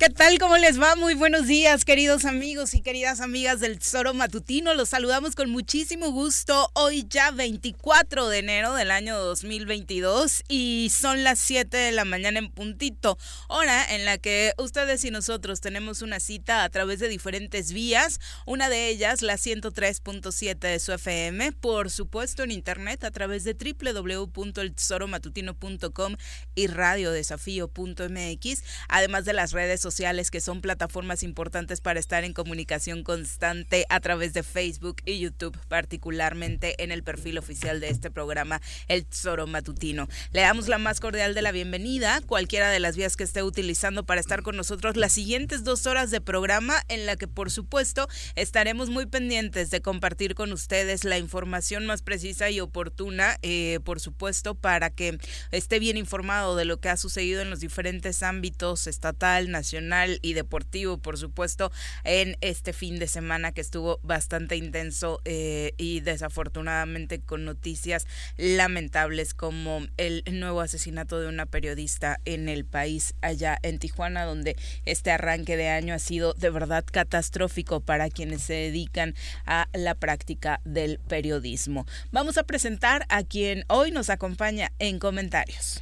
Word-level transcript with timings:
¿Qué 0.00 0.08
tal? 0.08 0.38
¿Cómo 0.38 0.56
les 0.56 0.80
va? 0.80 0.96
Muy 0.96 1.12
buenos 1.12 1.46
días, 1.46 1.84
queridos 1.84 2.24
amigos 2.24 2.72
y 2.72 2.80
queridas 2.80 3.20
amigas 3.20 3.60
del 3.60 3.78
Tesoro 3.78 4.14
Matutino. 4.14 4.72
Los 4.72 4.88
saludamos 4.88 5.34
con 5.34 5.50
muchísimo 5.50 6.10
gusto. 6.10 6.70
Hoy 6.72 7.04
ya 7.06 7.32
24 7.32 8.30
de 8.30 8.38
enero 8.38 8.72
del 8.72 8.92
año 8.92 9.18
2022 9.18 10.44
y 10.48 10.90
son 10.90 11.22
las 11.22 11.38
7 11.40 11.76
de 11.76 11.92
la 11.92 12.06
mañana 12.06 12.38
en 12.38 12.50
puntito, 12.50 13.18
hora 13.48 13.94
en 13.94 14.06
la 14.06 14.16
que 14.16 14.54
ustedes 14.56 15.04
y 15.04 15.10
nosotros 15.10 15.60
tenemos 15.60 16.00
una 16.00 16.18
cita 16.18 16.64
a 16.64 16.70
través 16.70 16.98
de 16.98 17.08
diferentes 17.08 17.74
vías. 17.74 18.20
Una 18.46 18.70
de 18.70 18.88
ellas, 18.88 19.20
la 19.20 19.34
103.7 19.34 20.58
de 20.60 20.78
su 20.78 20.94
FM, 20.94 21.52
por 21.52 21.90
supuesto 21.90 22.42
en 22.42 22.52
internet 22.52 23.04
a 23.04 23.10
través 23.10 23.44
de 23.44 23.52
www.eltesoromatutino.com 23.52 26.16
y 26.54 26.68
radiodesafío.mx, 26.68 28.62
además 28.88 29.26
de 29.26 29.34
las 29.34 29.52
redes 29.52 29.82
sociales 29.82 29.89
sociales 29.90 30.30
que 30.30 30.40
son 30.40 30.60
plataformas 30.60 31.24
importantes 31.24 31.80
para 31.80 31.98
estar 31.98 32.22
en 32.22 32.32
comunicación 32.32 33.02
constante 33.02 33.86
a 33.88 33.98
través 33.98 34.32
de 34.32 34.44
Facebook 34.44 35.02
y 35.04 35.18
YouTube, 35.18 35.58
particularmente 35.66 36.80
en 36.84 36.92
el 36.92 37.02
perfil 37.02 37.38
oficial 37.38 37.80
de 37.80 37.88
este 37.88 38.08
programa, 38.08 38.60
El 38.86 39.04
Tesoro 39.04 39.48
Matutino. 39.48 40.08
Le 40.30 40.42
damos 40.42 40.68
la 40.68 40.78
más 40.78 41.00
cordial 41.00 41.34
de 41.34 41.42
la 41.42 41.50
bienvenida, 41.50 42.20
cualquiera 42.24 42.70
de 42.70 42.78
las 42.78 42.96
vías 42.96 43.16
que 43.16 43.24
esté 43.24 43.42
utilizando 43.42 44.04
para 44.04 44.20
estar 44.20 44.42
con 44.42 44.56
nosotros 44.56 44.96
las 44.96 45.12
siguientes 45.12 45.64
dos 45.64 45.84
horas 45.86 46.12
de 46.12 46.20
programa, 46.20 46.76
en 46.86 47.04
la 47.04 47.16
que 47.16 47.26
por 47.26 47.50
supuesto 47.50 48.06
estaremos 48.36 48.90
muy 48.90 49.06
pendientes 49.06 49.70
de 49.70 49.82
compartir 49.82 50.36
con 50.36 50.52
ustedes 50.52 51.02
la 51.02 51.18
información 51.18 51.84
más 51.84 52.02
precisa 52.02 52.48
y 52.48 52.60
oportuna, 52.60 53.38
eh, 53.42 53.80
por 53.82 53.98
supuesto, 53.98 54.54
para 54.54 54.90
que 54.90 55.18
esté 55.50 55.80
bien 55.80 55.96
informado 55.96 56.54
de 56.54 56.64
lo 56.64 56.78
que 56.78 56.90
ha 56.90 56.96
sucedido 56.96 57.42
en 57.42 57.50
los 57.50 57.58
diferentes 57.58 58.22
ámbitos 58.22 58.86
estatal, 58.86 59.50
nacional, 59.50 59.79
y 60.22 60.34
deportivo, 60.34 60.98
por 60.98 61.18
supuesto, 61.18 61.72
en 62.04 62.36
este 62.40 62.72
fin 62.72 62.98
de 62.98 63.08
semana 63.08 63.52
que 63.52 63.60
estuvo 63.60 63.98
bastante 64.02 64.56
intenso 64.56 65.20
eh, 65.24 65.72
y 65.78 66.00
desafortunadamente 66.00 67.20
con 67.20 67.44
noticias 67.44 68.06
lamentables 68.36 69.34
como 69.34 69.80
el 69.96 70.22
nuevo 70.32 70.60
asesinato 70.60 71.20
de 71.20 71.28
una 71.28 71.46
periodista 71.46 72.20
en 72.24 72.48
el 72.48 72.64
país 72.64 73.14
allá 73.20 73.58
en 73.62 73.78
Tijuana, 73.78 74.24
donde 74.24 74.56
este 74.84 75.10
arranque 75.10 75.56
de 75.56 75.68
año 75.68 75.94
ha 75.94 75.98
sido 75.98 76.34
de 76.34 76.50
verdad 76.50 76.84
catastrófico 76.90 77.80
para 77.80 78.10
quienes 78.10 78.42
se 78.42 78.54
dedican 78.54 79.14
a 79.46 79.68
la 79.72 79.94
práctica 79.94 80.60
del 80.64 80.98
periodismo. 80.98 81.86
Vamos 82.12 82.38
a 82.38 82.44
presentar 82.44 83.06
a 83.08 83.22
quien 83.22 83.64
hoy 83.68 83.90
nos 83.90 84.10
acompaña 84.10 84.72
en 84.78 84.98
comentarios. 84.98 85.80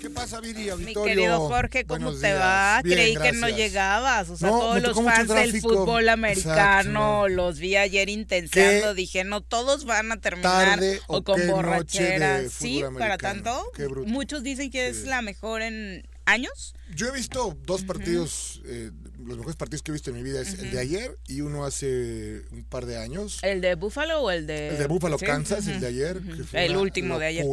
¿Qué 0.00 0.08
pasa, 0.08 0.40
Viri, 0.40 0.70
Mi 0.78 0.94
querido 0.94 1.40
Jorge, 1.48 1.84
¿cómo 1.84 2.12
te 2.14 2.32
va? 2.34 2.80
Creí 2.82 3.16
que 3.16 3.32
no 3.32 3.48
llegabas. 3.48 4.30
O 4.30 4.36
sea, 4.36 4.48
todos 4.48 4.82
los 4.82 5.02
fans 5.02 5.28
del 5.28 5.60
fútbol 5.60 6.08
americano 6.08 7.28
los 7.28 7.58
vi 7.58 7.76
ayer 7.76 8.08
intensando. 8.08 8.94
Dije, 8.94 9.24
no, 9.24 9.40
todos 9.40 9.84
van 9.84 10.12
a 10.12 10.20
terminar 10.20 10.80
o, 11.06 11.22
con 11.22 11.46
borrachera. 11.46 12.48
Sí, 12.48 12.82
para 12.98 13.18
tanto. 13.18 13.70
Muchos 14.06 14.42
dicen 14.42 14.70
que 14.70 14.88
es 14.88 15.04
la 15.04 15.22
mejor 15.22 15.62
en 15.62 16.08
años. 16.30 16.74
Yo 16.94 17.08
he 17.08 17.12
visto 17.12 17.56
dos 17.64 17.82
partidos, 17.84 18.62
eh, 18.64 18.90
los 19.26 19.36
mejores 19.36 19.56
partidos 19.56 19.82
que 19.82 19.90
he 19.90 19.94
visto 19.94 20.10
en 20.10 20.16
mi 20.16 20.22
vida 20.22 20.40
es 20.40 20.58
el 20.58 20.70
de 20.70 20.78
ayer 20.78 21.18
y 21.26 21.40
uno 21.40 21.64
hace 21.64 22.42
un 22.50 22.64
par 22.64 22.86
de 22.86 22.98
años. 22.98 23.38
¿El 23.42 23.60
de 23.60 23.74
Buffalo 23.74 24.22
o 24.22 24.30
el 24.30 24.46
de...? 24.46 24.68
El 24.68 24.78
de 24.78 24.86
Buffalo, 24.86 25.18
Kansas, 25.18 25.66
el 25.66 25.80
de 25.80 25.86
ayer. 25.86 26.20
el 26.52 26.76
último 26.76 27.18
de 27.18 27.26
ayer. 27.26 27.44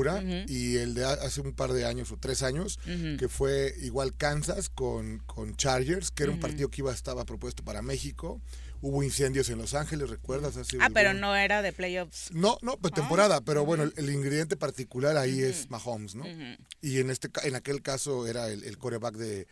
Y 0.47 0.77
el 0.77 0.93
de 0.93 1.05
hace 1.05 1.41
un 1.41 1.53
par 1.53 1.73
de 1.73 1.85
años 1.85 2.11
o 2.11 2.17
tres 2.17 2.43
años, 2.43 2.79
que 3.17 3.27
fue 3.27 3.73
igual 3.81 4.15
Kansas 4.15 4.69
con, 4.69 5.19
con 5.25 5.55
Chargers, 5.55 6.11
que 6.11 6.23
era 6.23 6.31
un 6.31 6.39
partido 6.39 6.69
que 6.69 6.81
iba 6.81 6.93
estaba 6.93 7.25
propuesto 7.25 7.63
para 7.63 7.81
México 7.81 8.41
hubo 8.81 9.03
incendios 9.03 9.49
en 9.49 9.57
Los 9.57 9.73
Ángeles, 9.73 10.09
¿recuerdas? 10.09 10.55
ah, 10.79 10.89
pero 10.93 11.13
no 11.13 11.35
era 11.35 11.61
de 11.61 11.73
playoffs. 11.73 12.31
No, 12.31 12.57
no, 12.61 12.77
pues 12.77 12.93
temporada, 12.93 13.41
pero 13.41 13.65
bueno, 13.65 13.91
el, 13.95 14.09
ingrediente 14.09 14.57
particular 14.57 15.17
ahí 15.17 15.41
es 15.41 15.69
Mahomes, 15.69 16.15
¿no? 16.15 16.25
Y 16.81 16.99
en 16.99 17.09
este 17.09 17.29
en 17.43 17.55
aquel 17.55 17.81
caso 17.81 18.27
era 18.27 18.49
el, 18.49 18.63
el 18.63 18.77
coreback 18.77 19.15
de 19.15 19.47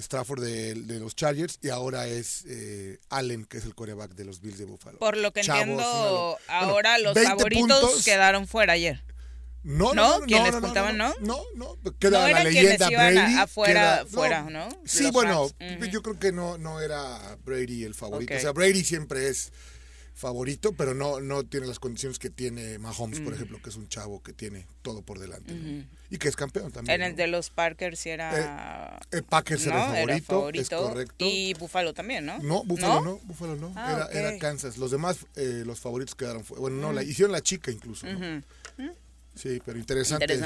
Stafford 0.00 0.42
de, 0.42 0.74
los 0.98 1.14
Chargers 1.14 1.58
y 1.62 1.68
ahora 1.68 2.06
es 2.06 2.44
eh, 2.46 2.98
Allen, 3.08 3.44
que 3.44 3.58
es 3.58 3.64
el 3.64 3.74
coreback 3.74 4.14
de 4.14 4.24
los 4.24 4.40
Bills 4.40 4.58
de 4.58 4.64
Buffalo. 4.64 4.98
Por 4.98 5.16
lo 5.16 5.32
que 5.32 5.40
entiendo, 5.40 6.38
ahora 6.48 6.98
los 6.98 7.18
favoritos 7.18 8.04
quedaron 8.04 8.46
fuera 8.46 8.74
ayer. 8.74 9.02
No, 9.62 9.92
no, 9.92 10.20
no, 10.20 10.26
no, 10.26 10.60
no, 10.60 10.92
no, 10.92 11.14
no, 11.20 11.44
no, 11.54 11.98
queda 11.98 12.30
la 12.30 12.44
leyenda 12.44 12.88
Brady. 12.88 13.34
afuera, 13.38 14.06
fuera, 14.08 14.42
¿no? 14.44 14.68
Sí, 14.84 15.10
bueno, 15.12 15.50
yo 15.90 16.02
creo 16.02 16.18
que 16.18 16.32
no, 16.32 16.56
no 16.56 16.80
era 16.80 17.36
Brady 17.44 17.84
el 17.84 17.94
favorito. 17.94 18.34
O 18.34 18.40
sea, 18.40 18.52
Brady 18.52 18.82
siempre 18.84 19.28
es 19.28 19.52
favorito, 20.14 20.72
pero 20.72 20.94
no, 20.94 21.20
no 21.20 21.44
tiene 21.44 21.66
las 21.66 21.78
condiciones 21.78 22.18
que 22.18 22.30
tiene 22.30 22.78
Mahomes, 22.78 23.20
por 23.20 23.34
ejemplo, 23.34 23.60
que 23.62 23.70
es 23.70 23.76
un 23.76 23.88
chavo 23.88 24.22
que 24.22 24.32
tiene 24.32 24.66
todo 24.82 25.02
por 25.02 25.18
delante. 25.18 25.54
Y 26.10 26.18
que 26.18 26.28
es 26.28 26.34
campeón 26.34 26.72
también. 26.72 27.00
En 27.00 27.06
el 27.06 27.16
de 27.16 27.28
los 27.28 27.50
Packers 27.50 28.00
sí 28.00 28.10
era. 28.10 28.98
Eh, 29.12 29.18
eh 29.18 29.22
Packers 29.22 29.64
era, 29.66 29.86
favorito, 30.20 30.50
es 30.52 30.68
correcto. 30.68 31.24
Y 31.24 31.54
Buffalo 31.54 31.94
también, 31.94 32.26
¿no? 32.26 32.38
No, 32.40 32.64
Buffalo 32.64 33.00
no, 33.00 33.20
Buffalo 33.24 33.54
no. 33.54 33.72
Ah, 33.76 34.08
era, 34.12 34.28
era, 34.28 34.38
Kansas. 34.38 34.76
Los 34.76 34.90
demás, 34.90 35.18
eh, 35.36 35.62
los 35.64 35.78
favoritos 35.78 36.16
quedaron. 36.16 36.44
Bueno, 36.58 36.78
no, 36.78 36.92
la, 36.92 37.04
hicieron 37.04 37.30
la 37.30 37.40
chica 37.40 37.70
incluso. 37.70 38.06
¿no? 38.06 38.42
Sí, 39.34 39.62
pero 39.64 39.78
interesante, 39.78 40.36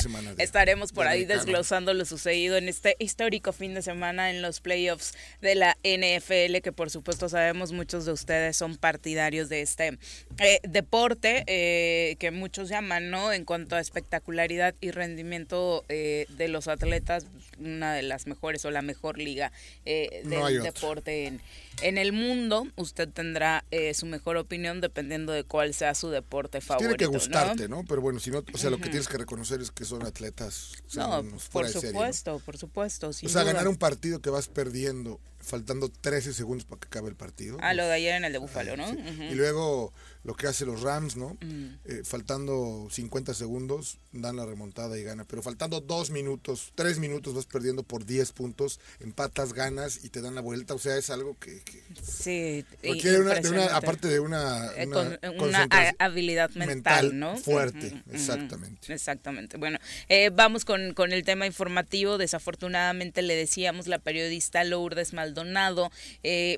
semana, 0.00 0.34
Estaremos 0.38 0.92
por 0.92 1.06
ahí 1.06 1.24
desglosando 1.24 1.92
lo 1.94 2.04
sucedido 2.04 2.56
en 2.56 2.68
este 2.68 2.96
histórico 2.98 3.52
fin 3.52 3.74
de 3.74 3.82
semana 3.82 4.30
en 4.30 4.40
los 4.40 4.60
playoffs 4.60 5.14
de 5.42 5.56
la 5.56 5.76
NFL, 5.82 6.60
que 6.62 6.72
por 6.72 6.90
supuesto 6.90 7.28
sabemos 7.28 7.72
muchos 7.72 8.06
de 8.06 8.12
ustedes 8.12 8.56
son 8.56 8.76
partidarios 8.76 9.48
de 9.48 9.62
este 9.62 9.98
eh, 10.38 10.60
deporte 10.62 11.44
eh, 11.48 12.16
que 12.18 12.30
muchos 12.30 12.68
llaman, 12.68 13.10
¿no? 13.10 13.32
En 13.32 13.44
cuanto 13.44 13.74
a 13.74 13.80
espectacularidad 13.80 14.74
y 14.80 14.92
rendimiento 14.92 15.84
eh, 15.88 16.26
de 16.30 16.48
los 16.48 16.68
atletas, 16.68 17.26
una 17.60 17.94
de 17.94 18.02
las 18.02 18.26
mejores 18.26 18.64
o 18.64 18.70
la 18.70 18.82
mejor 18.82 19.18
liga 19.18 19.52
del 19.84 20.62
deporte 20.62 21.26
en 21.26 21.40
en 21.82 21.98
el 21.98 22.12
mundo 22.12 22.66
usted 22.76 23.08
tendrá 23.08 23.64
eh, 23.70 23.94
su 23.94 24.06
mejor 24.06 24.36
opinión 24.36 24.80
dependiendo 24.80 25.32
de 25.32 25.44
cuál 25.44 25.74
sea 25.74 25.94
su 25.94 26.10
deporte 26.10 26.60
favorito. 26.60 26.96
Tiene 26.96 27.10
que 27.12 27.18
gustarte, 27.18 27.68
¿no? 27.68 27.84
Pero 27.88 28.00
bueno, 28.00 28.20
si 28.20 28.30
no, 28.30 28.44
o 28.52 28.58
sea, 28.58 28.70
lo 28.70 28.78
que 28.78 28.88
tienes 28.88 29.08
que 29.08 29.18
reconocer 29.18 29.60
es 29.60 29.70
que 29.70 29.84
son 29.84 30.04
atletas. 30.04 30.72
no, 30.94 31.24
por 31.50 31.68
supuesto, 31.68 32.40
por 32.44 32.58
supuesto. 32.58 33.08
o 33.08 33.12
sea, 33.12 33.44
ganar 33.44 33.68
un 33.68 33.76
partido 33.76 34.20
que 34.20 34.30
vas 34.30 34.48
perdiendo 34.48 35.20
faltando 35.42 35.88
13 35.88 36.34
segundos 36.34 36.66
para 36.66 36.80
que 36.80 36.86
acabe 36.86 37.08
el 37.08 37.16
partido. 37.16 37.56
Ah, 37.62 37.72
lo 37.72 37.86
de 37.86 37.94
ayer 37.94 38.14
en 38.14 38.24
el 38.24 38.32
de 38.32 38.38
Búfalo, 38.38 38.76
¿no? 38.76 38.86
Y 39.30 39.34
luego 39.34 39.92
lo 40.22 40.34
que 40.34 40.46
hace 40.46 40.66
los 40.66 40.82
Rams, 40.82 41.16
¿no? 41.16 41.36
Eh, 41.84 42.02
faltando 42.04 42.88
50 42.90 43.32
segundos, 43.32 43.98
dan 44.12 44.36
la 44.36 44.44
remontada 44.44 44.98
y 44.98 45.02
gana. 45.02 45.24
Pero 45.24 45.42
faltando 45.42 45.80
dos 45.80 46.10
minutos, 46.10 46.72
tres 46.74 46.98
minutos, 46.98 47.34
vas 47.34 47.46
perdiendo 47.46 47.82
por 47.82 48.04
10 48.04 48.32
puntos, 48.32 48.80
empatas, 49.00 49.54
ganas 49.54 50.04
y 50.04 50.10
te 50.10 50.20
dan 50.20 50.34
la 50.34 50.42
vuelta. 50.42 50.74
O 50.74 50.78
sea, 50.78 50.96
es 50.98 51.08
algo 51.08 51.38
que. 51.38 51.62
sí, 52.02 52.64
requiere 52.82 53.20
una, 53.20 53.76
aparte 53.76 54.08
de 54.08 54.20
una. 54.20 54.70
Eh, 54.76 54.86
una, 54.86 55.66
habilidad 55.98 56.50
mental, 56.50 57.18
¿no? 57.18 57.36
Fuerte, 57.38 58.02
exactamente. 58.12 58.92
Exactamente. 58.92 59.56
Bueno, 59.56 59.78
eh, 60.08 60.30
vamos 60.30 60.66
con, 60.66 60.92
con 60.92 61.12
el 61.12 61.24
tema 61.24 61.46
informativo. 61.46 62.18
Desafortunadamente 62.18 63.22
le 63.22 63.36
decíamos, 63.36 63.86
la 63.86 63.98
periodista 63.98 64.64
Lourdes 64.64 65.14
Maldonado 65.14 65.90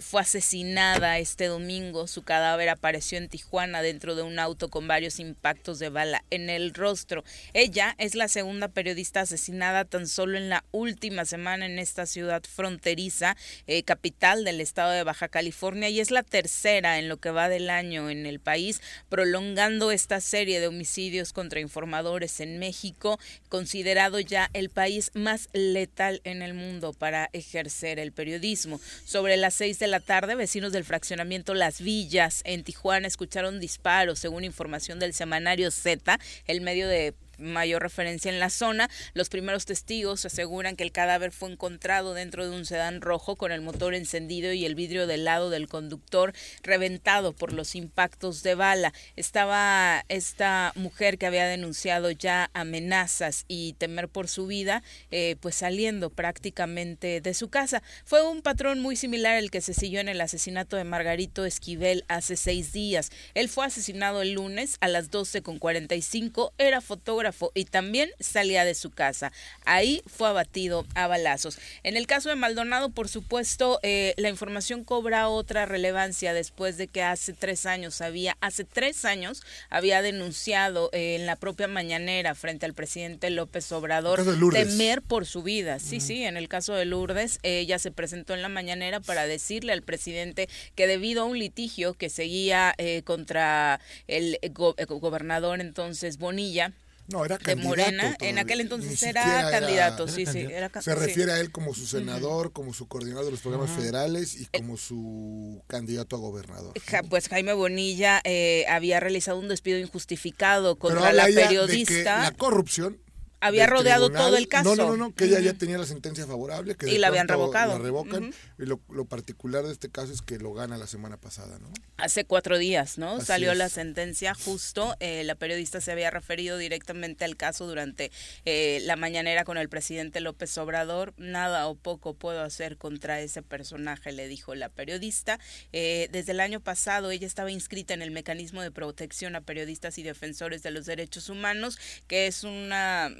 fue 0.00 0.20
asesinada 0.20 1.18
este 1.18 1.46
domingo. 1.46 2.08
Su 2.08 2.22
cadáver 2.22 2.68
apareció 2.68 3.18
en 3.18 3.28
Tijuana 3.28 3.51
Juana 3.52 3.82
dentro 3.82 4.14
de 4.14 4.22
un 4.22 4.38
auto 4.38 4.70
con 4.70 4.88
varios 4.88 5.20
impactos 5.20 5.78
de 5.78 5.90
bala 5.90 6.24
en 6.30 6.48
el 6.48 6.72
rostro. 6.72 7.22
Ella 7.52 7.94
es 7.98 8.14
la 8.14 8.28
segunda 8.28 8.68
periodista 8.68 9.20
asesinada 9.20 9.84
tan 9.84 10.08
solo 10.08 10.38
en 10.38 10.48
la 10.48 10.64
última 10.70 11.26
semana 11.26 11.66
en 11.66 11.78
esta 11.78 12.06
ciudad 12.06 12.42
fronteriza, 12.44 13.36
eh, 13.66 13.82
capital 13.82 14.44
del 14.44 14.62
estado 14.62 14.92
de 14.92 15.04
Baja 15.04 15.28
California, 15.28 15.90
y 15.90 16.00
es 16.00 16.10
la 16.10 16.22
tercera 16.22 16.98
en 16.98 17.10
lo 17.10 17.18
que 17.18 17.30
va 17.30 17.50
del 17.50 17.68
año 17.68 18.08
en 18.08 18.24
el 18.24 18.40
país, 18.40 18.80
prolongando 19.10 19.92
esta 19.92 20.22
serie 20.22 20.58
de 20.58 20.68
homicidios 20.68 21.34
contra 21.34 21.60
informadores 21.60 22.40
en 22.40 22.58
México, 22.58 23.20
considerado 23.50 24.18
ya 24.18 24.48
el 24.54 24.70
país 24.70 25.10
más 25.12 25.50
letal 25.52 26.22
en 26.24 26.40
el 26.40 26.54
mundo 26.54 26.94
para 26.94 27.28
ejercer 27.34 27.98
el 27.98 28.12
periodismo. 28.12 28.80
Sobre 29.04 29.36
las 29.36 29.52
seis 29.52 29.78
de 29.78 29.88
la 29.88 30.00
tarde, 30.00 30.36
vecinos 30.36 30.72
del 30.72 30.86
fraccionamiento 30.86 31.52
Las 31.52 31.82
Villas 31.82 32.40
en 32.46 32.64
Tijuana 32.64 33.08
escucharon 33.08 33.41
disparos, 33.50 34.18
según 34.18 34.44
información 34.44 34.98
del 34.98 35.12
semanario 35.12 35.70
Z, 35.70 36.18
el 36.46 36.60
medio 36.60 36.88
de 36.88 37.14
mayor 37.38 37.82
referencia 37.82 38.30
en 38.30 38.40
la 38.40 38.50
zona. 38.50 38.90
Los 39.14 39.28
primeros 39.28 39.64
testigos 39.64 40.24
aseguran 40.24 40.76
que 40.76 40.84
el 40.84 40.92
cadáver 40.92 41.32
fue 41.32 41.50
encontrado 41.50 42.14
dentro 42.14 42.48
de 42.48 42.54
un 42.54 42.64
sedán 42.64 43.00
rojo 43.00 43.36
con 43.36 43.52
el 43.52 43.60
motor 43.60 43.94
encendido 43.94 44.52
y 44.52 44.64
el 44.64 44.74
vidrio 44.74 45.06
del 45.06 45.24
lado 45.24 45.50
del 45.50 45.68
conductor 45.68 46.32
reventado 46.62 47.32
por 47.32 47.52
los 47.52 47.74
impactos 47.74 48.42
de 48.42 48.54
bala. 48.54 48.92
Estaba 49.16 50.04
esta 50.08 50.72
mujer 50.74 51.18
que 51.18 51.26
había 51.26 51.46
denunciado 51.46 52.10
ya 52.10 52.50
amenazas 52.54 53.44
y 53.48 53.74
temer 53.74 54.08
por 54.08 54.28
su 54.28 54.46
vida, 54.46 54.82
eh, 55.10 55.36
pues 55.40 55.54
saliendo 55.54 56.10
prácticamente 56.10 57.20
de 57.20 57.34
su 57.34 57.48
casa. 57.48 57.82
Fue 58.04 58.26
un 58.28 58.42
patrón 58.42 58.80
muy 58.80 58.96
similar 58.96 59.36
al 59.36 59.50
que 59.50 59.60
se 59.60 59.74
siguió 59.74 60.00
en 60.00 60.08
el 60.08 60.20
asesinato 60.20 60.76
de 60.76 60.84
Margarito 60.84 61.44
Esquivel 61.44 62.04
hace 62.08 62.36
seis 62.36 62.72
días. 62.72 63.10
Él 63.34 63.48
fue 63.48 63.66
asesinado 63.66 64.22
el 64.22 64.32
lunes 64.32 64.76
a 64.80 64.88
las 64.88 65.10
12.45, 65.10 66.52
era 66.58 66.80
fotógrafo 66.80 67.21
y 67.54 67.64
también 67.64 68.10
salía 68.20 68.64
de 68.64 68.74
su 68.74 68.90
casa. 68.90 69.32
Ahí 69.64 70.02
fue 70.06 70.28
abatido 70.28 70.86
a 70.94 71.06
balazos. 71.06 71.58
En 71.82 71.96
el 71.96 72.06
caso 72.06 72.28
de 72.28 72.36
Maldonado, 72.36 72.90
por 72.90 73.08
supuesto, 73.08 73.78
eh, 73.82 74.14
la 74.16 74.28
información 74.28 74.84
cobra 74.84 75.28
otra 75.28 75.66
relevancia 75.66 76.32
después 76.34 76.76
de 76.76 76.88
que 76.88 77.02
hace 77.02 77.32
tres 77.32 77.66
años 77.66 78.00
había, 78.00 78.36
hace 78.40 78.64
tres 78.64 79.04
años 79.04 79.42
había 79.70 80.02
denunciado 80.02 80.90
eh, 80.92 81.16
en 81.16 81.26
la 81.26 81.36
propia 81.36 81.68
mañanera 81.68 82.34
frente 82.34 82.66
al 82.66 82.74
presidente 82.74 83.30
López 83.30 83.70
Obrador 83.72 84.22
temer 84.52 85.02
por 85.02 85.26
su 85.26 85.42
vida. 85.42 85.78
Sí, 85.78 86.00
sí, 86.00 86.24
en 86.24 86.36
el 86.36 86.48
caso 86.48 86.74
de 86.74 86.84
Lourdes, 86.84 87.38
ella 87.42 87.78
se 87.78 87.90
presentó 87.90 88.34
en 88.34 88.42
la 88.42 88.48
mañanera 88.48 89.00
para 89.00 89.26
decirle 89.26 89.72
al 89.72 89.82
presidente 89.82 90.48
que 90.74 90.86
debido 90.86 91.22
a 91.22 91.26
un 91.26 91.38
litigio 91.38 91.94
que 91.94 92.08
seguía 92.08 92.74
eh, 92.78 93.02
contra 93.04 93.80
el 94.06 94.38
gobernador 94.52 95.60
entonces 95.60 96.18
Bonilla, 96.18 96.72
no, 97.12 97.24
era 97.24 97.38
de 97.38 97.56
Morena, 97.56 98.16
en 98.20 98.38
aquel 98.38 98.60
entonces 98.60 99.02
era 99.02 99.50
candidato, 99.50 100.08
sí, 100.08 100.26
sí. 100.26 100.48
Se 100.80 100.94
refiere 100.94 101.32
a 101.32 101.40
él 101.40 101.50
como 101.52 101.74
su 101.74 101.86
senador, 101.86 102.52
como 102.52 102.74
su 102.74 102.88
coordinador 102.88 103.26
de 103.26 103.30
los 103.32 103.40
programas 103.40 103.70
federales 103.70 104.34
y 104.34 104.46
como 104.46 104.76
su 104.76 105.62
candidato 105.66 106.16
a 106.16 106.18
gobernador. 106.18 106.72
pues 107.08 107.28
Jaime 107.28 107.52
Bonilla 107.52 108.20
eh, 108.24 108.64
había 108.68 109.00
realizado 109.00 109.38
un 109.38 109.48
despido 109.48 109.78
injustificado 109.78 110.78
contra 110.78 111.12
la 111.12 111.24
periodista. 111.24 112.22
la 112.22 112.32
corrupción 112.32 112.98
había 113.42 113.66
rodeado 113.66 114.10
todo 114.10 114.36
el 114.36 114.46
caso. 114.46 114.76
No, 114.76 114.86
no, 114.90 114.96
no, 114.96 115.14
que 115.14 115.24
ella 115.24 115.40
ya 115.40 115.52
tenía 115.54 115.76
la 115.76 115.84
sentencia 115.84 116.26
favorable. 116.26 116.76
Que 116.76 116.88
y 116.88 116.98
la 116.98 117.08
habían 117.08 117.26
revocado. 117.26 117.76
La 117.76 117.84
revocan. 117.84 118.32
Y 118.58 118.66
lo, 118.66 118.78
particular 119.06 119.64
de 119.64 119.72
este 119.72 119.90
caso 119.90 120.12
es 120.12 120.22
que 120.22 120.38
lo 120.38 120.54
gana 120.54 120.78
la 120.78 120.86
semana 120.86 121.16
pasada, 121.16 121.58
¿no? 121.58 121.68
Hace 121.96 122.24
cuatro 122.24 122.56
días, 122.56 122.98
¿no? 122.98 123.20
Salió 123.20 123.52
la 123.54 123.68
sentencia 123.68 124.34
justo. 124.34 124.94
Eh, 125.00 125.24
la 125.24 125.34
periodista 125.34 125.80
se 125.80 125.90
había 125.90 126.10
referido 126.10 126.56
directamente 126.56 127.24
al 127.24 127.36
caso 127.36 127.66
durante 127.66 128.12
eh, 128.44 128.80
la 128.84 128.94
mañanera 128.94 129.44
con 129.44 129.58
el 129.58 129.68
presidente 129.68 130.20
López 130.20 130.56
Obrador. 130.58 131.12
Nada 131.16 131.66
o 131.66 131.74
poco 131.74 132.14
puedo 132.14 132.42
hacer 132.42 132.76
contra 132.76 133.20
ese 133.20 133.42
personaje, 133.42 134.12
le 134.12 134.28
dijo 134.28 134.54
la 134.54 134.68
periodista. 134.68 135.40
Eh, 135.72 136.08
desde 136.12 136.32
el 136.32 136.40
año 136.40 136.60
pasado 136.60 137.10
ella 137.10 137.26
estaba 137.26 137.50
inscrita 137.50 137.92
en 137.92 138.02
el 138.02 138.12
mecanismo 138.12 138.62
de 138.62 138.70
protección 138.70 139.34
a 139.34 139.40
periodistas 139.40 139.98
y 139.98 140.04
defensores 140.04 140.62
de 140.62 140.70
los 140.70 140.86
derechos 140.86 141.28
humanos, 141.28 141.78
que 142.06 142.28
es 142.28 142.44
una 142.44 143.10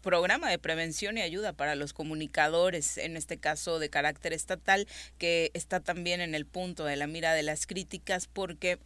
programa 0.00 0.50
de 0.50 0.58
prevención 0.58 1.18
y 1.18 1.22
ayuda 1.22 1.52
para 1.52 1.74
los 1.74 1.92
comunicadores, 1.92 2.98
en 2.98 3.16
este 3.16 3.38
caso 3.38 3.78
de 3.78 3.90
carácter 3.90 4.32
estatal, 4.32 4.86
que 5.18 5.50
está 5.54 5.80
también 5.80 6.20
en 6.20 6.34
el 6.34 6.46
punto 6.46 6.84
de 6.84 6.96
la 6.96 7.06
mira 7.06 7.34
de 7.34 7.42
las 7.42 7.66
críticas 7.66 8.26
porque 8.26 8.78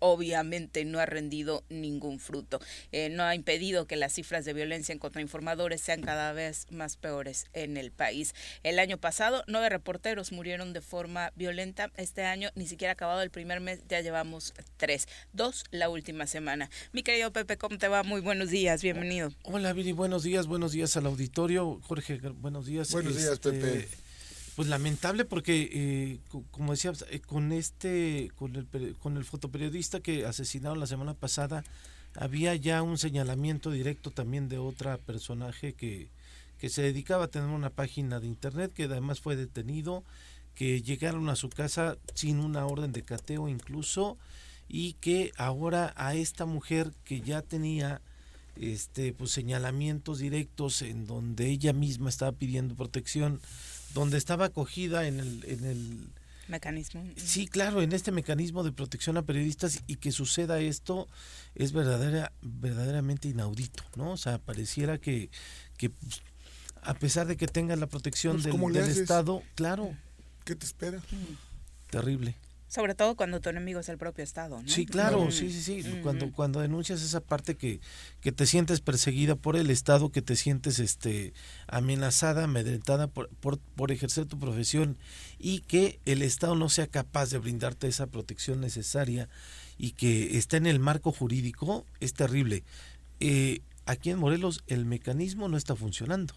obviamente 0.00 0.84
no 0.84 0.98
ha 0.98 1.06
rendido 1.06 1.64
ningún 1.68 2.18
fruto. 2.18 2.60
Eh, 2.92 3.08
no 3.10 3.24
ha 3.24 3.34
impedido 3.34 3.86
que 3.86 3.96
las 3.96 4.12
cifras 4.12 4.44
de 4.44 4.52
violencia 4.52 4.92
en 4.92 4.98
contra 4.98 5.22
informadores 5.22 5.80
sean 5.80 6.02
cada 6.02 6.32
vez 6.32 6.66
más 6.70 6.96
peores 6.96 7.46
en 7.52 7.76
el 7.76 7.90
país. 7.90 8.34
El 8.62 8.78
año 8.78 8.98
pasado, 8.98 9.44
nueve 9.46 9.68
reporteros 9.68 10.32
murieron 10.32 10.72
de 10.72 10.80
forma 10.80 11.32
violenta. 11.36 11.90
Este 11.96 12.24
año, 12.24 12.50
ni 12.54 12.66
siquiera 12.66 12.92
acabado 12.92 13.22
el 13.22 13.30
primer 13.30 13.60
mes, 13.60 13.80
ya 13.88 14.00
llevamos 14.00 14.54
tres. 14.76 15.06
Dos 15.32 15.64
la 15.70 15.88
última 15.88 16.26
semana. 16.26 16.70
Mi 16.92 17.02
querido 17.02 17.32
Pepe, 17.32 17.56
¿cómo 17.56 17.78
te 17.78 17.88
va? 17.88 18.02
Muy 18.02 18.20
buenos 18.20 18.50
días, 18.50 18.82
bienvenido. 18.82 19.32
Hola, 19.44 19.72
Viri, 19.72 19.92
buenos 19.92 20.15
buenos 20.16 20.24
días, 20.24 20.46
buenos 20.46 20.72
días 20.72 20.96
al 20.96 21.04
auditorio. 21.04 21.78
Jorge, 21.82 22.18
buenos 22.40 22.64
días. 22.64 22.90
Buenos 22.90 23.16
días, 23.16 23.32
este, 23.32 23.52
Pepe. 23.52 23.88
Pues 24.54 24.66
lamentable 24.66 25.26
porque, 25.26 25.68
eh, 25.70 26.18
como 26.50 26.72
decía, 26.72 26.94
eh, 27.10 27.20
con 27.20 27.52
este, 27.52 28.30
con 28.34 28.56
el, 28.56 28.96
con 28.96 29.18
el 29.18 29.26
fotoperiodista 29.26 30.00
que 30.00 30.24
asesinaron 30.24 30.80
la 30.80 30.86
semana 30.86 31.12
pasada, 31.12 31.64
había 32.14 32.54
ya 32.54 32.80
un 32.82 32.96
señalamiento 32.96 33.70
directo 33.70 34.10
también 34.10 34.48
de 34.48 34.56
otra 34.56 34.96
personaje 34.96 35.74
que, 35.74 36.08
que 36.56 36.70
se 36.70 36.80
dedicaba 36.80 37.24
a 37.24 37.28
tener 37.28 37.50
una 37.50 37.68
página 37.68 38.18
de 38.18 38.26
internet, 38.26 38.72
que 38.72 38.84
además 38.84 39.20
fue 39.20 39.36
detenido, 39.36 40.02
que 40.54 40.80
llegaron 40.80 41.28
a 41.28 41.36
su 41.36 41.50
casa 41.50 41.98
sin 42.14 42.40
una 42.40 42.64
orden 42.64 42.92
de 42.92 43.02
cateo 43.02 43.50
incluso, 43.50 44.16
y 44.66 44.94
que 44.94 45.32
ahora 45.36 45.92
a 45.94 46.14
esta 46.14 46.46
mujer 46.46 46.94
que 47.04 47.20
ya 47.20 47.42
tenía 47.42 48.00
este 48.60 49.12
pues 49.12 49.30
señalamientos 49.30 50.18
directos 50.18 50.82
en 50.82 51.06
donde 51.06 51.48
ella 51.48 51.72
misma 51.72 52.08
estaba 52.08 52.32
pidiendo 52.32 52.74
protección, 52.74 53.40
donde 53.94 54.18
estaba 54.18 54.46
acogida 54.46 55.06
en 55.06 55.20
el, 55.20 55.44
en 55.46 55.64
el 55.64 56.08
mecanismo. 56.48 57.04
Sí, 57.16 57.46
claro, 57.46 57.82
en 57.82 57.92
este 57.92 58.12
mecanismo 58.12 58.62
de 58.62 58.72
protección 58.72 59.16
a 59.16 59.22
periodistas 59.22 59.82
y 59.86 59.96
que 59.96 60.12
suceda 60.12 60.60
esto 60.60 61.08
es 61.54 61.72
verdadera, 61.72 62.32
verdaderamente 62.42 63.28
inaudito, 63.28 63.84
¿no? 63.96 64.12
O 64.12 64.16
sea, 64.16 64.38
pareciera 64.38 64.98
que, 64.98 65.30
que 65.76 65.90
pues, 65.90 66.22
a 66.82 66.94
pesar 66.94 67.26
de 67.26 67.36
que 67.36 67.46
tenga 67.46 67.76
la 67.76 67.86
protección 67.86 68.40
pues, 68.40 68.44
del, 68.44 68.72
del 68.72 68.90
Estado, 68.90 69.42
claro. 69.54 69.94
¿Qué 70.44 70.54
te 70.54 70.64
espera? 70.64 71.00
Terrible. 71.90 72.36
Sobre 72.68 72.94
todo 72.94 73.14
cuando 73.14 73.40
tu 73.40 73.48
enemigo 73.48 73.78
es 73.78 73.88
el 73.88 73.96
propio 73.96 74.24
Estado, 74.24 74.60
¿no? 74.60 74.68
Sí, 74.68 74.86
claro, 74.86 75.30
sí, 75.30 75.50
sí, 75.52 75.82
sí. 75.82 76.00
Cuando, 76.02 76.32
cuando 76.32 76.60
denuncias 76.60 77.00
esa 77.02 77.20
parte 77.20 77.56
que, 77.56 77.80
que 78.20 78.32
te 78.32 78.44
sientes 78.44 78.80
perseguida 78.80 79.36
por 79.36 79.56
el 79.56 79.70
Estado, 79.70 80.10
que 80.10 80.20
te 80.20 80.34
sientes 80.34 80.80
este 80.80 81.32
amenazada, 81.68 82.44
amedrentada 82.44 83.06
por, 83.06 83.28
por, 83.28 83.58
por 83.58 83.92
ejercer 83.92 84.26
tu 84.26 84.38
profesión 84.38 84.98
y 85.38 85.60
que 85.60 86.00
el 86.04 86.22
Estado 86.22 86.56
no 86.56 86.68
sea 86.68 86.88
capaz 86.88 87.30
de 87.30 87.38
brindarte 87.38 87.86
esa 87.86 88.08
protección 88.08 88.60
necesaria 88.60 89.28
y 89.78 89.92
que 89.92 90.36
está 90.36 90.56
en 90.56 90.66
el 90.66 90.80
marco 90.80 91.12
jurídico, 91.12 91.86
es 92.00 92.14
terrible. 92.14 92.64
Eh, 93.20 93.60
aquí 93.84 94.10
en 94.10 94.18
Morelos 94.18 94.64
el 94.66 94.84
mecanismo 94.86 95.48
no 95.48 95.56
está 95.56 95.76
funcionando. 95.76 96.34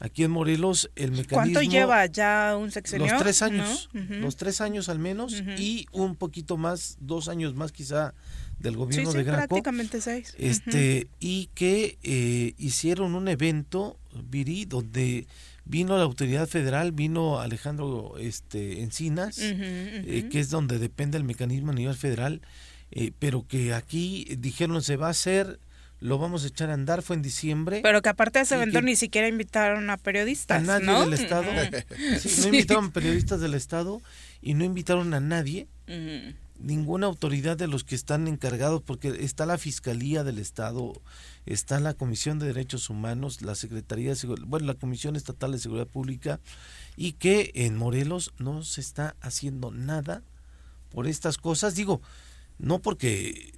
Aquí 0.00 0.24
en 0.24 0.30
Morelos 0.30 0.90
el 0.96 1.10
mecanismo... 1.10 1.36
¿Cuánto 1.36 1.62
lleva 1.62 2.06
ya 2.06 2.56
un 2.58 2.70
sexenio? 2.70 3.06
Los 3.06 3.22
tres 3.22 3.42
años, 3.42 3.90
los 3.92 4.36
tres 4.36 4.60
años 4.62 4.88
al 4.88 4.98
menos 4.98 5.42
y 5.58 5.86
un 5.92 6.16
poquito 6.16 6.56
más, 6.56 6.96
dos 7.00 7.28
años 7.28 7.54
más 7.54 7.70
quizá 7.70 8.14
del 8.58 8.76
gobierno 8.76 9.12
de 9.12 9.24
Graco. 9.24 9.48
prácticamente 9.48 10.00
seis. 10.00 10.34
Este, 10.38 11.08
y 11.18 11.50
que 11.54 11.98
eh, 12.02 12.54
hicieron 12.58 13.14
un 13.14 13.28
evento, 13.28 13.98
Viri, 14.28 14.64
donde 14.64 15.26
vino 15.64 15.96
la 15.96 16.04
autoridad 16.04 16.48
federal, 16.48 16.92
vino 16.92 17.38
Alejandro 17.38 18.16
este, 18.18 18.82
Encinas, 18.82 19.38
eh, 19.38 20.28
que 20.30 20.40
es 20.40 20.50
donde 20.50 20.78
depende 20.78 21.18
el 21.18 21.24
mecanismo 21.24 21.72
a 21.72 21.74
nivel 21.74 21.94
federal, 21.94 22.40
eh, 22.90 23.12
pero 23.18 23.46
que 23.46 23.74
aquí 23.74 24.26
dijeron 24.38 24.82
se 24.82 24.96
va 24.96 25.08
a 25.08 25.10
hacer 25.10 25.60
lo 26.00 26.18
vamos 26.18 26.44
a 26.44 26.48
echar 26.48 26.70
a 26.70 26.74
andar, 26.74 27.02
fue 27.02 27.16
en 27.16 27.22
diciembre. 27.22 27.80
Pero 27.82 28.02
que 28.02 28.08
aparte 28.08 28.38
de 28.38 28.44
ese 28.44 28.54
evento 28.54 28.80
ni 28.80 28.96
siquiera 28.96 29.28
invitaron 29.28 29.90
a 29.90 29.98
periodistas. 29.98 30.66
A 30.66 30.80
nadie 30.80 31.00
del 31.00 31.12
Estado. 31.12 31.52
no 31.52 32.46
invitaron 32.46 32.90
periodistas 32.90 33.40
del 33.40 33.54
Estado 33.54 34.00
y 34.40 34.54
no 34.54 34.64
invitaron 34.64 35.12
a 35.12 35.20
nadie, 35.20 35.68
ninguna 36.58 37.06
autoridad 37.06 37.56
de 37.56 37.68
los 37.68 37.84
que 37.84 37.94
están 37.94 38.28
encargados, 38.28 38.82
porque 38.82 39.08
está 39.20 39.44
la 39.44 39.58
Fiscalía 39.58 40.24
del 40.24 40.38
Estado, 40.38 41.00
está 41.44 41.78
la 41.80 41.92
Comisión 41.92 42.38
de 42.38 42.46
Derechos 42.46 42.88
Humanos, 42.88 43.42
la 43.42 43.54
Secretaría 43.54 44.14
de 44.14 44.28
bueno, 44.46 44.66
la 44.66 44.74
Comisión 44.74 45.16
Estatal 45.16 45.52
de 45.52 45.58
Seguridad 45.58 45.86
Pública, 45.86 46.40
y 46.96 47.12
que 47.12 47.52
en 47.54 47.76
Morelos 47.76 48.32
no 48.38 48.62
se 48.62 48.80
está 48.80 49.16
haciendo 49.20 49.70
nada 49.70 50.22
por 50.90 51.06
estas 51.06 51.36
cosas. 51.36 51.74
Digo, 51.74 52.00
no 52.58 52.80
porque 52.80 53.52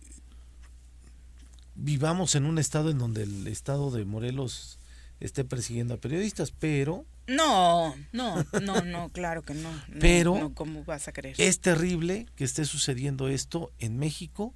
vivamos 1.75 2.35
en 2.35 2.45
un 2.45 2.59
estado 2.59 2.91
en 2.91 2.99
donde 2.99 3.23
el 3.23 3.47
estado 3.47 3.91
de 3.91 4.05
Morelos 4.05 4.79
esté 5.21 5.45
persiguiendo 5.45 5.95
a 5.95 5.99
periodistas, 5.99 6.51
pero... 6.51 7.07
No, 7.29 7.95
no, 8.13 8.45
no, 8.63 8.83
no, 8.83 9.09
claro 9.11 9.43
que 9.43 9.55
no. 9.55 9.71
pero 10.01 10.53
¿cómo 10.55 10.85
vas 10.85 11.07
a 11.07 11.13
creer? 11.13 11.37
Es 11.39 11.61
terrible 11.61 12.27
que 12.35 12.45
esté 12.45 12.65
sucediendo 12.65 13.29
esto 13.29 13.71
en 13.79 13.97
México 13.97 14.55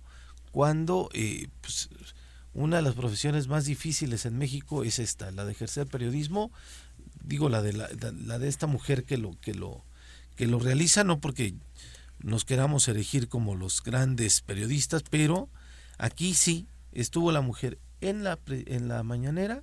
cuando 0.51 1.09
eh, 1.13 1.49
pues, 1.61 1.89
una 2.55 2.77
de 2.77 2.83
las 2.83 2.95
profesiones 2.95 3.47
más 3.47 3.67
difíciles 3.67 4.27
en 4.27 4.37
México 4.37 4.83
es 4.83 4.99
esta, 4.99 5.31
la 5.31 5.45
de 5.45 5.53
ejercer 5.53 5.87
periodismo. 5.87 6.51
Digo 7.23 7.49
la 7.49 7.63
de 7.63 7.73
la, 7.73 7.89
la 8.25 8.39
de 8.39 8.49
esta 8.49 8.67
mujer 8.67 9.05
que 9.05 9.17
lo 9.17 9.39
que 9.41 9.55
lo 9.55 9.85
que 10.35 10.47
lo 10.47 10.59
realiza 10.59 11.05
no 11.05 11.21
porque 11.21 11.55
nos 12.19 12.45
queramos 12.45 12.89
elegir 12.89 13.29
como 13.29 13.55
los 13.55 13.83
grandes 13.83 14.41
periodistas, 14.41 15.03
pero 15.03 15.49
aquí 15.99 16.35
sí 16.35 16.67
estuvo 17.01 17.33
la 17.33 17.41
mujer 17.41 17.79
en 18.01 18.25
la, 18.25 18.39
en 18.47 18.89
la 18.89 19.03
mañanera 19.03 19.63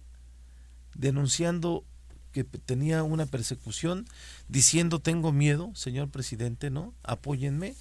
denunciando 0.95 1.85
que 2.31 2.43
tenía 2.43 3.03
una 3.03 3.25
persecución, 3.27 4.05
diciendo 4.47 4.99
tengo 4.99 5.31
miedo, 5.31 5.71
señor 5.75 6.09
presidente, 6.09 6.69
¿no? 6.71 6.93
Apóyenme. 7.03 7.75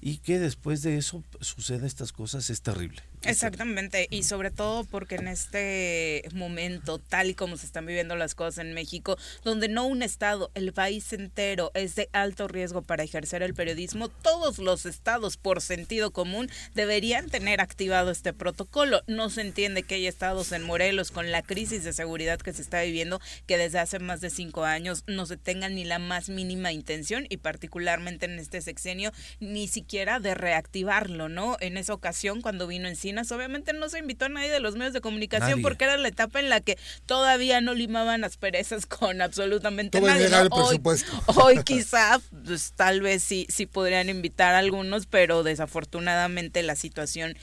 Y 0.00 0.18
que 0.18 0.38
después 0.38 0.80
de 0.80 0.96
eso 0.96 1.22
suceden 1.40 1.84
estas 1.84 2.12
cosas 2.12 2.48
es 2.48 2.62
terrible. 2.62 3.02
Exactamente, 3.22 4.08
y 4.10 4.22
sobre 4.22 4.50
todo 4.50 4.84
porque 4.84 5.16
en 5.16 5.28
este 5.28 6.24
momento, 6.32 6.98
tal 6.98 7.28
y 7.30 7.34
como 7.34 7.58
se 7.58 7.66
están 7.66 7.84
viviendo 7.84 8.16
las 8.16 8.34
cosas 8.34 8.64
en 8.64 8.72
México, 8.72 9.18
donde 9.44 9.68
no 9.68 9.86
un 9.86 10.02
estado, 10.02 10.50
el 10.54 10.72
país 10.72 11.12
entero 11.12 11.70
es 11.74 11.94
de 11.96 12.08
alto 12.12 12.48
riesgo 12.48 12.82
para 12.82 13.04
ejercer 13.04 13.42
el 13.42 13.54
periodismo, 13.54 14.08
todos 14.08 14.58
los 14.58 14.86
estados, 14.86 15.36
por 15.36 15.60
sentido 15.60 16.12
común, 16.12 16.50
deberían 16.74 17.28
tener 17.28 17.60
activado 17.60 18.10
este 18.10 18.32
protocolo. 18.32 19.02
No 19.06 19.28
se 19.28 19.42
entiende 19.42 19.82
que 19.82 19.96
hay 19.96 20.06
estados 20.06 20.52
en 20.52 20.62
Morelos 20.62 21.10
con 21.10 21.30
la 21.30 21.42
crisis 21.42 21.84
de 21.84 21.92
seguridad 21.92 22.40
que 22.40 22.52
se 22.54 22.62
está 22.62 22.82
viviendo, 22.82 23.20
que 23.46 23.58
desde 23.58 23.80
hace 23.80 23.98
más 23.98 24.20
de 24.20 24.30
cinco 24.30 24.64
años 24.64 25.04
no 25.06 25.26
se 25.26 25.36
tenga 25.36 25.68
ni 25.68 25.84
la 25.84 25.98
más 25.98 26.30
mínima 26.30 26.72
intención, 26.72 27.26
y 27.28 27.36
particularmente 27.36 28.26
en 28.26 28.38
este 28.38 28.62
sexenio, 28.62 29.12
ni 29.40 29.68
siquiera 29.68 30.20
de 30.20 30.34
reactivarlo, 30.34 31.28
¿no? 31.28 31.58
En 31.60 31.76
esa 31.76 31.92
ocasión, 31.92 32.40
cuando 32.40 32.66
vino 32.66 32.88
en 32.88 32.96
obviamente 33.30 33.72
no 33.72 33.88
se 33.88 33.98
invitó 33.98 34.26
a 34.26 34.28
nadie 34.28 34.50
de 34.50 34.60
los 34.60 34.76
medios 34.76 34.92
de 34.92 35.00
comunicación 35.00 35.62
porque 35.62 35.84
era 35.84 35.96
la 35.96 36.08
etapa 36.08 36.40
en 36.40 36.48
la 36.48 36.60
que 36.60 36.78
todavía 37.06 37.60
no 37.60 37.74
limaban 37.74 38.20
las 38.20 38.36
perezas 38.36 38.86
con 38.86 39.20
absolutamente 39.22 40.00
nadie. 40.00 40.28
Hoy, 40.50 40.80
hoy, 41.26 41.62
quizá, 41.64 42.20
pues, 42.44 42.72
tal 42.76 43.00
vez 43.00 43.22
sí, 43.22 43.46
sí 43.48 43.66
podrían 43.66 44.08
invitar 44.08 44.54
a 44.54 44.58
algunos, 44.58 45.06
pero 45.06 45.42
desafortunadamente 45.42 46.62
la 46.62 46.76
situación 46.76 47.36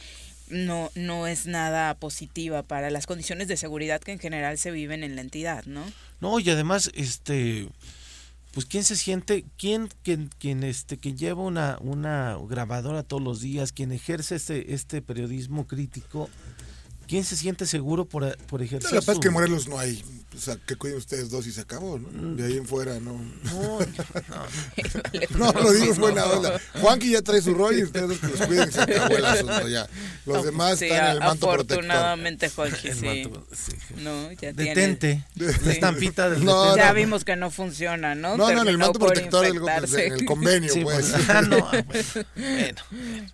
no, 0.50 0.92
no 0.96 1.28
es 1.28 1.46
nada 1.46 1.94
positiva 1.96 2.64
para 2.64 2.90
las 2.90 3.06
condiciones 3.06 3.48
de 3.48 3.58
seguridad 3.58 4.02
que 4.02 4.14
en 4.14 4.20
general 4.20 4.58
se 4.58 4.72
viven 4.72 5.04
en 5.04 5.16
la 5.16 5.22
entidad, 5.22 5.66
¿no? 5.66 5.84
No, 6.20 6.40
y 6.40 6.50
además, 6.50 6.90
este 6.94 7.68
pues 8.58 8.66
quién 8.66 8.84
se 8.84 8.96
siente, 8.96 9.46
quién, 9.56 9.88
quien, 10.02 10.32
quien, 10.40 10.64
este, 10.64 10.98
que 10.98 11.14
lleva 11.14 11.44
una, 11.44 11.78
una 11.80 12.36
grabadora 12.50 13.04
todos 13.04 13.22
los 13.22 13.40
días, 13.40 13.72
quien 13.72 13.92
ejerce 13.92 14.34
este, 14.34 14.74
este 14.74 15.04
periodismo 15.04 15.68
crítico, 15.68 16.28
quién 17.08 17.24
se 17.24 17.36
siente 17.36 17.68
seguro 17.68 18.06
por, 18.06 18.36
por 18.48 18.64
ejercer. 18.64 18.94
La 18.94 19.02
paz 19.02 19.20
que 19.20 19.30
Morelos 19.30 19.68
no 19.68 19.78
hay 19.78 20.04
o 20.36 20.40
sea, 20.40 20.58
que 20.58 20.76
cuiden 20.76 20.98
ustedes 20.98 21.30
dos 21.30 21.48
y 21.48 21.52
se 21.52 21.62
acabó, 21.62 21.98
¿no? 21.98 22.36
De 22.36 22.46
ahí 22.46 22.58
en 22.58 22.68
fuera, 22.68 23.00
no. 23.00 23.14
No, 25.38 25.52
no, 25.52 25.62
lo 25.62 25.72
digo 25.72 25.94
en 25.94 26.00
buena 26.00 26.26
onda. 26.26 26.60
Juanqui 26.82 27.12
ya 27.12 27.22
trae 27.22 27.42
su 27.42 27.54
rollo 27.54 27.80
y 27.80 27.84
ustedes 27.84 28.10
dos 28.10 28.20
que 28.20 28.28
los 28.28 28.42
cuiden 28.42 28.70
y 28.70 28.72
se 28.72 28.82
acabó 28.82 29.16
el 29.16 29.26
asunto 29.26 29.68
ya. 29.68 29.88
Los 30.26 30.44
demás 30.44 30.82
están 30.82 31.06
en 31.06 31.12
el 31.12 31.20
manto 31.20 31.50
afortunadamente, 31.50 32.50
Juanqui, 32.50 32.92
sí. 32.92 33.32
No, 33.98 34.32
ya 34.34 34.52
Detente. 34.54 35.24
La 35.36 35.72
estampita 35.72 36.30
del 36.30 36.44
no, 36.44 36.76
Ya 36.76 36.92
vimos 36.94 37.24
que 37.24 37.36
no 37.36 37.50
funciona, 37.50 38.16
¿no? 38.16 38.38
No, 38.38 38.52
no, 38.52 38.62
en 38.62 38.68
el 38.68 38.78
manto 38.78 39.00
protector, 39.00 39.46
en 39.46 39.56
el 40.14 40.26
convenio, 40.26 40.74
pues. 40.84 41.12
pues. 41.12 41.30
Ah, 41.30 41.42
no, 41.42 41.70
bueno. 41.86 42.82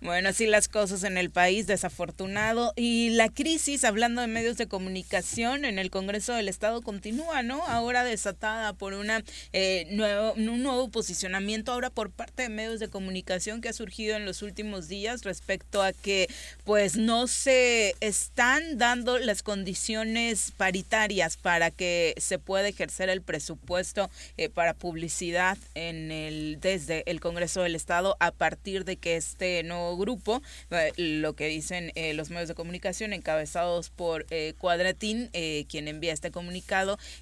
Bueno, 0.00 0.28
así 0.28 0.46
las 0.46 0.68
cosas 0.68 1.02
en 1.04 1.16
el 1.16 1.30
país, 1.30 1.66
desafortunado. 1.66 2.72
Y 2.76 3.10
la 3.10 3.28
crisis, 3.28 3.84
hablando 3.84 4.20
de 4.20 4.26
medios 4.26 4.56
de 4.56 4.68
comunicación, 4.68 5.64
en 5.64 5.78
el 5.78 5.90
Congreso 5.90 6.34
del 6.34 6.48
Estado 6.48 6.82
continúa, 6.94 7.42
¿no? 7.42 7.64
Ahora 7.64 8.04
desatada 8.04 8.72
por 8.72 8.94
una 8.94 9.24
eh, 9.52 9.88
nuevo, 9.90 10.34
un 10.34 10.62
nuevo 10.62 10.88
posicionamiento 10.90 11.72
ahora 11.72 11.90
por 11.90 12.12
parte 12.12 12.44
de 12.44 12.48
medios 12.48 12.78
de 12.78 12.86
comunicación 12.86 13.60
que 13.60 13.68
ha 13.68 13.72
surgido 13.72 14.14
en 14.14 14.24
los 14.24 14.42
últimos 14.42 14.86
días 14.86 15.24
respecto 15.24 15.82
a 15.82 15.92
que 15.92 16.28
pues 16.62 16.96
no 16.96 17.26
se 17.26 17.96
están 17.98 18.78
dando 18.78 19.18
las 19.18 19.42
condiciones 19.42 20.52
paritarias 20.56 21.36
para 21.36 21.72
que 21.72 22.14
se 22.16 22.38
pueda 22.38 22.68
ejercer 22.68 23.08
el 23.08 23.22
presupuesto 23.22 24.08
eh, 24.36 24.48
para 24.48 24.72
publicidad 24.72 25.58
en 25.74 26.12
el 26.12 26.58
desde 26.60 27.02
el 27.10 27.18
Congreso 27.18 27.62
del 27.62 27.74
Estado 27.74 28.16
a 28.20 28.30
partir 28.30 28.84
de 28.84 28.98
que 28.98 29.16
este 29.16 29.64
nuevo 29.64 29.96
grupo, 29.96 30.42
eh, 30.70 30.92
lo 30.96 31.32
que 31.32 31.48
dicen 31.48 31.90
los 32.14 32.30
medios 32.30 32.48
de 32.48 32.54
comunicación 32.54 33.12
encabezados 33.12 33.90
por 33.90 34.26
Cuadratín, 34.58 35.30
quien 35.68 35.88
envía 35.88 36.12
este 36.12 36.30
comunicado, 36.30 36.73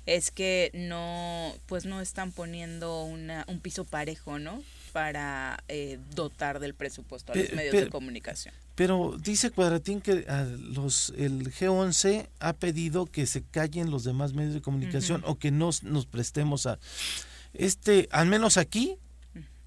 es 0.07 0.31
que 0.31 0.71
no, 0.75 1.55
pues 1.67 1.85
no 1.85 2.01
están 2.01 2.33
poniendo 2.33 3.05
una, 3.05 3.45
un 3.49 3.61
piso 3.61 3.85
parejo, 3.85 4.39
¿no? 4.39 4.63
Para 4.93 5.63
eh, 5.69 5.99
dotar 6.15 6.61
del 6.61 6.75
presupuesto 6.75 7.33
a 7.33 7.37
los 7.37 7.53
medios 7.53 7.73
de 7.73 7.89
comunicación. 7.89 8.55
Pero 8.75 9.17
dice 9.19 9.51
Cuadratín 9.51 10.01
que 10.01 10.27
los, 10.59 11.13
el 11.17 11.53
G11 11.53 12.29
ha 12.41 12.53
pedido 12.55 13.07
que 13.07 13.27
se 13.27 13.43
callen 13.43 13.91
los 13.91 14.05
demás 14.05 14.33
medios 14.33 14.55
de 14.55 14.63
comunicación 14.63 15.23
o 15.27 15.39
que 15.39 15.51
no 15.51 15.71
nos 15.83 16.07
prestemos 16.07 16.67
a... 16.67 16.79
Este, 17.55 18.09
al 18.13 18.27
menos 18.29 18.57
aquí, 18.57 18.97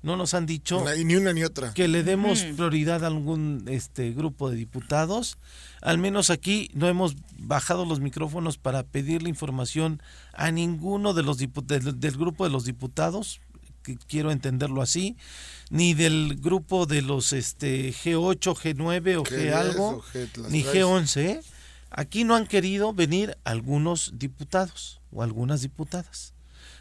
no 0.05 0.15
nos 0.15 0.33
han 0.33 0.45
dicho 0.45 0.85
ni 1.03 1.15
una 1.15 1.33
ni 1.33 1.43
otra 1.43 1.73
que 1.73 1.87
le 1.87 2.03
demos 2.03 2.43
prioridad 2.43 3.03
a 3.03 3.07
algún 3.07 3.65
este 3.67 4.11
grupo 4.11 4.49
de 4.49 4.55
diputados 4.55 5.37
al 5.81 5.97
menos 5.97 6.29
aquí 6.31 6.71
no 6.73 6.87
hemos 6.87 7.15
bajado 7.37 7.85
los 7.85 7.99
micrófonos 7.99 8.57
para 8.57 8.83
pedirle 8.83 9.29
información 9.29 10.01
a 10.33 10.51
ninguno 10.51 11.13
de 11.13 11.23
los 11.23 11.37
del, 11.37 11.99
del 11.99 12.17
grupo 12.17 12.43
de 12.43 12.49
los 12.49 12.65
diputados, 12.65 13.39
que 13.83 13.97
quiero 13.97 14.31
entenderlo 14.31 14.81
así, 14.81 15.15
ni 15.69 15.93
del 15.93 16.37
grupo 16.41 16.85
de 16.85 17.01
los 17.01 17.33
este 17.33 17.93
G8, 17.93 18.55
G9 18.55 19.17
o 19.17 19.23
G, 19.23 19.53
algo, 19.53 20.03
ni 20.49 20.63
G11. 20.63 21.17
¿eh? 21.21 21.41
Aquí 21.91 22.23
no 22.23 22.35
han 22.35 22.47
querido 22.47 22.93
venir 22.93 23.37
algunos 23.43 24.13
diputados 24.15 25.01
o 25.11 25.21
algunas 25.23 25.61
diputadas. 25.61 26.34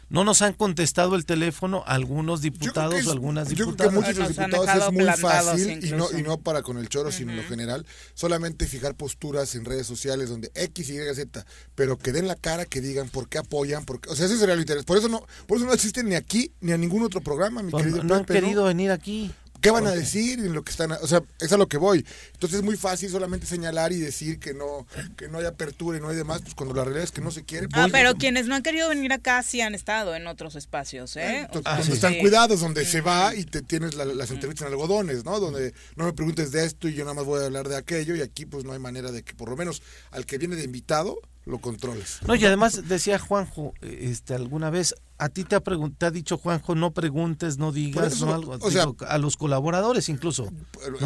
No 0.09 0.23
nos 0.23 0.41
han 0.41 0.53
contestado 0.53 1.15
el 1.15 1.25
teléfono 1.25 1.83
algunos 1.87 2.41
diputados 2.41 3.07
o 3.07 3.11
algunas 3.11 3.49
diputadas. 3.49 3.75
Yo 3.75 3.75
creo 3.75 3.89
que 3.89 3.95
muchos 3.95 4.15
de 4.15 4.21
los 4.21 4.37
diputados 4.37 4.83
es 4.83 4.93
muy 4.93 5.05
fácil 5.05 5.85
y 5.85 5.91
no, 5.91 6.07
y 6.17 6.21
no 6.21 6.37
para 6.37 6.61
con 6.61 6.77
el 6.77 6.89
choro, 6.89 7.11
sino 7.11 7.31
en 7.31 7.37
lo 7.37 7.43
general, 7.43 7.85
solamente 8.13 8.67
fijar 8.67 8.95
posturas 8.95 9.55
en 9.55 9.65
redes 9.65 9.87
sociales 9.87 10.29
donde 10.29 10.51
X, 10.53 10.89
Y, 10.89 11.15
Z, 11.15 11.45
pero 11.73 11.97
que 11.97 12.11
den 12.11 12.27
la 12.27 12.35
cara, 12.35 12.65
que 12.65 12.81
digan 12.81 13.09
por 13.09 13.29
qué 13.29 13.39
apoyan, 13.39 13.85
porque, 13.85 14.09
o 14.09 14.15
sea, 14.15 14.27
ese 14.27 14.37
sería 14.37 14.53
el 14.53 14.59
interés. 14.59 14.85
Por 14.85 14.97
eso 14.97 15.09
no, 15.09 15.25
por 15.47 15.57
eso 15.57 15.65
no 15.65 15.73
existen 15.73 16.07
ni 16.07 16.15
aquí 16.15 16.51
ni 16.61 16.71
a 16.71 16.77
ningún 16.77 17.03
otro 17.03 17.21
programa, 17.21 17.63
mi 17.63 17.71
querido 17.71 18.03
No 18.03 18.15
han 18.15 18.25
querido 18.25 18.65
venir 18.65 18.91
aquí. 18.91 19.31
¿Qué 19.65 19.71
van 19.71 19.87
a 19.87 19.91
decir 19.91 20.37
en 20.39 20.53
lo 20.53 20.63
que 20.63 20.69
están? 20.69 20.91
O 20.91 21.07
sea, 21.07 21.23
es 21.39 21.51
a 21.51 21.57
lo 21.57 21.67
que 21.67 21.77
voy. 21.77 22.05
Entonces 22.33 22.59
es 22.59 22.63
muy 22.63 22.77
fácil 22.77 23.09
solamente 23.09 23.47
señalar 23.47 23.91
y 23.93 23.99
decir 23.99 24.37
que 24.37 24.53
no 24.53 24.85
que 25.17 25.27
no 25.27 25.39
hay 25.39 25.45
apertura 25.45 25.97
y 25.97 26.01
no 26.01 26.09
hay 26.09 26.15
demás, 26.15 26.41
pues 26.43 26.53
cuando 26.53 26.75
la 26.75 26.83
realidad 26.83 27.03
es 27.05 27.11
que 27.11 27.21
no 27.21 27.31
se 27.31 27.43
quiere. 27.43 27.65
ah, 27.71 27.87
pues, 27.89 27.91
pero 27.91 28.13
quienes 28.13 28.45
no 28.45 28.53
han 28.53 28.61
querido 28.61 28.87
venir 28.89 29.11
acá 29.11 29.41
sí 29.41 29.61
han 29.61 29.73
estado 29.73 30.15
en 30.15 30.27
otros 30.27 30.55
espacios, 30.55 31.15
¿eh? 31.17 31.47
donde 31.51 31.93
están 31.93 32.13
cuidados, 32.19 32.59
donde 32.59 32.85
se 32.85 33.01
va 33.01 33.33
y 33.33 33.43
te 33.43 33.63
tienes 33.63 33.95
las 33.95 34.29
entrevistas 34.29 34.67
en 34.67 34.73
algodones, 34.73 35.25
¿no? 35.25 35.39
Donde 35.39 35.73
no 35.95 36.05
me 36.05 36.13
preguntes 36.13 36.51
de 36.51 36.63
esto 36.63 36.87
y 36.87 36.93
yo 36.93 37.03
nada 37.03 37.15
más 37.15 37.25
voy 37.25 37.41
a 37.41 37.45
hablar 37.45 37.67
de 37.67 37.75
aquello 37.75 38.15
y 38.15 38.21
aquí 38.21 38.45
pues 38.45 38.65
no 38.65 38.73
hay 38.73 38.79
manera 38.79 39.11
de 39.11 39.23
que 39.23 39.33
por 39.33 39.49
lo 39.49 39.55
menos 39.55 39.81
al 40.11 40.27
que 40.27 40.37
viene 40.37 40.55
de 40.55 40.63
invitado 40.63 41.17
lo 41.45 41.59
controles. 41.59 42.19
No, 42.27 42.35
y 42.35 42.43
además 42.45 42.87
decía 42.87 43.19
Juanjo, 43.19 43.73
este, 43.81 44.33
alguna 44.33 44.69
vez, 44.69 44.95
a 45.17 45.29
ti 45.29 45.43
te 45.43 45.55
ha, 45.55 45.61
te 45.61 46.05
ha 46.05 46.11
dicho 46.11 46.37
Juanjo, 46.37 46.75
no 46.75 46.91
preguntes, 46.91 47.57
no 47.57 47.71
digas, 47.71 48.21
algo, 48.23 48.57
o 48.59 48.71
sea, 48.71 48.87
a 49.07 49.17
los 49.17 49.37
colaboradores 49.37 50.09
incluso. 50.09 50.51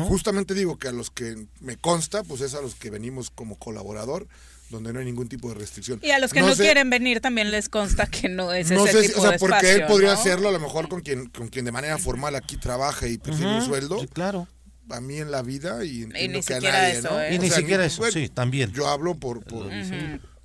Justamente 0.07 0.53
digo 0.53 0.77
que 0.77 0.87
a 0.87 0.91
los 0.91 1.11
que 1.11 1.47
me 1.59 1.77
consta, 1.77 2.23
pues 2.23 2.41
es 2.41 2.55
a 2.55 2.61
los 2.61 2.75
que 2.75 2.89
venimos 2.89 3.29
como 3.29 3.57
colaborador 3.57 4.27
donde 4.69 4.93
no 4.93 4.99
hay 4.99 5.05
ningún 5.05 5.27
tipo 5.27 5.49
de 5.49 5.55
restricción. 5.55 5.99
Y 6.03 6.11
a 6.11 6.19
los 6.19 6.31
que 6.31 6.41
no, 6.41 6.55
quieren 6.55 6.91
venir 6.91 7.21
también 7.21 7.49
les 7.49 7.69
consta 7.69 8.05
que 8.05 8.29
no 8.29 8.53
es 8.53 8.69
no 8.69 8.85
ese 8.85 9.01
sé, 9.01 9.07
tipo 9.09 9.21
o 9.21 9.27
sea, 9.27 9.37
porque 9.39 9.73
él 9.73 9.85
podría 9.87 10.13
hacerlo 10.13 10.49
a 10.49 10.51
lo 10.51 10.59
mejor 10.59 10.87
con 10.87 11.01
quien 11.01 11.27
con 11.29 11.47
quien 11.47 11.65
de 11.65 11.71
manera 11.71 11.97
formal 11.97 12.35
aquí 12.35 12.55
trabaja 12.57 13.07
y 13.07 13.17
percibe 13.17 13.55
un 13.55 13.65
sueldo. 13.65 13.99
claro 14.13 14.47
a 14.89 15.01
mí 15.01 15.17
en 15.17 15.31
la 15.31 15.41
vida 15.41 15.83
y, 15.85 16.05
ni 16.05 16.41
que 16.41 16.55
a 16.55 16.59
nadie, 16.59 16.97
eso, 16.97 17.21
¿eh? 17.21 17.35
Y 17.35 17.39
ni 17.39 17.49
siquiera 17.49 17.85
eso, 17.85 18.03
sí, 18.11 18.29
también. 18.29 18.71
Yo 18.73 18.87
hablo 18.87 19.15
por... 19.15 19.43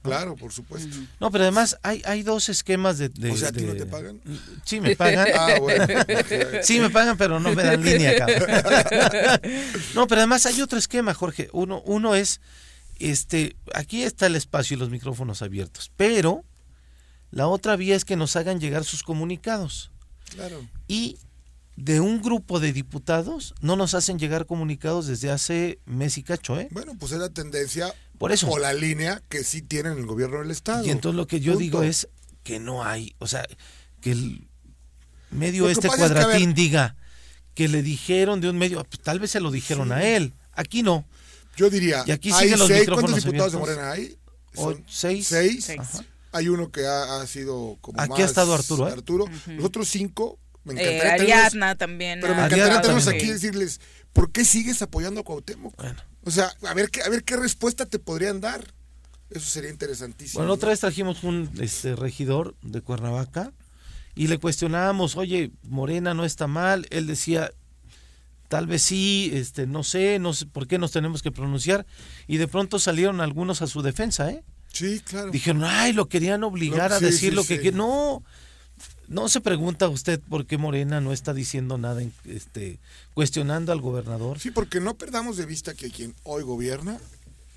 Claro, 0.05 0.37
por 0.37 0.53
supuesto. 0.53 0.95
No, 1.19 1.31
pero 1.31 1.45
además 1.45 1.79
hay, 1.83 2.03
hay 2.05 2.23
dos 2.23 2.51
esquemas 2.51 2.99
de, 2.99 3.07
O 3.31 3.37
sea, 3.39 3.49
¿a 3.49 3.53
ti 3.53 3.63
no 3.63 3.73
te 3.73 3.87
pagan? 3.87 4.21
Sí, 4.63 4.79
me 4.79 4.95
pagan. 4.97 5.29
ah, 5.35 5.55
bueno. 5.59 5.87
sí, 6.63 6.79
me 6.79 6.91
pagan, 6.91 7.17
pero 7.17 7.41
no 7.41 7.55
me 7.55 7.63
dan 7.63 7.83
línea, 7.85 8.15
cabrón. 8.19 8.51
no, 9.95 10.07
pero 10.07 10.21
además 10.21 10.45
hay 10.45 10.61
otro 10.61 10.79
esquema, 10.79 11.15
Jorge. 11.15 11.49
Uno, 11.53 11.81
uno 11.87 12.15
es, 12.15 12.43
este, 12.99 13.57
aquí 13.75 14.03
está 14.03 14.27
el 14.27 14.37
espacio 14.37 14.77
y 14.77 14.81
los 14.81 14.91
micrófonos 14.91 15.41
abiertos, 15.41 15.91
pero 15.97 16.45
la 17.31 17.49
otra 17.49 17.75
vía 17.77 17.97
es 17.97 18.05
que 18.05 18.17
nos 18.17 18.37
hagan 18.37 18.61
llegar 18.61 18.85
sus 18.85 19.03
comunicados. 19.03 19.91
Claro. 20.35 20.69
Y 20.87 21.17
de 21.77 22.01
un 22.01 22.23
grupo 22.23 22.61
de 22.61 22.73
diputados 22.73 23.55
no 23.61 23.75
nos 23.77 23.95
hacen 23.95 24.19
llegar 24.19 24.47
comunicados 24.47 25.07
desde 25.07 25.31
hace 25.31 25.81
mes 25.87 26.17
y 26.19 26.23
cacho, 26.23 26.59
¿eh? 26.59 26.69
Bueno, 26.71 26.93
pues 26.99 27.13
es 27.13 27.19
la 27.19 27.31
tendencia 27.31 27.93
Por 28.19 28.31
eso. 28.33 28.49
o 28.49 28.59
la 28.59 28.73
línea 28.73 29.23
que 29.29 29.43
sí 29.45 29.61
tienen 29.63 29.99
el 29.99 30.07
gobierno 30.07 30.39
del 30.39 30.51
Estado. 30.51 30.85
Y 30.87 30.91
entonces 30.91 31.17
lo 31.17 31.27
que 31.27 31.41
yo 31.41 31.57
digo 31.57 31.83
es 31.83 32.09
que 32.45 32.61
no 32.61 32.85
hay, 32.85 33.15
o 33.19 33.27
sea, 33.27 33.45
que 34.01 34.13
el 34.13 34.47
medio 35.31 35.69
este 35.69 35.89
cuadratín 35.89 36.55
diga 36.55 36.97
que 37.55 37.69
le 37.69 37.83
dijeron 37.83 38.41
de 38.41 38.51
un 38.51 38.59
medio, 38.59 38.83
pues, 38.85 39.01
tal 39.03 39.19
vez 39.21 39.31
se 39.33 39.41
lo 39.41 39.51
dijeron 39.51 39.91
a 39.93 40.05
él, 40.05 40.33
aquí 40.53 40.83
no. 40.83 41.05
Yo 41.57 41.71
diría, 41.71 42.03
Y 42.07 42.11
aquí 42.13 42.31
hay 42.33 42.43
siguen 42.45 42.59
los 42.59 42.69
seis, 42.69 42.89
¿cuántos 42.89 43.17
diputados 43.17 43.53
de 43.53 43.59
abiertos? 43.59 43.61
Morena 43.61 43.93
hay? 43.93 44.17
O- 44.57 44.73
Son 44.73 44.85
seis. 44.89 45.27
seis. 45.29 45.71
Ajá. 45.71 46.05
Hay 46.33 46.49
uno 46.49 46.71
que 46.73 46.85
ha, 46.85 47.21
ha 47.21 47.27
sido 47.29 47.79
como 47.81 48.01
Aquí 48.01 48.11
más 48.11 48.21
ha 48.21 48.25
estado 48.25 48.55
Arturo, 48.55 48.89
¿eh? 48.89 48.93
Arturo. 48.93 49.25
Los 49.47 49.65
otros 49.65 49.89
cinco, 49.89 50.39
me 50.65 50.75
Eh, 50.75 50.97
encantaría 50.97 51.17
tenerlos, 51.17 51.33
Ariadna 51.45 51.75
también. 51.77 52.19
pero 52.21 52.35
me 52.35 52.41
encantaría 52.45 52.81
tenerlos 52.81 53.07
aquí 53.09 53.27
y 53.27 53.33
decirles, 53.33 53.81
¿por 54.13 54.33
qué 54.33 54.45
sigues 54.45 54.81
apoyando 54.83 55.21
a 55.21 55.25
Cuauhtémoc? 55.25 55.77
Bueno. 55.77 56.03
O 56.25 56.31
sea, 56.31 56.53
a 56.67 56.75
ver 56.75 56.91
qué, 56.91 57.03
a 57.03 57.09
ver 57.09 57.23
qué 57.25 57.37
respuesta 57.37 57.87
te 57.87 57.99
podrían 57.99 58.41
dar. 58.41 58.65
Eso 59.31 59.47
sería 59.49 59.71
interesantísimo. 59.71 60.39
Bueno, 60.41 60.49
¿no? 60.49 60.55
otra 60.55 60.71
vez 60.71 60.81
trajimos 60.81 61.23
un 61.25 61.51
este, 61.61 61.97
regidor 61.97 62.55
de 62.63 62.81
Cuernavaca 62.83 63.53
y 64.15 64.29
le 64.29 64.39
cuestionábamos, 64.39 65.17
oye, 65.17 65.51
Morena 65.65 66.15
no 66.15 66.25
está 66.25 66.47
mal. 66.47 66.87
Él 66.91 67.07
decía, 67.07 67.51
tal 68.49 68.67
vez 68.67 68.83
sí, 68.83 69.31
este, 69.35 69.67
no 69.67 69.83
sé, 69.83 70.19
no 70.19 70.33
sé 70.35 70.47
por 70.47 70.67
qué 70.69 70.79
nos 70.79 70.93
tenemos 70.93 71.21
que 71.23 71.33
pronunciar. 71.33 71.85
Y 72.27 72.37
de 72.37 72.47
pronto 72.49 72.79
salieron 72.79 73.21
algunos 73.21 73.61
a 73.63 73.67
su 73.67 73.83
defensa, 73.83 74.31
¿eh? 74.31 74.45
Sí, 74.73 75.01
claro. 75.05 75.31
Dijeron, 75.31 75.65
ay, 75.65 75.93
lo 75.93 76.09
querían 76.09 76.43
obligar 76.45 76.91
No, 76.91 76.97
a 76.97 76.99
sí, 77.01 77.05
decir 77.07 77.31
sí, 77.31 77.37
lo 77.37 77.45
que 77.45 77.61
sí. 77.61 77.71
No, 77.73 78.23
no 79.09 79.29
se 79.29 79.41
pregunta 79.41 79.89
usted 79.89 80.21
por 80.29 80.47
qué 80.47 80.59
Morena 80.59 81.01
no 81.01 81.13
está 81.13 81.35
diciendo 81.35 81.79
nada, 81.79 82.03
en- 82.03 82.13
este, 82.25 82.79
cuestionando 83.15 83.73
al 83.73 83.81
gobernador. 83.81 84.39
Sí, 84.39 84.51
porque 84.51 84.81
no 84.81 84.95
perdamos 84.95 85.37
de 85.37 85.47
vista 85.47 85.75
que 85.75 85.91
quien 85.91 86.15
hoy 86.25 86.43
gobierna. 86.43 86.99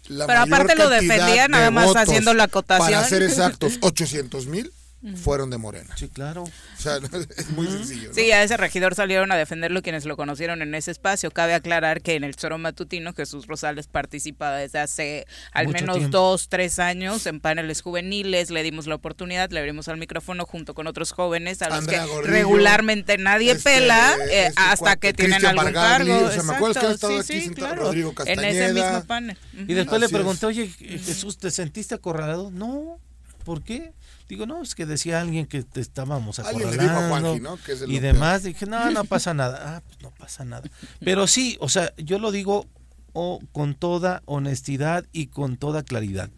La 0.07 0.25
Pero 0.25 0.39
mayor 0.41 0.53
aparte 0.61 0.75
lo 0.75 0.89
defendía 0.89 1.43
de 1.43 1.49
nada 1.49 1.69
más 1.71 1.95
haciendo 1.95 2.33
la 2.33 2.43
acotación. 2.45 2.91
Para 2.91 3.07
ser 3.09 3.23
exactos, 3.23 3.77
800 3.81 4.47
mil 4.47 4.71
fueron 5.15 5.49
de 5.49 5.57
Morena. 5.57 5.95
Sí, 5.95 6.09
claro. 6.09 6.43
O 6.43 6.51
sea, 6.81 6.97
es 7.37 7.49
muy 7.51 7.67
sencillo. 7.67 8.09
¿no? 8.09 8.13
Sí, 8.15 8.31
a 8.31 8.43
ese 8.43 8.57
regidor 8.57 8.95
salieron 8.95 9.31
a 9.31 9.35
defenderlo 9.37 9.81
quienes 9.81 10.05
lo 10.05 10.17
conocieron 10.17 10.61
en 10.61 10.73
ese 10.75 10.91
espacio. 10.91 11.31
Cabe 11.31 11.53
aclarar 11.53 12.01
que 12.01 12.15
en 12.15 12.23
el 12.23 12.35
Choro 12.35 12.57
Matutino 12.57 13.13
Jesús 13.13 13.47
Rosales 13.47 13.87
participa 13.87 14.51
desde 14.55 14.79
hace 14.79 15.25
al 15.53 15.67
Mucho 15.67 15.79
menos 15.81 15.97
tiempo. 15.97 16.17
dos, 16.17 16.49
tres 16.49 16.79
años 16.79 17.25
en 17.27 17.39
paneles 17.39 17.81
juveniles. 17.81 18.49
Le 18.49 18.63
dimos 18.63 18.87
la 18.87 18.95
oportunidad, 18.95 19.49
le 19.51 19.59
abrimos 19.59 19.87
al 19.87 19.97
micrófono 19.97 20.45
junto 20.45 20.73
con 20.73 20.87
otros 20.87 21.11
jóvenes 21.11 21.61
a 21.61 21.69
los 21.69 21.79
Andrea 21.79 22.03
que 22.03 22.09
Gordillo, 22.09 22.31
regularmente 22.33 23.17
nadie 23.17 23.51
este, 23.51 23.63
pela 23.63 24.15
eh, 24.31 24.47
este 24.47 24.53
hasta 24.61 24.77
cuate, 24.77 24.99
que 24.99 25.13
tienen 25.13 25.39
Cristian 25.39 25.59
algún 25.59 25.73
Bargagli, 25.73 26.11
cargo. 26.11 26.25
o 26.27 26.31
sea, 26.31 26.43
me 26.43 26.53
acuerdo 26.55 26.79
que 26.81 26.87
ha 26.87 26.91
estado 26.91 27.23
sí, 27.23 27.33
aquí 27.33 27.39
sí, 27.41 27.45
sentado 27.47 27.67
claro. 27.67 27.81
Rodrigo 27.83 28.13
En 28.25 28.39
ese 28.39 28.59
Castañeda. 28.59 28.73
mismo 28.91 29.05
panel. 29.07 29.37
Y 29.53 29.73
después 29.73 29.99
le 29.99 30.05
Así 30.07 30.15
pregunté, 30.15 30.45
oye, 30.47 30.67
Jesús, 30.67 31.37
¿te 31.37 31.51
sentiste 31.51 31.95
acorralado? 31.95 32.51
No, 32.51 32.99
¿por 33.47 33.63
qué? 33.63 33.93
Digo, 34.27 34.45
no, 34.45 34.61
es 34.61 34.75
que 34.75 34.85
decía 34.85 35.21
alguien 35.21 35.45
que 35.45 35.63
te 35.63 35.79
estábamos 35.79 36.37
acorralando. 36.37 37.57
y 37.87 37.99
demás, 37.99 38.43
dije, 38.43 38.65
no, 38.65 38.91
no 38.91 39.05
pasa 39.05 39.33
nada. 39.33 39.77
Ah, 39.77 39.83
pues 39.85 40.01
no 40.01 40.11
pasa 40.11 40.43
nada. 40.43 40.69
Pero 40.99 41.27
sí, 41.27 41.55
o 41.61 41.69
sea, 41.69 41.93
yo 41.95 42.19
lo 42.19 42.31
digo 42.33 42.67
oh, 43.13 43.39
con 43.53 43.73
toda 43.73 44.21
honestidad 44.25 45.05
y 45.13 45.27
con 45.27 45.55
toda 45.55 45.83
claridad. 45.83 46.29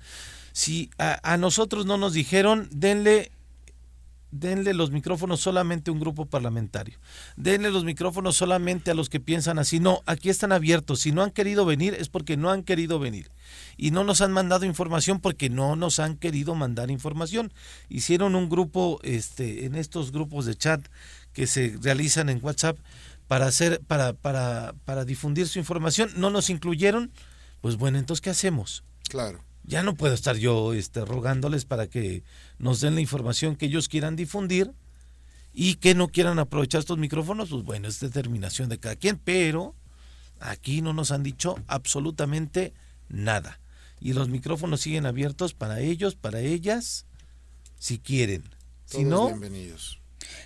Si 0.52 0.92
a, 1.00 1.20
a 1.24 1.38
nosotros 1.38 1.88
no 1.88 1.98
nos 1.98 2.14
dijeron, 2.14 2.70
denle 2.72 3.32
denle 4.32 4.74
los 4.74 4.92
micrófonos 4.92 5.40
solamente 5.42 5.90
a 5.90 5.94
un 5.94 6.00
grupo 6.00 6.26
parlamentario. 6.26 7.00
Denle 7.36 7.72
los 7.72 7.84
micrófonos 7.84 8.36
solamente 8.36 8.92
a 8.92 8.94
los 8.94 9.10
que 9.10 9.20
piensan 9.20 9.60
así. 9.60 9.80
No, 9.80 10.02
aquí 10.06 10.30
están 10.30 10.52
abiertos. 10.52 11.02
Si 11.02 11.12
no 11.12 11.24
han 11.24 11.32
querido 11.32 11.66
venir 11.66 11.94
es 11.94 12.10
porque 12.10 12.38
no 12.38 12.52
han 12.52 12.64
querido 12.64 13.00
venir. 13.00 13.32
Y 13.78 13.92
no 13.92 14.04
nos 14.04 14.22
han 14.22 14.32
mandado 14.32 14.66
información 14.66 15.20
porque 15.20 15.50
no 15.50 15.76
nos 15.76 16.00
han 16.00 16.18
querido 16.18 16.56
mandar 16.56 16.92
información. 16.92 17.52
Hicieron 17.90 18.36
un 18.36 18.50
grupo 18.50 19.00
este 19.04 19.66
en 19.66 19.76
estos 19.76 20.12
grupos 20.12 20.46
de 20.46 20.56
chat 20.56 20.86
que 21.34 21.48
se 21.48 21.78
realizan 21.82 22.30
en 22.30 22.40
WhatsApp 22.42 22.78
para 23.28 23.46
hacer 23.46 23.82
para 23.88 24.14
para 24.14 24.74
para 24.86 25.06
difundir 25.06 25.48
su 25.48 25.60
información, 25.60 26.12
no 26.16 26.30
nos 26.30 26.50
incluyeron. 26.50 27.12
Pues 27.62 27.78
bueno, 27.78 27.98
entonces 27.98 28.22
¿qué 28.22 28.30
hacemos? 28.30 28.84
Claro. 29.10 29.44
Ya 29.70 29.84
no 29.84 29.94
puedo 29.94 30.16
estar 30.16 30.36
yo 30.36 30.74
este, 30.74 31.06
rogándoles 31.06 31.64
para 31.64 31.88
que 31.88 32.24
nos 32.58 32.82
den 32.82 32.96
la 32.96 33.02
información 33.02 33.56
que 33.56 33.68
ellos 33.68 33.88
quieran 33.88 34.16
difundir 34.16 34.74
y 35.54 35.76
que 35.76 35.94
no 35.94 36.08
quieran 36.08 36.40
aprovechar 36.40 36.80
estos 36.80 36.98
micrófonos, 36.98 37.50
pues 37.50 37.64
bueno, 37.64 37.88
es 37.88 38.00
determinación 38.00 38.68
de 38.68 38.80
cada 38.80 38.96
quien, 38.96 39.18
pero 39.18 39.76
aquí 40.40 40.82
no 40.82 40.92
nos 40.94 41.12
han 41.12 41.22
dicho 41.22 41.56
absolutamente 41.68 42.74
nada. 43.10 43.60
Y 44.00 44.14
los 44.14 44.28
micrófonos 44.28 44.82
siguen 44.82 45.06
abiertos 45.06 45.54
para 45.54 45.82
ellos, 45.82 46.16
para 46.16 46.40
ellas, 46.40 47.06
si 47.78 48.00
quieren. 48.00 48.44
Si 48.86 49.04
no, 49.04 49.28
bienvenidos. 49.28 49.99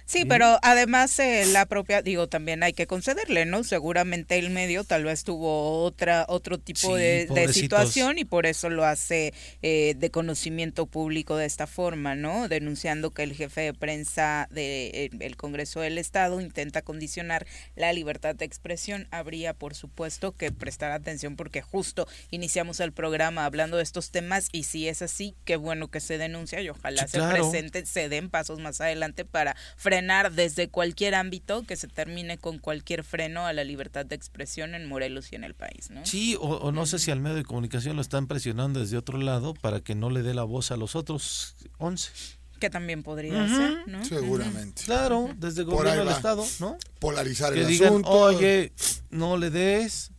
Sí, 0.05 0.25
pero 0.25 0.57
además 0.61 1.17
eh, 1.19 1.45
la 1.47 1.65
propia, 1.65 2.01
digo, 2.01 2.27
también 2.27 2.63
hay 2.63 2.73
que 2.73 2.87
concederle, 2.87 3.45
¿no? 3.45 3.63
Seguramente 3.63 4.37
el 4.37 4.49
medio 4.49 4.83
tal 4.83 5.03
vez 5.05 5.23
tuvo 5.23 5.83
otra 5.83 6.25
otro 6.27 6.57
tipo 6.59 6.95
Sí, 6.97 7.01
de, 7.01 7.25
de 7.27 7.53
situación 7.53 8.17
y 8.17 8.25
por 8.25 8.45
eso 8.45 8.69
lo 8.69 8.85
hace 8.85 9.33
eh, 9.61 9.95
de 9.97 10.11
conocimiento 10.11 10.85
público 10.85 11.37
de 11.37 11.45
esta 11.45 11.67
forma, 11.67 12.15
¿no? 12.15 12.47
Denunciando 12.47 13.11
que 13.11 13.23
el 13.23 13.33
jefe 13.33 13.61
de 13.61 13.73
prensa 13.73 14.47
del 14.51 15.11
el 15.21 15.37
Congreso 15.37 15.81
del 15.81 15.97
Estado 15.97 16.41
intenta 16.41 16.81
condicionar 16.81 17.45
la 17.75 17.93
libertad 17.93 18.35
de 18.35 18.45
expresión. 18.45 19.07
Habría, 19.11 19.53
por 19.53 19.75
supuesto, 19.75 20.35
que 20.35 20.51
prestar 20.51 20.91
atención 20.91 21.35
porque 21.35 21.61
justo 21.61 22.07
iniciamos 22.31 22.79
el 22.79 22.91
programa 22.93 23.45
hablando 23.45 23.77
de 23.77 23.83
estos 23.83 24.11
temas 24.11 24.49
y 24.51 24.63
si 24.63 24.87
es 24.87 25.01
así, 25.01 25.35
qué 25.45 25.55
bueno 25.55 25.89
que 25.89 25.99
se 25.99 26.17
denuncia 26.17 26.61
y 26.61 26.69
ojalá 26.69 27.03
Sí, 27.05 27.11
se 27.13 27.17
claro. 27.17 27.33
presente 27.33 27.85
se 27.85 28.09
den 28.09 28.29
pasos 28.29 28.59
más 28.59 28.81
adelante 28.81 29.25
para 29.25 29.55
frenar 29.75 30.31
desde 30.33 30.69
cualquier 30.69 31.15
ámbito 31.15 31.63
que 31.63 31.75
se 31.75 31.87
termine 31.87 32.37
con 32.37 32.59
cualquier 32.59 33.03
freno 33.03 33.45
a 33.45 33.53
la 33.53 33.63
libertad 33.63 34.05
de 34.05 34.15
expresión 34.15 34.75
en 34.75 34.87
Morelos 34.87 35.31
y 35.31 35.35
en 35.35 35.43
el 35.43 35.53
país, 35.55 35.89
¿no? 35.89 36.05
sí, 36.05 36.35
o, 36.35 36.41
o 36.57 36.71
no 36.71 36.85
sé 36.85 36.99
si 36.99 37.11
al 37.11 37.19
medio 37.19 37.35
de 37.35 37.43
comunicación 37.43 37.95
lo 37.95 38.01
están 38.01 38.27
presionando 38.27 38.79
desde 38.79 38.97
otro 38.97 39.17
lado 39.17 39.53
para 39.53 39.79
que 39.81 39.95
no 39.95 40.09
le 40.09 40.21
dé 40.23 40.33
la 40.33 40.43
voz 40.43 40.71
a 40.71 40.77
los 40.77 40.95
otros 40.95 41.55
11. 41.77 42.11
Que 42.59 42.69
también 42.69 43.03
podría 43.03 43.43
Ujú. 43.43 43.55
ser, 43.55 43.87
¿no? 43.87 44.05
Seguramente. 44.05 44.83
Claro, 44.85 45.29
desde 45.37 45.61
el 45.61 45.67
gobierno 45.67 46.05
del. 46.05 46.13
Estado, 46.15 46.45
¿no? 46.59 46.77
Polarizar 46.99 47.53
que 47.53 47.61
el 47.61 47.67
digan, 47.67 47.89
asunto. 47.89 48.09
oye, 48.09 48.71
no 49.09 49.35
le 49.35 49.49
des, 49.49 50.11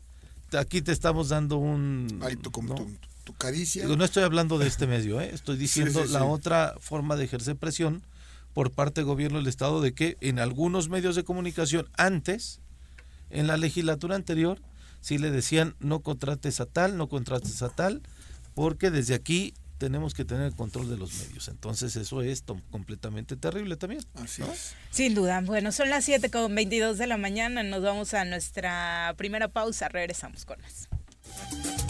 aquí 0.59 0.83
te 0.83 0.93
estamos 0.93 1.31
dando 1.31 1.57
un... 1.57 2.21
Ahí 2.23 2.37
tu, 2.37 2.51
como 2.51 2.69
¿no? 2.71 2.75
tu, 2.75 2.91
tu 3.25 3.33
caricia. 3.35 3.85
Digo, 3.85 3.97
no 3.97 4.05
estoy 4.05 4.25
hablando 4.25 4.59
de 4.59 4.67
este 4.67 4.87
medio, 4.87 5.21
¿eh? 5.23 5.31
estoy 5.33 5.57
diciendo 5.57 6.05
sí, 6.05 6.13
la 6.13 6.19
sí. 6.19 6.25
otra 6.29 6.75
forma 6.81 7.17
de 7.17 7.25
ejercer 7.25 7.57
presión 7.57 8.03
por 8.55 8.71
parte 8.71 9.01
del 9.01 9.07
gobierno 9.07 9.39
del 9.39 9.47
Estado 9.49 9.81
de 9.83 9.93
que 9.95 10.17
en 10.21 10.39
algunos 10.39 10.89
medios 10.89 11.17
de 11.17 11.25
comunicación 11.25 11.89
antes, 11.97 12.61
en 13.31 13.47
la 13.47 13.57
legislatura 13.57 14.15
anterior, 14.17 14.61
sí 15.01 15.19
le 15.19 15.31
decían 15.31 15.75
no 15.81 16.01
contrates 16.01 16.61
a 16.61 16.67
tal, 16.67 16.97
no 16.97 17.09
contrates 17.09 17.61
a 17.63 17.69
tal, 17.69 18.01
porque 18.55 18.91
desde 18.91 19.15
aquí 19.15 19.53
tenemos 19.79 20.15
que 20.15 20.25
tener 20.25 20.47
el 20.47 20.55
control 20.55 20.89
de 20.89 20.97
los 20.97 21.13
medios. 21.15 21.49
Entonces 21.49 21.97
eso 21.97 22.23
es 22.23 22.45
tom- 22.45 22.63
completamente 22.71 23.37
terrible 23.37 23.77
también. 23.77 24.01
Así 24.15 24.41
¿no? 24.41 24.51
es. 24.53 24.75
Sin 24.91 25.15
duda. 25.15 25.41
Bueno, 25.45 25.73
son 25.73 25.91
las 25.91 26.05
7 26.05 26.31
con 26.31 26.55
22 26.55 26.97
de 26.97 27.09
la 27.09 27.17
mañana. 27.17 27.63
Nos 27.65 27.83
vamos 27.83 28.15
a 28.15 28.25
nuestra 28.25 29.13
primera 29.19 29.49
pausa. 29.49 29.89
Regresamos 29.89 30.45
con 30.45 30.61
más. 30.63 30.89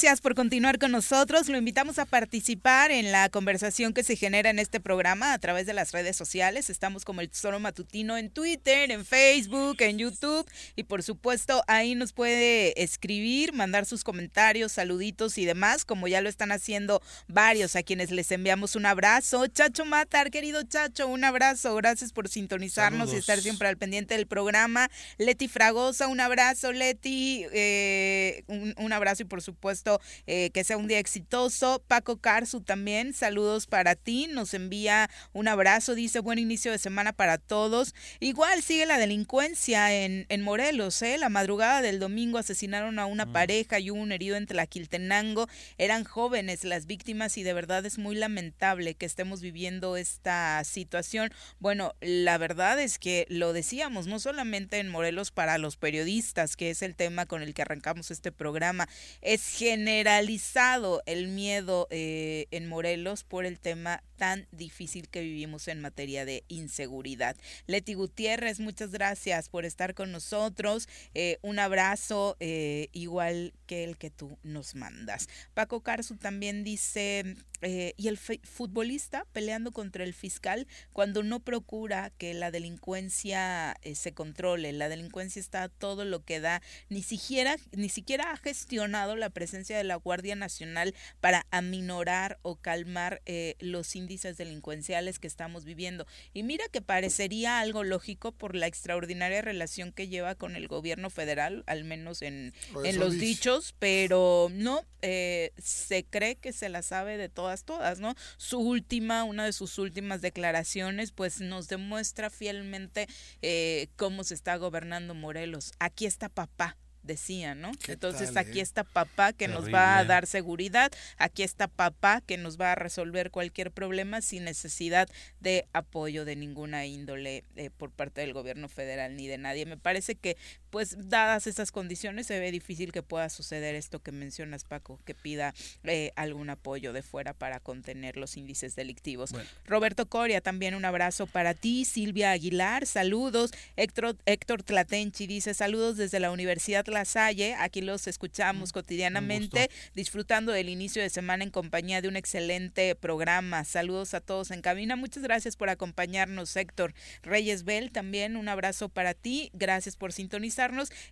Gracias 0.05 0.21
por 0.21 0.35
continuar 0.35 0.79
con 0.79 0.93
nosotros. 0.93 1.49
Lo 1.49 1.57
invitamos 1.57 1.99
a 1.99 2.05
participar 2.05 2.91
en 2.91 3.11
la 3.11 3.31
conversación 3.31 3.95
que 3.95 4.05
se 4.05 4.17
genera 4.17 4.51
en 4.51 4.59
este 4.59 4.79
programa 4.79 5.33
a 5.33 5.39
través 5.39 5.65
de 5.67 5.73
las 5.73 5.93
redes 5.93 6.15
sociales. 6.15 6.69
Estamos 6.69 7.07
como 7.07 7.23
el 7.23 7.31
Tesoro 7.31 7.59
Matutino 7.59 8.19
en 8.19 8.29
Twitter, 8.29 8.91
en 8.91 9.07
Facebook, 9.07 9.81
en 9.81 9.97
YouTube 9.99 10.47
y 10.77 10.83
por 10.83 11.03
supuesto 11.03 11.63
ahí 11.69 11.95
nos 11.95 12.13
puede 12.13 12.83
escribir, 12.83 13.55
mandar 13.55 13.87
sus 13.87 14.05
comentarios, 14.05 14.73
saluditos 14.73 15.39
y 15.39 15.47
demás, 15.47 15.87
como 15.87 16.07
ya 16.07 16.21
lo 16.21 16.29
están 16.29 16.53
haciendo 16.53 17.01
varios 17.29 17.75
a 17.75 17.83
quienes 17.83 18.11
les 18.11 18.31
enviamos 18.31 18.77
un 18.77 18.85
abrazo. 18.85 19.47
Chacho 19.47 19.87
Matar, 19.87 20.31
querido 20.31 20.65
Chacho, 20.65 21.07
un 21.07 21.25
abrazo. 21.25 21.75
Gracias 21.77 22.13
por 22.13 22.29
sintonizarnos 22.29 23.15
y 23.15 23.17
estar 23.17 23.41
siempre 23.41 23.69
al 23.69 23.79
pendiente 23.79 24.17
del 24.17 24.27
programa. 24.27 24.91
Leti 25.17 25.49
Fragosa, 25.49 26.09
un 26.09 26.21
abrazo, 26.21 26.73
Leti. 26.73 27.47
eh, 27.53 28.43
un, 28.49 28.75
un 28.77 28.93
abrazo 28.93 29.24
y 29.25 29.27
por 29.27 29.43
supuesto 29.43 30.01
eh, 30.27 30.51
que 30.51 30.65
sea 30.65 30.77
un 30.77 30.89
día 30.89 30.99
exitoso. 30.99 31.83
Paco 31.87 32.19
Carzu 32.19 32.61
también, 32.61 33.13
saludos 33.13 33.67
para 33.67 33.95
ti. 33.95 34.29
Nos 34.31 34.55
envía 34.55 35.11
un 35.33 35.49
abrazo, 35.49 35.95
dice 35.95 36.21
buen 36.21 36.39
inicio 36.39 36.73
de 36.73 36.79
semana 36.79 37.13
para 37.13 37.39
todos. 37.39 37.95
Igual 38.21 38.63
sigue 38.63 38.87
la 38.87 38.99
delincuencia 38.99 39.93
en, 39.93 40.27
en 40.29 40.43
Morelos, 40.43 41.03
¿eh? 41.03 41.19
La 41.19 41.29
madrugada 41.29 41.83
del 41.83 41.99
domingo 41.99 42.39
asesinaron 42.39 42.99
a 42.99 43.07
una 43.07 43.33
pareja 43.33 43.79
y 43.79 43.91
hubo 43.91 44.01
un 44.01 44.13
herido 44.13 44.37
en 44.37 44.47
Tlaquiltenango. 44.47 45.49
Eran 45.79 46.05
jóvenes 46.05 46.65
las 46.65 46.87
víctimas 46.87 47.37
y 47.39 47.43
de 47.43 47.53
verdad 47.53 47.85
es 47.87 47.99
muy 47.99 48.15
lamentable 48.15 48.95
que 48.95 49.07
estemos 49.07 49.41
viviendo 49.41 49.97
esta 49.97 50.63
situación. 50.65 51.31
Bueno, 51.59 51.95
la 52.01 52.39
verdad 52.39 52.81
es 52.81 52.99
que 52.99 53.27
lo 53.29 53.53
decíamos, 53.53 54.07
no 54.07 54.19
solamente 54.19 54.79
en 54.79 54.89
Morelos 54.89 55.31
para 55.31 55.59
los 55.59 55.77
periodistas, 55.77 56.57
que 56.57 56.71
es 56.71 56.83
el 56.83 56.95
tema 56.95 57.27
con 57.27 57.43
el 57.43 57.55
que 57.55 57.63
arrancamos 57.63 58.11
este 58.11 58.33
programa, 58.33 58.89
es 59.21 59.47
generalizado 59.49 61.03
el 61.07 61.29
miedo 61.29 61.87
eh, 61.91 62.47
en 62.51 62.69
Morelos 62.69 63.25
por 63.25 63.47
el 63.47 63.59
tema 63.59 64.03
tan 64.17 64.47
difícil 64.51 65.09
que 65.09 65.21
vivimos 65.21 65.69
en 65.69 65.81
materia 65.81 66.25
de 66.25 66.45
inseguridad. 66.49 67.37
Leti 67.67 67.95
Gutiérrez, 67.95 68.61
muchas 68.61 68.91
gracias 68.91 69.49
por 69.49 69.65
estar 69.65 69.95
con 69.95 70.11
nosotros. 70.11 70.89
Eh, 71.15 71.39
un 71.43 71.59
abrazo, 71.59 72.37
eh, 72.41 72.89
igual 72.93 73.53
que 73.67 73.75
aquel 73.75 73.97
que 73.97 74.11
tú 74.11 74.39
nos 74.43 74.75
mandas. 74.75 75.29
Paco 75.55 75.81
Carzu 75.81 76.17
también 76.17 76.65
dice, 76.65 77.37
eh, 77.63 77.95
y 77.97 78.09
el 78.09 78.19
futbolista 78.19 79.27
peleando 79.33 79.73
contra 79.73 80.05
el 80.05 80.13
fiscal 80.13 80.67
cuando 80.93 81.23
no 81.23 81.41
procura 81.41 82.11
que 82.19 82.35
la 82.35 82.51
delincuencia 82.51 83.75
eh, 83.83 83.95
se 83.95 84.13
controle, 84.13 84.73
la 84.73 84.89
delincuencia 84.89 85.41
está 85.41 85.69
todo 85.69 86.05
lo 86.05 86.25
que 86.25 86.41
da, 86.41 86.63
ni 86.89 87.03
siquiera, 87.03 87.57
ni 87.73 87.89
siquiera 87.89 88.33
ha 88.33 88.37
gestionado 88.37 89.17
la 89.17 89.31
presencia 89.31 89.77
de 89.77 89.85
la 89.85 89.97
Guardia 89.97 90.37
Nacional 90.37 90.95
para 91.21 91.47
aminorar 91.51 92.39
o 92.43 92.57
calmar 92.57 93.23
eh, 93.25 93.57
los 93.61 93.97
índices 94.05 94.37
delincuenciales 94.37 95.19
que 95.19 95.27
estamos 95.27 95.65
viviendo. 95.65 96.07
Y 96.33 96.43
mira 96.43 96.65
que 96.71 96.83
parecería 96.83 97.61
algo 97.61 97.85
lógico 97.85 98.33
por 98.33 98.55
la 98.55 98.67
extraordinaria 98.67 99.41
relación 99.41 99.93
que 99.93 100.09
lleva 100.09 100.35
con 100.35 100.57
el 100.57 100.69
gobierno 100.69 101.09
federal, 101.11 101.65
al 101.67 101.85
menos 101.85 102.23
en, 102.23 102.53
en 102.85 102.99
los 102.99 103.19
dichos, 103.19 103.75
pero 103.79 104.49
no, 104.53 104.85
se 105.03 106.05
cree 106.09 106.37
que 106.37 106.53
se 106.53 106.69
la 106.69 106.83
sabe 106.83 107.17
de 107.17 107.29
todas 107.29 107.65
todas, 107.65 108.01
¿no? 108.01 108.15
Su 108.37 108.59
última, 108.59 109.25
una 109.25 109.45
de 109.45 109.53
sus 109.53 109.79
últimas 109.79 110.21
declaraciones, 110.21 111.13
pues 111.13 111.41
nos 111.41 111.69
demuestra 111.69 112.31
fielmente 112.31 113.09
eh, 113.43 113.89
cómo 113.97 114.25
se 114.25 114.35
está 114.35 114.57
gobernando 114.57 115.15
Morelos. 115.15 115.73
Aquí 115.79 116.07
está 116.07 116.29
papá, 116.29 116.77
decía, 117.05 117.55
¿no? 117.55 117.73
Entonces 117.87 118.37
aquí 118.37 118.59
eh? 118.59 118.63
está 118.63 118.83
papá 118.83 119.33
que 119.33 119.47
nos 119.47 119.73
va 119.73 119.99
a 119.99 120.05
dar 120.05 120.27
seguridad, 120.27 120.91
aquí 121.19 121.43
está 121.43 121.69
papá 121.69 122.21
que 122.21 122.37
nos 122.37 122.59
va 122.61 122.73
a 122.73 122.75
resolver 122.75 123.31
cualquier 123.31 123.71
problema 123.71 124.21
sin 124.21 124.45
necesidad 124.45 125.09
de 125.41 125.67
apoyo 125.73 126.25
de 126.25 126.35
ninguna 126.35 126.87
índole 126.87 127.45
eh, 127.57 127.71
por 127.71 127.91
parte 127.91 128.23
del 128.23 128.33
gobierno 128.33 128.69
federal 128.69 129.17
ni 129.17 129.29
de 129.29 129.39
nadie. 129.39 129.67
Me 129.67 129.77
parece 129.77 130.15
que 130.15 130.37
pues 130.75 130.97
dadas 131.09 131.47
esas 131.47 131.71
condiciones 131.71 132.27
se 132.27 132.41
ve 132.41 132.51
difícil 132.51 132.91
que 132.91 133.05
pueda 133.05 133.29
suceder 133.29 133.77
esto 133.77 134.03
que 134.03 134.11
mencionas 134.11 134.65
Paco, 134.65 134.99
que 135.05 135.15
pida 135.15 135.55
eh, 135.85 136.11
algún 136.17 136.51
apoyo 136.51 136.93
de 136.93 137.01
fuera 137.01 137.33
para 137.33 137.61
contener 137.61 138.17
los 138.17 138.37
índices 138.37 138.75
delictivos. 138.75 139.31
Roberto 139.67 140.07
Coria, 140.07 140.41
también 140.41 140.75
un 140.75 140.85
abrazo 140.85 141.29
para 141.29 141.55
ti, 141.55 141.85
Silvia 141.85 142.33
Aguilar, 142.33 142.87
saludos, 142.87 143.53
Héctor, 143.77 144.17
Héctor 144.27 144.65
Tlatenchi 144.65 145.29
dice 145.29 145.55
saludos 145.55 145.97
desde 145.97 146.19
la 146.19 146.33
Universidad 146.33 146.85
La 146.89 147.05
Salle, 147.05 147.55
aquí 147.55 147.81
los 147.81 148.09
escuchamos 148.09 148.71
mm, 148.71 148.73
cotidianamente, 148.73 149.71
disfrutando 149.95 150.51
del 150.51 150.69
inicio 150.69 151.01
de 151.03 151.09
semana 151.09 151.45
en 151.45 151.51
compañía 151.51 152.03
de 152.03 152.09
un 152.09 152.17
excelente 152.17 152.97
programa. 152.97 153.63
Saludos 153.63 154.13
a 154.15 154.21
todos 154.21 154.51
en 154.51 154.61
cabina, 154.61 154.97
muchas 154.97 155.23
gracias 155.23 155.55
por 155.55 155.69
acompañarnos 155.69 156.57
Héctor 156.57 156.95
Reyes 157.23 157.63
Bell, 157.63 157.93
también 157.93 158.37
un 158.37 158.49
abrazo 158.49 158.89
para 158.89 159.15
ti, 159.15 159.53
gracias 159.53 159.95
por 159.95 160.13
sintonizar 160.13 160.64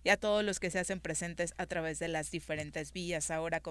y 0.03 0.09
a 0.09 0.17
todos 0.17 0.43
los 0.43 0.59
que 0.59 0.69
se 0.69 0.79
hacen 0.79 0.99
presentes 0.99 1.53
a 1.57 1.65
través 1.65 1.99
de 1.99 2.07
las 2.07 2.31
diferentes 2.31 2.93
vías. 2.93 3.31
Ahora 3.31 3.61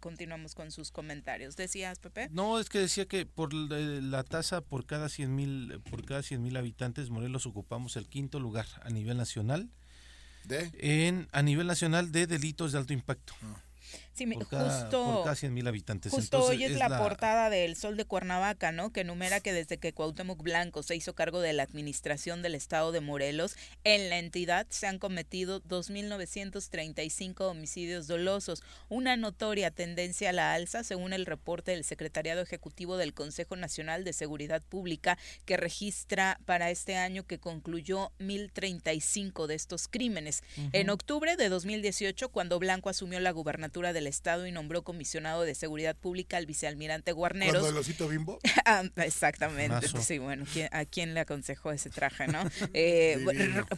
continuamos 0.00 0.54
con 0.54 0.70
sus 0.70 0.90
comentarios. 0.90 1.56
¿Decías, 1.56 1.98
Pepe? 1.98 2.28
No, 2.30 2.58
es 2.58 2.68
que 2.68 2.78
decía 2.78 3.06
que 3.06 3.26
por 3.26 3.52
la 3.54 4.22
tasa 4.24 4.60
por 4.60 4.86
cada 4.86 5.08
100 5.08 5.34
mil 5.34 5.80
por 5.90 6.04
cada 6.04 6.22
100 6.22 6.42
mil 6.42 6.56
habitantes, 6.56 7.10
Morelos 7.10 7.46
ocupamos 7.46 7.96
el 7.96 8.08
quinto 8.08 8.40
lugar 8.40 8.66
a 8.82 8.90
nivel 8.90 9.16
nacional. 9.16 9.70
¿De? 10.44 10.70
En, 10.78 11.28
a 11.32 11.42
nivel 11.42 11.66
nacional 11.66 12.12
de 12.12 12.26
delitos 12.26 12.72
de 12.72 12.78
alto 12.78 12.92
impacto. 12.92 13.32
Ah. 13.42 13.62
Sí, 14.14 14.26
por 14.26 14.44
justo, 14.44 15.04
por 15.04 15.24
casi 15.24 15.48
mil 15.48 15.66
habitantes. 15.66 16.12
Justo 16.12 16.44
hoy 16.44 16.62
es, 16.62 16.76
la, 16.76 16.98
portada 16.98 17.50
del 17.50 17.74
Sol 17.74 17.96
de 17.96 18.04
Cuernavaca, 18.04 18.70
¿no? 18.70 18.92
Que 18.92 19.00
enumera 19.00 19.40
que 19.40 19.52
desde 19.52 19.78
que 19.78 19.92
Cuauhtémoc 19.92 20.40
Blanco 20.40 20.84
se 20.84 20.94
hizo 20.94 21.14
cargo 21.14 21.40
de 21.40 21.52
la 21.52 21.64
administración 21.64 22.40
del 22.40 22.54
estado 22.54 22.92
de 22.92 23.00
Morelos, 23.00 23.56
en 23.82 24.10
la 24.10 24.18
entidad 24.18 24.68
se 24.70 24.86
han 24.86 25.00
cometido 25.00 25.60
2.935 25.62 27.40
homicidios 27.40 28.06
dolosos, 28.06 28.62
una 28.88 29.16
notoria 29.16 29.72
tendencia 29.72 30.30
a 30.30 30.32
la 30.32 30.54
alza 30.54 30.84
según 30.84 31.12
el 31.12 31.26
reporte 31.26 31.72
del 31.72 31.82
Secretariado 31.82 32.40
Ejecutivo 32.40 32.96
del 32.96 33.14
Consejo 33.14 33.56
Nacional 33.56 34.04
de 34.04 34.12
Seguridad 34.12 34.62
Pública 34.62 35.18
que 35.44 35.56
registra 35.56 36.38
para 36.44 36.70
este 36.70 36.94
año 36.96 37.26
que 37.26 37.40
concluyó 37.40 38.12
1.035 38.20 39.48
de 39.48 39.56
estos 39.56 39.88
crímenes. 39.88 40.44
En 40.72 40.90
octubre 40.90 41.36
de 41.36 41.48
2018, 41.48 42.28
cuando 42.28 42.60
Blanco 42.60 42.90
asumió 42.90 43.18
la 43.18 43.32
gubernatura 43.32 43.92
del 44.04 44.08
Estado 44.08 44.46
y 44.46 44.52
nombró 44.52 44.82
comisionado 44.82 45.42
de 45.42 45.54
Seguridad 45.54 45.96
Pública 45.96 46.36
al 46.36 46.44
vicealmirante 46.44 47.12
Guarneros. 47.12 47.54
¿Cuándo 47.54 47.70
el 47.70 47.76
osito 47.76 48.08
bimbo? 48.08 48.38
Ah, 48.66 48.82
exactamente. 48.96 49.88
Sí, 50.00 50.18
bueno, 50.18 50.46
¿a 50.70 50.86
quién 50.86 51.12
le 51.12 51.20
aconsejó 51.20 51.70
ese 51.70 51.90
traje, 51.90 52.26
no? 52.28 52.42
Eh, 52.72 53.24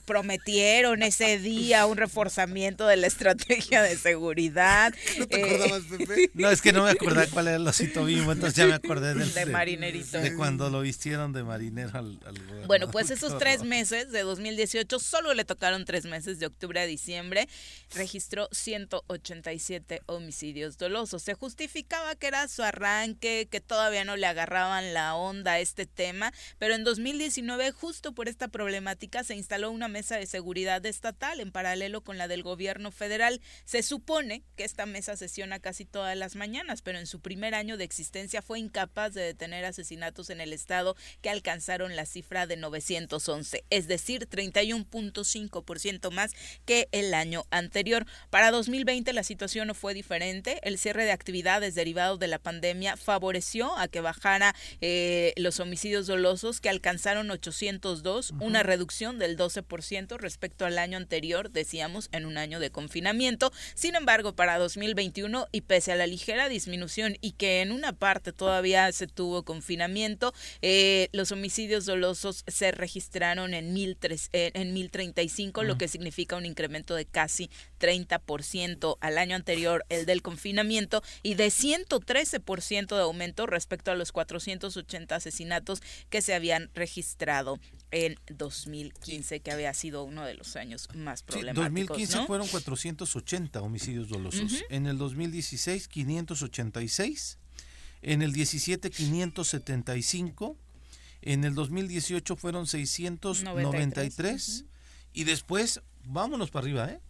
prometieron 0.05 1.03
ese 1.03 1.39
día 1.39 1.87
un 1.87 1.97
reforzamiento 1.97 2.87
de 2.87 2.97
la 2.97 3.09
estrategia 3.09 3.83
de 3.83 3.97
seguridad. 3.97 4.95
¿No 5.19 5.27
te 5.27 5.43
acordabas, 5.43 5.83
eh, 5.83 5.97
Pepe? 5.99 6.31
No, 6.35 6.51
es 6.51 6.63
que 6.63 6.73
no 6.73 6.85
me 6.85 6.91
acordaba 6.91 7.27
cuál 7.27 7.49
era 7.49 7.57
el 7.57 7.67
osito 7.67 8.05
bimbo, 8.05 8.33
entonces 8.33 8.57
ya 8.57 8.67
me 8.67 8.75
acordé 8.75 9.15
del, 9.15 9.33
de, 9.35 9.47
marinerito. 9.47 10.21
De 10.21 10.35
cuando 10.35 10.71
lo 10.71 10.81
vistieron 10.83 11.33
de 11.33 11.43
marinero 11.43 11.99
al, 11.99 12.19
Bueno, 12.67 12.91
pues 12.91 13.11
esos 13.11 13.39
tres 13.39 13.65
meses 13.65 14.13
de 14.13 14.23
2018, 14.23 14.99
solo 14.99 15.35
le 15.35 15.45
tocaron 15.45 15.85
tres 15.85 16.05
meses 16.05 16.39
de 16.39 16.47
octubre 16.47 16.81
a 16.81 16.87
diciembre, 16.87 17.49
registró 17.93 18.49
187 18.53 20.03
homicidios 20.17 20.79
dolosos. 20.79 21.23
Se 21.23 21.35
justificaba 21.35 22.15
que 22.17 22.27
era 22.27 22.49
su 22.49 22.63
arranque, 22.63 23.49
que 23.51 23.61
todavía 23.61 24.05
no 24.05 24.17
le 24.17 24.27
agarraban 24.27 24.95
la 24.95 25.15
onda 25.15 25.53
a 25.53 25.61
este 25.61 25.87
tema, 25.87 26.33
pero 26.59 26.75
en 26.75 26.85
2019, 26.85 27.71
justo 27.73 28.13
por 28.13 28.29
esta 28.29 28.49
problemática, 28.49 29.25
se 29.25 29.35
instaló 29.35 29.71
una 29.71 29.89
mesa 29.89 30.17
de 30.17 30.27
seguridad 30.27 30.85
estatal 30.87 31.41
en 31.41 31.53
paralelo 31.53 32.03
con 32.03 32.19
la 32.19 32.29
del 32.29 32.43
gobierno 32.43 32.91
federal. 32.91 33.41
Se 33.65 33.83
supone 33.83 34.43
que 34.57 34.65
esta 34.65 34.87
mesa 34.87 35.17
sesiona 35.17 35.61
casi 35.61 35.85
todas 35.85 36.17
las 36.17 36.37
mañanas, 36.37 36.83
pero 36.83 36.99
en 36.99 37.07
su 37.07 37.21
primer 37.21 37.55
año 37.55 37.77
de 37.77 37.85
existencia 37.85 38.43
fue 38.43 38.59
incapaz 38.59 39.15
de 39.15 39.23
detener 39.23 39.65
asesinatos 39.65 40.31
en 40.31 40.41
el 40.41 40.53
estado 40.53 40.97
que 41.21 41.31
alcanzaron 41.31 41.97
la 41.97 42.07
cifra 42.07 42.47
de 42.47 42.57
911, 42.57 43.65
es 43.71 43.87
decir, 43.87 44.29
31.5% 44.29 46.11
más 46.11 46.33
que 46.65 46.89
el 46.93 47.15
año 47.15 47.45
anterior. 47.51 48.07
Para 48.31 48.51
2020 48.51 49.13
la 49.13 49.23
situación 49.23 49.69
no 49.69 49.75
fue 49.75 49.95
diferente. 49.95 50.06
El 50.09 50.79
cierre 50.79 51.05
de 51.05 51.11
actividades 51.11 51.75
derivado 51.75 52.17
de 52.17 52.29
la 52.29 52.39
pandemia 52.39 52.97
favoreció 52.97 53.77
a 53.77 53.89
que 53.89 54.01
bajara 54.01 54.55
eh, 54.81 55.33
los 55.37 55.59
homicidios 55.59 56.07
dolosos 56.07 56.61
que 56.61 56.69
alcanzaron 56.69 57.31
802, 57.31 58.35
una 58.41 58.63
reducción 58.63 59.19
del 59.19 59.37
12% 59.37 60.17
respecto 60.19 60.65
al 60.65 60.79
año 60.79 60.97
anterior, 60.97 61.51
decíamos, 61.51 62.09
en 62.13 62.25
un 62.25 62.39
año 62.39 62.61
de 62.61 62.71
confinamiento. 62.71 63.53
Sin 63.75 63.97
embargo, 63.97 64.35
para 64.37 64.59
2021 64.59 65.49
y 65.51 65.63
pese 65.63 65.93
a 65.93 65.97
la 65.97 66.07
ligera 66.07 66.49
disminución 66.49 67.17
y 67.21 67.33
que 67.33 67.61
en 67.61 67.73
una 67.73 67.93
parte 67.93 68.33
todavía 68.33 68.91
se 68.93 69.09
tuvo 69.09 69.45
confinamiento, 69.45 70.33
eh, 70.63 71.09
los 71.13 71.33
homicidios 71.33 71.85
dolosos 71.85 72.45
se 72.47 72.71
registraron 72.71 73.55
en, 73.55 73.73
mil 73.73 73.99
eh, 74.33 74.51
en 74.55 74.73
1035, 74.73 75.65
lo 75.65 75.79
que 75.79 75.89
significa 75.89 76.37
un 76.37 76.47
incremento 76.47 76.95
de 76.95 77.07
casi 77.07 77.51
30% 77.79 78.99
al 79.01 79.19
año 79.19 79.37
anterior 79.37 79.85
el 79.89 80.07
del 80.07 80.23
confinamiento 80.23 81.03
y 81.23 81.35
de 81.35 81.49
113% 81.49 82.97
de 82.97 83.03
aumento 83.03 83.47
respecto 83.47 83.91
a 83.91 83.95
los 83.95 84.13
480 84.13 85.15
asesinatos 85.15 85.83
que 86.11 86.23
se 86.23 86.35
habían 86.35 86.71
registrado 86.75 87.59
en 87.91 88.17
2015, 88.29 89.41
que 89.41 89.53
había 89.53 89.73
sido 89.75 90.05
uno 90.05 90.25
de 90.25 90.35
los 90.35 90.57
años 90.57 90.89
más 90.95 91.23
problemáticos. 91.23 91.67
En 91.67 91.87
2015 91.87 92.27
fueron 92.27 92.49
480 92.49 93.61
homicidios 93.61 94.09
dolosos. 94.09 94.65
En 94.71 94.87
el 94.87 94.99
2016, 94.99 95.89
586. 95.89 97.39
En 98.03 98.23
el 98.23 98.33
17, 98.33 98.91
575. 98.91 100.57
En 101.23 101.45
el 101.45 101.55
2018 101.55 102.37
fueron 102.37 102.67
693. 102.67 104.65
Y 105.13 105.25
después, 105.25 105.81
vámonos 106.07 106.51
para 106.51 106.65
arriba, 106.65 106.91
¿eh? 106.91 107.01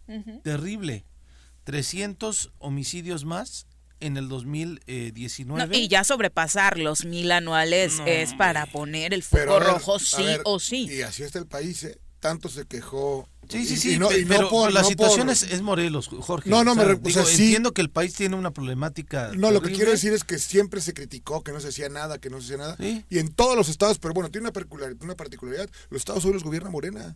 Terrible. 0.43 1.05
300 1.63 2.51
homicidios 2.59 3.25
más 3.25 3.67
en 3.99 4.17
el 4.17 4.29
2019. 4.29 5.77
y 5.77 5.87
ya 5.87 6.03
sobrepasar 6.03 6.77
los 6.77 7.05
mil 7.05 7.31
anuales 7.31 8.01
es 8.05 8.33
para 8.35 8.65
poner 8.67 9.13
el 9.13 9.23
foco 9.23 9.59
rojo 9.59 9.99
sí 9.99 10.25
o 10.43 10.59
sí. 10.59 10.87
Y 10.89 11.01
así 11.01 11.23
está 11.23 11.39
el 11.39 11.47
país, 11.47 11.83
¿eh? 11.83 11.99
tanto 12.19 12.49
se 12.49 12.65
quejó. 12.65 13.27
Sí, 13.49 13.65
sí, 13.65 13.77
sí, 13.77 13.97
pero, 14.27 14.49
por, 14.49 14.73
la 14.73 14.83
situación 14.83 15.29
es, 15.29 15.61
Morelos, 15.61 16.09
Jorge. 16.09 16.49
No, 16.49 16.65
no, 16.65 16.75
me 16.75 16.83
entiendo 16.83 17.73
que 17.73 17.81
el 17.81 17.89
país 17.89 18.13
tiene 18.13 18.35
una 18.35 18.51
problemática. 18.51 19.31
No, 19.35 19.51
lo 19.51 19.61
que 19.61 19.71
quiero 19.71 19.91
decir 19.91 20.11
es 20.11 20.25
que 20.25 20.37
siempre 20.37 20.81
se 20.81 20.93
criticó 20.93 21.43
que 21.43 21.53
no 21.53 21.61
se 21.61 21.69
hacía 21.69 21.87
nada, 21.87 22.17
que 22.17 22.29
no 22.29 22.41
se 22.41 22.55
hacía 22.55 22.57
nada. 22.57 22.77
Y 23.09 23.19
en 23.19 23.33
todos 23.33 23.55
los 23.55 23.69
estados, 23.69 23.99
pero 23.99 24.13
bueno, 24.13 24.29
tiene 24.29 24.45
una 24.45 24.53
particularidad, 24.53 25.01
una 25.01 25.15
particularidad 25.15 25.69
los 25.89 26.01
estados 26.01 26.25
los 26.25 26.43
gobierna 26.43 26.69
Morena. 26.69 27.15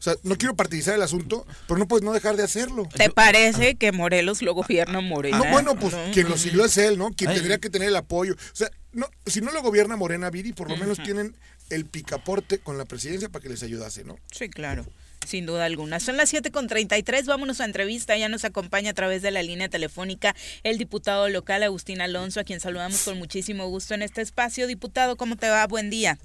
O 0.00 0.02
sea, 0.02 0.14
no 0.22 0.36
quiero 0.36 0.56
partidizar 0.56 0.94
el 0.94 1.02
asunto, 1.02 1.46
pero 1.68 1.78
no 1.78 1.86
puedes 1.86 2.02
no 2.02 2.14
dejar 2.14 2.34
de 2.34 2.42
hacerlo. 2.42 2.88
¿Te 2.96 3.10
parece 3.10 3.74
que 3.74 3.92
Morelos 3.92 4.40
lo 4.40 4.54
gobierna 4.54 5.02
Morena? 5.02 5.36
No, 5.36 5.44
bueno, 5.50 5.74
pues 5.74 5.94
quien 6.14 6.26
lo 6.26 6.38
siguió 6.38 6.64
es 6.64 6.78
él, 6.78 6.96
¿no? 6.96 7.10
Quien 7.10 7.34
tendría 7.34 7.58
que 7.58 7.68
tener 7.68 7.88
el 7.88 7.96
apoyo. 7.96 8.32
O 8.32 8.56
sea, 8.56 8.70
no, 8.92 9.06
si 9.26 9.42
no 9.42 9.52
lo 9.52 9.60
gobierna 9.60 9.96
Morena, 9.96 10.30
Viri, 10.30 10.54
por 10.54 10.70
lo 10.70 10.76
menos 10.78 11.02
tienen 11.02 11.36
el 11.68 11.84
picaporte 11.84 12.58
con 12.58 12.78
la 12.78 12.86
presidencia 12.86 13.28
para 13.28 13.42
que 13.42 13.50
les 13.50 13.62
ayudase, 13.62 14.02
¿no? 14.04 14.18
Sí, 14.32 14.48
claro. 14.48 14.86
Sin 15.26 15.44
duda 15.44 15.66
alguna. 15.66 16.00
Son 16.00 16.16
las 16.16 16.30
7 16.30 16.50
con 16.50 16.66
33. 16.66 17.26
Vámonos 17.26 17.60
a 17.60 17.66
entrevista. 17.66 18.16
Ya 18.16 18.30
nos 18.30 18.46
acompaña 18.46 18.92
a 18.92 18.94
través 18.94 19.20
de 19.20 19.30
la 19.30 19.42
línea 19.42 19.68
telefónica 19.68 20.34
el 20.62 20.78
diputado 20.78 21.28
local 21.28 21.62
Agustín 21.62 22.00
Alonso, 22.00 22.40
a 22.40 22.44
quien 22.44 22.58
saludamos 22.58 23.04
con 23.04 23.18
muchísimo 23.18 23.68
gusto 23.68 23.92
en 23.92 24.00
este 24.00 24.22
espacio. 24.22 24.66
Diputado, 24.66 25.16
¿cómo 25.18 25.36
te 25.36 25.50
va? 25.50 25.66
Buen 25.66 25.90
día. 25.90 26.18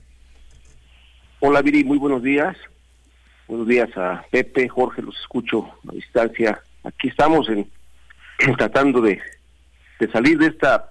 Hola, 1.41 1.61
Viri. 1.61 1.83
Muy 1.83 1.97
buenos 1.97 2.23
días. 2.23 2.55
Buenos 3.47 3.67
días 3.67 3.89
a 3.95 4.25
Pepe, 4.31 4.67
Jorge, 4.67 5.01
los 5.01 5.15
escucho 5.19 5.69
a 5.87 5.93
distancia. 5.93 6.61
Aquí 6.83 7.09
estamos 7.09 7.47
en, 7.49 7.69
tratando 8.57 9.01
de, 9.01 9.21
de 9.99 10.11
salir 10.11 10.37
de 10.39 10.47
esta 10.47 10.89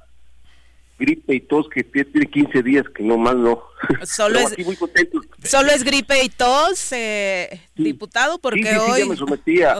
gripe 0.98 1.34
y 1.34 1.40
tos 1.40 1.68
que 1.68 1.82
tiene 1.82 2.26
15 2.26 2.62
días 2.62 2.84
que 2.94 3.02
no 3.02 3.18
más 3.18 3.34
no. 3.34 3.62
Solo, 4.04 4.38
es, 4.56 4.56
solo 5.42 5.70
es 5.72 5.82
gripe 5.82 6.22
y 6.22 6.28
tos, 6.28 6.92
eh, 6.92 7.60
diputado, 7.74 8.38
porque 8.38 8.78
hoy... 8.78 9.00
ya 9.00 9.06
me 9.06 9.16
sometía, 9.16 9.74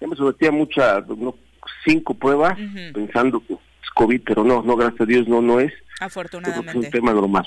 ya 0.00 0.06
me 0.06 0.14
sometía 0.16 0.52
muchas, 0.52 1.04
cinco 1.84 2.14
pruebas 2.14 2.56
pensando 2.94 3.42
que 3.44 3.54
es 3.54 3.90
COVID, 3.94 4.20
pero 4.24 4.44
no, 4.44 4.62
no, 4.62 4.76
gracias 4.76 5.00
a 5.00 5.06
Dios 5.06 5.26
no, 5.26 5.42
no 5.42 5.58
es. 5.58 5.72
Afortunadamente. 6.00 6.70
Es 6.78 6.84
un 6.86 6.90
tema 6.90 7.12
normal. 7.12 7.46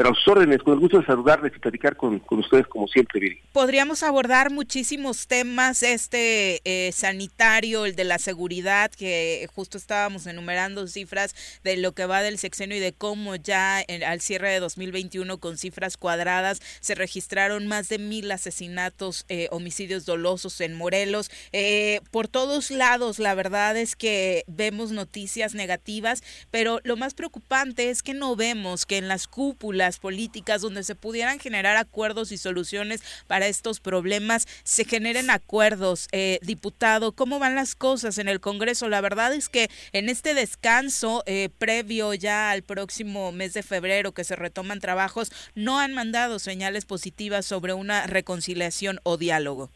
Pero 0.00 0.12
a 0.12 0.14
sus 0.14 0.28
órdenes, 0.28 0.62
con 0.62 0.72
el 0.72 0.80
gusto 0.80 0.98
de 0.98 1.04
saludarles 1.04 1.52
y 1.54 1.58
platicar 1.58 1.94
con, 1.94 2.22
ustedes 2.30 2.66
como 2.68 2.88
siempre, 2.88 3.20
Viri. 3.20 3.38
Podríamos 3.52 4.02
abordar 4.02 4.50
muchísimos 4.50 5.26
temas, 5.26 5.82
este 5.82 6.62
eh, 6.64 6.90
sanitario, 6.92 7.84
el 7.84 7.94
de 7.96 8.04
la 8.04 8.18
seguridad, 8.18 8.90
que 8.90 9.46
justo 9.54 9.76
estábamos 9.76 10.26
enumerando 10.26 10.86
cifras 10.86 11.34
de 11.64 11.76
lo 11.76 11.92
que 11.92 12.06
va 12.06 12.22
del 12.22 12.38
sexenio 12.38 12.78
y 12.78 12.80
de 12.80 12.94
cómo 12.94 13.36
ya 13.36 13.84
al 14.06 14.22
cierre 14.22 14.48
de 14.52 14.60
2021 14.60 15.36
con 15.36 15.58
cifras 15.58 15.98
cuadradas 15.98 16.62
se 16.80 16.94
registraron 16.94 17.66
más 17.66 17.90
de 17.90 17.98
mil 17.98 18.30
asesinatos, 18.30 19.26
eh, 19.28 19.48
homicidios 19.50 20.06
dolosos 20.06 20.62
en 20.62 20.72
Morelos. 20.72 21.30
Eh, 21.52 22.00
por 22.10 22.26
todos 22.26 22.70
lados, 22.70 23.18
la 23.18 23.34
verdad 23.34 23.76
es 23.76 23.96
que 23.96 24.44
vemos 24.46 24.92
noticias 24.92 25.52
negativas, 25.52 26.22
pero 26.50 26.80
lo 26.84 26.96
más 26.96 27.12
preocupante 27.12 27.90
es 27.90 28.02
que 28.02 28.14
no 28.14 28.34
vemos 28.34 28.86
que 28.86 28.96
en 28.96 29.06
las 29.06 29.26
cúpulas 29.26 29.89
políticas 29.98 30.62
donde 30.62 30.84
se 30.84 30.94
pudieran 30.94 31.38
generar 31.38 31.76
acuerdos 31.76 32.32
y 32.32 32.38
soluciones 32.38 33.02
para 33.26 33.46
estos 33.46 33.80
problemas, 33.80 34.46
se 34.64 34.84
generen 34.84 35.30
acuerdos. 35.30 36.08
Eh, 36.12 36.38
diputado, 36.42 37.12
¿cómo 37.12 37.38
van 37.38 37.54
las 37.54 37.74
cosas 37.74 38.18
en 38.18 38.28
el 38.28 38.40
Congreso? 38.40 38.88
La 38.88 39.00
verdad 39.00 39.34
es 39.34 39.48
que 39.48 39.68
en 39.92 40.08
este 40.08 40.34
descanso 40.34 41.22
eh, 41.26 41.48
previo 41.58 42.14
ya 42.14 42.50
al 42.50 42.62
próximo 42.62 43.32
mes 43.32 43.54
de 43.54 43.62
febrero 43.62 44.12
que 44.12 44.24
se 44.24 44.36
retoman 44.36 44.80
trabajos, 44.80 45.32
no 45.54 45.78
han 45.78 45.94
mandado 45.94 46.38
señales 46.38 46.84
positivas 46.84 47.46
sobre 47.46 47.72
una 47.72 48.06
reconciliación 48.06 49.00
o 49.02 49.16
diálogo. 49.16 49.70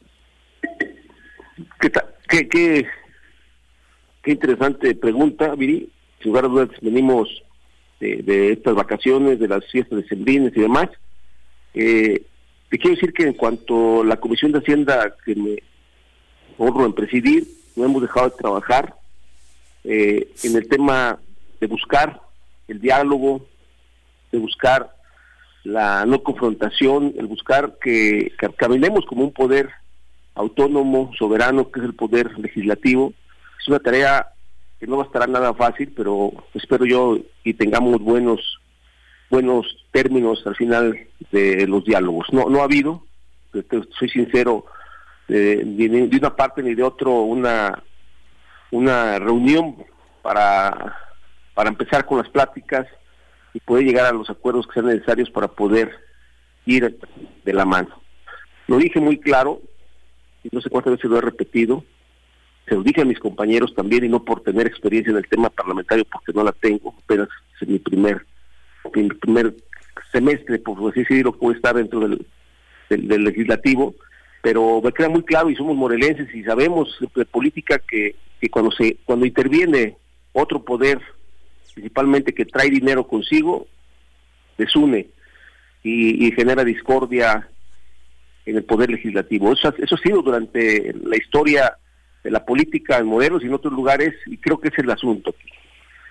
¿Qué, 1.81 1.91
qué, 2.29 2.49
qué, 2.49 2.87
qué 4.23 4.31
interesante 4.33 4.95
pregunta, 4.95 5.55
Viri. 5.55 5.91
Sin 6.21 6.31
lugar 6.31 6.47
a 6.47 6.49
dudas, 6.49 6.69
venimos 6.81 7.29
de, 8.01 8.53
estas 8.53 8.75
vacaciones, 8.75 9.39
de 9.39 9.49
las 9.49 9.65
fiestas 9.71 10.03
de 10.03 10.09
Sembrines 10.09 10.53
y 10.57 10.61
demás. 10.61 10.89
Eh, 11.75 12.23
te 12.69 12.79
quiero 12.79 12.97
decir 12.97 13.13
que 13.13 13.25
en 13.25 13.35
cuanto 13.35 14.03
a 14.03 14.05
la 14.05 14.17
Comisión 14.17 14.53
de 14.53 14.59
Hacienda 14.59 15.15
que 15.25 15.35
me 15.35 15.63
honro 16.59 16.87
en 16.87 16.93
presidir, 16.93 17.47
no 17.77 17.85
hemos 17.85 18.03
dejado 18.03 18.31
de 18.31 18.37
trabajar 18.37 18.95
eh, 19.85 20.29
en 20.43 20.57
el 20.57 20.69
tema 20.69 21.19
de 21.61 21.67
buscar 21.67 22.21
el 22.69 22.81
diálogo, 22.81 23.47
de 24.33 24.39
buscar 24.39 24.95
la 25.63 26.05
no 26.05 26.23
confrontación, 26.23 27.15
el 27.19 27.27
buscar 27.27 27.79
que, 27.81 28.33
que 28.39 28.49
caminemos 28.51 29.05
como 29.07 29.25
un 29.25 29.33
poder 29.33 29.71
autónomo, 30.35 31.13
soberano, 31.19 31.71
que 31.71 31.81
es 31.81 31.87
el 31.87 31.95
poder 31.95 32.39
legislativo. 32.39 33.13
Es 33.61 33.69
una 33.69 33.79
tarea 33.79 34.34
no 34.87 34.97
va 34.97 35.05
a 35.05 35.07
estar 35.07 35.29
nada 35.29 35.55
fácil, 35.55 35.93
pero 35.95 36.33
espero 36.55 36.85
yo 36.85 37.19
y 37.43 37.55
tengamos 37.55 38.01
buenos 38.01 38.59
buenos 39.31 39.67
términos 39.91 40.47
al 40.47 40.55
final 40.55 40.99
de 41.31 41.67
los 41.67 41.85
diálogos. 41.85 42.27
No 42.33 42.49
no 42.49 42.61
ha 42.61 42.65
habido, 42.65 43.05
soy 43.99 44.09
sincero, 44.09 44.67
de, 45.29 45.65
de 45.65 46.17
una 46.17 46.37
parte 46.37 46.63
ni 46.63 46.75
de 46.75 46.83
otro 46.83 47.23
una 47.23 47.83
una 48.71 49.19
reunión 49.19 49.77
para 50.23 50.97
para 51.55 51.71
empezar 51.71 52.05
con 52.05 52.19
las 52.19 52.29
pláticas 52.29 52.87
y 53.53 53.61
poder 53.61 53.85
llegar 53.85 54.07
a 54.07 54.13
los 54.13 54.29
acuerdos 54.29 54.67
que 54.67 54.75
sean 54.75 54.87
necesarios 54.87 55.31
para 55.31 55.49
poder 55.49 55.93
ir 56.67 56.99
de 57.45 57.53
la 57.53 57.65
mano. 57.65 58.01
Lo 58.67 58.79
dije 58.79 59.01
muy 59.01 59.19
claro, 59.19 59.61
y 60.43 60.49
no 60.51 60.61
sé 60.61 60.71
cuántas 60.71 60.95
veces 60.95 61.11
lo 61.11 61.19
he 61.19 61.21
repetido, 61.21 61.85
se 62.67 62.75
lo 62.75 62.83
dije 62.83 63.03
a 63.03 63.07
mis 63.07 63.19
compañeros 63.19 63.75
también 63.75 64.05
y 64.05 64.09
no 64.09 64.25
por 64.25 64.43
tener 64.43 64.67
experiencia 64.67 65.11
en 65.11 65.19
el 65.19 65.29
tema 65.29 65.51
parlamentario 65.51 66.05
porque 66.11 66.33
no 66.33 66.43
la 66.45 66.53
tengo, 66.53 66.95
apenas 67.05 67.29
es 67.61 67.69
mi 67.69 67.79
primer, 67.79 68.25
mi 68.95 69.09
primer 69.09 69.55
semestre, 70.11 70.59
por 70.59 70.91
así 70.91 71.01
decirlo, 71.01 71.37
puedo 71.37 71.55
estar 71.55 71.75
dentro 71.75 72.01
del, 72.01 72.27
del, 72.89 73.25
legislativo, 73.25 73.95
pero 74.43 74.81
me 74.83 74.93
queda 74.93 75.09
muy 75.09 75.23
claro 75.23 75.51
y 75.51 75.57
somos 75.57 75.77
morelenses 75.77 76.35
y 76.35 76.43
sabemos 76.43 76.97
de 77.15 77.25
política 77.27 77.79
que, 77.79 78.17
que 78.41 78.49
cuando 78.49 78.71
se 78.73 78.97
cuando 79.05 79.27
interviene 79.27 79.97
otro 80.33 80.65
poder, 80.65 81.01
principalmente 81.75 82.33
que 82.33 82.45
trae 82.47 82.71
dinero 82.71 83.07
consigo, 83.07 83.67
desune 84.57 85.09
y, 85.83 86.27
y 86.27 86.33
genera 86.33 86.65
discordia 86.65 87.49
en 88.47 88.57
el 88.57 88.65
poder 88.65 88.91
legislativo. 88.91 89.53
Eso, 89.53 89.75
eso 89.77 89.95
ha 89.95 89.99
sido 89.99 90.23
durante 90.23 90.95
la 91.03 91.17
historia 91.17 91.77
de 92.25 92.31
la 92.31 92.45
política 92.45 92.99
en 92.99 93.07
Morelos 93.07 93.43
y 93.43 93.47
en 93.47 93.55
otros 93.55 93.73
lugares, 93.73 94.15
y 94.27 94.39
creo 94.39 94.59
que 94.59 94.69
ese 94.69 94.79
es 94.79 94.85
el 94.85 94.91
asunto. 94.91 95.35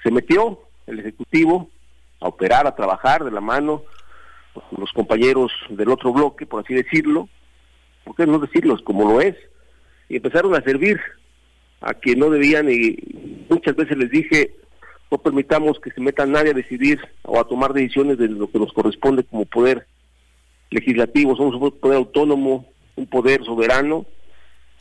Se 0.03 0.11
metió 0.11 0.59
el 0.85 0.99
Ejecutivo 0.99 1.69
a 2.21 2.27
operar, 2.27 2.67
a 2.67 2.75
trabajar 2.75 3.23
de 3.23 3.31
la 3.31 3.41
mano 3.41 3.83
con 4.53 4.79
los 4.79 4.91
compañeros 4.91 5.51
del 5.69 5.89
otro 5.89 6.13
bloque, 6.13 6.45
por 6.45 6.63
así 6.63 6.75
decirlo, 6.75 7.27
¿por 8.03 8.15
qué 8.15 8.27
no 8.27 8.37
decirlo 8.37 8.77
como 8.83 9.09
lo 9.09 9.21
es? 9.21 9.35
Y 10.07 10.17
empezaron 10.17 10.53
a 10.55 10.61
servir 10.61 11.01
a 11.81 11.95
quien 11.95 12.19
no 12.19 12.29
debían 12.29 12.69
y 12.71 12.95
muchas 13.49 13.75
veces 13.75 13.97
les 13.97 14.11
dije, 14.11 14.55
no 15.09 15.17
permitamos 15.17 15.79
que 15.79 15.91
se 15.91 15.99
meta 15.99 16.25
nadie 16.25 16.51
a 16.51 16.55
decidir 16.55 16.99
o 17.23 17.39
a 17.39 17.47
tomar 17.47 17.73
decisiones 17.73 18.19
de 18.19 18.27
lo 18.27 18.49
que 18.49 18.59
nos 18.59 18.71
corresponde 18.71 19.23
como 19.23 19.45
poder 19.45 19.87
legislativo, 20.69 21.35
somos 21.35 21.55
un 21.55 21.71
poder 21.71 21.97
autónomo, 21.97 22.67
un 22.95 23.07
poder 23.07 23.43
soberano, 23.43 24.05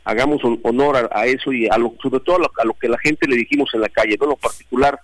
hagamos 0.03 0.41
honor 0.63 1.09
a, 1.11 1.25
eso 1.25 1.53
y 1.53 1.67
a 1.67 1.77
lo, 1.77 1.95
sobre 2.01 2.19
todo 2.19 2.37
a 2.57 2.65
lo, 2.65 2.73
que 2.73 2.89
la 2.89 2.97
gente 2.97 3.27
le 3.27 3.37
dijimos 3.37 3.69
en 3.73 3.81
la 3.81 3.89
calle, 3.89 4.17
no 4.19 4.25
en 4.25 4.29
lo 4.31 4.35
particular, 4.35 4.99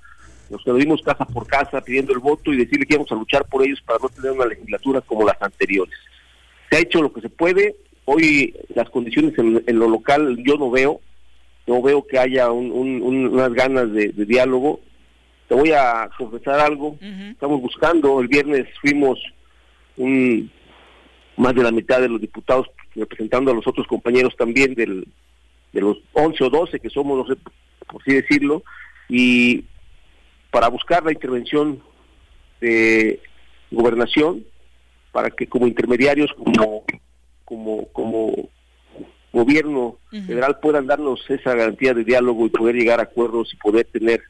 nos 0.50 0.64
quedamos 0.64 1.02
casa 1.02 1.26
por 1.26 1.48
casa 1.48 1.82
pidiendo 1.82 2.12
el 2.12 2.20
voto 2.20 2.52
y 2.52 2.58
decirle 2.58 2.86
que 2.86 2.96
íbamos 2.96 3.12
a 3.12 3.16
luchar 3.16 3.46
por 3.46 3.64
ellos 3.64 3.82
para 3.86 4.00
no 4.02 4.10
tener 4.10 4.32
una 4.32 4.46
legislatura 4.46 5.02
como 5.02 5.26
las 5.26 5.42
anteriores. 5.42 5.94
Se 6.70 6.78
ha 6.78 6.80
hecho 6.80 7.02
lo 7.02 7.14
que 7.14 7.22
se 7.22 7.30
puede, 7.30 7.76
hoy 8.06 8.56
las 8.76 8.90
condiciones 8.90 9.34
en, 9.38 9.80
lo 9.80 9.88
local 9.88 10.38
yo 10.44 10.58
no 10.58 10.70
veo, 10.70 11.00
no 11.68 11.82
veo 11.82 12.06
que 12.06 12.18
haya 12.18 12.52
unas 12.52 13.54
ganas 13.54 13.92
de, 13.94 14.12
diálogo. 14.12 14.82
Te 15.48 15.56
voy 15.56 15.72
a 15.72 16.10
confesar 16.18 16.60
algo, 16.60 16.98
estamos 17.32 17.62
buscando, 17.62 18.20
el 18.20 18.28
viernes 18.28 18.68
fuimos 18.82 19.20
un 19.98 20.52
más 21.38 21.56
de 21.56 21.64
la 21.64 21.72
mitad 21.72 22.02
de 22.02 22.10
los 22.10 22.20
diputados 22.20 22.68
representando 22.96 23.52
a 23.52 23.54
los 23.54 23.68
otros 23.68 23.88
compañeros 23.88 24.36
también 24.38 24.74
del, 24.76 25.08
de 25.74 25.82
los 25.82 25.98
11 26.14 26.44
o 26.44 26.50
12 26.50 26.80
que 26.80 26.90
somos, 26.90 27.18
no 27.18 27.34
sé, 27.34 27.40
por 27.88 28.02
así 28.02 28.14
decirlo, 28.14 28.64
y 29.08 29.66
para 30.52 30.68
buscar 30.68 31.04
la 31.04 31.12
intervención 31.12 31.82
de 32.62 33.20
gobernación 33.72 34.44
para 35.12 35.30
que 35.30 35.48
como 35.48 35.68
intermediarios, 35.68 36.32
como, 36.34 36.84
como, 37.46 37.88
como 37.92 38.50
gobierno 39.32 39.98
federal 40.10 40.60
puedan 40.60 40.88
darnos 40.88 41.24
esa 41.30 41.54
garantía 41.54 41.94
de 41.94 42.04
diálogo 42.04 42.46
y 42.46 42.50
poder 42.50 42.76
llegar 42.76 43.00
a 43.00 43.04
acuerdos 43.04 43.54
y 43.54 43.58
poder 43.58 43.88
tener 43.92 44.22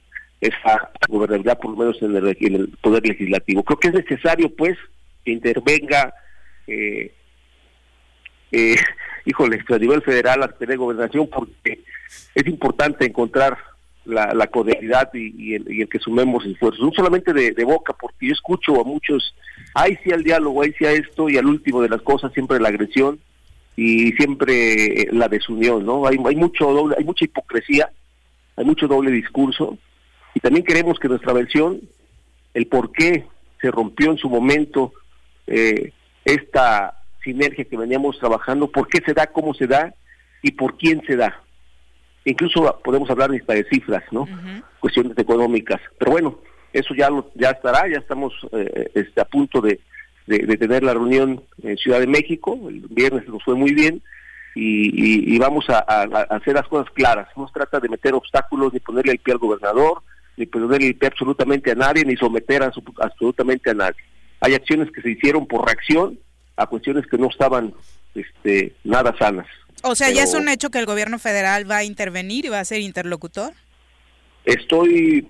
esa 0.41 0.91
gobernabilidad 1.07 1.59
por 1.59 1.71
lo 1.71 1.77
menos 1.77 2.01
en 2.01 2.15
el, 2.15 2.37
en 2.39 2.55
el 2.55 2.69
poder 2.81 3.05
legislativo. 3.05 3.63
Creo 3.63 3.79
que 3.79 3.87
es 3.89 3.93
necesario 3.93 4.53
pues 4.55 4.77
que 5.25 5.31
intervenga 5.31 6.13
eh, 6.67 7.13
eh, 8.51 8.75
híjole, 9.25 9.63
a 9.67 9.77
nivel 9.77 10.01
federal, 10.01 10.43
a 10.43 10.47
nivel 10.47 10.69
de 10.69 10.75
gobernación, 10.75 11.27
porque 11.27 11.83
es 12.35 12.47
importante 12.47 13.05
encontrar 13.05 13.57
la, 14.05 14.33
la 14.33 14.47
cordialidad 14.47 15.09
y, 15.13 15.53
el, 15.53 15.88
que 15.89 15.99
sumemos 15.99 16.45
esfuerzos, 16.45 16.83
no 16.83 16.91
solamente 16.91 17.33
de, 17.33 17.63
boca, 17.63 17.93
porque 17.93 18.27
yo 18.27 18.33
escucho 18.33 18.79
a 18.79 18.83
muchos, 18.83 19.35
ahí 19.75 19.97
sí 20.03 20.12
al 20.12 20.23
diálogo, 20.23 20.62
ahí 20.62 20.73
sí 20.77 20.85
a 20.85 20.91
esto, 20.91 21.29
y 21.29 21.38
al 21.38 21.45
último 21.45 21.81
de 21.81 21.89
las 21.89 22.01
cosas 22.01 22.33
siempre 22.33 22.59
la 22.59 22.69
agresión 22.69 23.19
y 23.75 24.12
siempre 24.13 25.07
la 25.12 25.27
desunión, 25.27 25.85
¿no? 25.85 26.05
Hay, 26.07 26.17
hay 26.25 26.35
mucho 26.35 26.71
doble, 26.71 26.95
hay 26.97 27.03
mucha 27.03 27.25
hipocresía, 27.25 27.89
hay 28.55 28.65
mucho 28.65 28.88
doble 28.88 29.12
discurso, 29.12 29.77
y 30.33 30.39
también 30.39 30.65
queremos 30.65 30.99
que 30.99 31.07
nuestra 31.07 31.33
versión, 31.33 31.81
el 32.53 32.67
por 32.67 32.91
qué 32.91 33.25
se 33.62 33.71
rompió 33.71 34.12
en 34.12 34.17
su 34.17 34.29
momento 34.29 34.93
eh, 35.47 35.91
esta 36.25 36.98
sinergia 37.23 37.65
que 37.65 37.77
veníamos 37.77 38.19
trabajando, 38.19 38.71
por 38.71 38.88
qué 38.88 38.99
se 39.05 39.13
da, 39.13 39.27
cómo 39.27 39.53
se 39.53 39.67
da 39.67 39.93
y 40.41 40.51
por 40.51 40.77
quién 40.77 41.01
se 41.05 41.15
da. 41.15 41.41
Incluso 42.25 42.79
podemos 42.84 43.10
hablar 43.10 43.32
de 43.32 43.67
cifras, 43.71 44.03
¿no? 44.12 44.27
Cuestiones 44.79 45.17
económicas. 45.17 45.82
Pero 45.97 46.12
bueno, 46.12 46.39
eso 46.73 46.93
ya 46.93 47.10
lo, 47.10 47.32
ya 47.36 47.51
estará, 47.51 47.88
ya 47.88 47.97
estamos 47.97 48.34
eh, 48.51 48.91
este, 48.93 49.21
a 49.21 49.25
punto 49.25 49.62
de, 49.62 49.79
de, 50.27 50.58
tener 50.58 50.84
la 50.84 50.93
reunión 50.93 51.41
en 51.63 51.77
Ciudad 51.77 51.99
de 51.99 52.08
México, 52.08 52.58
el 52.69 52.82
viernes 52.89 53.27
nos 53.27 53.43
fue 53.43 53.55
muy 53.55 53.73
bien, 53.73 54.01
y, 54.55 55.38
vamos 55.39 55.69
a, 55.69 55.79
hacer 55.79 56.55
las 56.55 56.67
cosas 56.67 56.91
claras. 56.93 57.27
No 57.36 57.47
se 57.47 57.53
trata 57.53 57.79
de 57.79 57.89
meter 57.89 58.13
obstáculos 58.13 58.73
ni 58.73 58.79
ponerle 58.79 59.13
el 59.13 59.19
pie 59.19 59.34
al 59.34 59.39
gobernador, 59.39 60.01
ni 60.38 60.45
ponerle 60.45 60.88
el 60.88 60.95
pie 60.95 61.10
absolutamente 61.10 61.71
a 61.71 61.75
nadie, 61.75 62.03
ni 62.03 62.15
someter 62.17 62.63
a 62.63 62.71
absolutamente 63.01 63.69
a 63.69 63.73
nadie. 63.73 64.01
Hay 64.41 64.53
acciones 64.53 64.91
que 64.91 65.01
se 65.01 65.12
hicieron 65.12 65.47
por 65.47 65.65
reacción 65.65 66.19
a 66.59 66.67
cuestiones 66.67 67.07
que 67.07 67.17
no 67.17 67.27
estaban 67.27 67.73
este, 68.13 68.73
nada 68.83 69.15
sanas. 69.17 69.47
O 69.81 69.95
sea, 69.95 70.11
¿ya 70.11 70.23
es 70.23 70.33
un 70.33 70.49
hecho 70.49 70.69
que 70.69 70.79
el 70.79 70.85
gobierno 70.85 71.19
federal 71.19 71.69
va 71.69 71.77
a 71.77 71.83
intervenir 71.85 72.45
y 72.45 72.49
va 72.49 72.59
a 72.59 72.65
ser 72.65 72.81
interlocutor? 72.81 73.53
Estoy 74.43 75.25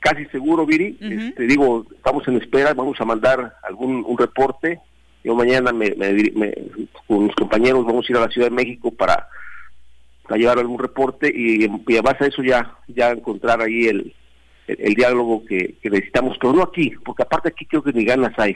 casi 0.00 0.24
seguro, 0.26 0.64
Viri. 0.64 0.94
Te 0.94 1.28
este, 1.28 1.46
digo, 1.46 1.86
estamos 1.94 2.26
en 2.28 2.38
espera, 2.38 2.72
vamos 2.72 2.98
a 2.98 3.04
mandar 3.04 3.56
algún 3.62 4.04
un 4.06 4.16
reporte. 4.16 4.80
Yo 5.22 5.34
mañana 5.34 5.72
me, 5.72 5.92
con 7.06 7.26
mis 7.26 7.34
compañeros 7.34 7.84
vamos 7.84 8.06
a 8.08 8.12
ir 8.12 8.16
a 8.16 8.22
la 8.22 8.28
Ciudad 8.28 8.48
de 8.48 8.54
México 8.54 8.90
para, 8.90 9.28
llevar 10.30 10.58
algún 10.58 10.78
reporte 10.78 11.30
y, 11.34 11.66
y, 11.66 11.96
a 11.96 12.02
base 12.02 12.24
de 12.24 12.30
eso 12.30 12.42
ya, 12.42 12.74
ya 12.86 13.10
encontrar 13.10 13.60
ahí 13.60 13.86
el, 13.86 14.14
el, 14.68 14.94
diálogo 14.94 15.44
que, 15.46 15.74
necesitamos, 15.82 16.36
pero 16.40 16.52
no 16.52 16.62
aquí, 16.62 16.92
porque 17.04 17.22
aparte 17.22 17.48
aquí 17.48 17.64
creo 17.66 17.82
que 17.82 17.92
ni 17.92 18.04
ganas 18.04 18.38
hay. 18.38 18.54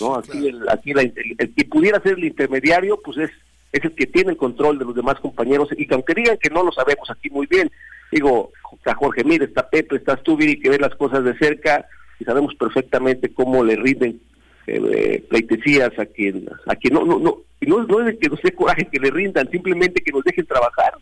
¿no? 0.00 0.16
Aquí, 0.16 0.48
el, 0.48 0.68
aquí 0.68 0.90
el, 0.90 1.54
que 1.54 1.64
pudiera 1.64 2.00
ser 2.00 2.14
el 2.14 2.24
intermediario, 2.24 3.00
pues 3.02 3.18
es, 3.18 3.30
es 3.72 3.84
el 3.84 3.94
que 3.94 4.06
tiene 4.06 4.32
el 4.32 4.36
control 4.36 4.78
de 4.78 4.84
los 4.84 4.94
demás 4.94 5.20
compañeros 5.20 5.68
y 5.76 5.86
que 5.86 5.94
aunque 5.94 6.14
digan 6.14 6.38
que 6.38 6.50
no 6.50 6.62
lo 6.62 6.72
sabemos 6.72 7.08
aquí 7.10 7.30
muy 7.30 7.46
bien, 7.46 7.70
digo, 8.10 8.52
está 8.72 8.94
Jorge 8.94 9.24
Mir, 9.24 9.42
está 9.42 9.68
Pepe, 9.68 9.96
estás 9.96 10.22
tú, 10.22 10.36
Viri, 10.36 10.58
que 10.58 10.70
ves 10.70 10.80
las 10.80 10.94
cosas 10.96 11.24
de 11.24 11.36
cerca 11.38 11.86
y 12.18 12.24
sabemos 12.24 12.54
perfectamente 12.56 13.32
cómo 13.32 13.62
le 13.62 13.76
rinden 13.76 14.20
eh, 14.66 15.24
pleitesías 15.28 15.96
a 15.98 16.06
quien, 16.06 16.48
a 16.66 16.74
quien 16.76 16.94
no, 16.94 17.04
no, 17.04 17.18
no, 17.18 17.38
no, 17.60 17.84
no 17.84 18.00
es 18.00 18.06
de 18.06 18.18
que 18.18 18.28
nos 18.28 18.42
dé 18.42 18.52
coraje 18.52 18.88
que 18.90 18.98
le 18.98 19.10
rindan, 19.10 19.50
simplemente 19.50 20.02
que 20.02 20.12
nos 20.12 20.24
dejen 20.24 20.46
trabajar 20.46 20.94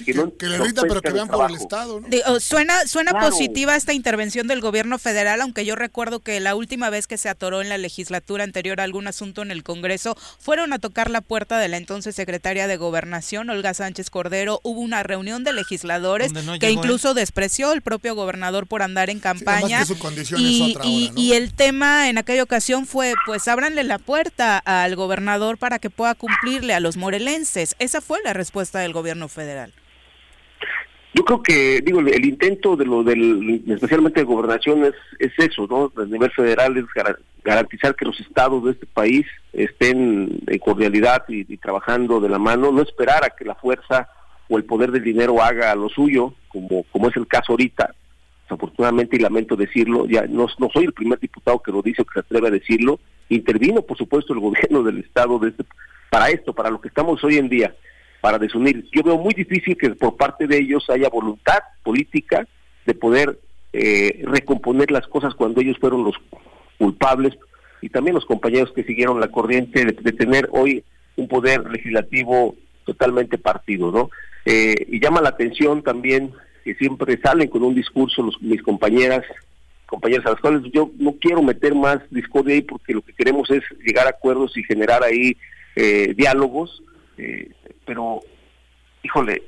que, 0.00 0.12
le 0.48 0.58
rindan, 0.58 0.86
pero 0.88 1.00
que 1.00 1.10
vean 1.10 1.28
por 1.28 1.50
el 1.50 1.56
Estado. 1.56 2.00
suena 2.40 2.86
suena 2.86 3.12
positiva 3.20 3.76
esta 3.76 3.92
intervención 3.92 4.46
del 4.46 4.60
gobierno 4.60 4.98
federal, 4.98 5.40
aunque 5.40 5.64
yo 5.64 5.76
recuerdo 5.76 6.20
que 6.20 6.40
la 6.40 6.54
última 6.54 6.90
vez 6.90 7.06
que 7.06 7.18
se 7.18 7.28
atoró 7.28 7.62
en 7.62 7.68
la 7.68 7.78
legislatura 7.78 8.44
anterior 8.44 8.80
algún 8.80 9.06
asunto 9.06 9.42
en 9.42 9.50
el 9.50 9.62
Congreso, 9.62 10.16
fueron 10.38 10.72
a 10.72 10.78
tocar 10.78 11.10
la 11.10 11.20
puerta 11.20 11.58
de 11.58 11.68
la 11.68 11.76
entonces 11.76 12.14
secretaria 12.14 12.66
de 12.66 12.76
Gobernación, 12.76 13.50
Olga 13.50 13.74
Sánchez 13.74 14.10
Cordero. 14.10 14.60
Hubo 14.62 14.80
una 14.80 15.02
reunión 15.02 15.44
de 15.44 15.52
legisladores 15.52 16.32
que 16.60 16.70
incluso 16.70 17.14
despreció 17.14 17.72
el 17.72 17.82
propio 17.82 18.14
gobernador 18.14 18.66
por 18.66 18.82
andar 18.82 19.10
en 19.10 19.20
campaña. 19.20 19.84
y, 20.36 21.12
y 21.16 21.32
el 21.32 21.54
tema 21.54 22.08
en 22.08 22.18
aquella 22.18 22.42
ocasión 22.42 22.86
fue, 22.86 23.14
pues 23.26 23.46
ábranle 23.48 23.84
la 23.84 23.98
puerta 23.98 24.58
al 24.58 24.96
gobernador 24.96 25.58
para 25.58 25.78
que 25.78 25.90
pueda 25.90 26.14
cumplirle 26.14 26.74
a 26.74 26.80
los 26.80 26.96
morelenses. 26.96 27.76
Esa 27.78 28.00
fue 28.00 28.18
la 28.24 28.32
respuesta 28.32 28.80
del 28.80 28.92
gobierno 28.92 29.28
federal. 29.28 29.72
Yo 31.14 31.24
creo 31.24 31.42
que, 31.44 31.80
digo, 31.80 32.00
el 32.00 32.24
intento 32.24 32.74
de 32.74 32.84
lo 32.84 33.04
del, 33.04 33.62
especialmente 33.68 34.18
de 34.18 34.26
gobernación 34.26 34.84
es, 34.84 34.94
es 35.20 35.32
eso, 35.38 35.68
¿no? 35.68 35.92
A 36.02 36.06
nivel 36.06 36.32
federal 36.32 36.76
es 36.76 36.86
garantizar 37.44 37.94
que 37.94 38.04
los 38.04 38.18
estados 38.18 38.64
de 38.64 38.72
este 38.72 38.86
país 38.86 39.24
estén 39.52 40.40
en 40.44 40.58
cordialidad 40.58 41.22
y, 41.28 41.56
trabajando 41.56 42.18
de 42.18 42.28
la 42.28 42.40
mano, 42.40 42.72
no 42.72 42.82
esperar 42.82 43.24
a 43.24 43.30
que 43.30 43.44
la 43.44 43.54
fuerza 43.54 44.08
o 44.48 44.58
el 44.58 44.64
poder 44.64 44.90
del 44.90 45.04
dinero 45.04 45.40
haga 45.40 45.72
lo 45.76 45.88
suyo, 45.88 46.34
como, 46.48 46.82
como 46.90 47.08
es 47.08 47.16
el 47.16 47.28
caso 47.28 47.52
ahorita. 47.52 47.94
Desafortunadamente, 48.42 49.14
y 49.14 49.20
lamento 49.20 49.54
decirlo, 49.54 50.06
ya 50.06 50.26
no, 50.26 50.48
no 50.58 50.68
soy 50.72 50.86
el 50.86 50.92
primer 50.92 51.20
diputado 51.20 51.62
que 51.62 51.70
lo 51.70 51.80
dice 51.80 52.02
o 52.02 52.04
que 52.04 52.14
se 52.14 52.20
atreve 52.20 52.48
a 52.48 52.50
decirlo, 52.50 52.98
intervino, 53.28 53.82
por 53.82 53.96
supuesto, 53.96 54.32
el 54.32 54.40
gobierno 54.40 54.82
del 54.82 54.98
estado 54.98 55.38
de 55.38 55.50
este, 55.50 55.64
para 56.10 56.30
esto, 56.30 56.52
para 56.52 56.70
lo 56.70 56.80
que 56.80 56.88
estamos 56.88 57.22
hoy 57.22 57.36
en 57.36 57.48
día 57.48 57.72
para 58.24 58.38
desunir. 58.38 58.86
Yo 58.90 59.02
veo 59.02 59.18
muy 59.18 59.34
difícil 59.34 59.76
que 59.76 59.90
por 59.90 60.16
parte 60.16 60.46
de 60.46 60.56
ellos 60.56 60.88
haya 60.88 61.10
voluntad 61.10 61.58
política 61.82 62.48
de 62.86 62.94
poder 62.94 63.38
eh, 63.74 64.22
recomponer 64.24 64.90
las 64.90 65.06
cosas 65.08 65.34
cuando 65.34 65.60
ellos 65.60 65.76
fueron 65.78 66.04
los 66.04 66.14
culpables 66.78 67.34
y 67.82 67.90
también 67.90 68.14
los 68.14 68.24
compañeros 68.24 68.72
que 68.74 68.82
siguieron 68.82 69.20
la 69.20 69.28
corriente 69.28 69.84
de, 69.84 70.12
tener 70.12 70.48
hoy 70.52 70.82
un 71.16 71.28
poder 71.28 71.70
legislativo 71.70 72.56
totalmente 72.86 73.36
partido, 73.36 73.92
¿no? 73.92 74.08
Eh, 74.46 74.86
y 74.88 75.00
llama 75.00 75.20
la 75.20 75.28
atención 75.28 75.82
también 75.82 76.32
que 76.64 76.74
siempre 76.76 77.20
salen 77.22 77.48
con 77.48 77.62
un 77.62 77.74
discurso 77.74 78.22
los, 78.22 78.40
mis 78.40 78.62
compañeras, 78.62 79.22
compañeras 79.84 80.24
a 80.24 80.30
las 80.30 80.40
cuales 80.40 80.62
yo 80.72 80.90
no 80.98 81.12
quiero 81.20 81.42
meter 81.42 81.74
más 81.74 81.98
discordia 82.10 82.54
ahí 82.54 82.62
porque 82.62 82.94
lo 82.94 83.02
que 83.02 83.12
queremos 83.12 83.50
es 83.50 83.62
llegar 83.84 84.06
a 84.06 84.16
acuerdos 84.16 84.56
y 84.56 84.62
generar 84.62 85.04
ahí 85.04 85.36
eh, 85.76 86.14
diálogos 86.16 86.82
eh, 87.18 87.50
pero, 87.84 88.20
híjole, 89.02 89.42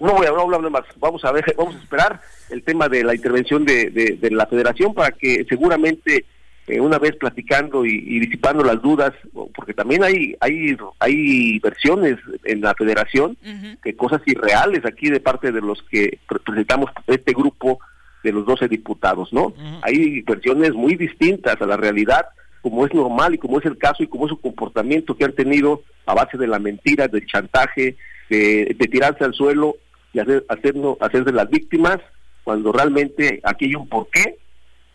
no 0.00 0.12
voy 0.12 0.26
a 0.26 0.30
hablar 0.30 0.70
más, 0.70 0.82
vamos 0.98 1.24
a 1.24 1.32
ver, 1.32 1.54
vamos 1.56 1.76
a 1.76 1.78
esperar 1.78 2.20
el 2.50 2.62
tema 2.62 2.88
de 2.88 3.04
la 3.04 3.14
intervención 3.14 3.64
de, 3.64 3.90
de, 3.90 4.30
la 4.30 4.46
federación 4.46 4.92
para 4.92 5.12
que 5.12 5.44
seguramente 5.48 6.24
eh, 6.66 6.80
una 6.80 6.98
vez 6.98 7.16
platicando 7.16 7.84
y, 7.84 8.20
disipando 8.20 8.64
las 8.64 8.80
dudas, 8.82 9.12
porque 9.54 9.74
también 9.74 10.02
hay 10.02 10.34
hay 10.40 10.76
hay 10.98 11.58
versiones 11.60 12.16
en 12.44 12.60
la 12.60 12.74
federación 12.74 13.36
que 13.82 13.94
cosas 13.96 14.22
irreales 14.26 14.84
aquí 14.84 15.10
de 15.10 15.20
parte 15.20 15.52
de 15.52 15.60
los 15.60 15.82
que 15.84 16.18
representamos 16.28 16.90
este 17.06 17.32
grupo 17.32 17.78
de 18.22 18.32
los 18.32 18.46
12 18.46 18.68
diputados, 18.68 19.32
¿no? 19.32 19.52
Hay 19.82 20.22
versiones 20.22 20.72
muy 20.72 20.96
distintas 20.96 21.60
a 21.60 21.66
la 21.66 21.76
realidad 21.76 22.26
como 22.64 22.86
es 22.86 22.94
normal 22.94 23.34
y 23.34 23.38
como 23.38 23.58
es 23.58 23.66
el 23.66 23.76
caso 23.76 24.02
y 24.02 24.06
como 24.06 24.24
es 24.24 24.30
su 24.30 24.40
comportamiento 24.40 25.14
que 25.14 25.26
han 25.26 25.34
tenido 25.34 25.82
a 26.06 26.14
base 26.14 26.38
de 26.38 26.46
la 26.46 26.58
mentira, 26.58 27.08
del 27.08 27.26
chantaje, 27.26 27.94
de, 28.30 28.88
tirarse 28.90 29.22
al 29.22 29.34
suelo 29.34 29.76
y 30.14 30.18
hacer, 30.18 30.46
hacernos, 30.48 30.96
hacerse 31.02 31.30
las 31.30 31.50
víctimas, 31.50 31.98
cuando 32.42 32.72
realmente 32.72 33.42
aquí 33.44 33.66
hay 33.66 33.74
un 33.74 33.86
porqué 33.86 34.38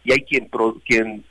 y 0.04 0.14
hay 0.14 0.22
quien 0.22 0.50
quien 0.84 1.24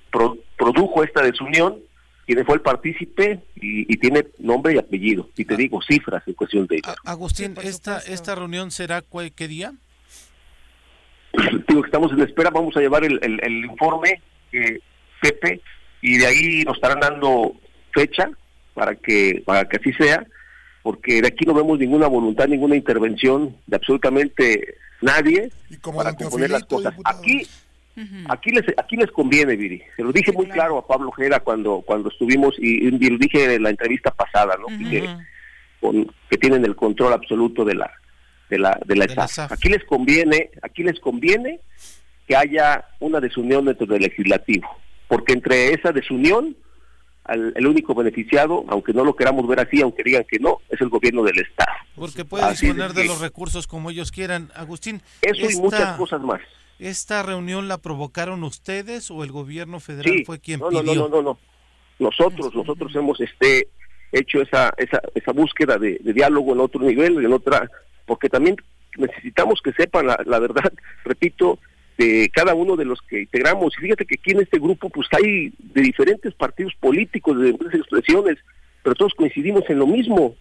produjo 0.56 1.02
esta 1.02 1.22
desunión, 1.22 1.80
quien 2.24 2.46
fue 2.46 2.54
el 2.54 2.60
partícipe 2.60 3.40
y, 3.56 3.96
tiene 3.96 4.24
nombre 4.38 4.74
y 4.74 4.78
apellido. 4.78 5.28
Y 5.36 5.44
te 5.44 5.54
ah. 5.54 5.56
digo 5.56 5.80
cifras 5.82 6.22
en 6.28 6.34
cuestión 6.34 6.68
de 6.68 6.76
ello. 6.76 6.94
Agustín, 7.04 7.56
esta, 7.64 7.98
¿esta 7.98 8.36
reunión 8.36 8.70
será 8.70 9.02
qué 9.34 9.48
día? 9.48 9.72
digo 11.68 11.82
que 11.82 11.88
estamos 11.88 12.12
en 12.12 12.20
espera, 12.20 12.50
vamos 12.50 12.76
a 12.76 12.80
llevar 12.80 13.04
el, 13.04 13.18
el, 13.22 13.64
informe 13.64 14.22
que 14.52 14.78
Pepe 15.20 15.60
y 16.00 16.18
de 16.18 16.26
ahí 16.26 16.62
nos 16.64 16.76
estarán 16.76 17.00
dando 17.00 17.54
fecha 17.92 18.30
para 18.74 18.94
que 18.94 19.42
para 19.44 19.68
que 19.68 19.76
así 19.76 19.92
sea 19.94 20.24
porque 20.82 21.20
de 21.20 21.28
aquí 21.28 21.44
no 21.44 21.54
vemos 21.54 21.78
ninguna 21.78 22.06
voluntad 22.06 22.46
ninguna 22.46 22.76
intervención 22.76 23.56
de 23.66 23.76
absolutamente 23.76 24.76
nadie 25.00 25.50
para 25.94 26.14
componer 26.14 26.50
las 26.50 26.64
cosas. 26.64 26.94
aquí 27.04 27.46
aquí 28.28 28.50
les 28.50 28.64
aquí 28.76 28.96
les 28.96 29.10
conviene 29.10 29.56
Viri. 29.56 29.82
Se 29.96 30.02
lo 30.02 30.12
dije 30.12 30.32
muy 30.32 30.46
claro. 30.46 30.78
a 30.78 30.86
Pablo 30.86 31.10
Jera 31.12 31.40
cuando 31.40 31.82
cuando 31.82 32.10
estuvimos 32.10 32.54
y, 32.58 32.90
lo 32.90 33.18
dije 33.18 33.54
en 33.54 33.64
la 33.64 33.70
entrevista 33.70 34.10
pasada 34.12 34.56
no 34.56 34.66
que, 34.88 35.08
que 36.30 36.38
tienen 36.38 36.64
el 36.64 36.76
control 36.76 37.12
absoluto 37.12 37.64
de 37.64 37.74
la 37.74 37.90
de 38.48 38.58
la 38.58 38.78
de 38.86 38.96
la, 38.96 39.06
aquí 39.50 39.68
les 39.68 39.84
conviene 39.84 40.50
aquí 40.62 40.84
les 40.84 40.98
conviene 41.00 41.60
que 42.26 42.36
haya 42.36 42.84
una 43.00 43.20
desunión 43.20 43.64
dentro 43.64 43.86
del 43.86 44.02
legislativo 44.02 44.68
porque 45.08 45.32
entre 45.32 45.72
esa 45.72 45.90
desunión, 45.92 46.56
el 47.28 47.66
único 47.66 47.94
beneficiado, 47.94 48.64
aunque 48.68 48.92
no 48.92 49.04
lo 49.04 49.14
queramos 49.14 49.46
ver 49.46 49.60
así, 49.60 49.82
aunque 49.82 50.02
digan 50.02 50.24
que 50.28 50.38
no, 50.38 50.58
es 50.68 50.80
el 50.80 50.88
gobierno 50.88 51.22
del 51.22 51.38
Estado. 51.38 51.72
Porque 51.94 52.24
puede 52.24 52.48
disponer 52.50 52.92
de, 52.92 53.06
los 53.06 53.20
recursos 53.20 53.66
como 53.66 53.90
ellos 53.90 54.10
quieran. 54.10 54.50
Agustín. 54.54 55.02
Eso 55.20 55.50
y 55.50 55.56
muchas 55.56 55.96
cosas 55.96 56.22
más. 56.22 56.40
¿Esta 56.78 57.22
reunión 57.22 57.68
la 57.68 57.78
provocaron 57.78 58.44
ustedes 58.44 59.10
o 59.10 59.24
el 59.24 59.32
gobierno 59.32 59.80
federal 59.80 60.22
fue 60.24 60.38
quien 60.38 60.60
no, 60.60 60.68
pidió? 60.68 60.82
No, 60.82 60.94
no, 60.94 61.08
no, 61.08 61.22
no. 61.22 61.38
Nosotros, 61.98 62.54
nosotros 62.54 62.94
hemos 62.94 63.20
este 63.20 63.68
hecho 64.12 64.40
esa 64.40 64.72
esa, 64.78 65.02
esa 65.14 65.32
búsqueda 65.32 65.76
de, 65.76 65.98
diálogo 66.04 66.52
en 66.52 66.60
otro 66.60 66.80
nivel, 66.80 67.22
en 67.24 67.32
otra, 67.32 67.68
porque 68.06 68.28
también 68.28 68.56
necesitamos 68.96 69.60
que 69.62 69.72
sepan 69.72 70.06
la, 70.06 70.22
la 70.24 70.38
verdad, 70.38 70.72
repito, 71.04 71.58
de 71.98 72.30
cada 72.32 72.54
uno 72.54 72.76
de 72.76 72.84
los 72.84 73.02
que 73.02 73.22
integramos. 73.22 73.74
Y 73.76 73.82
fíjate 73.82 74.06
que 74.06 74.14
aquí 74.14 74.30
en 74.30 74.40
este 74.40 74.58
grupo 74.58 74.88
pues 74.88 75.08
hay 75.12 75.52
de 75.58 75.82
diferentes 75.82 76.32
partidos 76.32 76.72
políticos, 76.76 77.38
de 77.38 77.52
diferentes 77.52 77.80
expresiones, 77.80 78.38
pero 78.82 78.94
todos 78.94 79.14
coincidimos 79.14 79.64
en 79.68 79.80
lo 79.80 79.86
mismo. 79.86 80.36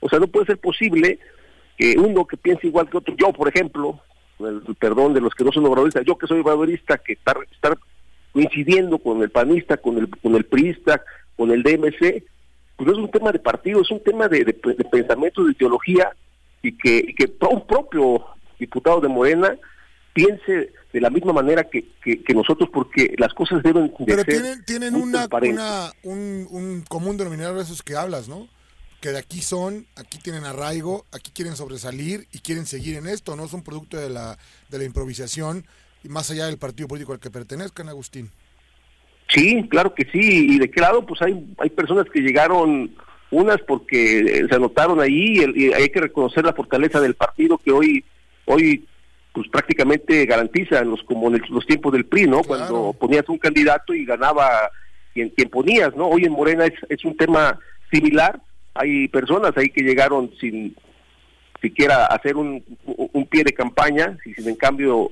O 0.00 0.08
sea, 0.08 0.18
no 0.18 0.26
puede 0.26 0.46
ser 0.46 0.58
posible 0.58 1.18
que 1.76 1.96
uno 1.98 2.26
que 2.26 2.38
piense 2.38 2.66
igual 2.66 2.88
que 2.88 2.96
otro, 2.96 3.14
yo 3.16 3.32
por 3.32 3.48
ejemplo, 3.48 4.00
el, 4.40 4.62
perdón 4.76 5.12
de 5.12 5.20
los 5.20 5.34
que 5.34 5.44
no 5.44 5.52
son 5.52 5.66
obradoristas, 5.66 6.04
yo 6.06 6.16
que 6.16 6.26
soy 6.26 6.40
obradorista, 6.40 6.98
que 6.98 7.12
estar, 7.12 7.36
estar 7.52 7.76
coincidiendo 8.32 8.98
con 8.98 9.22
el 9.22 9.30
panista, 9.30 9.76
con 9.76 9.98
el, 9.98 10.08
con 10.08 10.34
el 10.34 10.44
priista, 10.44 11.02
con 11.36 11.50
el 11.50 11.62
DMC, 11.62 12.24
pues 12.76 12.86
no 12.86 12.92
es 12.92 12.98
un 12.98 13.10
tema 13.10 13.30
de 13.30 13.38
partido, 13.38 13.82
es 13.82 13.90
un 13.90 14.02
tema 14.02 14.26
de, 14.28 14.44
pensamiento, 14.90 15.44
de 15.44 15.52
ideología, 15.52 16.10
y 16.62 16.72
que, 16.72 16.96
y 17.08 17.14
que 17.14 17.30
un 17.50 17.66
propio 17.66 18.24
diputado 18.58 19.00
de 19.00 19.08
Morena 19.08 19.54
piense 20.14 20.72
de 20.94 21.00
la 21.00 21.10
misma 21.10 21.32
manera 21.32 21.64
que, 21.64 21.88
que, 22.00 22.34
nosotros, 22.34 22.70
porque 22.72 23.16
las 23.18 23.34
cosas 23.34 23.64
deben 23.64 23.88
de 23.88 24.04
Pero 24.06 24.24
tienen, 24.24 24.64
tienen 24.64 24.94
una, 24.94 25.26
una, 25.42 25.90
un, 26.04 26.46
un 26.48 26.84
común 26.88 27.16
denominador 27.16 27.56
de 27.56 27.64
esos 27.64 27.82
que 27.82 27.96
hablas, 27.96 28.28
¿no? 28.28 28.48
que 29.00 29.10
de 29.10 29.18
aquí 29.18 29.42
son, 29.42 29.86
aquí 29.96 30.18
tienen 30.18 30.44
arraigo, 30.44 31.04
aquí 31.10 31.32
quieren 31.34 31.56
sobresalir 31.56 32.28
y 32.32 32.38
quieren 32.38 32.64
seguir 32.64 32.96
en 32.96 33.08
esto, 33.08 33.34
no 33.34 33.48
son 33.48 33.64
producto 33.64 33.96
de 33.96 34.08
la, 34.08 34.38
de 34.70 34.78
la 34.78 34.84
improvisación 34.84 35.66
y 36.04 36.08
más 36.08 36.30
allá 36.30 36.46
del 36.46 36.58
partido 36.58 36.86
político 36.86 37.12
al 37.12 37.18
que 37.18 37.28
pertenezcan, 37.28 37.88
Agustín. 37.88 38.30
Sí, 39.26 39.66
claro 39.68 39.96
que 39.96 40.04
sí, 40.04 40.46
y 40.54 40.58
de 40.60 40.70
qué 40.70 40.80
lado, 40.80 41.04
pues 41.04 41.20
hay, 41.22 41.44
hay 41.58 41.70
personas 41.70 42.06
que 42.08 42.20
llegaron, 42.20 42.94
unas 43.32 43.60
porque 43.62 44.46
se 44.48 44.54
anotaron 44.54 45.00
ahí, 45.00 45.44
y 45.56 45.72
hay 45.72 45.88
que 45.88 46.00
reconocer 46.00 46.44
la 46.44 46.52
fortaleza 46.52 47.00
del 47.00 47.14
partido 47.14 47.58
que 47.58 47.72
hoy, 47.72 48.04
hoy 48.44 48.86
pues 49.34 49.48
prácticamente 49.48 50.24
garantiza 50.26 50.82
los 50.84 51.02
como 51.02 51.28
en 51.28 51.42
los 51.50 51.66
tiempos 51.66 51.92
del 51.92 52.06
PRI, 52.06 52.28
¿no? 52.28 52.42
Cuando 52.42 52.92
ponías 52.92 53.28
un 53.28 53.38
candidato 53.38 53.92
y 53.92 54.04
ganaba 54.04 54.70
quien, 55.12 55.28
quien 55.30 55.50
ponías, 55.50 55.94
¿no? 55.96 56.06
Hoy 56.06 56.24
en 56.24 56.32
Morena 56.32 56.64
es, 56.66 56.74
es 56.88 57.04
un 57.04 57.16
tema 57.16 57.58
similar, 57.92 58.40
hay 58.74 59.08
personas 59.08 59.52
ahí 59.56 59.70
que 59.70 59.82
llegaron 59.82 60.30
sin 60.40 60.76
siquiera 61.60 62.06
hacer 62.06 62.36
un, 62.36 62.62
un 62.84 63.26
pie 63.26 63.42
de 63.42 63.52
campaña, 63.52 64.16
y 64.24 64.34
sin 64.34 64.48
en 64.48 64.54
cambio 64.54 65.10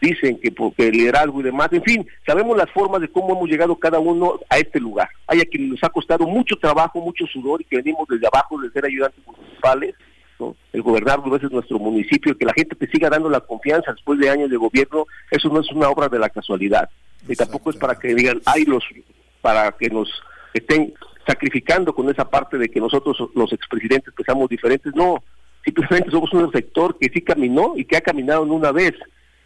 dicen 0.00 0.40
que 0.40 0.50
porque 0.50 0.88
el 0.88 0.92
liderazgo 0.92 1.40
y 1.40 1.44
demás, 1.44 1.68
en 1.72 1.84
fin, 1.84 2.06
sabemos 2.26 2.56
las 2.56 2.70
formas 2.70 3.00
de 3.02 3.08
cómo 3.08 3.36
hemos 3.36 3.48
llegado 3.48 3.76
cada 3.76 4.00
uno 4.00 4.40
a 4.48 4.58
este 4.58 4.80
lugar. 4.80 5.08
Hay 5.28 5.40
a 5.40 5.44
quienes 5.44 5.70
nos 5.70 5.84
ha 5.84 5.90
costado 5.90 6.26
mucho 6.26 6.56
trabajo, 6.56 7.00
mucho 7.00 7.24
sudor 7.26 7.60
y 7.60 7.64
que 7.64 7.76
venimos 7.76 8.08
desde 8.08 8.26
abajo 8.26 8.60
de 8.60 8.70
ser 8.70 8.84
ayudantes 8.84 9.24
municipales, 9.24 9.94
¿no? 10.40 10.56
el 10.72 10.82
gobernar 10.82 11.22
dos 11.22 11.30
veces 11.30 11.50
nuestro 11.50 11.78
municipio, 11.78 12.36
que 12.36 12.44
la 12.44 12.52
gente 12.52 12.74
te 12.74 12.88
siga 12.88 13.10
dando 13.10 13.28
la 13.28 13.40
confianza 13.40 13.92
después 13.92 14.18
de 14.18 14.30
años 14.30 14.50
de 14.50 14.56
gobierno, 14.56 15.06
eso 15.30 15.48
no 15.48 15.60
es 15.60 15.70
una 15.70 15.88
obra 15.88 16.08
de 16.08 16.18
la 16.18 16.30
casualidad, 16.30 16.88
y 17.28 17.36
tampoco 17.36 17.70
es 17.70 17.76
para 17.76 17.96
que 17.96 18.14
digan, 18.14 18.40
hay 18.46 18.64
los, 18.64 18.82
para 19.40 19.70
que 19.72 19.90
nos 19.90 20.08
estén 20.54 20.94
sacrificando 21.26 21.94
con 21.94 22.08
esa 22.08 22.28
parte 22.28 22.58
de 22.58 22.68
que 22.68 22.80
nosotros 22.80 23.16
los 23.34 23.52
expresidentes 23.52 24.12
pensamos 24.14 24.48
diferentes, 24.48 24.94
no, 24.94 25.22
simplemente 25.64 26.10
somos 26.10 26.32
un 26.32 26.50
sector 26.50 26.98
que 26.98 27.10
sí 27.12 27.20
caminó 27.20 27.74
y 27.76 27.84
que 27.84 27.96
ha 27.96 28.00
caminado 28.00 28.42
en 28.44 28.50
una 28.50 28.72
vez, 28.72 28.94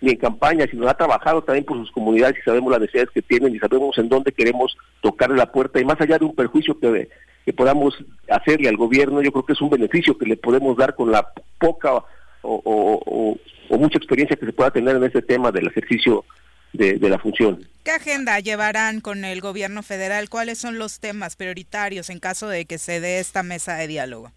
ni 0.05 0.13
en 0.13 0.19
campaña, 0.19 0.67
sino 0.71 0.89
ha 0.89 0.95
trabajado 0.95 1.43
también 1.43 1.65
por 1.65 1.79
sus 1.79 1.91
comunidades 1.91 2.37
y 2.39 2.43
sabemos 2.43 2.71
las 2.71 2.81
necesidades 2.81 3.11
que 3.11 3.23
tienen 3.23 3.55
y 3.55 3.59
sabemos 3.59 3.97
en 3.99 4.09
dónde 4.09 4.33
queremos 4.33 4.77
tocarle 5.01 5.37
la 5.37 5.51
puerta 5.51 5.81
y 5.81 5.85
más 5.85 6.01
allá 6.01 6.19
de 6.19 6.25
un 6.25 6.35
perjuicio 6.35 6.79
que, 6.79 7.09
que 7.45 7.53
podamos 7.53 7.95
hacerle 8.29 8.69
al 8.69 8.77
gobierno, 8.77 9.23
yo 9.23 9.33
creo 9.33 9.45
que 9.45 9.55
es 9.55 9.61
un 9.61 9.71
beneficio 9.71 10.17
que 10.17 10.27
le 10.27 10.37
podemos 10.37 10.77
dar 10.77 10.95
con 10.95 11.11
la 11.11 11.27
poca 11.59 11.95
o, 11.95 12.05
o, 12.43 13.37
o 13.69 13.79
mucha 13.79 13.99
experiencia 13.99 14.37
que 14.37 14.47
se 14.47 14.53
pueda 14.53 14.71
tener 14.71 14.97
en 14.97 15.05
este 15.05 15.23
tema 15.23 15.51
del 15.51 15.67
ejercicio 15.67 16.25
de, 16.75 17.09
la 17.09 17.19
función. 17.19 17.67
¿Qué 17.85 17.93
agenda 17.93 18.39
llevarán 18.41 19.01
con 19.01 19.25
el 19.25 19.41
gobierno 19.41 19.83
federal? 19.83 20.29
¿Cuáles 20.29 20.59
son 20.59 20.79
los 20.79 21.01
temas 21.01 21.37
prioritarios 21.37 22.11
en 22.11 22.19
caso 22.19 22.49
de 22.49 22.65
que 22.65 22.79
se 22.79 23.01
dé 23.01 23.21
esta 23.21 23.43
mesa 23.43 23.77
de 23.77 23.87
diálogo? 23.87 24.33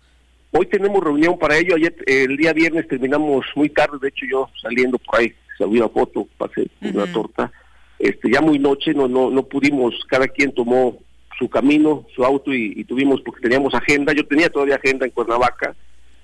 Hoy 0.51 0.67
tenemos 0.67 1.03
reunión 1.03 1.37
para 1.37 1.57
ello. 1.57 1.75
Ayer, 1.75 1.95
el 2.05 2.37
día 2.37 2.53
viernes 2.53 2.87
terminamos 2.87 3.45
muy 3.55 3.69
tarde. 3.69 3.97
De 4.01 4.09
hecho, 4.09 4.25
yo 4.29 4.49
saliendo 4.61 4.97
por 4.99 5.19
ahí, 5.19 5.33
salí 5.57 5.77
una 5.79 5.89
foto, 5.89 6.27
pasé 6.37 6.67
una 6.81 7.11
torta. 7.11 7.51
Este, 7.99 8.31
ya 8.31 8.41
muy 8.41 8.59
noche, 8.59 8.93
no, 8.93 9.07
no, 9.07 9.29
no 9.29 9.43
pudimos. 9.43 9.95
Cada 10.07 10.27
quien 10.27 10.53
tomó 10.53 10.99
su 11.37 11.49
camino, 11.49 12.05
su 12.15 12.23
auto 12.23 12.53
y, 12.53 12.83
tuvimos 12.85 13.21
porque 13.21 13.41
teníamos 13.41 13.73
agenda. 13.73 14.13
Yo 14.13 14.25
tenía 14.25 14.49
todavía 14.49 14.75
agenda 14.75 15.05
en 15.05 15.11
Cuernavaca 15.11 15.75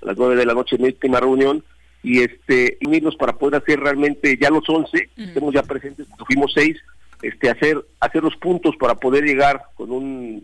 a 0.02 0.06
las 0.06 0.16
nueve 0.16 0.36
de 0.36 0.46
la 0.46 0.54
noche, 0.54 0.78
mi 0.78 0.86
última 0.86 1.20
reunión 1.20 1.64
y 2.02 2.20
este 2.20 2.76
unirnos 2.86 3.16
para 3.16 3.32
poder 3.32 3.62
hacer 3.62 3.80
realmente 3.80 4.36
ya 4.38 4.50
los 4.50 4.68
11, 4.68 5.08
estemos 5.16 5.54
ya 5.54 5.62
presentes, 5.62 6.06
fuimos 6.26 6.52
seis, 6.54 6.76
este 7.22 7.48
hacer 7.48 7.82
hacer 7.98 8.22
los 8.22 8.36
puntos 8.36 8.76
para 8.76 8.96
poder 8.96 9.24
llegar 9.24 9.62
con 9.74 9.90
un, 9.90 10.42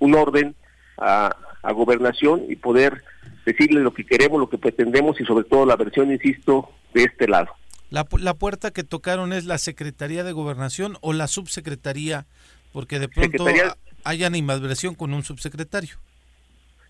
un, 0.00 0.14
orden 0.14 0.56
a, 0.98 1.34
a, 1.62 1.72
gobernación 1.72 2.42
y 2.48 2.56
poder 2.56 3.04
decirle 3.44 3.80
lo 3.80 3.94
que 3.94 4.04
queremos, 4.04 4.40
lo 4.40 4.48
que 4.48 4.58
pretendemos 4.58 5.20
y 5.20 5.24
sobre 5.24 5.44
todo 5.44 5.64
la 5.64 5.76
versión, 5.76 6.10
insisto, 6.10 6.70
de 6.92 7.04
este 7.04 7.28
lado. 7.28 7.52
La, 7.90 8.06
la 8.18 8.34
puerta 8.34 8.70
que 8.70 8.84
tocaron 8.84 9.32
es 9.32 9.44
la 9.44 9.58
Secretaría 9.58 10.24
de 10.24 10.32
Gobernación 10.32 10.98
o 11.00 11.12
la 11.12 11.28
Subsecretaría, 11.28 12.26
porque 12.72 12.98
de 12.98 13.08
pronto 13.08 13.46
hay 14.04 14.24
animadversión 14.24 14.94
con 14.94 15.14
un 15.14 15.22
subsecretario. 15.22 15.96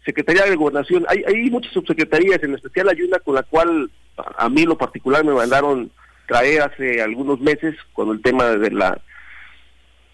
Secretaría 0.05 0.45
de 0.45 0.57
Gobernación. 0.57 1.05
Hay, 1.09 1.25
hay 1.27 1.51
muchas 1.51 1.73
subsecretarías, 1.73 2.43
en 2.43 2.55
especial 2.55 2.89
hay 2.89 3.03
una 3.03 3.19
con 3.19 3.35
la 3.35 3.43
cual 3.43 3.91
a 4.17 4.49
mí 4.49 4.65
lo 4.65 4.79
particular 4.79 5.25
me 5.25 5.35
mandaron 5.35 5.91
traer 6.27 6.63
hace 6.63 7.03
algunos 7.03 7.41
meses 7.41 7.75
con 7.93 8.11
el 8.11 8.23
tema 8.23 8.45
de 8.45 8.71
la 8.71 9.01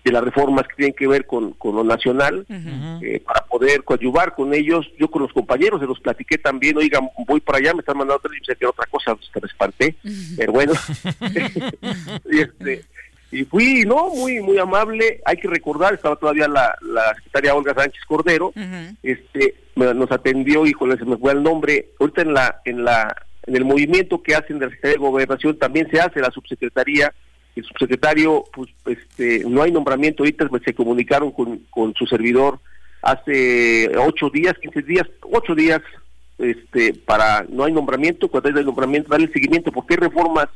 de 0.04 0.12
las 0.12 0.24
reformas 0.24 0.66
que 0.68 0.74
tienen 0.74 0.94
que 0.94 1.06
ver 1.06 1.26
con, 1.26 1.52
con 1.52 1.76
lo 1.76 1.84
nacional, 1.84 2.44
eh, 2.48 3.22
para 3.24 3.44
poder 3.46 3.84
coadyuvar 3.84 4.34
con 4.34 4.52
ellos. 4.52 4.90
Yo 4.98 5.08
con 5.08 5.22
los 5.22 5.32
compañeros 5.32 5.80
se 5.80 5.86
los 5.86 6.00
platiqué 6.00 6.38
también, 6.38 6.76
oigan, 6.76 7.08
voy 7.26 7.40
para 7.40 7.58
allá, 7.58 7.74
me 7.74 7.80
están 7.80 7.98
mandando 7.98 8.16
otra, 8.16 8.32
y 8.36 8.56
que 8.56 8.66
otra 8.66 8.86
cosa, 8.86 9.16
que 9.32 9.40
me 9.40 9.46
espanté, 9.46 9.96
pero 10.36 10.52
bueno. 10.52 10.72
y, 12.30 12.40
este, 12.40 12.84
y 13.32 13.44
fui, 13.44 13.84
no, 13.84 14.10
muy 14.10 14.40
muy 14.40 14.58
amable. 14.58 15.20
Hay 15.24 15.38
que 15.38 15.48
recordar, 15.48 15.94
estaba 15.94 16.16
todavía 16.16 16.46
la, 16.48 16.76
la 16.82 17.14
secretaria 17.14 17.54
Olga 17.54 17.74
Sánchez 17.74 18.04
Cordero, 18.06 18.52
este 19.02 19.54
nos 19.74 20.12
atendió, 20.12 20.66
híjole, 20.66 20.98
se 20.98 21.06
me 21.06 21.16
fue 21.16 21.32
el 21.32 21.42
nombre. 21.42 21.88
Ahorita 21.98 22.22
en 22.22 22.34
la 22.34 22.60
en 22.66 22.84
la 22.84 23.16
en 23.46 23.56
el 23.56 23.64
movimiento 23.64 24.22
que 24.22 24.34
hacen 24.34 24.58
de 24.58 24.66
la 24.66 24.70
Secretaría 24.70 24.98
de 24.98 25.10
Gobernación 25.10 25.58
también 25.58 25.88
se 25.90 26.00
hace 26.00 26.20
la 26.20 26.30
subsecretaría. 26.30 27.12
El 27.54 27.64
subsecretario, 27.64 28.44
pues, 28.52 28.70
este, 28.86 29.44
no 29.46 29.62
hay 29.62 29.70
nombramiento. 29.70 30.22
Ahorita 30.22 30.48
pues, 30.48 30.62
se 30.64 30.74
comunicaron 30.74 31.32
con, 31.32 31.58
con 31.70 31.94
su 31.94 32.06
servidor 32.06 32.58
hace 33.02 33.90
ocho 33.98 34.30
días, 34.30 34.54
quince 34.58 34.82
días, 34.82 35.06
ocho 35.22 35.54
días, 35.54 35.82
este, 36.38 36.94
para 36.94 37.44
no 37.48 37.64
hay 37.64 37.72
nombramiento. 37.72 38.28
Cuando 38.28 38.48
hay 38.48 38.64
nombramiento, 38.64 39.10
darle 39.10 39.28
seguimiento, 39.32 39.70
porque 39.72 39.94
hay 39.94 40.00
reformas 40.00 40.48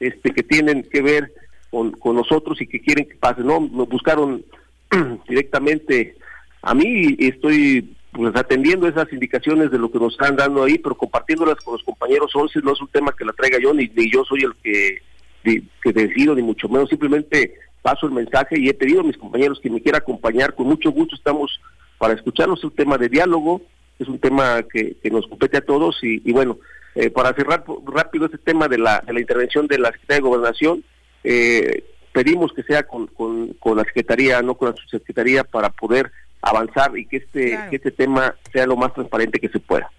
este, 0.00 0.32
que 0.32 0.42
tienen 0.42 0.82
que 0.82 1.00
ver 1.00 1.32
con, 1.70 1.92
con 1.92 2.16
nosotros 2.16 2.60
y 2.60 2.66
que 2.66 2.80
quieren 2.80 3.08
que 3.08 3.14
pase. 3.14 3.42
No, 3.42 3.60
nos 3.60 3.88
buscaron 3.88 4.44
directamente 5.28 6.16
a 6.62 6.74
mí 6.74 7.16
y 7.18 7.28
estoy 7.28 7.94
pues 8.12 8.36
atendiendo 8.36 8.86
esas 8.86 9.10
indicaciones 9.12 9.70
de 9.70 9.78
lo 9.78 9.90
que 9.90 9.98
nos 9.98 10.12
están 10.12 10.36
dando 10.36 10.62
ahí, 10.62 10.78
pero 10.78 10.94
compartiéndolas 10.94 11.56
con 11.64 11.72
los 11.72 11.82
compañeros 11.82 12.30
11 12.34 12.60
no 12.62 12.72
es 12.72 12.80
un 12.80 12.88
tema 12.88 13.14
que 13.16 13.24
la 13.24 13.32
traiga 13.32 13.58
yo, 13.58 13.72
ni, 13.72 13.90
ni 13.94 14.10
yo 14.12 14.22
soy 14.24 14.42
el 14.42 14.54
que, 14.62 14.98
que 15.42 15.92
decido, 15.92 16.34
ni 16.34 16.42
mucho 16.42 16.68
menos, 16.68 16.88
simplemente 16.88 17.54
paso 17.82 18.06
el 18.06 18.12
mensaje 18.12 18.58
y 18.58 18.68
he 18.68 18.74
pedido 18.74 19.00
a 19.00 19.04
mis 19.04 19.16
compañeros 19.16 19.60
que 19.60 19.70
me 19.70 19.80
quiera 19.80 19.98
acompañar, 19.98 20.54
con 20.54 20.66
mucho 20.66 20.90
gusto 20.92 21.16
estamos 21.16 21.60
para 21.98 22.14
escucharnos, 22.14 22.60
es 22.60 22.64
un 22.64 22.70
tema 22.72 22.98
de 22.98 23.08
diálogo, 23.08 23.62
es 23.98 24.08
un 24.08 24.18
tema 24.18 24.62
que, 24.62 24.96
que 25.02 25.10
nos 25.10 25.26
compete 25.26 25.58
a 25.58 25.64
todos. 25.64 25.98
Y, 26.02 26.32
bueno, 26.32 26.58
eh, 26.94 27.10
para 27.10 27.32
cerrar 27.34 27.64
rápido 27.86 28.26
este 28.26 28.38
tema 28.38 28.68
de 28.68 28.78
la, 28.78 29.02
de 29.06 29.12
la 29.12 29.20
intervención 29.20 29.66
de 29.66 29.78
la 29.78 29.92
Secretaría 29.92 30.16
de 30.16 30.28
Gobernación, 30.28 30.84
eh, 31.24 31.84
pedimos 32.12 32.52
que 32.52 32.62
sea 32.62 32.84
con, 32.84 33.06
con, 33.08 33.54
con 33.54 33.76
la 33.76 33.84
Secretaría, 33.84 34.42
no 34.42 34.54
con 34.54 34.70
la 34.70 34.76
Subsecretaría, 34.76 35.44
para 35.44 35.70
poder 35.70 36.10
avanzar 36.40 36.96
y 36.98 37.06
que 37.06 37.18
este, 37.18 37.58
que 37.70 37.76
este 37.76 37.92
tema 37.92 38.34
sea 38.52 38.66
lo 38.66 38.76
más 38.76 38.92
transparente 38.92 39.38
que 39.38 39.48
se 39.48 39.60
pueda. 39.60 39.90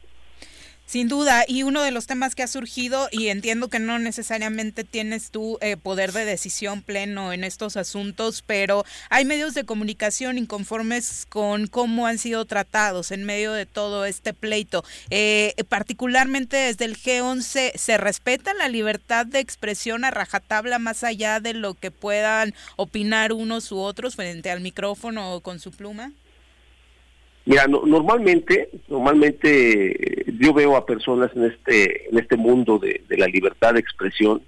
Sin 0.93 1.07
duda, 1.07 1.43
y 1.47 1.63
uno 1.63 1.81
de 1.81 1.89
los 1.89 2.05
temas 2.05 2.35
que 2.35 2.43
ha 2.43 2.47
surgido, 2.47 3.09
y 3.11 3.29
entiendo 3.29 3.67
que 3.67 3.79
no 3.79 3.97
necesariamente 3.97 4.83
tienes 4.83 5.31
tú 5.31 5.57
eh, 5.59 5.75
poder 5.75 6.11
de 6.11 6.23
decisión 6.23 6.83
pleno 6.83 7.33
en 7.33 7.43
estos 7.43 7.77
asuntos, 7.77 8.43
pero 8.45 8.85
hay 9.09 9.25
medios 9.25 9.55
de 9.55 9.63
comunicación 9.63 10.37
inconformes 10.37 11.25
con 11.27 11.65
cómo 11.65 12.05
han 12.05 12.19
sido 12.19 12.45
tratados 12.45 13.09
en 13.09 13.23
medio 13.23 13.53
de 13.53 13.65
todo 13.65 14.05
este 14.05 14.35
pleito. 14.35 14.85
Eh, 15.09 15.55
particularmente 15.67 16.57
desde 16.57 16.85
el 16.85 16.95
G11, 16.95 17.75
¿se 17.75 17.97
respeta 17.97 18.53
la 18.53 18.69
libertad 18.69 19.25
de 19.25 19.39
expresión 19.39 20.05
a 20.05 20.11
rajatabla 20.11 20.77
más 20.77 21.03
allá 21.03 21.39
de 21.39 21.55
lo 21.55 21.73
que 21.73 21.89
puedan 21.89 22.53
opinar 22.75 23.33
unos 23.33 23.71
u 23.71 23.79
otros 23.79 24.15
frente 24.15 24.51
al 24.51 24.61
micrófono 24.61 25.33
o 25.33 25.41
con 25.41 25.59
su 25.59 25.71
pluma? 25.71 26.11
Mira, 27.45 27.67
normalmente, 27.67 28.69
normalmente 28.87 30.25
yo 30.39 30.53
veo 30.53 30.77
a 30.77 30.85
personas 30.85 31.29
en 31.35 31.45
este 31.45 32.09
en 32.09 32.17
este 32.17 32.37
mundo 32.37 32.79
de, 32.79 33.01
la 33.17 33.27
libertad 33.27 33.73
de 33.73 33.81
expresión, 33.81 34.41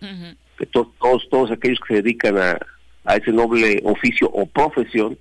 que 0.58 0.66
todos 0.66 1.28
todos 1.30 1.52
aquellos 1.52 1.80
que 1.86 1.96
se 1.96 2.02
dedican 2.02 2.38
a, 2.38 2.58
a 3.04 3.16
ese 3.18 3.32
noble 3.32 3.82
oficio 3.84 4.30
o 4.30 4.46
profesión, 4.46 5.18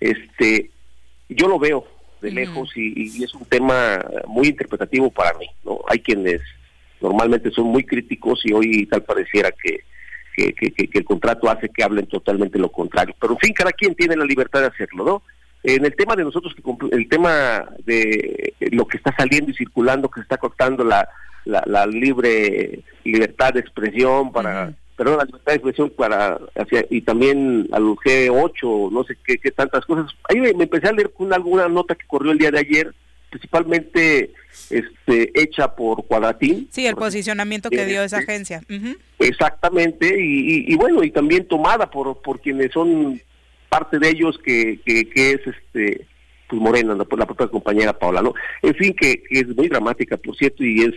este, 0.00 0.70
yo 1.28 1.46
lo 1.46 1.58
veo 1.58 1.86
de 2.22 2.30
lejos 2.30 2.70
y, 2.74 3.22
es 3.22 3.34
un 3.34 3.44
tema 3.44 4.02
muy 4.26 4.48
interpretativo 4.48 5.10
para 5.10 5.36
mí, 5.38 5.46
¿no? 5.64 5.80
Hay 5.88 6.00
quienes 6.00 6.40
normalmente 7.02 7.50
son 7.50 7.66
muy 7.66 7.84
críticos 7.84 8.40
y 8.44 8.52
hoy 8.52 8.86
tal 8.86 9.02
pareciera 9.02 9.50
que 9.50 9.80
que, 10.34 10.54
que, 10.54 10.70
que, 10.70 10.98
el 10.98 11.04
contrato 11.04 11.50
hace 11.50 11.68
que 11.68 11.82
hablen 11.82 12.06
totalmente 12.06 12.58
lo 12.58 12.70
contrario. 12.70 13.14
Pero 13.20 13.34
en 13.34 13.38
fin, 13.40 13.52
cada 13.52 13.72
quien 13.72 13.94
tiene 13.94 14.16
la 14.16 14.24
libertad 14.24 14.60
de 14.60 14.68
hacerlo, 14.68 15.04
¿no? 15.04 15.22
En 15.62 15.84
el 15.84 15.94
tema 15.94 16.16
de 16.16 16.24
nosotros, 16.24 16.54
el 16.90 17.08
tema 17.08 17.66
de 17.84 18.54
lo 18.72 18.86
que 18.86 18.96
está 18.96 19.14
saliendo 19.16 19.50
y 19.50 19.54
circulando, 19.54 20.08
que 20.08 20.20
se 20.20 20.22
está 20.22 20.38
cortando 20.38 20.84
la, 20.84 21.08
la, 21.44 21.86
libre 21.86 22.80
libertad 23.04 23.52
de 23.52 23.60
expresión 23.60 24.32
para, 24.32 24.72
perdón, 24.96 25.18
la 25.18 25.24
libertad 25.24 25.52
de 25.52 25.56
expresión 25.56 25.90
para, 25.90 26.38
hacia, 26.54 26.86
y 26.88 27.02
también 27.02 27.68
al 27.72 27.82
G8, 27.82 28.90
no 28.90 29.04
sé 29.04 29.16
qué, 29.24 29.38
qué 29.38 29.50
tantas 29.50 29.84
cosas. 29.84 30.10
Ahí 30.28 30.40
me, 30.40 30.50
empecé 30.50 30.88
a 30.88 30.92
leer 30.92 31.10
con 31.12 31.32
alguna 31.32 31.68
nota 31.68 31.94
que 31.94 32.06
corrió 32.06 32.32
el 32.32 32.38
día 32.38 32.50
de 32.50 32.60
ayer, 32.60 32.94
principalmente 33.28 34.32
este 34.70 35.30
hecha 35.40 35.74
por 35.74 36.04
Cuadratín. 36.06 36.68
Sí, 36.70 36.86
el 36.86 36.96
posicionamiento 36.96 37.70
que 37.70 37.86
dio 37.86 38.02
esa 38.02 38.18
agencia. 38.18 38.62
Exactamente, 39.18 40.16
y, 40.18 40.74
bueno, 40.76 41.04
y 41.04 41.10
también 41.10 41.46
tomada 41.46 41.90
por, 41.90 42.20
por 42.22 42.40
quienes 42.40 42.72
son 42.72 43.20
parte 43.70 43.98
de 43.98 44.10
ellos 44.10 44.38
que, 44.44 44.80
que, 44.84 45.08
que 45.08 45.30
es 45.30 45.40
este 45.46 46.06
pues 46.50 46.60
Morena, 46.60 46.94
la, 46.94 47.04
propia 47.04 47.46
compañera 47.46 47.96
Paola, 47.96 48.20
¿no? 48.20 48.34
En 48.60 48.74
fin, 48.74 48.92
que, 48.92 49.22
es 49.30 49.46
muy 49.56 49.68
dramática, 49.68 50.16
por 50.16 50.36
cierto, 50.36 50.64
y 50.64 50.80
es, 50.80 50.94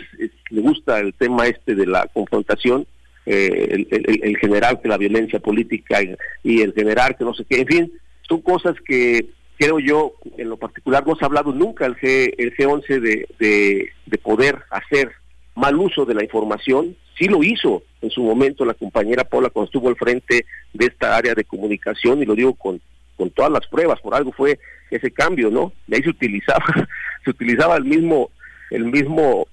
le 0.49 0.61
gusta 0.61 0.99
el 0.99 1.13
tema 1.13 1.45
este 1.45 1.75
de 1.75 1.85
la 1.85 2.07
confrontación, 2.11 2.87
eh, 3.27 3.85
el, 3.91 4.37
general 4.37 4.81
que 4.81 4.89
la 4.89 4.97
violencia 4.97 5.39
política 5.39 5.99
y, 6.43 6.61
el 6.61 6.73
general 6.73 7.15
que 7.15 7.23
no 7.23 7.35
sé 7.35 7.45
qué, 7.47 7.61
en 7.61 7.67
fin, 7.67 7.93
son 8.27 8.41
cosas 8.41 8.75
que 8.85 9.27
creo 9.59 9.79
yo, 9.79 10.13
en 10.37 10.49
lo 10.49 10.57
particular, 10.57 11.05
no 11.05 11.15
se 11.15 11.23
ha 11.23 11.27
hablado 11.27 11.53
nunca 11.53 11.85
el, 11.85 11.95
G, 11.97 12.33
el 12.37 12.55
G11 12.55 12.99
de, 12.99 13.27
de, 13.37 13.89
de 14.07 14.17
poder 14.17 14.57
hacer 14.71 15.11
mal 15.55 15.75
uso 15.77 16.05
de 16.05 16.15
la 16.15 16.23
información, 16.23 16.95
sí 17.17 17.25
lo 17.25 17.43
hizo 17.43 17.83
en 18.01 18.09
su 18.09 18.23
momento 18.23 18.65
la 18.65 18.73
compañera 18.73 19.23
Paula 19.23 19.49
cuando 19.49 19.67
estuvo 19.67 19.89
al 19.89 19.95
frente 19.95 20.45
de 20.73 20.85
esta 20.85 21.15
área 21.15 21.33
de 21.33 21.43
comunicación, 21.43 22.21
y 22.21 22.25
lo 22.25 22.35
digo 22.35 22.53
con, 22.55 22.81
con 23.15 23.29
todas 23.29 23.51
las 23.51 23.67
pruebas, 23.67 23.99
por 24.01 24.15
algo 24.15 24.31
fue 24.31 24.59
ese 24.89 25.11
cambio, 25.11 25.49
¿no? 25.49 25.71
De 25.87 25.97
ahí 25.97 26.03
se 26.03 26.09
utilizaba, 26.09 26.65
se 27.23 27.29
utilizaba 27.29 27.77
el 27.77 27.85
mismo, 27.85 28.31
el 28.71 28.85
mismo 28.85 29.47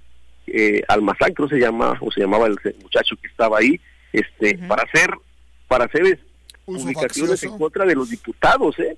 eh, 0.46 0.82
almazán, 0.88 1.32
creo 1.32 1.48
se 1.48 1.59
llama, 1.61 1.96
o 2.01 2.11
se 2.11 2.20
llamaba 2.20 2.46
el 2.46 2.59
muchacho 2.82 3.16
que 3.20 3.28
estaba 3.28 3.59
ahí, 3.59 3.80
este, 4.12 4.59
para 4.59 4.82
hacer, 4.82 5.11
para 5.68 5.84
hacer 5.84 6.18
publicaciones 6.64 7.42
en 7.42 7.57
contra 7.59 7.84
de 7.84 7.94
los 7.94 8.11
diputados, 8.11 8.78
¿eh? 8.78 8.96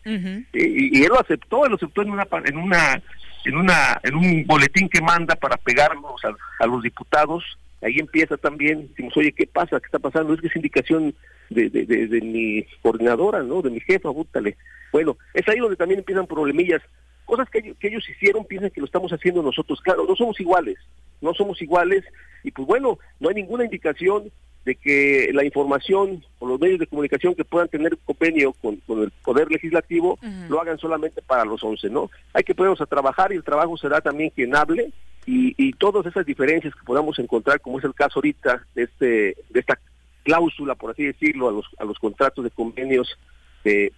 y, 0.52 1.02
él 1.02 1.08
lo 1.08 1.20
aceptó, 1.20 1.64
él 1.64 1.70
lo 1.70 1.76
aceptó 1.76 2.02
en 2.02 2.10
una, 2.10 2.26
en 2.44 2.56
una, 2.56 3.02
en 3.44 3.56
una, 3.56 4.00
en 4.02 4.14
un 4.14 4.46
boletín 4.46 4.88
que 4.88 5.00
manda 5.00 5.34
para 5.36 5.56
pegarnos 5.56 6.20
a, 6.58 6.66
los 6.66 6.82
diputados. 6.82 7.44
Ahí 7.80 7.96
empieza 7.98 8.36
también, 8.36 8.88
decimos, 8.88 9.16
oye, 9.16 9.32
¿qué 9.32 9.46
pasa? 9.46 9.80
¿Qué 9.80 9.86
está 9.86 9.98
pasando? 9.98 10.34
Es 10.34 10.40
que 10.40 10.46
es 10.46 10.56
indicación 10.56 11.14
de, 11.50 11.68
de, 11.68 11.84
de, 11.84 12.20
mi 12.20 12.64
coordinadora, 12.80 13.42
¿no? 13.42 13.60
De 13.60 13.70
mi 13.70 13.80
jefa, 13.80 14.08
bútale. 14.10 14.56
Bueno, 14.92 15.16
es 15.34 15.46
ahí 15.48 15.58
donde 15.58 15.76
también 15.76 16.00
empiezan 16.00 16.26
problemillas. 16.26 16.82
Cosas 17.24 17.48
que, 17.50 17.74
que 17.74 17.88
ellos 17.88 18.08
hicieron, 18.08 18.44
piensan 18.44 18.70
que 18.70 18.80
lo 18.80 18.86
estamos 18.86 19.12
haciendo 19.12 19.42
nosotros. 19.42 19.80
Claro, 19.80 20.04
no 20.08 20.14
somos 20.14 20.38
iguales, 20.38 20.78
no 21.20 21.34
somos 21.34 21.60
iguales. 21.60 22.04
Y 22.44 22.52
pues 22.52 22.66
bueno, 22.66 22.98
no 23.18 23.28
hay 23.28 23.34
ninguna 23.34 23.64
indicación 23.64 24.30
de 24.64 24.76
que 24.76 25.30
la 25.32 25.44
información 25.44 26.24
o 26.38 26.46
los 26.46 26.60
medios 26.60 26.78
de 26.78 26.86
comunicación 26.86 27.34
que 27.34 27.44
puedan 27.44 27.68
tener 27.68 27.98
convenio 28.04 28.52
con, 28.52 28.80
el 28.88 29.10
Poder 29.24 29.50
Legislativo 29.50 30.18
lo 30.48 30.60
hagan 30.60 30.78
solamente 30.78 31.20
para 31.22 31.44
los 31.44 31.62
11, 31.62 31.90
¿no? 31.90 32.10
Hay 32.32 32.44
que 32.44 32.54
ponernos 32.54 32.80
a 32.80 32.86
trabajar 32.86 33.32
y 33.32 33.36
el 33.36 33.44
trabajo 33.44 33.76
será 33.76 34.00
también 34.00 34.30
quien 34.30 34.54
hable 34.54 34.92
y, 35.26 35.54
y 35.56 35.72
todas 35.72 36.06
esas 36.06 36.24
diferencias 36.24 36.74
que 36.74 36.84
podamos 36.84 37.18
encontrar, 37.18 37.60
como 37.60 37.78
es 37.78 37.84
el 37.84 37.94
caso 37.94 38.18
ahorita 38.18 38.64
de, 38.74 38.84
este, 38.84 39.36
de 39.50 39.60
esta 39.60 39.78
cláusula, 40.22 40.74
por 40.74 40.92
así 40.92 41.04
decirlo, 41.04 41.48
a 41.48 41.52
los, 41.52 41.66
a 41.78 41.84
los 41.84 41.98
contratos 41.98 42.44
de 42.44 42.50
convenios 42.50 43.18
de, 43.64 43.92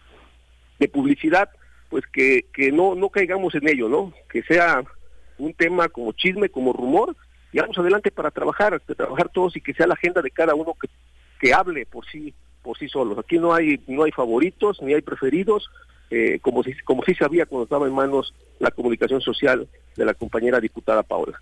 de 0.78 0.88
publicidad, 0.88 1.50
pues 1.90 2.04
que, 2.06 2.46
que 2.52 2.72
no, 2.72 2.94
no 2.94 3.10
caigamos 3.10 3.54
en 3.54 3.68
ello, 3.68 3.88
¿no? 3.88 4.12
Que 4.30 4.42
sea 4.42 4.82
un 5.38 5.52
tema 5.54 5.88
como 5.88 6.12
chisme, 6.12 6.48
como 6.48 6.72
rumor, 6.72 7.16
y 7.54 7.60
vamos 7.60 7.78
adelante 7.78 8.10
para 8.10 8.32
trabajar, 8.32 8.82
de 8.84 8.94
trabajar 8.96 9.28
todos 9.28 9.56
y 9.56 9.60
que 9.60 9.74
sea 9.74 9.86
la 9.86 9.94
agenda 9.94 10.20
de 10.20 10.32
cada 10.32 10.56
uno 10.56 10.74
que, 10.74 10.88
que 11.38 11.54
hable 11.54 11.86
por 11.86 12.04
sí, 12.04 12.34
por 12.62 12.76
sí 12.76 12.88
solos. 12.88 13.16
Aquí 13.16 13.38
no 13.38 13.54
hay, 13.54 13.80
no 13.86 14.02
hay 14.02 14.10
favoritos, 14.10 14.82
ni 14.82 14.92
hay 14.92 15.02
preferidos, 15.02 15.70
eh, 16.10 16.40
como 16.42 16.64
si, 16.64 16.74
como 16.84 17.04
sí 17.04 17.14
sabía 17.14 17.46
cuando 17.46 17.62
estaba 17.62 17.86
en 17.86 17.94
manos 17.94 18.34
la 18.58 18.72
comunicación 18.72 19.20
social 19.20 19.68
de 19.96 20.04
la 20.04 20.14
compañera 20.14 20.58
diputada 20.58 21.04
Paola. 21.04 21.40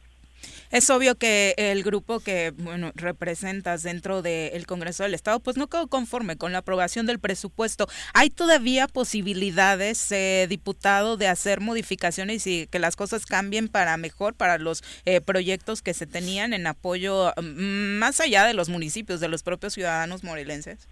Es 0.72 0.88
obvio 0.88 1.16
que 1.16 1.54
el 1.58 1.82
grupo 1.82 2.20
que 2.20 2.50
bueno 2.56 2.92
representas 2.94 3.82
dentro 3.82 4.22
del 4.22 4.66
Congreso 4.66 5.02
del 5.02 5.12
Estado 5.12 5.38
pues 5.38 5.58
no 5.58 5.66
quedó 5.66 5.86
conforme 5.86 6.38
con 6.38 6.52
la 6.52 6.58
aprobación 6.58 7.04
del 7.04 7.18
presupuesto. 7.18 7.86
¿Hay 8.14 8.30
todavía 8.30 8.88
posibilidades, 8.88 10.10
eh, 10.12 10.46
diputado, 10.48 11.18
de 11.18 11.28
hacer 11.28 11.60
modificaciones 11.60 12.46
y 12.46 12.66
que 12.68 12.78
las 12.78 12.96
cosas 12.96 13.26
cambien 13.26 13.68
para 13.68 13.98
mejor 13.98 14.32
para 14.32 14.56
los 14.56 14.82
eh, 15.04 15.20
proyectos 15.20 15.82
que 15.82 15.92
se 15.92 16.06
tenían 16.06 16.54
en 16.54 16.66
apoyo 16.66 17.34
mm, 17.36 17.98
más 17.98 18.20
allá 18.20 18.46
de 18.46 18.54
los 18.54 18.70
municipios, 18.70 19.20
de 19.20 19.28
los 19.28 19.42
propios 19.42 19.74
ciudadanos 19.74 20.24
morelenses? 20.24 20.88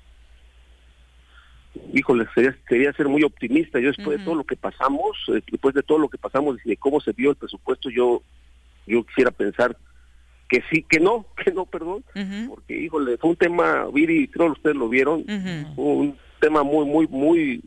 híjole, 1.95 2.27
sería, 2.69 2.93
ser 2.93 3.09
muy 3.09 3.23
optimista. 3.23 3.81
Yo 3.81 3.89
después 3.89 4.19
de 4.19 4.25
todo 4.25 4.35
lo 4.35 4.45
que 4.45 4.57
pasamos, 4.57 5.17
eh, 5.29 5.41
después 5.51 5.75
de 5.75 5.83
todo 5.83 5.99
lo 5.99 6.09
que 6.09 6.19
pasamos 6.19 6.59
y 6.65 6.71
de 6.71 6.77
cómo 6.77 7.01
se 7.01 7.13
vio 7.13 7.31
el 7.31 7.37
presupuesto, 7.37 7.89
yo 7.89 8.23
yo 8.91 9.05
quisiera 9.05 9.31
pensar 9.31 9.77
que 10.49 10.63
sí, 10.71 10.83
que 10.83 11.01
no, 11.01 11.27
que 11.45 11.53
no, 11.53 11.65
perdón, 11.67 12.05
porque 12.49 12.77
híjole, 12.77 13.17
fue 13.17 13.31
un 13.31 13.37
tema, 13.37 13.87
Viri, 13.93 14.29
creo 14.29 14.47
que 14.47 14.53
ustedes 14.53 14.77
lo 14.77 14.89
vieron, 14.89 15.25
un 15.77 16.17
tema 16.41 16.63
muy, 16.63 16.85
muy, 16.85 17.07
muy, 17.07 17.63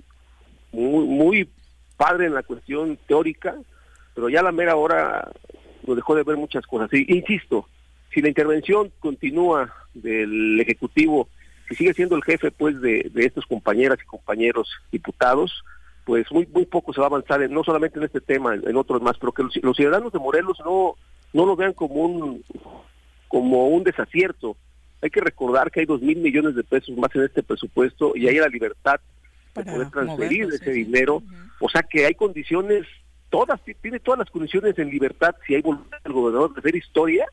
muy, 0.71 1.05
muy 1.05 1.49
padre 1.95 2.25
en 2.25 2.33
la 2.33 2.43
cuestión 2.43 2.97
teórica, 3.07 3.55
pero 4.13 4.29
ya 4.29 4.41
a 4.41 4.43
la 4.43 4.51
mera 4.51 4.75
hora 4.75 5.31
nos 5.85 5.95
dejó 5.95 6.15
de 6.15 6.23
ver 6.23 6.37
muchas 6.37 6.65
cosas. 6.65 6.89
Y, 6.93 7.05
insisto, 7.15 7.67
si 8.13 8.21
la 8.21 8.27
intervención 8.27 8.91
continúa 8.99 9.73
del 9.93 10.59
Ejecutivo, 10.59 11.29
que 11.67 11.75
sigue 11.75 11.93
siendo 11.93 12.15
el 12.15 12.23
jefe 12.23 12.51
pues 12.51 12.81
de, 12.81 13.09
de 13.13 13.25
estos 13.25 13.45
compañeras 13.45 13.99
y 14.01 14.05
compañeros 14.05 14.69
diputados, 14.91 15.63
pues 16.05 16.29
muy 16.31 16.47
muy 16.47 16.65
poco 16.65 16.93
se 16.93 16.99
va 16.99 17.07
a 17.07 17.09
avanzar, 17.09 17.49
no 17.49 17.63
solamente 17.63 17.99
en 17.99 18.05
este 18.05 18.21
tema, 18.21 18.55
en, 18.55 18.75
otros 18.75 19.01
más, 19.01 19.17
pero 19.17 19.31
que 19.31 19.43
los, 19.43 19.75
ciudadanos 19.75 20.11
de 20.11 20.19
Morelos 20.19 20.57
no 20.65 20.95
no 21.33 21.45
lo 21.45 21.55
vean 21.55 21.73
como 21.73 21.95
un 21.95 22.43
como 23.27 23.67
un 23.67 23.83
desacierto. 23.83 24.55
Hay 25.01 25.09
que 25.09 25.21
recordar 25.21 25.71
que 25.71 25.81
hay 25.81 25.85
dos 25.85 26.01
mil 26.01 26.17
millones 26.17 26.55
de 26.55 26.63
pesos 26.63 26.95
más 26.97 27.13
en 27.15 27.23
este 27.23 27.43
presupuesto 27.43 28.13
y 28.15 28.27
hay 28.27 28.37
la 28.37 28.47
libertad 28.47 28.99
de 29.55 29.63
poder 29.63 29.89
transferir 29.89 30.45
ese 30.45 30.71
dinero. 30.71 31.21
O 31.59 31.69
sea 31.69 31.83
que 31.83 32.05
hay 32.05 32.15
condiciones, 32.15 32.85
todas, 33.29 33.59
tiene 33.81 33.99
todas 33.99 34.19
las 34.19 34.29
condiciones 34.29 34.77
en 34.77 34.89
libertad, 34.89 35.35
si 35.45 35.55
hay 35.55 35.61
voluntad 35.61 35.97
del 36.03 36.13
gobernador 36.13 36.53
de 36.53 36.59
hacer 36.59 36.75
historia, 36.75 37.25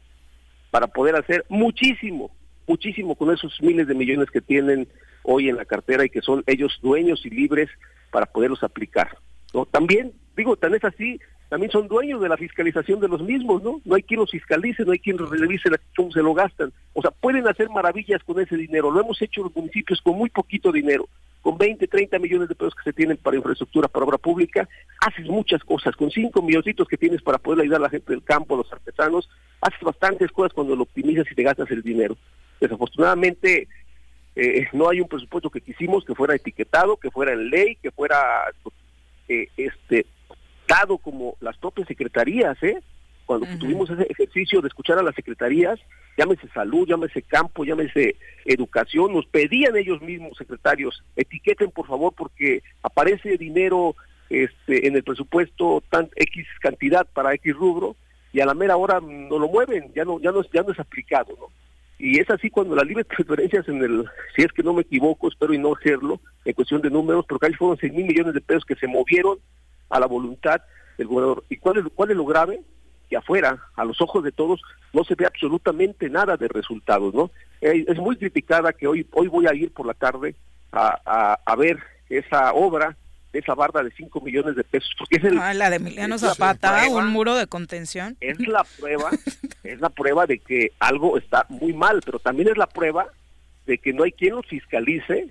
para 0.70 0.86
poder 0.86 1.16
hacer 1.16 1.44
muchísimo, 1.48 2.30
muchísimo 2.66 3.14
con 3.14 3.32
esos 3.32 3.60
miles 3.60 3.86
de 3.86 3.94
millones 3.94 4.30
que 4.30 4.40
tienen 4.40 4.88
hoy 5.22 5.48
en 5.48 5.56
la 5.56 5.64
cartera 5.64 6.04
y 6.04 6.10
que 6.10 6.22
son 6.22 6.42
ellos 6.46 6.78
dueños 6.82 7.24
y 7.24 7.30
libres 7.30 7.68
para 8.10 8.26
poderlos 8.26 8.62
aplicar. 8.62 9.16
¿no? 9.54 9.66
También, 9.66 10.12
digo, 10.36 10.56
tan 10.56 10.74
es 10.74 10.84
así, 10.84 11.18
también 11.50 11.72
son 11.72 11.88
dueños 11.88 12.20
de 12.20 12.28
la 12.28 12.36
fiscalización 12.36 13.00
de 13.00 13.08
los 13.08 13.22
mismos, 13.22 13.60
¿no? 13.60 13.80
No 13.84 13.96
hay 13.96 14.04
quien 14.04 14.20
los 14.20 14.30
fiscalice, 14.30 14.84
no 14.84 14.92
hay 14.92 15.00
quien 15.00 15.18
revise 15.18 15.68
cómo 15.96 16.12
se 16.12 16.22
lo 16.22 16.32
gastan. 16.32 16.72
O 16.92 17.02
sea, 17.02 17.10
pueden 17.10 17.48
hacer 17.48 17.68
maravillas 17.70 18.22
con 18.22 18.40
ese 18.40 18.56
dinero. 18.56 18.92
Lo 18.92 19.00
hemos 19.00 19.20
hecho 19.20 19.42
los 19.42 19.56
municipios 19.56 20.00
con 20.00 20.16
muy 20.16 20.30
poquito 20.30 20.70
dinero. 20.70 21.08
Con 21.42 21.58
20, 21.58 21.88
30 21.88 22.20
millones 22.20 22.48
de 22.48 22.54
pesos 22.54 22.76
que 22.76 22.84
se 22.84 22.92
tienen 22.92 23.16
para 23.16 23.36
infraestructura, 23.36 23.88
para 23.88 24.06
obra 24.06 24.18
pública, 24.18 24.68
haces 25.00 25.26
muchas 25.26 25.64
cosas. 25.64 25.96
Con 25.96 26.12
5 26.12 26.40
milloncitos 26.40 26.86
que 26.86 26.96
tienes 26.96 27.20
para 27.20 27.38
poder 27.38 27.62
ayudar 27.62 27.80
a 27.80 27.84
la 27.84 27.90
gente 27.90 28.12
del 28.12 28.22
campo, 28.22 28.54
a 28.54 28.58
los 28.58 28.72
artesanos, 28.72 29.28
haces 29.60 29.80
bastantes 29.80 30.30
cosas 30.30 30.52
cuando 30.52 30.76
lo 30.76 30.84
optimizas 30.84 31.26
y 31.32 31.34
te 31.34 31.42
gastas 31.42 31.68
el 31.72 31.82
dinero. 31.82 32.16
Desafortunadamente, 32.60 33.66
eh, 34.36 34.68
no 34.72 34.88
hay 34.88 35.00
un 35.00 35.08
presupuesto 35.08 35.50
que 35.50 35.60
quisimos 35.60 36.04
que 36.04 36.14
fuera 36.14 36.34
etiquetado, 36.34 36.96
que 36.96 37.10
fuera 37.10 37.32
en 37.32 37.50
ley, 37.50 37.76
que 37.82 37.90
fuera 37.90 38.18
eh, 39.28 39.48
este 39.56 40.06
dado 40.66 40.98
como 40.98 41.36
las 41.40 41.56
propias 41.56 41.88
secretarías, 41.88 42.62
¿eh? 42.62 42.80
Cuando 43.26 43.46
tuvimos 43.58 43.88
ese 43.90 44.02
ejercicio 44.10 44.60
de 44.60 44.68
escuchar 44.68 44.98
a 44.98 45.02
las 45.02 45.14
secretarías, 45.14 45.78
llámese 46.16 46.48
salud, 46.48 46.88
llámese 46.88 47.22
campo, 47.22 47.64
llámese 47.64 48.16
educación, 48.44 49.12
nos 49.12 49.26
pedían 49.26 49.76
ellos 49.76 50.02
mismos, 50.02 50.36
secretarios, 50.36 51.04
etiqueten 51.14 51.70
por 51.70 51.86
favor 51.86 52.12
porque 52.16 52.62
aparece 52.82 53.36
dinero 53.36 53.94
este, 54.30 54.86
en 54.86 54.96
el 54.96 55.04
presupuesto 55.04 55.82
tan 55.90 56.08
X 56.16 56.46
cantidad 56.60 57.06
para 57.06 57.34
X 57.34 57.54
rubro 57.54 57.96
y 58.32 58.40
a 58.40 58.46
la 58.46 58.54
mera 58.54 58.76
hora 58.76 59.00
no 59.00 59.38
lo 59.38 59.48
mueven, 59.48 59.92
ya 59.94 60.04
no, 60.04 60.20
ya 60.20 60.32
no, 60.32 60.42
ya 60.52 60.62
no 60.62 60.72
es 60.72 60.78
aplicado, 60.80 61.36
¿no? 61.38 61.46
Y 62.00 62.18
es 62.18 62.30
así 62.30 62.48
cuando 62.48 62.74
las 62.74 62.86
libres 62.86 63.06
transferencias 63.14 63.68
en 63.68 63.82
el, 63.82 64.04
si 64.34 64.42
es 64.42 64.52
que 64.52 64.62
no 64.62 64.72
me 64.72 64.82
equivoco, 64.82 65.28
espero 65.28 65.52
y 65.52 65.58
no 65.58 65.74
hacerlo, 65.74 66.20
en 66.44 66.54
cuestión 66.54 66.80
de 66.80 66.90
números, 66.90 67.26
porque 67.28 67.46
ahí 67.46 67.54
fueron 67.54 67.76
6 67.78 67.92
mil 67.92 68.06
millones 68.06 68.32
de 68.32 68.40
pesos 68.40 68.64
que 68.64 68.74
se 68.76 68.86
movieron 68.86 69.38
a 69.90 70.00
la 70.00 70.06
voluntad 70.06 70.62
del 70.96 71.08
gobernador. 71.08 71.44
¿Y 71.50 71.58
cuál 71.58 71.78
es, 71.78 71.84
cuál 71.94 72.10
es 72.10 72.16
lo 72.16 72.24
grave? 72.24 72.62
Que 73.10 73.16
afuera, 73.16 73.58
a 73.76 73.84
los 73.84 74.00
ojos 74.00 74.24
de 74.24 74.32
todos, 74.32 74.62
no 74.94 75.04
se 75.04 75.14
ve 75.14 75.26
absolutamente 75.26 76.08
nada 76.08 76.36
de 76.36 76.48
resultados, 76.48 77.12
¿no? 77.12 77.30
Eh, 77.60 77.84
es 77.86 77.98
muy 77.98 78.16
criticada 78.16 78.72
que 78.72 78.86
hoy, 78.86 79.06
hoy 79.12 79.28
voy 79.28 79.46
a 79.46 79.54
ir 79.54 79.70
por 79.72 79.86
la 79.86 79.94
tarde 79.94 80.34
a, 80.72 81.38
a, 81.44 81.56
ver 81.56 81.78
esa 82.08 82.52
obra 82.52 82.96
de 83.32 83.38
esa 83.38 83.54
barda 83.54 83.82
de 83.82 83.90
5 83.92 84.20
millones 84.20 84.56
de 84.56 84.64
pesos. 84.64 84.90
Porque 84.98 85.16
es 85.16 85.24
ah, 85.38 85.54
la 85.54 85.70
de 85.70 85.76
Emiliano 85.76 86.18
Zapata, 86.18 86.88
un 86.88 87.08
muro 87.08 87.36
de 87.36 87.46
contención. 87.46 88.16
Es 88.20 88.38
la 88.40 88.64
prueba, 88.64 89.10
es 89.64 89.80
la 89.80 89.90
prueba 89.90 90.26
de 90.26 90.38
que 90.38 90.72
algo 90.78 91.18
está 91.18 91.46
muy 91.48 91.72
mal, 91.72 92.00
pero 92.04 92.18
también 92.18 92.48
es 92.48 92.56
la 92.56 92.66
prueba 92.66 93.08
de 93.66 93.78
que 93.78 93.92
no 93.92 94.04
hay 94.04 94.12
quien 94.12 94.34
los 94.34 94.46
fiscalice, 94.46 95.28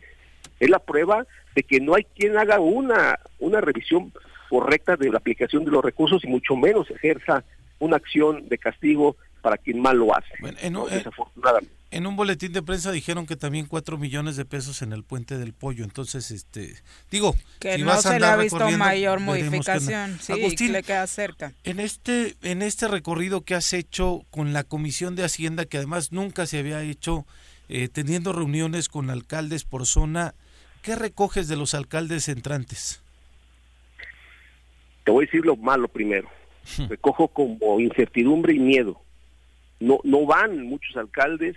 es 0.60 0.70
la 0.70 0.80
prueba 0.80 1.26
de 1.56 1.64
que 1.64 1.80
no 1.80 1.96
hay 1.96 2.06
quien 2.16 2.38
haga 2.38 2.60
una, 2.60 3.20
una 3.40 3.60
revisión 3.60 4.14
correcta 4.50 4.96
de 4.96 5.10
la 5.10 5.18
aplicación 5.18 5.66
de 5.66 5.72
los 5.72 5.84
recursos 5.84 6.24
y 6.24 6.28
mucho 6.28 6.56
menos 6.56 6.90
ejerza 6.90 7.44
una 7.80 7.98
acción 7.98 8.48
de 8.50 8.58
castigo 8.58 9.16
para 9.40 9.58
quien 9.58 9.82
mal 9.82 9.98
lo 9.98 10.16
hace. 10.16 10.34
en, 10.62 10.76
un, 10.76 10.90
desafortunadamente. 10.90 11.80
En 11.92 12.06
un 12.06 12.16
boletín 12.16 12.54
de 12.54 12.62
prensa 12.62 12.92
dijeron 12.92 13.26
que 13.26 13.36
también 13.36 13.66
cuatro 13.66 13.98
millones 13.98 14.36
de 14.36 14.46
pesos 14.46 14.84
en 14.84 14.94
el 14.94 15.04
puente 15.04 15.40
del 15.40 15.54
pollo. 15.54 15.84
Entonces, 15.84 16.30
este, 16.30 16.76
digo, 17.10 17.36
que 17.60 17.80
no 17.80 18.00
se 18.00 18.20
le 18.20 18.28
ha 18.28 18.36
visto 18.38 18.70
mayor 18.78 19.20
modificación. 19.20 20.20
Sí, 20.22 20.34
Agustín, 20.34 20.72
le 20.72 20.84
queda 20.84 21.08
cerca. 21.08 21.54
En 21.64 21.80
este, 21.80 22.36
en 22.44 22.62
este 22.62 22.88
recorrido 22.88 23.42
que 23.42 23.56
has 23.56 23.74
hecho 23.74 24.24
con 24.30 24.54
la 24.54 24.64
Comisión 24.64 25.16
de 25.16 25.24
Hacienda, 25.24 25.66
que 25.66 25.78
además 25.78 26.12
nunca 26.12 26.46
se 26.46 26.60
había 26.60 26.84
hecho, 26.84 27.26
eh, 27.70 27.88
teniendo 27.88 28.34
reuniones 28.34 28.88
con 28.88 29.10
alcaldes 29.10 29.64
por 29.64 29.88
zona, 29.88 30.36
¿qué 30.84 30.96
recoges 30.96 31.48
de 31.48 31.56
los 31.56 31.74
alcaldes 31.74 32.30
entrantes? 32.30 33.02
Te 35.06 35.12
voy 35.12 35.24
a 35.24 35.26
decir 35.26 35.44
lo 35.44 35.56
malo 35.56 35.88
primero. 35.88 36.30
Recojo 36.88 37.30
como 37.30 37.80
incertidumbre 37.80 38.54
y 38.54 38.60
miedo 38.60 39.02
no, 39.80 40.00
no 40.04 40.26
van 40.26 40.64
muchos 40.64 40.96
alcaldes 40.98 41.56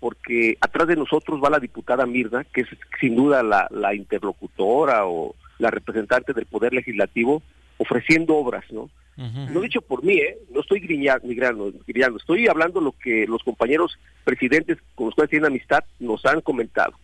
porque 0.00 0.56
atrás 0.60 0.88
de 0.88 0.96
nosotros 0.96 1.40
va 1.42 1.50
la 1.50 1.60
diputada 1.60 2.06
Mirna, 2.06 2.44
que 2.44 2.62
es 2.62 2.68
sin 3.00 3.16
duda 3.16 3.42
la, 3.42 3.68
la 3.70 3.94
interlocutora 3.94 5.06
o 5.06 5.34
la 5.58 5.70
representante 5.70 6.32
del 6.32 6.46
Poder 6.46 6.72
Legislativo, 6.72 7.42
ofreciendo 7.76 8.36
obras, 8.36 8.64
¿no? 8.70 8.90
No 9.16 9.60
dicho 9.60 9.82
por 9.82 10.02
mí, 10.02 10.14
¿eh? 10.14 10.38
No 10.50 10.62
estoy 10.62 10.80
grillando, 10.80 12.16
estoy 12.16 12.48
hablando 12.48 12.80
lo 12.80 12.92
que 12.92 13.26
los 13.26 13.42
compañeros 13.42 13.98
presidentes 14.24 14.78
con 14.94 15.06
los 15.06 15.14
cuales 15.14 15.28
tienen 15.28 15.48
amistad 15.48 15.84
nos 15.98 16.24
han 16.24 16.40
comentado. 16.40 16.94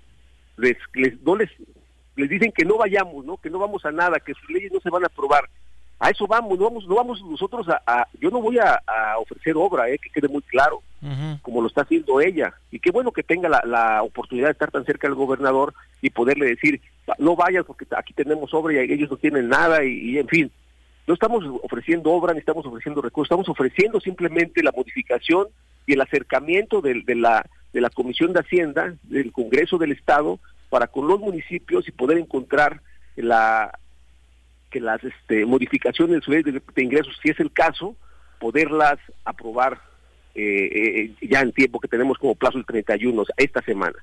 Les, 0.56 0.78
les, 0.94 1.20
no 1.20 1.36
les, 1.36 1.50
les 2.16 2.30
dicen 2.30 2.52
que 2.52 2.64
no 2.64 2.78
vayamos, 2.78 3.26
¿no? 3.26 3.36
Que 3.36 3.50
no 3.50 3.58
vamos 3.58 3.84
a 3.84 3.92
nada, 3.92 4.18
que 4.18 4.32
sus 4.32 4.48
leyes 4.48 4.72
no 4.72 4.80
se 4.80 4.88
van 4.88 5.04
a 5.04 5.08
aprobar 5.08 5.50
a 5.98 6.10
eso 6.10 6.26
vamos, 6.26 6.58
no 6.58 6.64
vamos, 6.66 6.86
no 6.86 6.94
vamos 6.94 7.22
nosotros 7.22 7.66
a, 7.68 8.06
yo 8.20 8.30
no 8.30 8.40
voy 8.40 8.58
a, 8.58 8.82
ofrecer 9.18 9.54
obra, 9.56 9.88
eh, 9.88 9.98
que 9.98 10.10
quede 10.10 10.28
muy 10.28 10.42
claro, 10.42 10.82
como 11.42 11.60
lo 11.60 11.68
está 11.68 11.82
haciendo 11.82 12.20
ella, 12.20 12.52
y 12.70 12.80
qué 12.80 12.90
bueno 12.90 13.12
que 13.12 13.22
tenga 13.22 13.48
la, 13.48 14.02
oportunidad 14.02 14.48
de 14.48 14.52
estar 14.52 14.70
tan 14.70 14.84
cerca 14.84 15.06
del 15.06 15.14
gobernador 15.14 15.72
y 16.02 16.10
poderle 16.10 16.46
decir, 16.46 16.80
no 17.18 17.36
vayas 17.36 17.64
porque 17.64 17.86
aquí 17.96 18.12
tenemos 18.12 18.52
obra 18.52 18.74
y 18.74 18.92
ellos 18.92 19.10
no 19.10 19.16
tienen 19.16 19.48
nada, 19.48 19.84
y, 19.84 20.18
en 20.18 20.28
fin, 20.28 20.50
no 21.06 21.14
estamos 21.14 21.44
ofreciendo 21.62 22.10
obra 22.10 22.34
ni 22.34 22.40
estamos 22.40 22.66
ofreciendo 22.66 23.00
recursos, 23.00 23.28
estamos 23.28 23.48
ofreciendo 23.48 24.00
simplemente 24.00 24.62
la 24.62 24.72
modificación 24.72 25.46
y 25.86 25.94
el 25.94 26.00
acercamiento 26.00 26.82
de, 26.82 27.02
de, 27.06 27.14
la, 27.14 27.46
de 27.72 27.80
la 27.80 27.90
Comisión 27.90 28.32
de 28.32 28.40
Hacienda, 28.40 28.94
del 29.04 29.32
Congreso 29.32 29.78
del 29.78 29.92
Estado, 29.92 30.40
para 30.68 30.88
con 30.88 31.06
los 31.06 31.20
municipios 31.20 31.88
y 31.88 31.92
poder 31.92 32.18
encontrar 32.18 32.82
la 33.14 33.78
que 34.76 34.80
las 34.80 35.02
este, 35.02 35.46
modificaciones 35.46 36.16
de 36.16 36.22
su 36.22 36.30
ley 36.30 36.42
de, 36.42 36.60
ingresos, 36.76 37.16
si 37.22 37.30
es 37.30 37.40
el 37.40 37.50
caso, 37.50 37.96
poderlas 38.38 38.98
aprobar 39.24 39.80
eh, 40.34 41.14
eh, 41.18 41.26
ya 41.30 41.40
en 41.40 41.52
tiempo 41.52 41.80
que 41.80 41.88
tenemos 41.88 42.18
como 42.18 42.34
plazo 42.34 42.58
el 42.58 42.66
31, 42.66 43.24
esta 43.38 43.62
semana. 43.62 43.96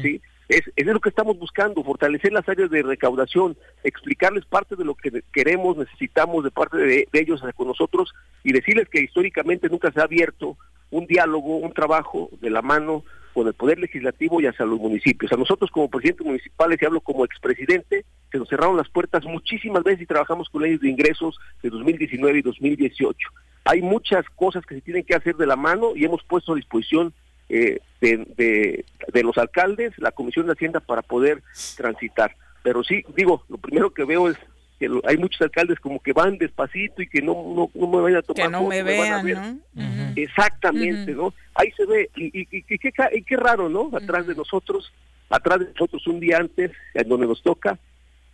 ¿sí? 0.00 0.20
Es, 0.48 0.62
es 0.76 0.86
lo 0.86 1.00
que 1.00 1.08
estamos 1.08 1.36
buscando, 1.36 1.82
fortalecer 1.82 2.32
las 2.32 2.48
áreas 2.48 2.70
de 2.70 2.82
recaudación, 2.82 3.56
explicarles 3.82 4.44
parte 4.44 4.76
de 4.76 4.84
lo 4.84 4.94
que 4.94 5.22
queremos, 5.32 5.76
necesitamos 5.76 6.44
de 6.44 6.50
parte 6.52 6.76
de, 6.76 7.08
de 7.12 7.20
ellos 7.20 7.42
con 7.56 7.66
nosotros 7.66 8.12
y 8.44 8.52
decirles 8.52 8.88
que 8.88 9.00
históricamente 9.00 9.68
nunca 9.68 9.90
se 9.90 10.00
ha 10.00 10.04
abierto 10.04 10.56
un 10.90 11.06
diálogo, 11.06 11.56
un 11.56 11.72
trabajo 11.72 12.30
de 12.40 12.50
la 12.50 12.62
mano 12.62 13.04
con 13.32 13.46
el 13.46 13.54
Poder 13.54 13.78
Legislativo 13.78 14.40
y 14.40 14.46
hacia 14.46 14.66
los 14.66 14.78
municipios. 14.78 15.32
A 15.32 15.36
nosotros 15.36 15.70
como 15.70 15.88
presidentes 15.88 16.26
municipales, 16.26 16.78
y 16.80 16.84
hablo 16.84 17.00
como 17.00 17.24
expresidente, 17.24 18.04
se 18.30 18.38
nos 18.38 18.48
cerraron 18.48 18.76
las 18.76 18.88
puertas 18.88 19.24
muchísimas 19.24 19.82
veces 19.84 20.02
y 20.02 20.06
trabajamos 20.06 20.48
con 20.48 20.62
leyes 20.62 20.80
de 20.80 20.90
ingresos 20.90 21.38
de 21.62 21.70
2019 21.70 22.38
y 22.38 22.42
2018. 22.42 23.28
Hay 23.64 23.82
muchas 23.82 24.24
cosas 24.36 24.64
que 24.66 24.76
se 24.76 24.80
tienen 24.80 25.04
que 25.04 25.14
hacer 25.14 25.36
de 25.36 25.46
la 25.46 25.56
mano 25.56 25.92
y 25.94 26.04
hemos 26.04 26.22
puesto 26.24 26.52
a 26.52 26.56
disposición 26.56 27.12
eh, 27.48 27.80
de, 28.00 28.84
de, 29.12 29.22
los 29.22 29.36
alcaldes, 29.36 29.92
la 29.98 30.12
Comisión 30.12 30.46
de 30.46 30.52
Hacienda 30.52 30.80
para 30.80 31.02
poder 31.02 31.42
transitar. 31.76 32.34
Pero 32.62 32.82
sí, 32.84 33.04
digo, 33.16 33.44
lo 33.48 33.58
primero 33.58 33.92
que 33.92 34.04
veo 34.04 34.28
es 34.28 34.36
que 34.80 34.88
hay 35.04 35.18
muchos 35.18 35.42
alcaldes 35.42 35.78
como 35.78 36.00
que 36.00 36.14
van 36.14 36.38
despacito 36.38 37.02
y 37.02 37.06
que 37.06 37.20
no, 37.20 37.70
no, 37.74 37.86
me 37.86 38.00
vayan 38.00 38.20
a 38.20 38.22
tomar 38.22 38.46
que 38.46 38.50
no 38.50 38.66
me 38.66 38.82
vean, 38.82 39.60
¿no? 39.74 40.12
Exactamente, 40.16 41.12
¿no? 41.12 41.34
Ahí 41.54 41.70
se 41.76 41.84
ve, 41.84 42.08
y, 42.16 42.48
y, 42.50 42.78
qué, 42.78 43.36
raro, 43.36 43.68
¿no? 43.68 43.90
Atrás 43.94 44.26
de 44.26 44.34
nosotros, 44.34 44.90
atrás 45.28 45.60
de 45.60 45.66
nosotros 45.66 46.06
un 46.06 46.18
día 46.18 46.38
antes, 46.38 46.72
en 46.94 47.08
donde 47.10 47.26
nos 47.26 47.42
toca, 47.42 47.78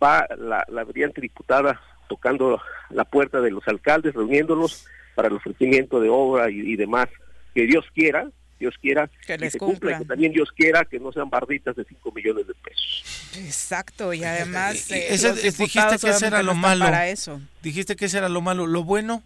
va 0.01 0.25
la, 0.37 0.65
la 0.69 0.85
brillante 0.85 1.19
diputada 1.19 1.81
tocando 2.07 2.61
la 2.91 3.03
puerta 3.03 3.41
de 3.41 3.51
los 3.51 3.67
alcaldes, 3.67 4.13
reuniéndolos 4.13 4.87
para 5.15 5.27
el 5.27 5.33
ofrecimiento 5.33 5.99
de 5.99 6.07
obra 6.07 6.49
y 6.49 6.77
demás. 6.77 7.07
Que 7.53 7.65
Dios 7.65 7.83
quiera, 7.93 8.29
Dios 8.59 8.75
quiera 8.81 9.09
que, 9.25 9.49
se 9.49 9.57
cumpla, 9.57 9.99
que 9.99 10.05
también 10.05 10.31
Dios 10.31 10.51
quiera 10.51 10.85
que 10.85 10.99
no 10.99 11.11
sean 11.11 11.29
barditas 11.29 11.75
de 11.75 11.83
5 11.83 12.11
millones 12.11 12.47
de 12.47 12.53
pesos. 12.55 13.33
Exacto, 13.37 14.13
y 14.13 14.23
además 14.23 14.89
eh, 14.91 15.09
dijiste 15.57 15.97
que 15.99 16.09
ese 16.09 16.27
era 16.27 16.43
lo 16.43 16.55
malo. 16.55 16.85
Para 16.85 17.09
eso. 17.09 17.39
Dijiste 17.61 17.95
que 17.95 18.05
ese 18.05 18.17
era 18.17 18.29
lo 18.29 18.41
malo, 18.41 18.65
lo 18.65 18.83
bueno. 18.83 19.23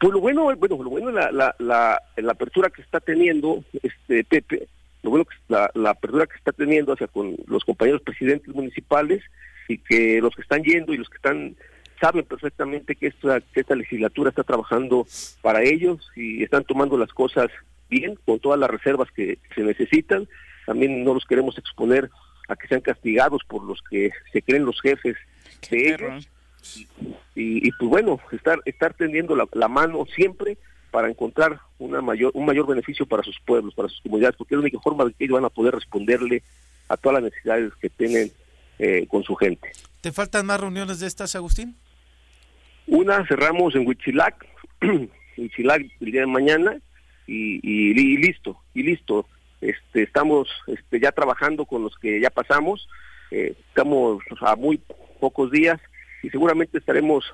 Pues 0.00 0.12
lo 0.12 0.20
bueno, 0.20 0.54
bueno, 0.56 0.82
lo 0.82 0.90
bueno 0.90 1.10
la, 1.10 1.30
la, 1.32 1.54
la, 1.58 2.02
la 2.16 2.32
apertura 2.32 2.68
que 2.70 2.82
está 2.82 3.00
teniendo 3.00 3.64
este 3.82 4.22
Pepe, 4.24 4.68
lo 5.02 5.10
bueno 5.10 5.24
que 5.24 5.34
la, 5.48 5.70
la 5.74 5.90
apertura 5.90 6.26
que 6.26 6.36
está 6.36 6.52
teniendo 6.52 6.92
hacia 6.92 7.06
con 7.06 7.36
los 7.46 7.64
compañeros 7.64 8.02
presidentes 8.02 8.54
municipales 8.54 9.22
y 9.68 9.78
que 9.78 10.20
los 10.20 10.34
que 10.34 10.42
están 10.42 10.62
yendo 10.62 10.92
y 10.92 10.98
los 10.98 11.08
que 11.08 11.16
están 11.16 11.56
saben 12.04 12.26
perfectamente 12.26 12.96
que 12.96 13.06
esta, 13.06 13.40
esta 13.54 13.74
legislatura 13.74 14.28
está 14.28 14.42
trabajando 14.42 15.06
para 15.40 15.62
ellos 15.62 16.06
y 16.14 16.42
están 16.42 16.62
tomando 16.64 16.98
las 16.98 17.10
cosas 17.14 17.48
bien, 17.88 18.18
con 18.26 18.38
todas 18.40 18.60
las 18.60 18.68
reservas 18.68 19.10
que 19.10 19.38
se 19.54 19.62
necesitan. 19.62 20.28
También 20.66 21.02
no 21.02 21.14
los 21.14 21.24
queremos 21.24 21.56
exponer 21.56 22.10
a 22.48 22.56
que 22.56 22.68
sean 22.68 22.82
castigados 22.82 23.40
por 23.48 23.64
los 23.64 23.80
que 23.88 24.10
se 24.34 24.42
creen 24.42 24.66
los 24.66 24.82
jefes 24.82 25.16
de 25.70 25.94
ellos. 25.94 26.28
Y, 27.34 27.72
pues 27.72 27.90
bueno, 27.90 28.20
estar 28.32 28.58
estar 28.66 28.92
tendiendo 28.92 29.34
la, 29.34 29.48
la, 29.52 29.68
mano 29.68 30.04
siempre 30.14 30.58
para 30.90 31.08
encontrar 31.08 31.58
una 31.78 32.02
mayor 32.02 32.32
un 32.34 32.44
mayor 32.44 32.66
beneficio 32.66 33.06
para 33.06 33.22
sus 33.22 33.38
pueblos, 33.46 33.74
para 33.74 33.88
sus 33.88 34.02
comunidades, 34.02 34.36
porque 34.36 34.54
es 34.54 34.58
la 34.58 34.62
única 34.62 34.80
forma 34.80 35.06
de 35.06 35.14
que 35.14 35.24
ellos 35.24 35.36
van 35.36 35.46
a 35.46 35.50
poder 35.50 35.74
responderle 35.74 36.42
a 36.88 36.98
todas 36.98 37.22
las 37.22 37.30
necesidades 37.30 37.72
que 37.80 37.88
tienen 37.88 38.30
eh, 38.78 39.06
con 39.08 39.22
su 39.22 39.34
gente. 39.36 39.72
¿Te 40.02 40.12
faltan 40.12 40.44
más 40.44 40.60
reuniones 40.60 41.00
de 41.00 41.06
estas, 41.06 41.34
Agustín? 41.34 41.76
Una 42.86 43.26
cerramos 43.26 43.74
en 43.74 43.86
Huitzilac, 43.86 44.46
Huitzilac 45.36 45.86
el 46.00 46.12
día 46.12 46.20
de 46.20 46.26
mañana 46.26 46.78
y, 47.26 47.94
listo, 48.18 48.60
y 48.74 48.82
listo. 48.82 49.26
Este, 49.60 50.02
estamos 50.02 50.48
este, 50.66 51.00
ya 51.00 51.10
trabajando 51.12 51.64
con 51.64 51.82
los 51.82 51.96
que 51.96 52.20
ya 52.20 52.28
pasamos, 52.28 52.86
eh, 53.30 53.54
estamos 53.68 54.22
a 54.40 54.56
muy 54.56 54.78
pocos 55.18 55.50
días 55.50 55.80
y 56.22 56.28
seguramente 56.28 56.78
estaremos 56.78 57.24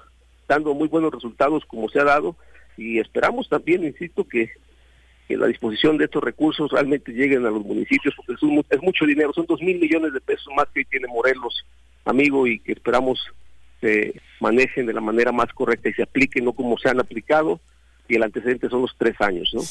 dando 0.47 0.75
muy 0.75 0.87
buenos 0.87 1.13
resultados 1.13 1.65
como 1.67 1.89
se 1.89 1.99
ha 1.99 2.05
dado 2.05 2.37
y 2.77 2.99
esperamos 2.99 3.49
también, 3.49 3.85
insisto, 3.85 4.27
que, 4.27 4.51
la 5.29 5.47
disposición 5.47 5.97
de 5.97 6.07
estos 6.07 6.25
recursos 6.25 6.73
realmente 6.73 7.13
lleguen 7.13 7.47
a 7.47 7.51
los 7.51 7.65
municipios 7.65 8.13
porque 8.17 8.33
es, 8.33 8.67
es 8.69 8.83
mucho 8.83 9.07
dinero, 9.07 9.33
son 9.33 9.47
dos 9.47 9.63
mil 9.63 9.79
millones 9.79 10.13
de 10.13 10.21
pesos 10.21 10.53
más 10.57 10.67
que 10.75 10.85
tiene 10.85 11.07
Morelos, 11.07 11.65
amigo, 12.05 12.49
y 12.49 12.59
que 12.59 12.73
esperamos 12.73 13.21
se 13.81 14.21
manejen 14.41 14.87
de 14.87 14.93
la 14.93 15.01
manera 15.01 15.33
más 15.33 15.53
correcta 15.53 15.89
y 15.89 15.95
se 15.95 16.03
apliquen, 16.03 16.45
no 16.45 16.53
como 16.53 16.79
se 16.79 16.89
han 16.89 17.01
aplicado, 17.01 17.61
y 18.09 18.17
el 18.17 18.23
antecedente 18.23 18.69
son 18.69 18.83
los 18.83 18.95
tres 18.99 19.15
años, 19.21 19.51
¿no? 19.55 19.63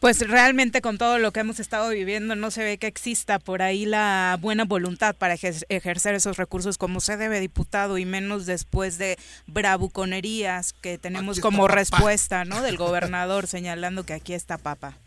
Pues 0.00 0.28
realmente 0.28 0.82
con 0.82 0.98
todo 0.98 1.18
lo 1.18 1.32
que 1.32 1.40
hemos 1.40 1.58
estado 1.58 1.88
viviendo 1.88 2.36
no 2.36 2.50
se 2.50 2.62
ve 2.62 2.76
que 2.76 2.86
exista 2.86 3.38
por 3.38 3.62
ahí 3.62 3.86
la 3.86 4.36
buena 4.40 4.64
voluntad 4.64 5.16
para 5.16 5.34
ejercer 5.34 6.14
esos 6.14 6.36
recursos 6.36 6.76
como 6.76 7.00
se 7.00 7.16
debe, 7.16 7.40
diputado, 7.40 7.96
y 7.96 8.04
menos 8.04 8.44
después 8.44 8.98
de 8.98 9.16
bravuconerías 9.46 10.74
que 10.74 10.98
tenemos 10.98 11.40
como 11.40 11.66
respuesta, 11.66 12.44
¿no? 12.44 12.62
Del 12.62 12.76
gobernador 12.76 13.46
señalando 13.48 14.04
que 14.04 14.12
aquí 14.12 14.34
está 14.34 14.58
papa. 14.58 14.98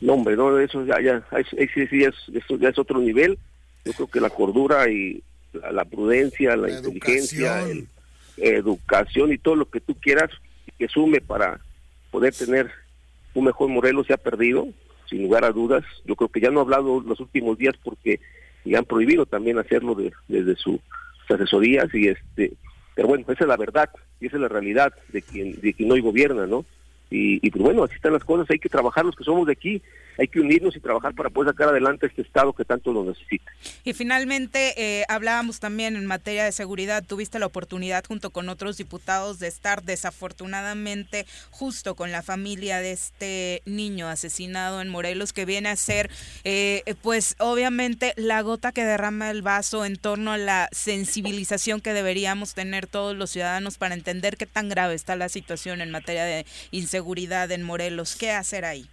No, 0.00 0.14
hombre, 0.14 0.36
no, 0.36 0.58
eso 0.58 0.84
ya, 0.84 1.00
ya, 1.00 1.24
sí, 1.50 1.86
sí, 1.86 2.04
eso 2.04 2.56
ya 2.58 2.68
es 2.68 2.78
otro 2.78 3.00
nivel. 3.00 3.38
Yo 3.84 3.92
creo 3.92 4.06
que 4.08 4.20
la 4.20 4.30
cordura 4.30 4.90
y 4.90 5.22
la, 5.72 5.84
prudencia, 5.84 6.56
la, 6.56 6.70
inteligencia, 6.70 7.64
educación. 8.36 9.32
y 9.32 9.38
todo 9.38 9.56
lo 9.56 9.70
que 9.70 9.80
tú 9.80 9.94
quieras 9.94 10.30
que 10.78 10.88
sume 10.88 11.20
para 11.20 11.60
poder 12.10 12.34
tener 12.34 12.70
un 13.34 13.44
mejor 13.44 13.68
Morelos 13.68 14.06
se 14.06 14.12
ha 14.12 14.18
perdido, 14.18 14.68
sin 15.08 15.22
lugar 15.22 15.44
a 15.44 15.52
dudas. 15.52 15.84
Yo 16.04 16.16
creo 16.16 16.28
que 16.28 16.40
ya 16.40 16.50
no 16.50 16.60
he 16.60 16.62
hablado 16.62 17.00
los 17.00 17.20
últimos 17.20 17.58
días 17.58 17.74
porque 17.82 18.20
y 18.66 18.74
han 18.74 18.84
prohibido 18.84 19.24
también 19.24 19.58
hacerlo 19.58 19.94
de, 19.94 20.12
desde 20.28 20.56
sus 20.56 20.80
asesorías 21.28 21.92
y 21.94 22.08
este 22.08 22.52
pero 22.94 23.08
bueno 23.08 23.24
esa 23.28 23.44
es 23.44 23.48
la 23.48 23.56
verdad 23.56 23.88
y 24.20 24.26
esa 24.26 24.36
es 24.36 24.42
la 24.42 24.48
realidad 24.48 24.92
de 25.12 25.22
quien 25.22 25.60
de 25.60 25.72
quien 25.72 25.90
hoy 25.90 26.00
gobierna 26.00 26.46
no 26.46 26.64
y, 27.10 27.46
y 27.46 27.50
pues 27.50 27.62
bueno 27.62 27.84
así 27.84 27.94
están 27.94 28.12
las 28.12 28.24
cosas 28.24 28.50
hay 28.50 28.58
que 28.58 28.68
trabajar 28.68 29.04
los 29.04 29.14
que 29.14 29.24
somos 29.24 29.46
de 29.46 29.52
aquí 29.52 29.82
hay 30.18 30.28
que 30.28 30.40
unirnos 30.40 30.74
y 30.76 30.80
trabajar 30.80 31.14
para 31.14 31.30
poder 31.30 31.52
sacar 31.52 31.68
adelante 31.68 32.06
este 32.06 32.22
Estado 32.22 32.52
que 32.52 32.64
tanto 32.64 32.92
lo 32.92 33.04
necesita. 33.04 33.50
Y 33.84 33.92
finalmente, 33.92 34.74
eh, 34.76 35.04
hablábamos 35.08 35.60
también 35.60 35.96
en 35.96 36.06
materia 36.06 36.44
de 36.44 36.52
seguridad, 36.52 37.04
tuviste 37.04 37.38
la 37.38 37.46
oportunidad 37.46 38.04
junto 38.06 38.30
con 38.30 38.48
otros 38.48 38.76
diputados 38.76 39.38
de 39.38 39.48
estar 39.48 39.82
desafortunadamente 39.82 41.26
justo 41.50 41.94
con 41.94 42.12
la 42.12 42.22
familia 42.22 42.80
de 42.80 42.92
este 42.92 43.62
niño 43.66 44.08
asesinado 44.08 44.80
en 44.80 44.88
Morelos, 44.88 45.32
que 45.32 45.44
viene 45.44 45.68
a 45.68 45.76
ser, 45.76 46.10
eh, 46.44 46.82
pues 47.02 47.36
obviamente, 47.38 48.14
la 48.16 48.40
gota 48.40 48.72
que 48.72 48.84
derrama 48.84 49.30
el 49.30 49.42
vaso 49.42 49.84
en 49.84 49.96
torno 49.96 50.32
a 50.32 50.38
la 50.38 50.68
sensibilización 50.72 51.80
que 51.80 51.92
deberíamos 51.92 52.54
tener 52.54 52.86
todos 52.86 53.16
los 53.16 53.30
ciudadanos 53.30 53.78
para 53.78 53.94
entender 53.94 54.36
qué 54.36 54.46
tan 54.46 54.68
grave 54.68 54.94
está 54.94 55.16
la 55.16 55.28
situación 55.28 55.80
en 55.80 55.90
materia 55.90 56.24
de 56.24 56.46
inseguridad 56.70 56.95
en 57.52 57.62
Morelos. 57.62 58.16
¿Qué 58.16 58.30
hacer 58.30 58.64
ahí? 58.64 58.88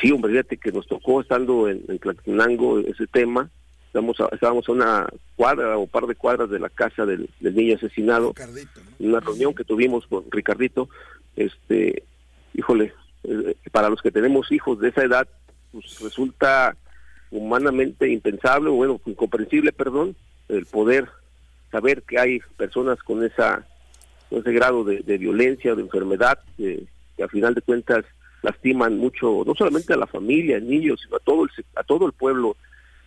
Sí, 0.00 0.10
hombre, 0.12 0.32
fíjate 0.32 0.56
que 0.58 0.72
nos 0.72 0.86
tocó 0.86 1.20
estando 1.20 1.68
en, 1.68 1.82
en 1.88 2.86
ese 2.86 3.06
tema. 3.06 3.50
Estamos 3.86 4.16
estábamos 4.32 4.68
a 4.68 4.72
una 4.72 5.06
cuadra 5.36 5.78
o 5.78 5.86
par 5.86 6.06
de 6.06 6.14
cuadras 6.14 6.50
de 6.50 6.58
la 6.58 6.68
casa 6.68 7.06
del, 7.06 7.30
niño 7.40 7.76
asesinado. 7.76 8.34
En 8.98 9.08
una 9.08 9.20
reunión 9.20 9.54
que 9.54 9.64
tuvimos 9.64 10.06
con 10.06 10.30
Ricardito. 10.30 10.88
Este, 11.34 12.02
híjole, 12.52 12.92
eh, 13.24 13.54
para 13.72 13.88
los 13.88 14.02
que 14.02 14.10
tenemos 14.10 14.52
hijos 14.52 14.80
de 14.80 14.90
esa 14.90 15.02
edad, 15.02 15.26
pues 15.72 16.00
resulta 16.00 16.76
humanamente 17.30 18.08
impensable, 18.08 18.70
o 18.70 18.74
bueno, 18.74 19.00
incomprensible, 19.06 19.72
perdón, 19.72 20.14
el 20.48 20.66
poder 20.66 21.08
saber 21.70 22.02
que 22.02 22.18
hay 22.18 22.40
personas 22.56 22.98
con 23.02 23.24
esa 23.24 23.66
ese 24.30 24.52
grado 24.52 24.84
de, 24.84 25.18
violencia, 25.18 25.74
de 25.74 25.82
enfermedad, 25.82 26.38
que 26.56 26.86
a 27.22 27.28
final 27.28 27.54
de 27.54 27.62
cuentas 27.62 28.04
lastiman 28.42 28.96
mucho, 28.98 29.42
no 29.46 29.54
solamente 29.54 29.92
a 29.92 29.96
la 29.96 30.06
familia, 30.06 30.60
niños, 30.60 31.00
sino 31.02 31.16
a 31.16 31.20
todo 31.20 31.44
el, 31.44 31.50
a 31.74 31.82
todo 31.82 32.06
el 32.06 32.12
pueblo 32.12 32.56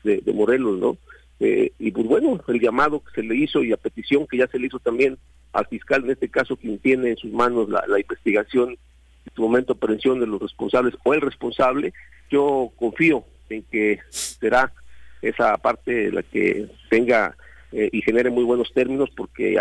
de, 0.03 0.21
Morelos, 0.33 0.79
¿no? 0.79 0.97
Eh, 1.39 1.71
y 1.79 1.91
pues 1.91 2.05
bueno, 2.05 2.41
el 2.47 2.59
llamado 2.59 3.01
que 3.01 3.21
se 3.21 3.23
le 3.23 3.35
hizo 3.35 3.63
y 3.63 3.71
a 3.71 3.77
petición 3.77 4.27
que 4.27 4.37
ya 4.37 4.47
se 4.47 4.59
le 4.59 4.67
hizo 4.67 4.79
también 4.79 5.17
al 5.53 5.65
fiscal, 5.67 6.03
en 6.03 6.11
este 6.11 6.29
caso, 6.29 6.57
quien 6.57 6.79
tiene 6.79 7.11
en 7.11 7.17
sus 7.17 7.31
manos 7.31 7.69
la, 7.69 7.99
investigación, 7.99 8.71
en 8.71 9.35
su 9.35 9.41
momento 9.41 9.73
aprehensión 9.73 10.19
de 10.19 10.27
los 10.27 10.41
responsables 10.41 10.95
o 11.03 11.13
el 11.13 11.21
responsable, 11.21 11.93
yo 12.29 12.71
confío 12.75 13.23
en 13.49 13.63
que 13.63 13.99
será 14.09 14.71
esa 15.21 15.57
parte 15.57 16.11
la 16.11 16.23
que 16.23 16.67
tenga 16.89 17.35
eh, 17.71 17.89
y 17.91 18.01
genere 18.01 18.31
muy 18.31 18.43
buenos 18.43 18.71
términos, 18.73 19.09
porque 19.15 19.55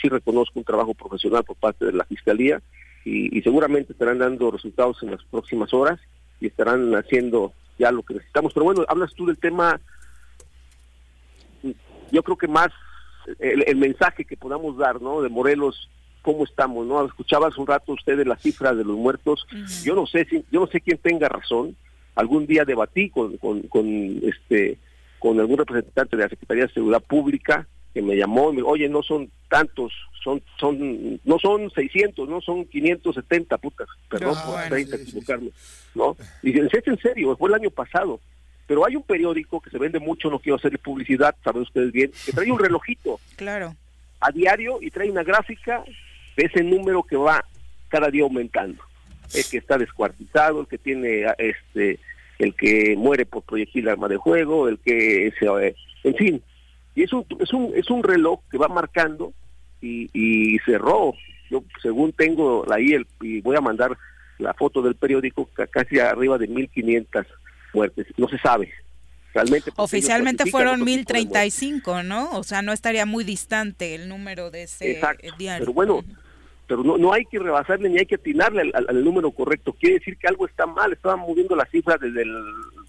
sí 0.00 0.08
reconozco 0.08 0.58
un 0.58 0.64
trabajo 0.64 0.94
profesional 0.94 1.44
por 1.44 1.56
parte 1.56 1.86
de 1.86 1.92
la 1.92 2.04
Fiscalía 2.04 2.60
y, 3.04 3.40
seguramente 3.42 3.92
estarán 3.92 4.18
dando 4.18 4.50
resultados 4.50 5.02
en 5.02 5.12
las 5.12 5.22
próximas 5.24 5.72
horas 5.72 6.00
y 6.40 6.46
estarán 6.46 6.92
haciendo 6.94 7.52
ya 7.78 7.92
lo 7.92 8.02
que 8.02 8.14
necesitamos. 8.14 8.52
Pero 8.52 8.64
bueno, 8.64 8.84
hablas 8.88 9.14
tú 9.14 9.26
del 9.26 9.38
tema, 9.38 9.80
yo 12.10 12.22
creo 12.22 12.36
que 12.36 12.48
más 12.48 12.70
el, 13.38 13.76
mensaje 13.76 14.24
que 14.24 14.36
podamos 14.36 14.76
dar, 14.76 15.00
¿no? 15.00 15.22
De 15.22 15.28
Morelos, 15.28 15.88
cómo 16.22 16.44
estamos, 16.44 16.86
¿no? 16.86 17.04
Escuchaba 17.04 17.48
hace 17.48 17.60
un 17.60 17.66
rato 17.68 17.92
usted 17.92 18.16
de 18.16 18.24
las 18.24 18.42
cifras 18.42 18.76
de 18.76 18.84
los 18.84 18.96
muertos. 18.96 19.46
Yo 19.84 19.94
no 19.94 20.06
sé 20.06 20.24
si, 20.24 20.44
yo 20.50 20.60
no 20.60 20.66
sé 20.66 20.80
quién 20.80 20.98
tenga 20.98 21.28
razón. 21.28 21.76
Algún 22.16 22.46
día 22.46 22.64
debatí 22.64 23.08
con, 23.08 23.36
con, 23.38 23.62
con 23.62 23.86
este 24.22 24.78
con 25.22 25.38
algún 25.38 25.56
representante 25.56 26.16
de 26.16 26.24
la 26.24 26.28
Secretaría 26.28 26.66
de 26.66 26.72
Seguridad 26.72 27.00
Pública 27.00 27.68
que 27.94 28.02
me 28.02 28.16
llamó 28.16 28.48
y 28.48 28.54
me 28.54 28.56
dijo, 28.56 28.70
oye, 28.70 28.88
no 28.88 29.04
son 29.04 29.30
tantos, 29.48 29.92
son, 30.24 30.42
son, 30.58 31.20
no 31.22 31.38
son 31.38 31.70
600, 31.70 32.28
no 32.28 32.40
son 32.40 32.64
570 32.64 33.56
putas, 33.58 33.86
perdón 34.10 34.34
ah, 34.36 34.64
por 34.68 34.78
equivocarme, 34.78 35.50
¿no? 35.94 36.16
Y 36.42 36.50
dicen, 36.50 36.68
es 36.72 36.88
en 36.88 36.98
serio, 36.98 37.36
fue 37.36 37.50
el 37.50 37.54
año 37.54 37.70
pasado, 37.70 38.18
pero 38.66 38.84
hay 38.84 38.96
un 38.96 39.04
periódico 39.04 39.60
que 39.60 39.70
se 39.70 39.78
vende 39.78 40.00
mucho, 40.00 40.28
no 40.28 40.40
quiero 40.40 40.56
hacerle 40.56 40.78
publicidad, 40.78 41.36
saben 41.44 41.62
ustedes 41.62 41.92
bien, 41.92 42.10
que 42.26 42.32
trae 42.32 42.50
un 42.50 42.58
relojito. 42.58 43.20
Claro. 43.36 43.76
A 44.18 44.32
diario 44.32 44.78
y 44.80 44.90
trae 44.90 45.08
una 45.08 45.22
gráfica 45.22 45.84
de 46.36 46.46
ese 46.46 46.64
número 46.64 47.04
que 47.04 47.16
va 47.16 47.44
cada 47.88 48.10
día 48.10 48.24
aumentando. 48.24 48.82
El 49.32 49.44
que 49.48 49.58
está 49.58 49.78
descuartizado, 49.78 50.62
el 50.62 50.66
que 50.66 50.78
tiene, 50.78 51.26
este, 51.38 52.00
el 52.42 52.54
que 52.54 52.96
muere 52.96 53.24
por 53.24 53.44
proyectil 53.44 53.88
arma 53.88 54.08
de 54.08 54.16
juego, 54.16 54.68
el 54.68 54.78
que 54.80 55.32
se, 55.38 55.76
en 56.02 56.14
fin, 56.16 56.42
y 56.96 57.04
es 57.04 57.12
un, 57.12 57.24
es 57.38 57.52
un, 57.52 57.72
es 57.74 57.88
un 57.88 58.02
reloj 58.02 58.40
que 58.50 58.58
va 58.58 58.66
marcando 58.66 59.32
y, 59.80 60.10
y 60.12 60.58
cerró. 60.66 61.14
Yo, 61.50 61.62
según 61.80 62.12
tengo 62.12 62.70
ahí, 62.72 62.94
el, 62.94 63.06
y 63.20 63.40
voy 63.42 63.56
a 63.56 63.60
mandar 63.60 63.96
la 64.38 64.54
foto 64.54 64.82
del 64.82 64.96
periódico, 64.96 65.48
casi 65.70 66.00
arriba 66.00 66.36
de 66.36 66.48
1.500 66.48 67.26
muertes. 67.74 68.06
No 68.16 68.28
se 68.28 68.38
sabe. 68.38 68.72
Realmente. 69.32 69.70
Oficialmente 69.76 70.44
fueron 70.46 70.80
1.035, 70.80 72.04
¿no? 72.04 72.32
O 72.32 72.42
sea, 72.42 72.60
no 72.60 72.72
estaría 72.72 73.06
muy 73.06 73.24
distante 73.24 73.94
el 73.94 74.08
número 74.08 74.50
de 74.50 74.64
ese 74.64 75.00
diario. 75.38 75.64
Pero 75.64 75.72
bueno, 75.72 76.04
pero 76.66 76.82
no, 76.84 76.96
no 76.96 77.12
hay 77.12 77.24
que 77.24 77.38
rebasarle 77.38 77.88
ni 77.88 77.98
hay 77.98 78.06
que 78.06 78.14
atinarle 78.14 78.72
al, 78.72 79.04
número 79.04 79.30
correcto. 79.30 79.72
Quiere 79.72 79.98
decir 79.98 80.16
que 80.16 80.28
algo 80.28 80.46
está 80.46 80.66
mal. 80.66 80.92
Estaban 80.92 81.20
moviendo 81.20 81.56
las 81.56 81.70
cifras 81.70 82.00
desde 82.00 82.22
el 82.22 82.34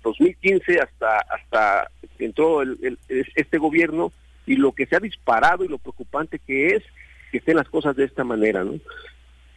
2015 0.03 0.79
hasta 0.79 1.19
hasta 1.19 1.91
que 2.17 2.25
entró 2.25 2.61
el, 2.61 2.97
este 3.07 3.57
gobierno 3.57 4.11
y 4.45 4.55
lo 4.55 4.71
que 4.73 4.85
se 4.85 4.95
ha 4.95 4.99
disparado 4.99 5.63
y 5.63 5.67
lo 5.67 5.77
preocupante 5.77 6.39
que 6.39 6.75
es 6.75 6.83
que 7.31 7.37
estén 7.37 7.57
las 7.57 7.69
cosas 7.69 7.95
de 7.95 8.05
esta 8.05 8.23
manera, 8.23 8.63
¿no? 8.63 8.73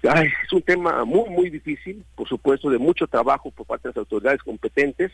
es 0.02 0.52
un 0.52 0.62
tema 0.62 1.04
muy, 1.04 1.28
muy 1.30 1.50
difícil, 1.50 2.04
por 2.14 2.28
supuesto, 2.28 2.70
de 2.70 2.78
mucho 2.78 3.06
trabajo 3.06 3.50
por 3.50 3.66
parte 3.66 3.88
de 3.88 3.90
las 3.90 3.98
autoridades 3.98 4.42
competentes 4.42 5.10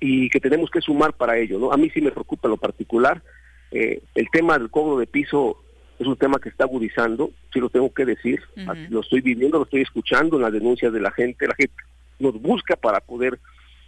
y 0.00 0.30
que 0.30 0.40
tenemos 0.40 0.70
que 0.70 0.80
sumar 0.80 1.12
para 1.12 1.36
ello, 1.36 1.58
¿no? 1.58 1.72
A 1.72 1.76
mí 1.76 1.90
sí 1.90 2.00
me 2.00 2.10
preocupa 2.10 2.48
en 2.48 2.52
lo 2.52 2.56
particular. 2.56 3.22
Eh, 3.70 4.02
el 4.14 4.28
tema 4.30 4.58
del 4.58 4.70
cobro 4.70 4.98
de 4.98 5.06
piso 5.06 5.62
es 5.98 6.06
un 6.06 6.16
tema 6.16 6.38
que 6.38 6.48
está 6.48 6.64
agudizando, 6.64 7.30
sí 7.52 7.60
lo 7.60 7.68
tengo 7.68 7.92
que 7.92 8.04
decir, 8.04 8.42
lo 8.88 9.00
estoy 9.00 9.20
viviendo, 9.20 9.58
lo 9.58 9.64
estoy 9.64 9.82
escuchando 9.82 10.36
en 10.36 10.42
las 10.42 10.52
denuncias 10.52 10.92
de 10.92 11.00
la 11.00 11.10
gente, 11.10 11.46
la 11.46 11.54
gente 11.54 11.74
nos 12.18 12.40
busca 12.40 12.76
para 12.76 13.00
poder 13.00 13.38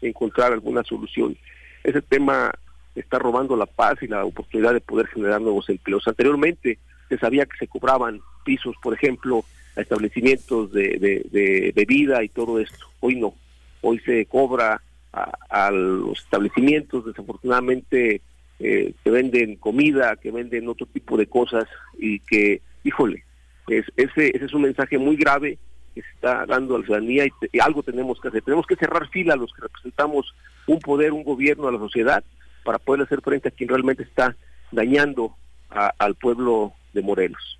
encontrar 0.00 0.52
alguna 0.52 0.84
solución. 0.84 1.36
Ese 1.82 2.02
tema 2.02 2.52
está 2.94 3.18
robando 3.18 3.56
la 3.56 3.66
paz 3.66 4.02
y 4.02 4.06
la 4.06 4.24
oportunidad 4.24 4.72
de 4.72 4.80
poder 4.80 5.06
generar 5.08 5.40
nuevos 5.40 5.68
empleos. 5.68 6.06
Anteriormente 6.06 6.78
se 7.08 7.18
sabía 7.18 7.46
que 7.46 7.56
se 7.58 7.68
cobraban 7.68 8.20
pisos, 8.44 8.76
por 8.82 8.94
ejemplo, 8.94 9.44
a 9.76 9.80
establecimientos 9.80 10.72
de, 10.72 10.98
de, 11.30 11.72
bebida 11.74 12.22
y 12.22 12.28
todo 12.28 12.60
esto. 12.60 12.86
Hoy 13.00 13.16
no. 13.16 13.34
Hoy 13.80 13.98
se 14.00 14.26
cobra 14.26 14.80
a 15.12 15.70
los 15.70 16.18
establecimientos, 16.20 17.06
desafortunadamente 17.06 18.20
eh, 18.60 18.94
que 19.02 19.10
venden 19.10 19.56
comida, 19.56 20.16
que 20.16 20.30
venden 20.30 20.68
otro 20.68 20.86
tipo 20.86 21.16
de 21.16 21.26
cosas 21.26 21.64
y 21.98 22.20
que, 22.20 22.62
híjole, 22.84 23.24
es, 23.68 23.84
ese, 23.96 24.28
ese 24.36 24.44
es 24.44 24.54
un 24.54 24.62
mensaje 24.62 24.96
muy 24.96 25.16
grave 25.16 25.58
que 25.94 26.02
se 26.02 26.08
está 26.10 26.46
dando 26.46 26.76
a 26.76 26.78
la 26.78 26.84
ciudadanía 26.84 27.26
y, 27.26 27.58
algo 27.58 27.82
tenemos 27.82 28.20
que 28.20 28.28
hacer. 28.28 28.42
Tenemos 28.42 28.66
que 28.66 28.76
cerrar 28.76 29.08
fila 29.08 29.34
a 29.34 29.36
los 29.36 29.52
que 29.52 29.62
representamos 29.62 30.34
un 30.66 30.78
poder, 30.80 31.12
un 31.12 31.24
gobierno, 31.24 31.68
a 31.68 31.72
la 31.72 31.78
sociedad, 31.78 32.22
para 32.64 32.78
poder 32.78 33.02
hacer 33.02 33.20
frente 33.22 33.48
a 33.48 33.50
quien 33.50 33.68
realmente 33.68 34.02
está 34.02 34.36
dañando 34.70 35.36
al 35.70 36.14
pueblo 36.14 36.72
de 36.92 37.02
Morelos. 37.02 37.58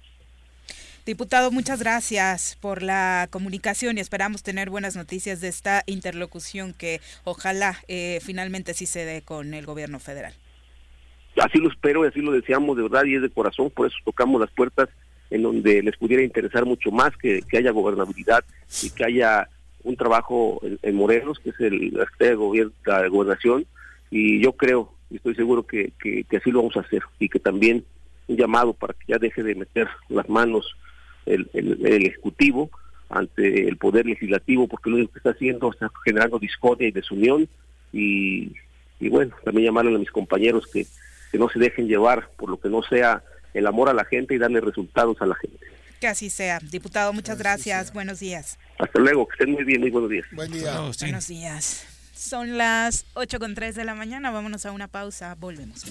Diputado, 1.05 1.51
muchas 1.51 1.81
gracias 1.81 2.57
por 2.61 2.83
la 2.83 3.29
comunicación 3.31 3.99
y 3.99 4.01
esperamos 4.01 4.43
tener 4.43 4.71
buenas 4.71 4.97
noticias 4.97 5.41
de 5.41 5.49
esta 5.49 5.83
interlocución 5.87 6.73
que 6.73 7.01
ojalá 7.25 7.77
eh, 7.89 8.21
finalmente 8.23 8.73
sí 8.73 8.87
se 8.87 9.05
dé 9.05 9.21
con 9.21 9.53
el 9.53 9.67
gobierno 9.67 9.99
federal 9.99 10.35
así 11.43 11.59
lo 11.59 11.68
espero 11.68 12.05
y 12.05 12.09
así 12.09 12.20
lo 12.20 12.32
deseamos 12.32 12.76
de 12.76 12.82
verdad 12.85 13.05
y 13.05 13.16
es 13.16 13.22
de 13.22 13.30
corazón, 13.30 13.70
por 13.70 13.87
eso 13.87 13.97
tocamos 14.05 14.41
las 14.41 14.51
puertas 14.51 14.89
en 15.30 15.43
donde 15.43 15.82
les 15.82 15.97
pudiera 15.97 16.22
interesar 16.22 16.64
mucho 16.64 16.91
más 16.91 17.16
que, 17.16 17.43
haya 17.57 17.70
gobernabilidad 17.70 18.45
y 18.82 18.91
que 18.91 19.05
haya 19.05 19.49
un 19.82 19.97
trabajo 19.97 20.61
en, 20.82 20.95
Morelos, 20.95 21.39
que 21.41 21.51
es 21.51 21.61
el, 21.61 21.93
la 21.93 22.07
de, 22.18 22.26
de 22.28 23.09
Gobernación, 23.09 23.66
y 24.11 24.41
yo 24.41 24.53
creo 24.53 24.95
y 25.11 25.16
estoy 25.16 25.35
seguro 25.35 25.64
que, 25.64 25.93
que, 26.01 26.24
así 26.37 26.51
lo 26.51 26.59
vamos 26.59 26.76
a 26.76 26.80
hacer 26.80 27.03
y 27.18 27.28
que 27.28 27.39
también 27.39 27.85
un 28.26 28.37
llamado 28.37 28.72
para 28.72 28.95
que 28.95 29.05
ya 29.09 29.18
deje 29.18 29.43
de 29.43 29.55
meter 29.55 29.89
las 30.09 30.28
manos 30.28 30.74
el, 31.26 31.49
el, 31.53 32.07
Ejecutivo 32.07 32.70
ante 33.11 33.68
el 33.68 33.76
Poder 33.76 34.07
Legislativo, 34.07 34.66
porque 34.66 34.91
lo 34.91 34.97
único 34.97 35.12
que 35.12 35.18
está 35.18 35.30
haciendo 35.30 35.70
está 35.70 35.91
generando 36.05 36.39
discordia 36.39 36.89
y 36.89 36.91
desunión, 36.91 37.49
y, 37.93 38.53
y 38.99 39.09
bueno, 39.09 39.35
también 39.45 39.66
llamarle 39.66 39.95
a 39.95 39.99
mis 39.99 40.11
compañeros 40.11 40.66
que 40.66 40.87
que 41.35 41.39
no 41.41 41.49
se 41.49 41.59
dejen 41.59 41.89
llevar 41.89 42.30
por 42.37 42.49
lo 42.49 42.61
que 42.61 42.68
no 42.68 42.80
sea 42.85 43.24
el 43.55 43.66
amor 43.66 43.89
a 43.89 43.93
la 43.93 44.05
gente 44.05 44.37
y 44.37 44.39
darle 44.39 44.61
resultados 44.61 45.16
a 45.20 45.26
la 45.26 45.35
gente. 45.35 45.66
Que 45.99 46.07
así 46.07 46.30
sea. 46.30 46.61
Diputado, 46.61 47.12
muchas 47.12 47.39
gracias. 47.39 47.93
Buenos 47.93 48.20
días. 48.20 48.57
Hasta 48.78 49.01
luego, 49.01 49.26
que 49.26 49.32
estén 49.32 49.51
muy 49.51 49.64
bien, 49.64 49.80
muy 49.80 49.91
buenos 49.91 50.11
días. 50.11 50.26
Buen 50.30 50.53
día. 50.53 50.78
Buenos 51.01 51.26
días. 51.26 51.89
Son 52.12 52.57
las 52.57 53.07
8 53.14 53.41
con 53.41 53.57
3 53.57 53.74
de 53.74 53.82
la 53.82 53.97
mañana. 53.97 54.30
Vámonos 54.30 54.64
a 54.64 54.70
una 54.70 54.87
pausa. 54.87 55.35
Volvemos. 55.35 55.85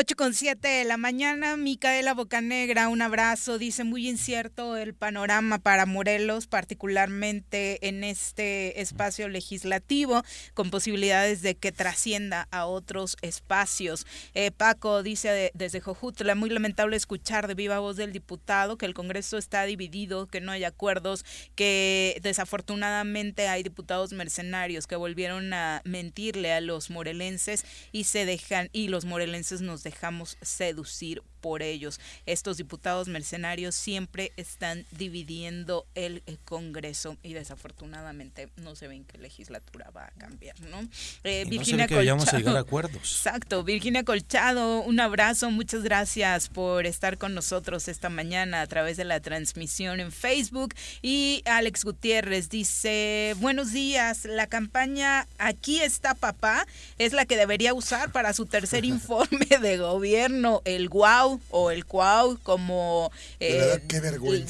8 0.00 0.14
con 0.14 0.32
7 0.32 0.68
de 0.68 0.84
la 0.84 0.96
mañana, 0.96 1.56
Micaela 1.56 2.14
Bocanegra, 2.14 2.88
un 2.88 3.02
abrazo. 3.02 3.58
Dice 3.58 3.82
muy 3.82 4.08
incierto 4.08 4.76
el 4.76 4.94
panorama 4.94 5.58
para 5.58 5.86
Morelos, 5.86 6.46
particularmente 6.46 7.88
en 7.88 8.04
este 8.04 8.80
espacio 8.80 9.28
legislativo, 9.28 10.22
con 10.54 10.70
posibilidades 10.70 11.42
de 11.42 11.56
que 11.56 11.72
trascienda 11.72 12.46
a 12.52 12.66
otros 12.66 13.16
espacios. 13.22 14.06
Eh, 14.34 14.52
Paco 14.52 15.02
dice 15.02 15.50
desde 15.52 15.80
Jojutla, 15.80 16.36
muy 16.36 16.50
lamentable 16.50 16.96
escuchar 16.96 17.48
de 17.48 17.56
viva 17.56 17.80
voz 17.80 17.96
del 17.96 18.12
diputado 18.12 18.78
que 18.78 18.86
el 18.86 18.94
Congreso 18.94 19.36
está 19.36 19.64
dividido, 19.64 20.28
que 20.28 20.40
no 20.40 20.52
hay 20.52 20.62
acuerdos, 20.62 21.24
que 21.56 22.20
desafortunadamente 22.22 23.48
hay 23.48 23.64
diputados 23.64 24.12
mercenarios 24.12 24.86
que 24.86 24.94
volvieron 24.94 25.52
a 25.54 25.82
mentirle 25.84 26.52
a 26.52 26.60
los 26.60 26.88
morelenses 26.88 27.64
y 27.90 28.04
se 28.04 28.26
dejan, 28.26 28.68
y 28.72 28.86
los 28.86 29.04
morelenses 29.04 29.60
nos 29.60 29.87
dejamos 29.90 30.36
seducir 30.42 31.22
por 31.40 31.62
ellos. 31.62 32.00
Estos 32.26 32.56
diputados 32.56 33.08
mercenarios 33.08 33.74
siempre 33.74 34.32
están 34.36 34.84
dividiendo 34.92 35.86
el, 35.94 36.22
Congreso 36.44 37.16
y 37.22 37.32
desafortunadamente 37.32 38.48
no 38.56 38.74
se 38.74 38.88
ve 38.88 38.94
en 38.94 39.04
qué 39.04 39.18
legislatura 39.18 39.90
va 39.94 40.06
a 40.06 40.10
cambiar, 40.18 40.58
¿no? 40.60 40.88
Eh, 41.24 41.44
Virginia 41.48 41.84
no 41.84 41.88
que 41.88 42.10
a 42.10 42.38
llegar 42.38 42.56
a 42.56 42.60
acuerdos. 42.60 43.16
Exacto, 43.16 43.64
Virginia 43.64 44.04
Colchado, 44.04 44.80
un 44.80 45.00
abrazo, 45.00 45.50
muchas 45.50 45.82
gracias 45.82 46.48
por 46.48 46.86
estar 46.86 47.18
con 47.18 47.34
nosotros 47.34 47.88
esta 47.88 48.08
mañana 48.08 48.62
a 48.62 48.66
través 48.66 48.96
de 48.96 49.04
la 49.04 49.20
transmisión 49.20 50.00
en 50.00 50.12
Facebook 50.12 50.74
y 51.02 51.42
Alex 51.44 51.84
Gutiérrez 51.84 52.48
dice, 52.48 53.34
buenos 53.38 53.72
días, 53.72 54.24
la 54.24 54.46
campaña 54.46 55.26
Aquí 55.38 55.80
está 55.80 56.14
papá 56.14 56.66
es 56.98 57.12
la 57.12 57.24
que 57.24 57.36
debería 57.36 57.74
usar 57.74 58.12
para 58.12 58.32
su 58.32 58.46
tercer 58.46 58.84
informe 58.84 59.46
de 59.60 59.78
gobierno, 59.78 60.62
el 60.64 60.88
guau 60.88 61.37
o 61.50 61.70
el 61.70 61.84
cuau, 61.84 62.38
como 62.42 63.10
eh, 63.40 63.80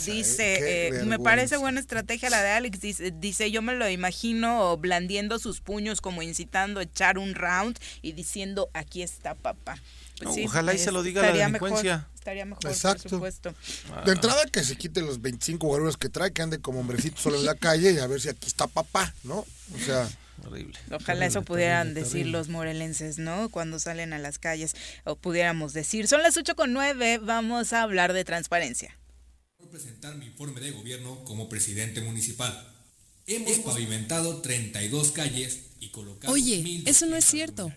dice, 0.05 0.89
¿eh? 0.89 1.05
me 1.05 1.19
parece 1.19 1.57
buena 1.57 1.81
estrategia 1.81 2.31
la 2.31 2.43
de 2.43 2.51
Alex, 2.51 2.81
dice, 2.81 3.13
dice, 3.13 3.51
yo 3.51 3.63
me 3.63 3.75
lo 3.75 3.89
imagino 3.89 4.77
blandiendo 4.77 5.39
sus 5.39 5.61
puños 5.61 6.01
como 6.01 6.23
incitando 6.23 6.81
a 6.81 6.85
echar 6.85 7.19
un 7.19 7.35
round 7.35 7.79
y 8.03 8.13
diciendo, 8.13 8.71
aquí 8.75 9.03
está 9.03 9.35
papá. 9.35 9.81
Pues 10.23 10.47
ojalá 10.47 10.75
y 10.75 10.79
se 10.79 10.91
lo 10.91 11.03
diga 11.03 11.23
la 11.23 11.33
delincuencia. 11.33 12.09
estaría 12.15 12.45
mejor, 12.45 12.67
Exacto. 12.67 13.03
por 13.05 13.11
supuesto. 13.11 13.55
De 14.05 14.13
entrada 14.13 14.45
que 14.47 14.65
se 14.65 14.77
quite 14.77 15.01
los 15.01 15.23
25 15.23 15.67
guaruras 15.67 15.97
que 15.97 16.09
trae, 16.09 16.33
que 16.33 16.43
ande 16.43 16.61
como 16.61 16.81
hombrecito 16.81 17.21
solo 17.21 17.39
en 17.39 17.45
la 17.45 17.55
calle 17.55 17.93
y 17.93 17.99
a 17.99 18.07
ver 18.07 18.21
si 18.21 18.29
aquí 18.29 18.47
está 18.47 18.67
papá, 18.67 19.15
¿no? 19.25 19.39
O 19.75 19.79
sea... 19.85 20.09
Ojalá 20.91 21.27
eso 21.27 21.43
pudieran 21.43 21.95
decir 21.95 22.27
los 22.27 22.49
morelenses, 22.49 23.19
¿no? 23.19 23.49
Cuando 23.49 23.79
salen 23.79 24.13
a 24.13 24.19
las 24.19 24.39
calles, 24.39 24.75
o 25.05 25.17
pudiéramos 25.17 25.73
decir. 25.73 26.09
Son 26.09 26.23
las 26.23 26.37
8 26.37 26.57
con 26.57 26.73
9, 26.73 27.19
vamos 27.19 27.73
a 27.73 27.83
hablar 27.83 28.13
de 28.13 28.25
transparencia. 28.25 28.97
Voy 29.59 29.69
presentar 29.69 30.17
mi 30.17 30.27
informe 30.27 30.61
de 30.61 30.71
gobierno 30.71 31.25
como 31.25 31.49
presidente 31.49 32.01
municipal. 32.01 32.75
Hemos 33.27 33.59
pavimentado 33.59 34.41
32 34.41 35.13
calles 35.13 35.61
y 35.81 35.89
colocado. 35.91 36.33
Oye, 36.33 36.83
eso 36.87 37.07
no 37.07 37.17
es 37.17 37.25
cierto. 37.25 37.73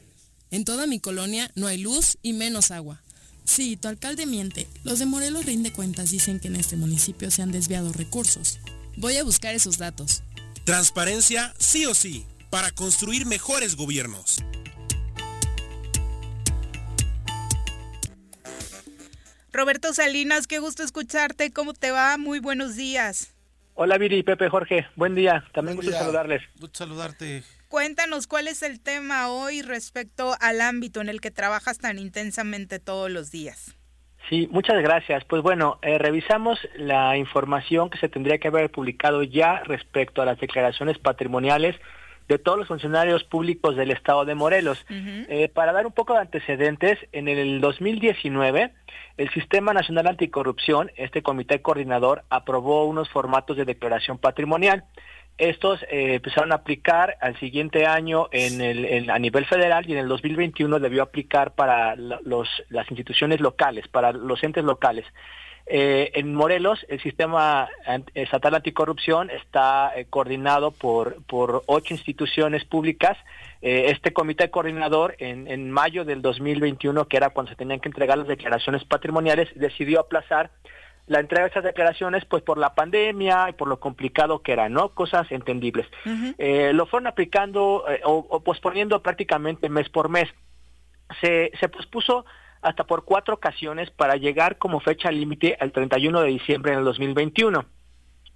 En 0.49 0.63
toda 0.63 0.87
mi 0.87 0.99
colonia 0.99 1.51
no 1.55 1.67
hay 1.67 1.77
luz 1.77 2.17
y 2.21 2.33
menos 2.33 2.71
agua. 2.71 3.01
Sí, 3.43 3.75
tu 3.75 3.87
alcalde 3.87 4.25
miente. 4.25 4.67
Los 4.83 4.99
de 4.99 5.05
Morelos 5.05 5.45
rinde 5.45 5.73
cuentas 5.73 6.11
dicen 6.11 6.39
que 6.39 6.47
en 6.47 6.55
este 6.55 6.77
municipio 6.77 7.31
se 7.31 7.41
han 7.41 7.51
desviado 7.51 7.91
recursos. 7.91 8.59
Voy 8.95 9.17
a 9.17 9.23
buscar 9.23 9.55
esos 9.55 9.77
datos. 9.77 10.23
Transparencia 10.63 11.53
sí 11.57 11.85
o 11.85 11.93
sí 11.93 12.25
para 12.51 12.69
construir 12.71 13.25
mejores 13.25 13.75
gobiernos. 13.75 14.43
Roberto 19.53 19.93
Salinas, 19.93 20.47
qué 20.47 20.59
gusto 20.59 20.83
escucharte. 20.83 21.51
¿Cómo 21.51 21.73
te 21.73 21.91
va? 21.91 22.17
Muy 22.17 22.39
buenos 22.39 22.75
días. 22.75 23.33
Hola 23.73 23.97
Viri, 23.97 24.21
Pepe, 24.23 24.49
Jorge. 24.49 24.85
Buen 24.95 25.15
día. 25.15 25.45
También 25.53 25.77
gusto 25.77 25.91
saludarles. 25.91 26.41
Gusto 26.59 26.79
saludarte. 26.79 27.43
Cuéntanos 27.67 28.27
cuál 28.27 28.47
es 28.47 28.63
el 28.63 28.81
tema 28.81 29.29
hoy 29.29 29.61
respecto 29.61 30.35
al 30.41 30.61
ámbito 30.61 30.99
en 31.01 31.09
el 31.09 31.21
que 31.21 31.31
trabajas 31.31 31.77
tan 31.77 31.99
intensamente 31.99 32.79
todos 32.79 33.09
los 33.09 33.31
días. 33.31 33.77
Sí, 34.29 34.47
muchas 34.51 34.81
gracias. 34.81 35.23
Pues 35.25 35.41
bueno, 35.41 35.79
eh, 35.81 35.97
revisamos 35.97 36.59
la 36.75 37.17
información 37.17 37.89
que 37.89 37.97
se 37.97 38.09
tendría 38.09 38.37
que 38.37 38.49
haber 38.49 38.71
publicado 38.71 39.23
ya 39.23 39.61
respecto 39.63 40.21
a 40.21 40.25
las 40.25 40.39
declaraciones 40.39 40.97
patrimoniales 40.99 41.75
de 42.31 42.39
todos 42.39 42.57
los 42.57 42.67
funcionarios 42.67 43.23
públicos 43.23 43.75
del 43.75 43.91
estado 43.91 44.25
de 44.25 44.35
Morelos. 44.35 44.85
Eh, 44.89 45.49
para 45.53 45.73
dar 45.73 45.85
un 45.85 45.91
poco 45.91 46.13
de 46.13 46.19
antecedentes, 46.19 46.97
en 47.11 47.27
el 47.27 47.59
2019 47.59 48.71
el 49.17 49.29
Sistema 49.31 49.73
Nacional 49.73 50.07
Anticorrupción, 50.07 50.91
este 50.95 51.21
comité 51.21 51.61
coordinador, 51.61 52.23
aprobó 52.29 52.85
unos 52.85 53.09
formatos 53.09 53.57
de 53.57 53.65
declaración 53.65 54.17
patrimonial. 54.17 54.85
Estos 55.37 55.83
eh, 55.83 56.15
empezaron 56.15 56.51
a 56.51 56.55
aplicar 56.55 57.17
al 57.19 57.37
siguiente 57.39 57.85
año 57.85 58.29
en 58.31 58.61
el, 58.61 59.09
a 59.09 59.19
nivel 59.19 59.45
federal 59.45 59.87
y 59.87 59.91
en 59.91 59.99
el 59.99 60.07
2021 60.07 60.79
debió 60.79 61.03
aplicar 61.03 61.53
para 61.53 61.95
los, 61.95 62.47
las 62.69 62.89
instituciones 62.89 63.41
locales, 63.41 63.87
para 63.89 64.13
los 64.13 64.43
entes 64.43 64.63
locales. 64.63 65.05
Eh, 65.73 66.11
en 66.19 66.35
Morelos, 66.35 66.85
el 66.89 67.01
sistema 67.01 67.69
estatal 68.13 68.55
anticorrupción 68.55 69.29
está 69.29 69.93
eh, 69.95 70.05
coordinado 70.09 70.71
por, 70.71 71.23
por 71.23 71.63
ocho 71.65 71.93
instituciones 71.93 72.65
públicas. 72.65 73.17
Eh, 73.61 73.85
este 73.87 74.11
comité 74.11 74.49
coordinador, 74.51 75.15
en, 75.19 75.47
en 75.47 75.71
mayo 75.71 76.03
del 76.03 76.21
2021, 76.21 77.07
que 77.07 77.15
era 77.15 77.29
cuando 77.29 77.51
se 77.51 77.55
tenían 77.55 77.79
que 77.79 77.87
entregar 77.87 78.17
las 78.17 78.27
declaraciones 78.27 78.83
patrimoniales, 78.83 79.47
decidió 79.55 80.01
aplazar 80.01 80.51
la 81.07 81.21
entrega 81.21 81.45
de 81.45 81.51
esas 81.51 81.63
declaraciones 81.63 82.25
pues 82.25 82.43
por 82.43 82.57
la 82.57 82.75
pandemia 82.75 83.47
y 83.47 83.53
por 83.53 83.69
lo 83.69 83.79
complicado 83.79 84.41
que 84.41 84.51
era, 84.51 84.67
¿no? 84.67 84.89
Cosas 84.89 85.31
entendibles. 85.31 85.87
lo 86.37 86.85
fueron 86.85 87.07
aplicando 87.07 87.85
o, 88.03 88.27
o, 88.29 88.43
posponiendo 88.43 89.01
prácticamente 89.01 89.69
mes 89.69 89.87
por 89.87 90.09
mes. 90.09 90.27
Se, 91.21 91.49
se 91.61 91.69
pospuso 91.69 92.25
hasta 92.61 92.83
por 92.83 93.05
cuatro 93.05 93.35
ocasiones 93.35 93.91
para 93.91 94.15
llegar 94.15 94.57
como 94.57 94.79
fecha 94.79 95.11
límite 95.11 95.57
al 95.59 95.71
31 95.71 96.21
de 96.21 96.27
diciembre 96.27 96.75
del 96.75 96.83
2021. 96.83 97.65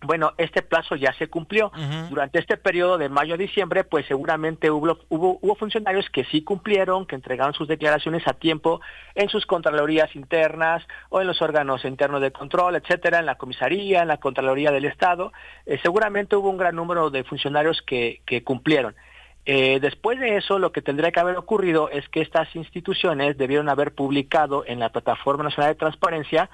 Bueno, 0.02 0.34
este 0.38 0.62
plazo 0.62 0.96
ya 0.96 1.14
se 1.14 1.28
cumplió. 1.28 1.72
Durante 2.10 2.40
este 2.40 2.58
periodo 2.58 2.98
de 2.98 3.10
mayo 3.10 3.34
a 3.34 3.38
diciembre, 3.38 3.84
pues 3.84 4.06
seguramente 4.06 4.70
hubo, 4.70 5.00
hubo, 5.10 5.40
hubo, 5.42 5.56
funcionarios 5.56 6.10
que 6.12 6.26
sí 6.26 6.44
cumplieron, 6.44 7.06
que 7.06 7.16
entregaron 7.16 7.54
sus 7.54 7.68
declaraciones 7.68 8.28
a 8.28 8.34
tiempo 8.34 8.82
en 9.16 9.30
sus 9.30 9.46
contralorías 9.46 10.16
internas 10.16 10.86
o 11.10 11.22
en 11.22 11.28
los 11.28 11.42
órganos 11.42 11.86
internos 11.86 12.22
de 12.22 12.32
control, 12.32 12.76
etcétera, 12.76 13.20
en 13.20 13.26
la 13.26 13.36
comisaría, 13.36 14.02
en 14.02 14.08
la 14.08 14.18
Contraloría 14.18 14.72
del 14.72 14.86
Estado. 14.86 15.32
Eh, 15.66 15.80
seguramente 15.82 16.36
hubo 16.36 16.50
un 16.50 16.58
gran 16.58 16.76
número 16.76 17.10
de 17.10 17.24
funcionarios 17.24 17.82
que, 17.82 18.22
que 18.26 18.44
cumplieron. 18.44 18.96
Eh, 19.46 19.80
después 19.80 20.20
de 20.20 20.38
eso, 20.38 20.58
lo 20.58 20.72
que 20.72 20.82
tendría 20.82 21.12
que 21.12 21.20
haber 21.20 21.38
ocurrido 21.38 21.90
es 21.90 22.08
que 22.10 22.22
estas 22.22 22.56
instituciones 22.56 23.38
debieron 23.38 23.70
haber 23.70 23.94
publicado 23.94 24.64
en 24.66 24.80
la 24.80 24.90
Plataforma 24.90 25.44
Nacional 25.44 25.74
de 25.74 25.80
Transparencia 25.80 26.50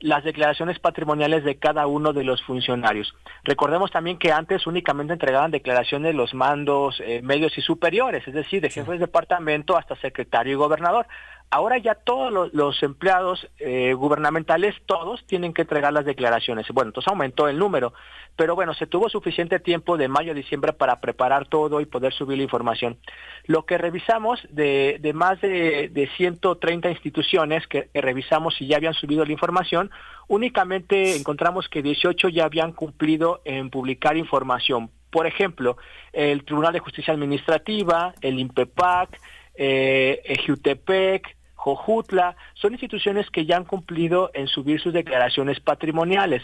las 0.00 0.24
declaraciones 0.24 0.80
patrimoniales 0.80 1.44
de 1.44 1.56
cada 1.58 1.86
uno 1.86 2.12
de 2.12 2.24
los 2.24 2.42
funcionarios. 2.42 3.14
Recordemos 3.44 3.92
también 3.92 4.18
que 4.18 4.32
antes 4.32 4.66
únicamente 4.66 5.12
entregaban 5.12 5.52
declaraciones 5.52 6.14
los 6.14 6.34
mandos 6.34 7.00
eh, 7.00 7.22
medios 7.22 7.56
y 7.56 7.60
superiores, 7.60 8.26
es 8.26 8.34
decir, 8.34 8.60
de 8.60 8.70
jefes 8.70 8.94
de 8.94 9.06
departamento 9.06 9.76
hasta 9.76 9.94
secretario 9.96 10.54
y 10.54 10.56
gobernador. 10.56 11.06
Ahora 11.54 11.76
ya 11.76 11.94
todos 11.94 12.50
los, 12.54 12.82
empleados 12.82 13.46
eh, 13.58 13.92
gubernamentales, 13.92 14.74
todos 14.86 15.22
tienen 15.26 15.52
que 15.52 15.60
entregar 15.60 15.92
las 15.92 16.06
declaraciones. 16.06 16.66
Bueno, 16.72 16.88
entonces 16.88 17.10
aumentó 17.10 17.46
el 17.46 17.58
número, 17.58 17.92
pero 18.36 18.54
bueno, 18.54 18.72
se 18.72 18.86
tuvo 18.86 19.10
suficiente 19.10 19.60
tiempo 19.60 19.98
de 19.98 20.08
mayo 20.08 20.32
a 20.32 20.34
diciembre 20.34 20.72
para 20.72 21.02
preparar 21.02 21.46
todo 21.46 21.82
y 21.82 21.84
poder 21.84 22.14
subir 22.14 22.38
la 22.38 22.44
información. 22.44 22.96
Lo 23.44 23.66
que 23.66 23.76
revisamos 23.76 24.40
de, 24.48 24.98
más 25.14 25.42
de, 25.42 25.90
de 25.92 26.08
130 26.16 26.88
instituciones 26.88 27.66
que, 27.66 27.90
revisamos 27.92 28.58
y 28.62 28.68
ya 28.68 28.78
habían 28.78 28.94
subido 28.94 29.26
la 29.26 29.32
información, 29.32 29.90
únicamente 30.28 31.16
encontramos 31.16 31.68
que 31.68 31.82
18 31.82 32.30
ya 32.30 32.46
habían 32.46 32.72
cumplido 32.72 33.42
en 33.44 33.68
publicar 33.68 34.16
información. 34.16 34.90
Por 35.10 35.26
ejemplo, 35.26 35.76
el 36.14 36.46
Tribunal 36.46 36.72
de 36.72 36.78
Justicia 36.78 37.12
Administrativa, 37.12 38.14
el 38.22 38.38
INPEPAC, 38.38 39.20
eh, 39.54 40.22
Ejutepec, 40.24 41.41
Jojutla, 41.62 42.34
son 42.54 42.72
instituciones 42.72 43.30
que 43.30 43.46
ya 43.46 43.56
han 43.56 43.64
cumplido 43.64 44.32
en 44.34 44.48
subir 44.48 44.80
sus 44.80 44.92
declaraciones 44.92 45.60
patrimoniales. 45.60 46.42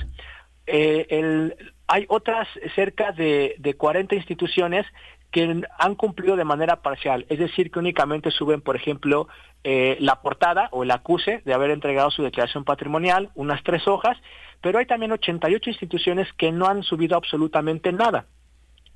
Eh, 0.64 1.50
hay 1.88 2.04
otras 2.08 2.46
cerca 2.76 3.10
de, 3.10 3.56
de 3.58 3.74
40 3.74 4.14
instituciones 4.14 4.86
que 5.32 5.62
han 5.78 5.94
cumplido 5.96 6.36
de 6.36 6.44
manera 6.44 6.82
parcial, 6.82 7.26
es 7.28 7.40
decir, 7.40 7.72
que 7.72 7.80
únicamente 7.80 8.30
suben, 8.30 8.60
por 8.60 8.76
ejemplo, 8.76 9.26
eh, 9.64 9.96
la 9.98 10.22
portada 10.22 10.68
o 10.70 10.84
el 10.84 10.90
acuse 10.92 11.42
de 11.44 11.52
haber 11.52 11.72
entregado 11.72 12.12
su 12.12 12.22
declaración 12.22 12.62
patrimonial, 12.64 13.30
unas 13.34 13.62
tres 13.64 13.88
hojas, 13.88 14.16
pero 14.60 14.78
hay 14.78 14.86
también 14.86 15.10
88 15.10 15.70
instituciones 15.70 16.32
que 16.34 16.52
no 16.52 16.66
han 16.66 16.84
subido 16.84 17.16
absolutamente 17.16 17.92
nada. 17.92 18.26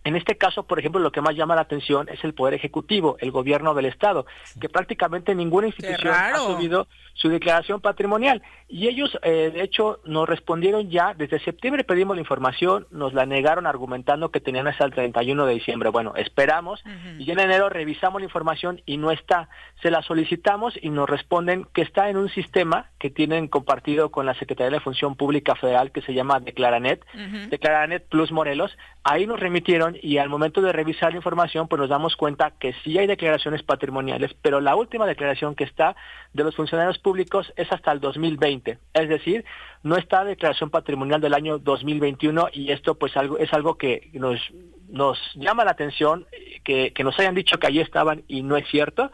En 0.04 0.16
este 0.16 0.36
caso, 0.36 0.64
por 0.64 0.78
ejemplo, 0.78 1.00
lo 1.00 1.12
que 1.12 1.20
más 1.20 1.36
llama 1.36 1.54
la 1.54 1.62
atención 1.62 2.08
es 2.08 2.22
el 2.24 2.34
Poder 2.34 2.54
Ejecutivo, 2.54 3.16
el 3.20 3.30
gobierno 3.30 3.74
del 3.74 3.86
Estado, 3.86 4.26
que 4.60 4.68
prácticamente 4.68 5.34
ninguna 5.34 5.68
institución 5.68 6.12
ha 6.12 6.36
subido 6.36 6.88
su 7.14 7.28
declaración 7.28 7.80
patrimonial. 7.80 8.42
Y 8.68 8.88
ellos, 8.88 9.18
eh, 9.22 9.50
de 9.52 9.62
hecho, 9.62 10.00
nos 10.04 10.28
respondieron 10.28 10.90
ya, 10.90 11.14
desde 11.14 11.38
septiembre 11.40 11.84
pedimos 11.84 12.16
la 12.16 12.22
información, 12.22 12.86
nos 12.90 13.14
la 13.14 13.26
negaron 13.26 13.66
argumentando 13.66 14.30
que 14.30 14.40
tenían 14.40 14.66
hasta 14.66 14.84
el 14.84 14.92
31 14.92 15.46
de 15.46 15.54
diciembre. 15.54 15.90
Bueno, 15.90 16.14
esperamos 16.16 16.82
y 17.18 17.30
en 17.30 17.38
enero 17.38 17.68
revisamos 17.68 18.20
la 18.20 18.26
información 18.26 18.80
y 18.86 18.96
no 18.96 19.10
está. 19.10 19.48
Se 19.82 19.90
la 19.90 20.02
solicitamos 20.02 20.74
y 20.80 20.90
nos 20.90 21.08
responden 21.08 21.66
que 21.72 21.82
está 21.82 22.08
en 22.08 22.16
un 22.16 22.28
sistema 22.30 22.90
que 22.98 23.10
tienen 23.10 23.46
compartido 23.48 24.10
con 24.10 24.26
la 24.26 24.34
Secretaría 24.34 24.70
de 24.70 24.80
Función 24.80 25.16
Pública 25.16 25.54
Federal 25.54 25.92
que 25.92 26.02
se 26.02 26.14
llama 26.14 26.40
Declaranet, 26.40 27.04
Declaranet 27.50 28.08
Plus 28.08 28.32
Morelos. 28.32 28.76
Ahí 29.04 29.26
nos 29.26 29.40
remitieron 29.40 29.91
y 30.00 30.18
al 30.18 30.28
momento 30.28 30.60
de 30.60 30.72
revisar 30.72 31.10
la 31.10 31.16
información, 31.16 31.68
pues 31.68 31.80
nos 31.80 31.88
damos 31.88 32.16
cuenta 32.16 32.52
que 32.52 32.74
sí 32.84 32.98
hay 32.98 33.06
declaraciones 33.06 33.62
patrimoniales, 33.62 34.34
pero 34.42 34.60
la 34.60 34.76
última 34.76 35.06
declaración 35.06 35.54
que 35.54 35.64
está 35.64 35.96
de 36.32 36.44
los 36.44 36.56
funcionarios 36.56 36.98
públicos 36.98 37.52
es 37.56 37.70
hasta 37.72 37.92
el 37.92 38.00
2020. 38.00 38.78
Es 38.94 39.08
decir, 39.08 39.44
no 39.82 39.96
está 39.96 40.24
declaración 40.24 40.70
patrimonial 40.70 41.20
del 41.20 41.34
año 41.34 41.58
2021 41.58 42.48
y 42.52 42.72
esto 42.72 42.94
pues 42.94 43.16
algo, 43.16 43.38
es 43.38 43.52
algo 43.52 43.76
que 43.76 44.10
nos, 44.12 44.40
nos 44.88 45.18
llama 45.34 45.64
la 45.64 45.72
atención, 45.72 46.26
que, 46.64 46.92
que 46.92 47.04
nos 47.04 47.18
hayan 47.18 47.34
dicho 47.34 47.58
que 47.58 47.66
allí 47.66 47.80
estaban 47.80 48.22
y 48.28 48.42
no 48.42 48.56
es 48.56 48.66
cierto 48.68 49.10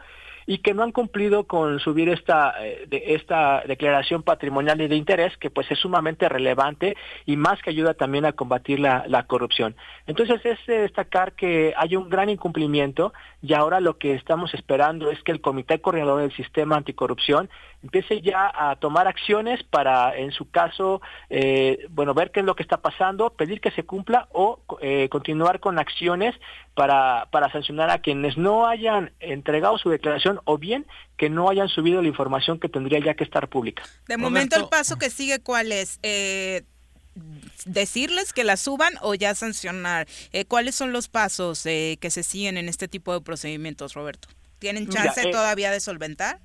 y 0.49 0.57
que 0.57 0.73
no 0.73 0.81
han 0.81 0.91
cumplido 0.91 1.43
con 1.43 1.79
subir 1.79 2.09
esta, 2.09 2.55
eh, 2.59 2.87
esta 3.05 3.61
declaración 3.67 4.23
patrimonial 4.23 4.81
y 4.81 4.87
de 4.87 4.95
interés, 4.95 5.37
que 5.37 5.51
pues 5.51 5.69
es 5.69 5.77
sumamente 5.77 6.27
relevante 6.27 6.97
y 7.27 7.37
más 7.37 7.61
que 7.61 7.69
ayuda 7.69 7.93
también 7.93 8.25
a 8.25 8.31
combatir 8.31 8.79
la, 8.79 9.03
la 9.07 9.27
corrupción. 9.27 9.75
Entonces 10.07 10.43
es 10.43 10.57
de 10.65 10.79
destacar 10.79 11.33
que 11.33 11.75
hay 11.77 11.95
un 11.95 12.09
gran 12.09 12.29
incumplimiento 12.29 13.13
y 13.43 13.53
ahora 13.53 13.79
lo 13.79 13.99
que 13.99 14.15
estamos 14.15 14.51
esperando 14.55 15.11
es 15.11 15.21
que 15.21 15.31
el 15.31 15.39
Comité 15.39 15.81
Coordinador 15.81 16.21
del 16.21 16.35
Sistema 16.35 16.77
Anticorrupción 16.77 17.47
empiece 17.83 18.21
ya 18.21 18.51
a 18.53 18.75
tomar 18.75 19.07
acciones 19.07 19.63
para, 19.63 20.15
en 20.17 20.31
su 20.31 20.49
caso, 20.49 21.01
eh, 21.29 21.85
bueno, 21.89 22.13
ver 22.13 22.31
qué 22.31 22.41
es 22.41 22.45
lo 22.45 22.55
que 22.55 22.63
está 22.63 22.77
pasando, 22.77 23.29
pedir 23.31 23.61
que 23.61 23.71
se 23.71 23.83
cumpla 23.83 24.27
o 24.31 24.59
eh, 24.81 25.07
continuar 25.09 25.59
con 25.59 25.79
acciones 25.79 26.35
para, 26.73 27.27
para 27.31 27.51
sancionar 27.51 27.89
a 27.89 27.99
quienes 27.99 28.37
no 28.37 28.67
hayan 28.67 29.11
entregado 29.19 29.77
su 29.77 29.89
declaración 29.89 30.39
o 30.45 30.57
bien 30.57 30.85
que 31.17 31.29
no 31.29 31.49
hayan 31.49 31.69
subido 31.69 32.01
la 32.01 32.07
información 32.07 32.59
que 32.59 32.69
tendría 32.69 32.99
ya 32.99 33.13
que 33.13 33.23
estar 33.23 33.47
pública. 33.47 33.83
De 34.07 34.17
momento 34.17 34.57
el 34.57 34.67
paso 34.69 34.97
que 34.97 35.09
sigue, 35.09 35.39
¿cuál 35.39 35.71
es? 35.71 35.99
Eh, 36.03 36.63
decirles 37.65 38.33
que 38.33 38.43
la 38.43 38.57
suban 38.57 38.93
o 39.01 39.15
ya 39.15 39.35
sancionar. 39.35 40.07
Eh, 40.31 40.45
¿Cuáles 40.45 40.75
son 40.75 40.93
los 40.93 41.07
pasos 41.07 41.65
eh, 41.65 41.97
que 41.99 42.09
se 42.09 42.23
siguen 42.23 42.57
en 42.57 42.69
este 42.69 42.87
tipo 42.87 43.13
de 43.13 43.21
procedimientos, 43.21 43.93
Roberto? 43.93 44.29
¿Tienen 44.59 44.89
chance 44.89 45.21
Mira, 45.21 45.29
eh, 45.29 45.31
todavía 45.31 45.71
de 45.71 45.79
solventar? 45.79 46.39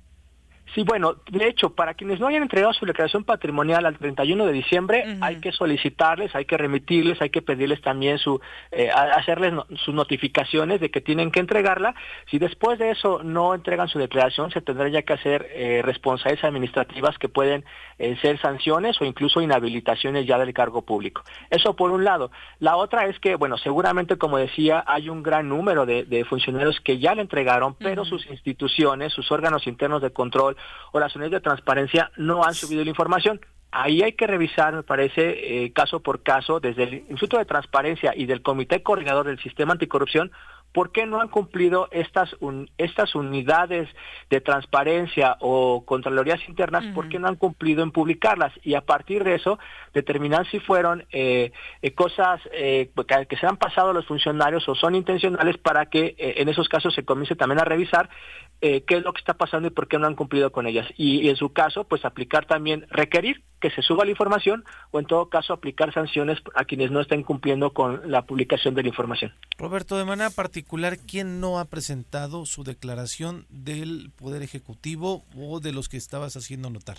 Sí, 0.73 0.83
bueno, 0.83 1.15
de 1.29 1.47
hecho, 1.47 1.73
para 1.75 1.93
quienes 1.93 2.19
no 2.19 2.27
hayan 2.27 2.41
entregado 2.41 2.73
su 2.73 2.85
declaración 2.85 3.23
patrimonial 3.23 3.85
al 3.85 3.97
31 3.97 4.45
de 4.47 4.51
diciembre, 4.51 5.05
hay 5.21 5.39
que 5.39 5.51
solicitarles, 5.51 6.35
hay 6.35 6.45
que 6.45 6.57
remitirles, 6.57 7.21
hay 7.21 7.29
que 7.29 7.41
pedirles 7.41 7.81
también 7.81 8.17
su, 8.17 8.41
eh, 8.71 8.89
hacerles 8.89 9.53
no- 9.53 9.67
sus 9.85 9.93
notificaciones 9.93 10.81
de 10.81 10.89
que 10.89 11.01
tienen 11.01 11.31
que 11.31 11.39
entregarla. 11.39 11.93
Si 12.31 12.39
después 12.39 12.79
de 12.79 12.89
eso 12.91 13.21
no 13.23 13.53
entregan 13.53 13.87
su 13.87 13.99
declaración, 13.99 14.51
se 14.51 14.59
tendrá 14.61 14.89
ya 14.89 15.03
que 15.03 15.13
hacer 15.13 15.47
eh, 15.53 15.81
responsabilidades 15.83 16.43
administrativas 16.43 17.17
que 17.19 17.29
pueden 17.29 17.63
eh, 17.99 18.17
ser 18.21 18.39
sanciones 18.41 18.99
o 18.99 19.05
incluso 19.05 19.41
inhabilitaciones 19.41 20.25
ya 20.25 20.37
del 20.39 20.53
cargo 20.53 20.81
público. 20.81 21.23
Eso 21.51 21.75
por 21.75 21.91
un 21.91 22.03
lado. 22.03 22.31
La 22.59 22.75
otra 22.75 23.05
es 23.05 23.17
que, 23.19 23.35
bueno, 23.35 23.57
seguramente, 23.57 24.17
como 24.17 24.37
decía, 24.37 24.83
hay 24.87 25.09
un 25.09 25.23
gran 25.23 25.47
número 25.47 25.85
de, 25.85 26.03
de 26.05 26.25
funcionarios 26.25 26.81
que 26.81 26.97
ya 26.99 27.13
le 27.15 27.21
entregaron, 27.21 27.75
pero 27.75 28.03
sus 28.03 28.25
instituciones, 28.29 29.13
sus 29.13 29.31
órganos 29.31 29.67
internos 29.67 30.01
de 30.01 30.11
control 30.11 30.54
o 30.91 30.99
las 30.99 31.15
unidades 31.15 31.33
de 31.33 31.41
transparencia 31.41 32.11
no 32.17 32.43
han 32.43 32.53
subido 32.53 32.83
la 32.83 32.89
información. 32.89 33.39
Ahí 33.71 34.01
hay 34.03 34.13
que 34.13 34.27
revisar, 34.27 34.73
me 34.73 34.83
parece, 34.83 35.65
eh, 35.65 35.73
caso 35.73 35.99
por 35.99 36.23
caso, 36.23 36.59
desde 36.61 36.83
el 36.83 36.93
Instituto 36.93 37.37
de 37.37 37.45
Transparencia 37.45 38.13
y 38.15 38.25
del 38.25 38.41
Comité 38.41 38.81
Coordinador 38.81 39.25
del 39.25 39.39
Sistema 39.39 39.73
Anticorrupción, 39.73 40.31
¿por 40.71 40.91
qué 40.93 41.05
no 41.05 41.19
han 41.21 41.27
cumplido 41.29 41.87
estas, 41.91 42.35
un- 42.39 42.69
estas 42.77 43.15
unidades 43.15 43.89
de 44.29 44.39
transparencia 44.41 45.37
o 45.39 45.83
contralorías 45.85 46.39
internas? 46.47 46.83
¿Por 46.93 47.09
qué 47.09 47.19
no 47.19 47.27
han 47.27 47.35
cumplido 47.35 47.83
en 47.83 47.91
publicarlas? 47.91 48.53
Y 48.63 48.75
a 48.75 48.81
partir 48.81 49.23
de 49.25 49.35
eso, 49.35 49.57
determinar 49.93 50.45
si 50.49 50.59
fueron 50.59 51.05
eh, 51.11 51.51
eh, 51.81 51.93
cosas 51.93 52.41
eh, 52.53 52.91
que, 53.07 53.25
que 53.25 53.37
se 53.37 53.45
han 53.47 53.57
pasado 53.57 53.89
a 53.89 53.93
los 53.93 54.05
funcionarios 54.05 54.67
o 54.69 54.75
son 54.75 54.95
intencionales 54.95 55.57
para 55.57 55.85
que 55.87 56.15
en 56.17 56.47
esos 56.49 56.67
casos 56.69 56.93
se 56.93 57.03
comience 57.05 57.35
también 57.35 57.59
a 57.59 57.65
revisar 57.65 58.09
eh, 58.61 58.83
qué 58.85 58.97
es 58.97 59.03
lo 59.03 59.13
que 59.13 59.19
está 59.19 59.35
pasando 59.35 59.67
y 59.67 59.71
por 59.71 59.87
qué 59.87 59.97
no 59.97 60.07
han 60.07 60.15
cumplido 60.15 60.51
con 60.51 60.67
ellas. 60.67 60.87
Y, 60.97 61.21
y 61.21 61.29
en 61.29 61.35
su 61.35 61.53
caso, 61.53 61.83
pues 61.83 62.05
aplicar 62.05 62.45
también, 62.45 62.85
requerir 62.89 63.43
que 63.59 63.71
se 63.71 63.81
suba 63.81 64.05
la 64.05 64.11
información 64.11 64.63
o 64.91 64.99
en 64.99 65.05
todo 65.05 65.29
caso 65.29 65.53
aplicar 65.53 65.93
sanciones 65.93 66.39
a 66.55 66.65
quienes 66.65 66.91
no 66.91 67.01
estén 67.01 67.23
cumpliendo 67.23 67.73
con 67.73 68.11
la 68.11 68.23
publicación 68.23 68.75
de 68.75 68.83
la 68.83 68.89
información. 68.89 69.33
Roberto, 69.57 69.97
de 69.97 70.05
manera 70.05 70.29
particular, 70.29 70.97
¿quién 70.99 71.39
no 71.39 71.59
ha 71.59 71.65
presentado 71.65 72.45
su 72.45 72.63
declaración 72.63 73.45
del 73.49 74.11
Poder 74.15 74.43
Ejecutivo 74.43 75.23
o 75.35 75.59
de 75.59 75.71
los 75.71 75.89
que 75.89 75.97
estabas 75.97 76.35
haciendo 76.37 76.69
notar? 76.69 76.97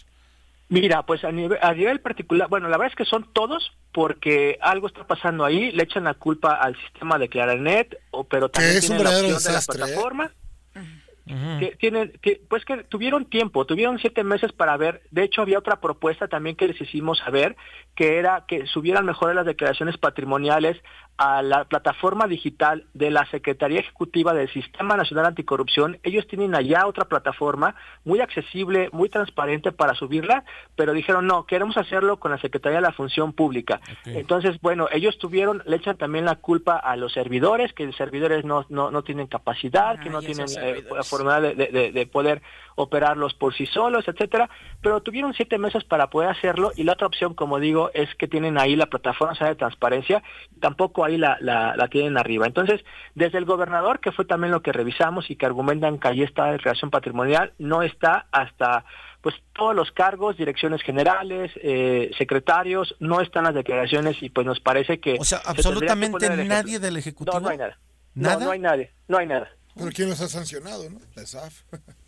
Mira, 0.68 1.04
pues 1.04 1.22
a 1.22 1.30
nivel, 1.30 1.59
a 1.62 1.72
nivel 1.74 2.00
particular, 2.00 2.48
bueno, 2.48 2.68
la 2.68 2.76
verdad 2.76 2.92
es 2.92 2.96
que 2.96 3.09
son 3.09 3.32
todos 3.32 3.70
porque 3.92 4.59
algo 4.61 4.88
está 4.88 5.07
pasando 5.07 5.44
ahí, 5.44 5.70
le 5.70 5.84
echan 5.84 6.04
la 6.04 6.14
culpa 6.14 6.54
al 6.54 6.76
sistema 6.82 7.18
de 7.18 7.28
Claranet, 7.28 7.96
o, 8.11 8.24
pero 8.24 8.48
también 8.48 8.80
tienen 8.80 9.04
la 9.04 9.11
opción 9.11 9.42
de 9.42 9.78
la 9.78 9.88
¿eh? 9.88 9.94
Que 11.27 11.77
tienen 11.81 12.12
pues 12.49 12.64
que 12.64 12.85
tuvieron 12.85 13.24
tiempo 13.24 13.66
tuvieron 13.66 13.99
siete 13.99 14.22
meses 14.22 14.53
para 14.53 14.77
ver. 14.77 15.03
De 15.11 15.24
hecho 15.24 15.43
había 15.43 15.59
otra 15.59 15.81
propuesta 15.81 16.29
también 16.29 16.55
que 16.55 16.68
les 16.68 16.81
hicimos 16.81 17.18
saber 17.18 17.57
que 17.97 18.18
era 18.18 18.45
que 18.47 18.66
subieran 18.66 19.05
mejor 19.05 19.35
las 19.35 19.47
declaraciones 19.47 19.99
patrimoniales 19.99 20.77
a 21.19 21.41
la 21.43 21.64
plataforma 21.64 22.27
digital 22.27 22.85
de 22.93 23.11
la 23.11 23.25
Secretaría 23.31 23.81
Ejecutiva 23.81 24.35
del 24.35 24.51
Sistema 24.53 24.97
Nacional 24.97 25.27
Anticorrupción. 25.27 25.99
Ellos 26.03 26.27
tienen 26.27 26.55
allá 26.55 26.87
otra 26.87 27.07
plataforma 27.07 27.75
muy 28.05 28.21
accesible, 28.21 28.91
muy 28.93 29.09
transparente 29.09 29.73
para 29.73 29.95
subirla, 29.95 30.45
pero 30.75 30.93
dijeron, 30.93 31.27
no, 31.27 31.47
queremos 31.47 31.77
hacerlo 31.79 32.19
con 32.19 32.33
la 32.33 32.39
Secretaría 32.39 32.79
de 32.79 32.83
la 32.87 32.93
Función 32.93 33.33
Pública. 33.33 33.81
Entonces, 34.05 34.61
bueno, 34.61 34.89
ellos 34.93 35.17
tuvieron, 35.19 35.62
le 35.67 35.77
echan 35.77 35.97
también 35.97 36.25
la 36.27 36.37
culpa 36.37 36.77
a 36.77 36.97
los 36.97 37.12
servidores, 37.14 37.73
que 37.73 37.87
los 37.87 37.97
servidores 37.97 38.45
no, 38.45 38.67
no, 38.69 38.91
no 38.91 39.03
tienen 39.03 39.27
capacidad, 39.27 39.99
que 40.01 40.11
no 40.11 40.21
tienen 40.21 40.47
eh, 40.61 40.85
forma 41.05 41.41
de, 41.41 41.55
de- 41.55 41.93
de 41.93 42.07
poder 42.07 42.43
operarlos 42.75 43.33
por 43.33 43.55
sí 43.55 43.64
solos, 43.64 44.07
etcétera, 44.07 44.51
pero 44.83 45.01
tuvieron 45.01 45.33
siete 45.33 45.57
meses 45.57 45.83
para 45.85 46.11
poder 46.11 46.29
hacerlo 46.29 46.73
y 46.77 46.83
la 46.85 46.93
otra 46.93 47.07
opción, 47.07 47.33
como 47.33 47.59
digo, 47.59 47.91
es 47.95 48.14
que 48.17 48.29
tienen 48.29 48.59
ahí 48.59 48.77
la 48.77 48.85
plataforma 48.87 49.33
de 49.41 49.55
transparencia, 49.55 50.23
tampoco 50.61 51.05
ahí 51.07 51.16
la, 51.16 51.38
la, 51.40 51.74
la 51.76 51.88
tienen 51.88 52.18
arriba. 52.18 52.46
Entonces, 52.46 52.80
desde 53.14 53.38
el 53.38 53.44
gobernador, 53.44 54.00
que 54.00 54.12
fue 54.12 54.24
también 54.24 54.52
lo 54.52 54.62
que 54.62 54.72
revisamos 54.72 55.30
y 55.30 55.36
que 55.36 55.46
argumentan 55.46 55.98
que 55.98 56.09
ahí 56.09 56.22
está 56.22 56.46
la 56.46 56.52
declaración 56.52 56.90
patrimonial, 56.90 57.52
no 57.59 57.82
está 57.82 58.26
hasta 58.30 58.84
pues 59.22 59.34
todos 59.54 59.74
los 59.74 59.90
cargos, 59.90 60.36
direcciones 60.36 60.82
generales, 60.82 61.50
eh, 61.57 62.12
secretarios, 62.16 62.94
no 63.00 63.20
están 63.20 63.42
las 63.42 63.54
declaraciones 63.54 64.22
y 64.22 64.30
pues 64.30 64.46
nos 64.46 64.61
parece 64.61 65.00
que... 65.00 65.16
O 65.18 65.24
sea, 65.24 65.40
absolutamente 65.44 66.28
nadie 66.44 66.78
del 66.78 66.96
Ejecutivo. 66.96 67.40
No, 67.40 67.46
no 67.46 67.48
hay 67.48 67.59
nada. 67.59 67.78
¿Nada? 68.14 68.38
No, 68.38 68.44
no 68.44 68.50
hay 68.52 68.59
nadie, 68.61 68.92
no 69.09 69.18
hay 69.18 69.26
nada. 69.26 69.50
Bueno, 69.74 69.90
¿quién 69.94 70.09
los 70.09 70.20
ha 70.20 70.28
sancionado, 70.28 70.88
no? 70.88 71.00
La 71.14 71.26
SAF. 71.26 71.62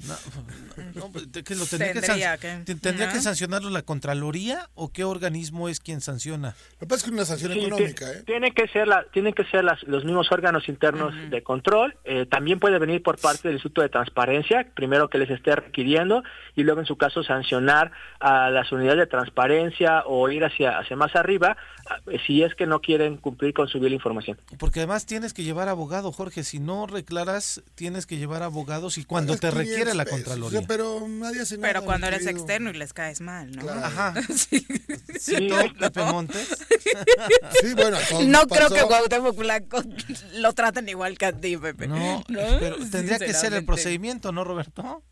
No, 0.95 1.11
pues, 1.13 1.31
¿de 1.33 1.43
qué 1.43 1.55
lo 1.57 1.67
tendría, 1.67 1.93
que, 1.93 2.01
Tendría 2.01 2.31
san- 2.37 2.41
que- 2.65 2.65
te- 2.65 2.75
¿tendría 2.81 3.07
que 3.09 3.15
Ajá. 3.15 3.23
sancionarlo 3.23 3.69
la 3.71 3.83
Contraloría 3.83 4.69
o 4.75 4.93
qué 4.93 5.05
organismo 5.05 5.69
es 5.69 5.81
quien 5.81 6.01
sanciona? 6.01 6.55
Lo 6.75 6.79
que 6.81 6.87
pasa 6.87 6.97
es 6.97 7.03
que 7.03 7.09
es 7.11 7.15
una 7.15 7.25
sanción 7.25 7.53
Sí, 7.53 7.59
económica, 7.61 8.11
¿eh? 8.13 8.23
Tiene 8.25 8.53
que 8.53 8.69
ser 8.69 8.87
la, 8.87 9.05
tienen 9.13 9.33
que 9.35 9.45
ser 9.47 9.65
las- 9.65 9.83
los 9.85 10.05
mismos 10.05 10.31
órganos 10.31 10.69
internos 10.69 11.13
de 11.31 11.43
control. 11.43 11.97
eh, 12.05 12.27
también 12.27 12.59
puede 12.61 12.79
venir 12.79 13.03
por 13.03 13.19
parte 13.19 13.49
del 13.49 13.57
Instituto 13.57 13.83
de 13.83 13.89
Transparencia, 13.89 14.67
primero 14.75 15.09
que 15.09 15.19
les 15.19 15.31
esté 15.31 15.55
requiriendo 15.57 16.23
y 16.57 16.63
luego 16.63 16.81
en 16.81 16.87
su 16.87 16.97
caso 16.97 17.23
sancionar 17.23 17.91
a 18.21 18.51
las 18.51 18.71
unidades 18.73 18.99
de 19.01 19.07
transparencia 19.07 20.03
o 20.07 20.29
ir 20.31 20.45
hacia 20.45 20.79
hacia 20.79 20.97
más 20.97 21.15
arriba 21.17 21.57
ah, 21.91 21.97
si 22.27 22.43
es 22.43 22.55
que 22.55 22.67
no 22.67 22.81
quieren 22.81 23.17
cumplir 23.17 23.53
con 23.53 23.69
subir 23.69 23.91
la 23.91 23.97
información. 23.97 24.39
Porque 24.59 24.81
además 24.81 25.07
tienes 25.07 25.35
que 25.35 25.43
llevar 25.43 25.69
abogado, 25.69 26.13
Jorge. 26.13 26.45
Si 26.45 26.59
no 26.61 26.87
reclaras, 26.87 27.63
tienes 27.75 28.07
que 28.07 28.17
llevar 28.17 28.43
abogados 28.43 28.97
y 28.99 29.05
cuando 29.05 29.37
te 29.37 29.51
requiere 29.51 29.88
500 29.93 29.97
la 29.97 30.05
Contraloría. 30.05 30.59
o 30.59 30.63
sea, 30.63 30.69
pero 30.69 31.07
nadie 31.09 31.39
nada. 31.39 31.57
Pero 31.61 31.85
cuando 31.85 32.07
eres 32.07 32.21
querido. 32.21 32.39
externo 32.39 32.71
y 32.71 32.75
les 32.75 32.93
caes 32.93 33.21
mal, 33.21 33.51
¿no? 33.53 33.63
Claro. 33.63 33.85
Ajá. 33.85 34.15
Sí. 34.39 34.67
¿Sí, 35.19 35.49
Pepe 35.79 36.05
Montes? 36.05 36.49
Sí, 37.61 37.75
bueno, 37.75 37.99
No 38.13 38.45
nos 38.45 38.47
creo 38.47 38.69
que 38.69 38.75
pasó. 38.77 38.89
Cuauhtémoc 38.89 39.37
Blanco 39.37 39.83
lo 40.35 40.53
traten 40.53 40.89
igual 40.89 41.19
que 41.19 41.27
a 41.27 41.33
ti, 41.33 41.57
Pepe. 41.57 41.87
No, 41.89 42.25
¿No? 42.29 42.41
pero 42.61 42.77
tendría 42.91 43.19
que 43.19 43.35
ser 43.35 43.53
el 43.55 43.65
procedimiento, 43.65 44.33
¿no, 44.33 44.45
Roberto? 44.45 45.03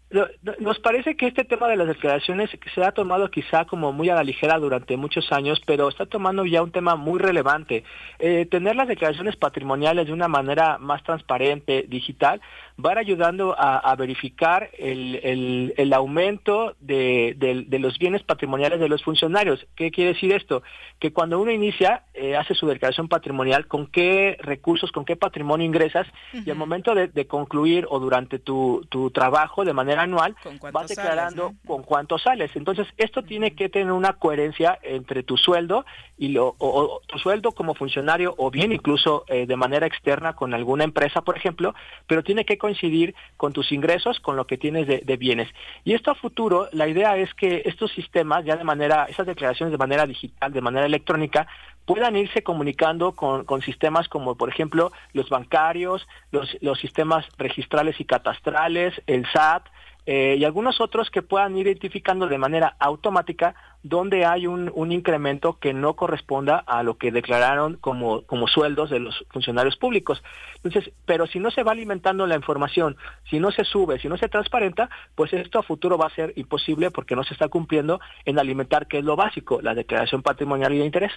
Nos 0.60 0.78
parece 0.78 1.16
que 1.16 1.26
este 1.26 1.44
tema 1.44 1.66
de 1.66 1.76
las 1.76 1.88
declaraciones 1.88 2.50
se 2.74 2.84
ha 2.84 2.92
tomado 2.92 3.28
quizá 3.28 3.64
como 3.64 3.92
muy 3.92 4.08
a 4.08 4.14
la 4.14 4.22
ligera 4.22 4.56
durante 4.58 4.96
muchos 4.96 5.32
años, 5.32 5.60
pero 5.66 5.88
está 5.88 6.06
tomando 6.06 6.44
ya 6.44 6.62
un 6.62 6.70
tema 6.70 6.94
muy 6.94 7.18
relevante. 7.18 7.82
Eh, 8.20 8.46
tener 8.48 8.76
las 8.76 8.86
declaraciones 8.86 9.34
patrimoniales 9.34 10.06
de 10.06 10.12
una 10.12 10.28
manera 10.28 10.78
más 10.78 11.02
transparente, 11.02 11.86
digital, 11.88 12.40
va 12.84 12.92
ayudando 12.98 13.54
a, 13.58 13.94
verificar 13.96 14.70
el, 14.78 15.72
el, 15.76 15.92
aumento 15.92 16.74
de, 16.80 17.34
de, 17.36 17.78
los 17.78 17.98
bienes 17.98 18.22
patrimoniales 18.22 18.78
de 18.78 18.88
los 18.88 19.02
funcionarios. 19.02 19.66
¿Qué 19.74 19.90
quiere 19.90 20.12
decir 20.12 20.32
esto? 20.32 20.62
Que 20.98 21.12
cuando 21.12 21.40
uno 21.40 21.50
inicia, 21.50 22.04
eh, 22.12 22.36
hace 22.36 22.54
su 22.54 22.66
declaración 22.66 23.08
patrimonial, 23.08 23.66
con 23.66 23.86
qué 23.86 24.36
recursos, 24.40 24.92
con 24.92 25.04
qué 25.04 25.16
patrimonio 25.16 25.66
ingresas, 25.66 26.06
y 26.32 26.50
al 26.50 26.56
momento 26.56 26.94
de, 26.94 27.08
de, 27.08 27.26
concluir 27.26 27.86
o 27.88 27.98
durante 27.98 28.38
tu, 28.38 28.86
tu 28.90 29.10
trabajo 29.10 29.64
de 29.64 29.72
manera 29.72 29.95
anual, 30.02 30.36
vas 30.72 30.88
declarando 30.88 31.54
con 31.66 31.82
cuánto 31.82 32.18
sales. 32.18 32.50
Entonces, 32.54 32.86
esto 32.96 33.22
tiene 33.22 33.54
que 33.54 33.68
tener 33.68 33.92
una 33.92 34.14
coherencia 34.14 34.78
entre 34.82 35.22
tu 35.22 35.36
sueldo 35.36 35.84
y 36.18 36.28
lo, 36.28 36.54
o, 36.58 37.00
tu 37.06 37.18
sueldo 37.18 37.52
como 37.52 37.74
funcionario 37.74 38.34
o 38.38 38.50
bien 38.50 38.72
incluso 38.72 39.24
eh, 39.28 39.46
de 39.46 39.56
manera 39.56 39.86
externa 39.86 40.34
con 40.34 40.54
alguna 40.54 40.84
empresa, 40.84 41.22
por 41.22 41.36
ejemplo, 41.36 41.74
pero 42.06 42.22
tiene 42.22 42.44
que 42.44 42.58
coincidir 42.58 43.14
con 43.36 43.52
tus 43.52 43.72
ingresos, 43.72 44.20
con 44.20 44.36
lo 44.36 44.46
que 44.46 44.58
tienes 44.58 44.86
de, 44.86 45.02
de 45.04 45.16
bienes. 45.16 45.48
Y 45.84 45.94
esto 45.94 46.10
a 46.10 46.14
futuro, 46.14 46.68
la 46.72 46.88
idea 46.88 47.16
es 47.16 47.32
que 47.34 47.62
estos 47.64 47.92
sistemas 47.92 48.44
ya 48.44 48.56
de 48.56 48.64
manera, 48.64 49.06
esas 49.08 49.26
declaraciones 49.26 49.72
de 49.72 49.78
manera 49.78 50.06
digital, 50.06 50.52
de 50.52 50.60
manera 50.60 50.86
electrónica, 50.86 51.46
puedan 51.86 52.16
irse 52.16 52.42
comunicando 52.42 53.12
con, 53.12 53.44
con, 53.44 53.62
sistemas 53.62 54.08
como, 54.08 54.34
por 54.34 54.48
ejemplo, 54.48 54.92
los 55.12 55.30
bancarios, 55.30 56.06
los, 56.32 56.56
los 56.60 56.78
sistemas 56.78 57.24
registrales 57.38 57.98
y 58.00 58.04
catastrales, 58.04 58.92
el 59.06 59.24
SAT, 59.32 59.66
eh, 60.06 60.36
y 60.38 60.44
algunos 60.44 60.80
otros 60.80 61.10
que 61.10 61.22
puedan 61.22 61.56
ir 61.56 61.66
identificando 61.66 62.28
de 62.28 62.38
manera 62.38 62.76
automática 62.78 63.54
donde 63.88 64.24
hay 64.24 64.46
un, 64.46 64.70
un, 64.74 64.90
incremento 64.90 65.58
que 65.58 65.72
no 65.72 65.94
corresponda 65.94 66.58
a 66.58 66.82
lo 66.82 66.98
que 66.98 67.12
declararon 67.12 67.76
como, 67.76 68.22
como 68.22 68.48
sueldos 68.48 68.90
de 68.90 68.98
los 68.98 69.24
funcionarios 69.30 69.76
públicos. 69.76 70.22
Entonces, 70.62 70.92
pero 71.04 71.26
si 71.26 71.38
no 71.38 71.50
se 71.50 71.62
va 71.62 71.72
alimentando 71.72 72.26
la 72.26 72.34
información, 72.34 72.96
si 73.30 73.38
no 73.38 73.52
se 73.52 73.64
sube, 73.64 74.00
si 74.00 74.08
no 74.08 74.16
se 74.18 74.28
transparenta, 74.28 74.90
pues 75.14 75.32
esto 75.32 75.58
a 75.58 75.62
futuro 75.62 75.98
va 75.98 76.06
a 76.06 76.14
ser 76.14 76.32
imposible 76.36 76.90
porque 76.90 77.14
no 77.14 77.22
se 77.22 77.34
está 77.34 77.48
cumpliendo 77.48 78.00
en 78.24 78.38
alimentar, 78.38 78.88
que 78.88 78.98
es 78.98 79.04
lo 79.04 79.14
básico, 79.14 79.60
la 79.62 79.74
declaración 79.74 80.22
patrimonial 80.22 80.74
y 80.74 80.78
de 80.78 80.86
interés. 80.86 81.12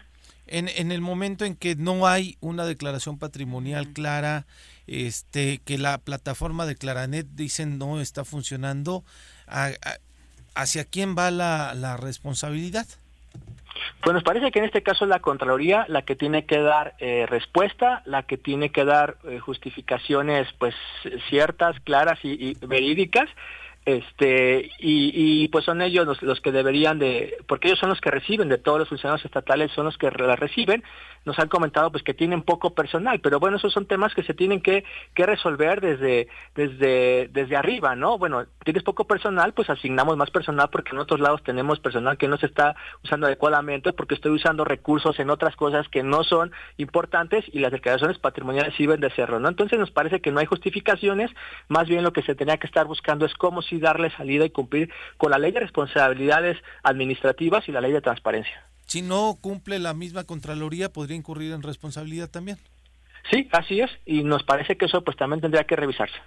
En, 0.46 0.68
en 0.68 0.92
el 0.92 1.02
momento 1.02 1.46
en 1.46 1.56
que 1.56 1.76
no 1.76 2.08
hay 2.08 2.38
una 2.40 2.66
declaración 2.66 3.18
patrimonial 3.18 3.94
clara, 3.94 4.46
este, 4.86 5.60
que 5.66 5.78
la 5.78 5.98
plataforma 6.00 6.66
de 6.66 6.76
Claranet 6.76 7.28
dicen 7.34 7.78
no 7.78 8.02
está 8.02 8.26
funcionando, 8.26 9.04
¿hacia 10.62 10.86
quién 10.86 11.16
va 11.18 11.32
la, 11.32 11.98
responsabilidad? 11.98 12.86
Pues 14.02 14.14
nos 14.14 14.24
parece 14.24 14.52
que 14.52 14.60
en 14.60 14.66
este 14.66 14.84
caso 14.84 15.06
es 15.06 15.10
la 15.10 15.20
Contraloría 15.20 15.86
la 15.88 16.04
que 16.04 16.16
tiene 16.16 16.46
que 16.46 16.60
dar 16.60 16.96
eh, 17.00 17.26
respuesta, 17.28 18.02
la 18.06 18.24
que 18.24 18.38
tiene 18.38 18.72
que 18.72 18.86
dar 18.86 19.18
eh, 19.24 19.40
justificaciones 19.40 20.48
pues 20.58 20.76
ciertas, 21.30 21.80
claras 21.82 22.20
y 22.24 22.56
verídicas 22.66 23.30
este 23.98 24.72
y, 24.80 25.48
pues 25.50 25.66
son 25.66 25.82
ellos 25.82 26.06
los, 26.06 26.22
los, 26.22 26.42
que 26.42 26.52
deberían 26.52 27.00
de 27.00 27.38
porque 27.48 27.68
ellos 27.68 27.80
son 27.80 27.90
los 27.90 28.02
que 28.02 28.12
reciben 28.12 28.50
de 28.50 28.58
todos 28.58 28.80
los 28.80 28.90
funcionarios 28.90 29.26
estatales 29.26 29.72
son 29.72 29.86
los 29.86 29.98
que 29.98 30.10
la 30.12 30.36
reciben 30.36 30.84
nos 31.26 31.38
han 31.40 31.48
comentado 31.48 31.92
pues 31.92 32.04
que 32.04 32.14
tienen 32.14 32.42
poco 32.42 32.74
personal, 32.74 33.20
pero 33.22 33.40
bueno, 33.40 33.58
esos 33.58 33.74
son 33.74 33.86
temas 33.86 34.14
que 34.14 34.24
se 34.24 34.34
tienen 34.34 34.62
que, 34.62 34.84
que 35.14 35.26
resolver 35.26 35.82
desde, 35.82 36.28
desde, 36.56 37.30
desde 37.32 37.56
arriba, 37.56 37.96
¿no? 37.96 38.18
Bueno, 38.18 38.46
tienes 38.64 38.84
poco 38.84 39.06
personal, 39.06 39.54
pues 39.54 39.70
asignamos 39.70 40.18
más 40.18 40.32
personal 40.32 40.70
porque 40.72 40.92
en 40.92 41.00
otros 41.00 41.20
lados 41.20 41.44
tenemos 41.44 41.80
personal 41.80 42.18
que 42.18 42.28
no 42.28 42.38
se 42.38 42.46
está 42.46 42.76
usando 43.04 43.28
adecuadamente 43.28 43.94
porque 43.94 44.16
estoy 44.16 44.32
usando 44.32 44.66
recursos 44.66 45.20
en 45.20 45.30
otras 45.30 45.56
cosas 45.56 45.88
que 45.90 46.04
no 46.04 46.24
son 46.24 46.52
importantes 46.78 47.46
y 47.52 47.60
las 47.60 47.72
declaraciones 47.72 48.18
patrimoniales 48.18 48.76
sirven 48.76 49.00
de 49.00 49.10
cerro, 49.12 49.40
¿no? 49.40 49.50
Entonces 49.50 49.78
nos 49.80 49.92
parece 49.92 50.22
que 50.22 50.32
no 50.32 50.40
hay 50.40 50.46
justificaciones, 50.46 51.32
más 51.68 51.88
bien 51.88 52.04
lo 52.04 52.14
que 52.14 52.24
se 52.24 52.36
tenía 52.36 52.58
que 52.58 52.68
estar 52.68 52.86
buscando 52.86 53.26
es 53.26 53.34
cómo 53.36 53.62
darle 53.80 54.12
salida 54.12 54.46
y 54.46 54.50
cumplir 54.50 54.90
con 55.18 55.32
la 55.32 55.38
ley 55.38 55.52
de 55.52 55.62
responsabilidades 55.62 56.58
administrativas 56.84 57.68
y 57.68 57.72
la 57.72 57.82
ley 57.82 57.92
de 57.92 58.02
transparencia 58.02 58.70
si 58.90 59.04
no 59.04 59.38
cumple 59.40 59.78
la 59.78 59.94
misma 59.94 60.24
Contraloría, 60.24 60.92
podría 60.92 61.16
incurrir 61.16 61.54
en 61.54 61.62
responsabilidad 61.62 62.28
también. 62.28 62.58
Sí, 63.30 63.48
así 63.52 63.82
es, 63.82 63.92
y 64.06 64.24
nos 64.24 64.44
parece 64.44 64.78
que 64.78 64.86
eso 64.86 65.04
pues 65.04 65.16
también 65.16 65.42
tendría 65.42 65.66
que 65.66 65.76
revisarse. 65.76 66.18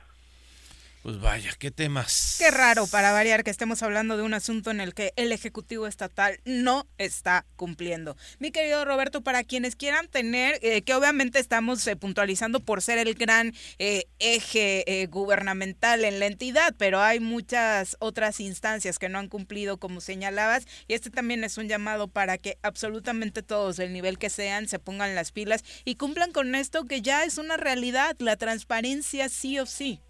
Pues 1.02 1.20
vaya, 1.20 1.50
qué 1.58 1.72
temas. 1.72 2.36
Qué 2.38 2.52
raro 2.52 2.86
para 2.86 3.10
variar 3.10 3.42
que 3.42 3.50
estemos 3.50 3.82
hablando 3.82 4.16
de 4.16 4.22
un 4.22 4.34
asunto 4.34 4.70
en 4.70 4.80
el 4.80 4.94
que 4.94 5.12
el 5.16 5.32
Ejecutivo 5.32 5.88
Estatal 5.88 6.38
no 6.44 6.86
está 6.96 7.44
cumpliendo. 7.56 8.16
Mi 8.38 8.52
querido 8.52 8.84
Roberto, 8.84 9.20
para 9.20 9.42
quienes 9.42 9.74
quieran 9.74 10.06
tener, 10.06 10.60
eh, 10.62 10.82
que 10.82 10.94
obviamente 10.94 11.40
estamos 11.40 11.84
eh, 11.88 11.96
puntualizando 11.96 12.60
por 12.60 12.82
ser 12.82 12.98
el 12.98 13.14
gran 13.14 13.52
eh, 13.80 14.04
eje 14.20 15.08
gubernamental 15.10 16.04
en 16.04 16.20
la 16.20 16.26
entidad, 16.26 16.72
pero 16.78 17.00
hay 17.00 17.18
muchas 17.18 17.96
otras 17.98 18.38
instancias 18.38 19.00
que 19.00 19.08
no 19.08 19.18
han 19.18 19.28
cumplido, 19.28 19.78
como 19.78 20.00
señalabas, 20.00 20.68
y 20.86 20.94
este 20.94 21.10
también 21.10 21.42
es 21.42 21.58
un 21.58 21.66
llamado 21.66 22.06
para 22.06 22.38
que 22.38 22.58
absolutamente 22.62 23.42
todos, 23.42 23.76
del 23.76 23.92
nivel 23.92 24.18
que 24.18 24.30
sean, 24.30 24.68
se 24.68 24.78
pongan 24.78 25.16
las 25.16 25.32
pilas 25.32 25.64
y 25.84 25.96
cumplan 25.96 26.30
con 26.30 26.54
esto 26.54 26.84
que 26.84 27.02
ya 27.02 27.24
es 27.24 27.38
una 27.38 27.56
realidad, 27.56 28.14
la 28.20 28.36
transparencia 28.36 29.28
sí 29.28 29.58
o 29.58 29.66
sí. 29.66 30.00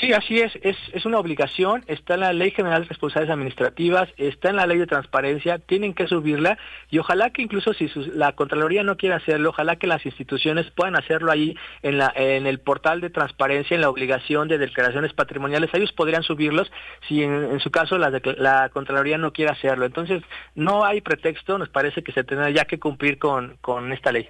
Sí, 0.00 0.12
así 0.12 0.40
es. 0.40 0.52
es. 0.62 0.76
es. 0.92 1.06
una 1.06 1.18
obligación, 1.18 1.84
está 1.86 2.14
en 2.14 2.20
la 2.20 2.32
Ley 2.32 2.50
General 2.50 2.82
de 2.82 2.88
Responsabilidades 2.88 3.34
Administrativas, 3.34 4.08
está 4.16 4.50
en 4.50 4.56
la 4.56 4.66
Ley 4.66 4.78
de 4.78 4.86
Transparencia, 4.86 5.58
tienen 5.58 5.94
que 5.94 6.08
subirla 6.08 6.58
y 6.90 6.98
ojalá 6.98 7.30
que 7.30 7.42
incluso 7.42 7.72
si 7.74 7.90
la 8.14 8.32
Contraloría 8.32 8.82
no 8.82 8.96
quiere 8.96 9.14
hacerlo, 9.14 9.50
ojalá 9.50 9.76
que 9.76 9.86
las 9.86 10.04
instituciones 10.04 10.70
puedan 10.70 10.96
hacerlo 10.96 11.30
ahí 11.30 11.56
en, 11.82 11.98
la, 11.98 12.12
en 12.16 12.46
el 12.46 12.58
portal 12.58 13.00
de 13.00 13.10
transparencia, 13.10 13.74
en 13.74 13.80
la 13.82 13.90
obligación 13.90 14.48
de 14.48 14.58
declaraciones 14.58 15.12
patrimoniales, 15.12 15.70
ellos 15.74 15.92
podrían 15.92 16.22
subirlos 16.22 16.72
si 17.08 17.22
en, 17.22 17.60
su 17.60 17.70
caso 17.70 17.98
la, 17.98 18.10
la, 18.38 18.70
Contraloría 18.70 19.18
no 19.18 19.32
quiere 19.32 19.52
hacerlo. 19.52 19.84
Entonces, 19.84 20.22
no 20.54 20.84
hay 20.84 21.00
pretexto, 21.00 21.58
nos 21.58 21.68
parece 21.68 22.02
que 22.02 22.12
se 22.12 22.24
tendrá 22.24 22.50
ya 22.50 22.64
que 22.64 22.78
cumplir 22.78 23.18
con, 23.18 23.58
con 23.60 23.92
esta 23.92 24.12
ley. 24.12 24.28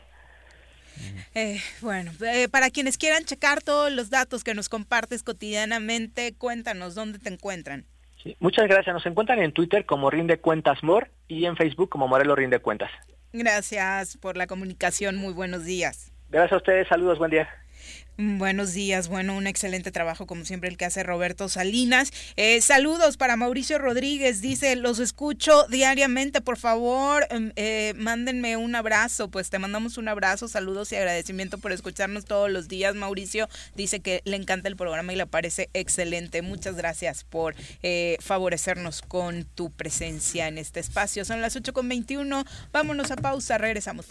Eh, 1.34 1.60
bueno, 1.80 2.12
eh, 2.26 2.48
para 2.48 2.70
quienes 2.70 2.98
quieran 2.98 3.24
checar 3.24 3.62
todos 3.62 3.90
los 3.90 4.10
datos 4.10 4.44
que 4.44 4.54
nos 4.54 4.68
compartes 4.68 5.22
cotidianamente, 5.22 6.34
cuéntanos 6.34 6.94
dónde 6.94 7.18
te 7.18 7.28
encuentran. 7.30 7.86
muchas 8.40 8.68
gracias. 8.68 8.94
Nos 8.94 9.06
encuentran 9.06 9.40
en 9.40 9.52
Twitter 9.52 9.86
como 9.86 10.10
Rinde 10.10 10.38
Cuentas 10.38 10.82
More 10.82 11.10
y 11.28 11.46
en 11.46 11.56
Facebook 11.56 11.88
como 11.88 12.08
Morelos 12.08 12.36
Rinde 12.36 12.58
Cuentas. 12.58 12.90
Gracias 13.32 14.16
por 14.18 14.36
la 14.36 14.46
comunicación. 14.46 15.16
Muy 15.16 15.32
buenos 15.32 15.64
días. 15.64 16.12
Gracias 16.28 16.52
a 16.52 16.56
ustedes. 16.56 16.88
Saludos. 16.88 17.18
Buen 17.18 17.30
día. 17.30 17.48
Buenos 18.18 18.74
días, 18.74 19.08
bueno, 19.08 19.34
un 19.34 19.46
excelente 19.46 19.90
trabajo 19.90 20.26
como 20.26 20.44
siempre 20.44 20.68
el 20.68 20.76
que 20.76 20.84
hace 20.84 21.02
Roberto 21.02 21.48
Salinas. 21.48 22.12
Eh, 22.36 22.60
saludos 22.60 23.16
para 23.16 23.36
Mauricio 23.36 23.78
Rodríguez, 23.78 24.42
dice, 24.42 24.76
los 24.76 24.98
escucho 24.98 25.66
diariamente, 25.68 26.42
por 26.42 26.58
favor, 26.58 27.26
em, 27.30 27.52
eh, 27.56 27.94
mándenme 27.96 28.58
un 28.58 28.74
abrazo, 28.74 29.30
pues 29.30 29.48
te 29.48 29.58
mandamos 29.58 29.96
un 29.96 30.08
abrazo, 30.08 30.46
saludos 30.46 30.92
y 30.92 30.96
agradecimiento 30.96 31.56
por 31.56 31.72
escucharnos 31.72 32.26
todos 32.26 32.50
los 32.50 32.68
días. 32.68 32.94
Mauricio 32.94 33.48
dice 33.76 34.00
que 34.00 34.20
le 34.26 34.36
encanta 34.36 34.68
el 34.68 34.76
programa 34.76 35.14
y 35.14 35.16
le 35.16 35.26
parece 35.26 35.70
excelente. 35.72 36.42
Muchas 36.42 36.76
gracias 36.76 37.24
por 37.24 37.54
eh, 37.82 38.18
favorecernos 38.20 39.00
con 39.00 39.44
tu 39.44 39.70
presencia 39.70 40.48
en 40.48 40.58
este 40.58 40.80
espacio. 40.80 41.24
Son 41.24 41.40
las 41.40 41.56
8.21, 41.56 42.44
vámonos 42.72 43.10
a 43.10 43.16
pausa, 43.16 43.56
regresamos. 43.56 44.04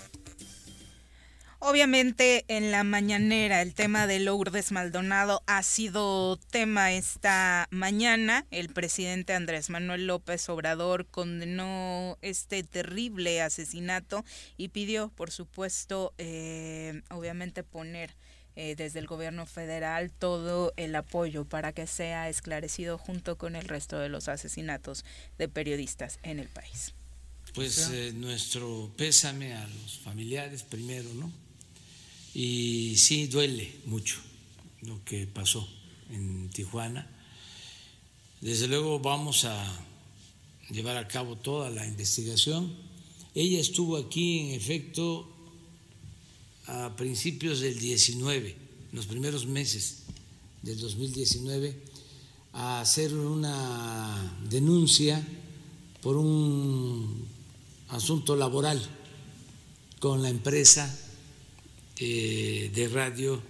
Obviamente 1.64 2.44
en 2.48 2.72
la 2.72 2.84
mañanera 2.84 3.62
el 3.62 3.76
tema 3.76 4.08
de 4.08 4.20
Lourdes 4.20 4.72
Maldonado 4.72 5.44
ha 5.46 5.62
sido 5.62 6.38
tema 6.50 6.92
esta 6.92 7.68
mañana. 7.70 8.48
El 8.50 8.70
presidente 8.70 9.36
Andrés 9.36 9.70
Manuel 9.70 10.08
López 10.08 10.50
Obrador 10.50 11.06
condenó 11.06 12.18
este 12.24 12.64
terrible 12.64 13.44
asesinato 13.44 14.26
y 14.58 14.70
pidió, 14.70 15.10
por 15.10 15.30
supuesto, 15.30 16.16
eh, 16.18 17.04
obviamente 17.12 17.62
poner 17.62 18.16
eh, 18.56 18.74
desde 18.76 18.98
el 18.98 19.06
gobierno 19.06 19.46
federal 19.46 20.10
todo 20.10 20.74
el 20.78 20.96
apoyo 20.96 21.46
para 21.46 21.74
que 21.74 21.86
sea 21.86 22.28
esclarecido 22.28 22.98
junto 22.98 23.38
con 23.38 23.56
el 23.56 23.68
resto 23.68 24.00
de 24.00 24.10
los 24.10 24.30
asesinatos 24.30 25.06
de 25.38 25.48
periodistas 25.48 26.18
en 26.24 26.40
el 26.40 26.48
país. 26.48 26.96
Pues 27.54 27.88
eh, 27.92 28.14
nuestro 28.16 28.92
pésame 28.98 29.54
a 29.54 29.68
los 29.68 30.00
familiares 30.00 30.64
primero, 30.64 31.08
¿no? 31.14 31.32
Y 32.34 32.96
sí 32.98 33.28
duele 33.28 33.76
mucho 33.86 34.18
lo 34.82 35.04
que 35.04 35.28
pasó 35.28 35.68
en 36.10 36.50
Tijuana. 36.50 37.08
Desde 38.40 38.68
luego 38.68 39.00
vamos 39.00 39.46
a 39.46 39.86
llevar 40.72 40.98
a 40.98 41.08
cabo 41.08 41.36
toda 41.36 41.70
la 41.70 41.86
investigación. 41.86 42.74
Ella 43.36 43.60
estuvo 43.60 43.98
aquí, 43.98 44.40
en 44.40 44.56
efecto, 44.56 45.30
a 46.68 46.96
principios 46.96 47.60
del 47.60 47.78
19, 47.80 48.50
en 48.50 48.96
los 48.96 49.06
primeros 49.06 49.46
meses 49.46 50.04
del 50.62 50.80
2019, 50.80 51.76
a 52.54 52.82
hacer 52.82 53.14
una 53.14 54.40
denuncia 54.50 55.26
por 56.02 56.18
un 56.18 57.28
asunto 57.90 58.36
laboral 58.36 58.82
con 60.00 60.24
la 60.24 60.30
empresa 60.30 61.11
de 62.06 62.90
radio 62.92 63.42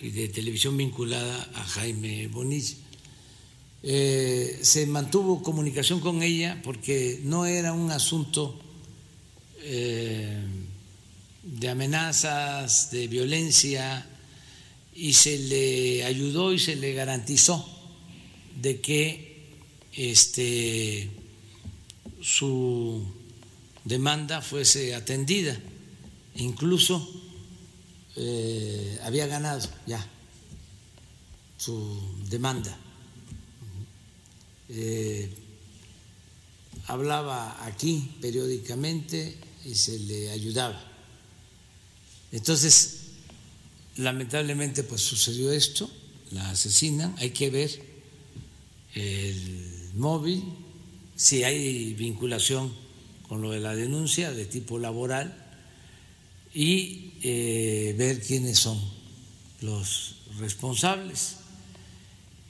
y 0.00 0.10
de 0.10 0.28
televisión 0.28 0.76
vinculada 0.76 1.50
a 1.54 1.64
Jaime 1.64 2.28
Bonilla. 2.28 2.74
Eh, 3.82 4.58
se 4.62 4.86
mantuvo 4.86 5.42
comunicación 5.42 6.00
con 6.00 6.22
ella 6.22 6.60
porque 6.64 7.20
no 7.22 7.46
era 7.46 7.72
un 7.72 7.90
asunto 7.90 8.58
eh, 9.60 10.42
de 11.42 11.68
amenazas, 11.68 12.90
de 12.90 13.06
violencia, 13.08 14.06
y 14.94 15.12
se 15.12 15.38
le 15.38 16.04
ayudó 16.04 16.52
y 16.52 16.58
se 16.58 16.76
le 16.76 16.94
garantizó 16.94 17.68
de 18.60 18.80
que 18.80 19.44
este, 19.92 21.10
su 22.20 23.04
demanda 23.84 24.40
fuese 24.40 24.94
atendida. 24.94 25.58
Incluso 26.36 27.23
eh, 28.16 28.98
había 29.02 29.26
ganado 29.26 29.66
ya 29.86 30.04
su 31.56 32.00
demanda. 32.28 32.76
Eh, 34.68 35.30
hablaba 36.86 37.64
aquí 37.64 38.16
periódicamente 38.20 39.36
y 39.64 39.74
se 39.74 39.98
le 39.98 40.30
ayudaba. 40.30 40.82
Entonces, 42.32 43.00
lamentablemente, 43.96 44.82
pues 44.82 45.00
sucedió 45.00 45.52
esto, 45.52 45.90
la 46.32 46.50
asesinan, 46.50 47.14
hay 47.18 47.30
que 47.30 47.50
ver 47.50 47.70
el 48.94 49.90
móvil, 49.94 50.42
si 51.16 51.44
hay 51.44 51.94
vinculación 51.94 52.72
con 53.28 53.40
lo 53.40 53.50
de 53.50 53.60
la 53.60 53.74
denuncia 53.74 54.32
de 54.32 54.44
tipo 54.44 54.78
laboral 54.78 55.40
y 56.54 57.14
eh, 57.22 57.94
ver 57.98 58.20
quiénes 58.20 58.58
son 58.60 58.80
los 59.60 60.16
responsables, 60.38 61.36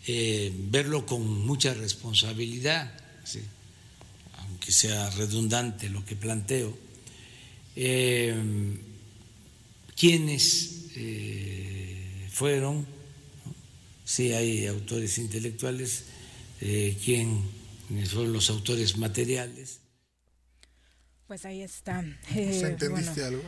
eh, 0.06 0.52
verlo 0.70 1.06
con 1.06 1.46
mucha 1.46 1.72
responsabilidad, 1.72 2.92
aunque 4.38 4.72
sea 4.72 5.08
redundante 5.10 5.88
lo 5.88 6.04
que 6.04 6.16
planteo, 6.16 6.76
eh, 7.76 8.34
quiénes 9.96 10.70
fueron, 12.30 12.86
si 14.04 14.32
hay 14.32 14.66
autores 14.66 15.18
intelectuales, 15.18 16.04
quiénes 16.60 18.10
fueron 18.10 18.32
los 18.32 18.50
autores 18.50 18.96
materiales 18.96 19.83
pues 21.26 21.44
ahí 21.44 21.62
está. 21.62 22.04
Eh, 22.34 22.60
¿Entendiste 22.64 23.24
algo? 23.24 23.42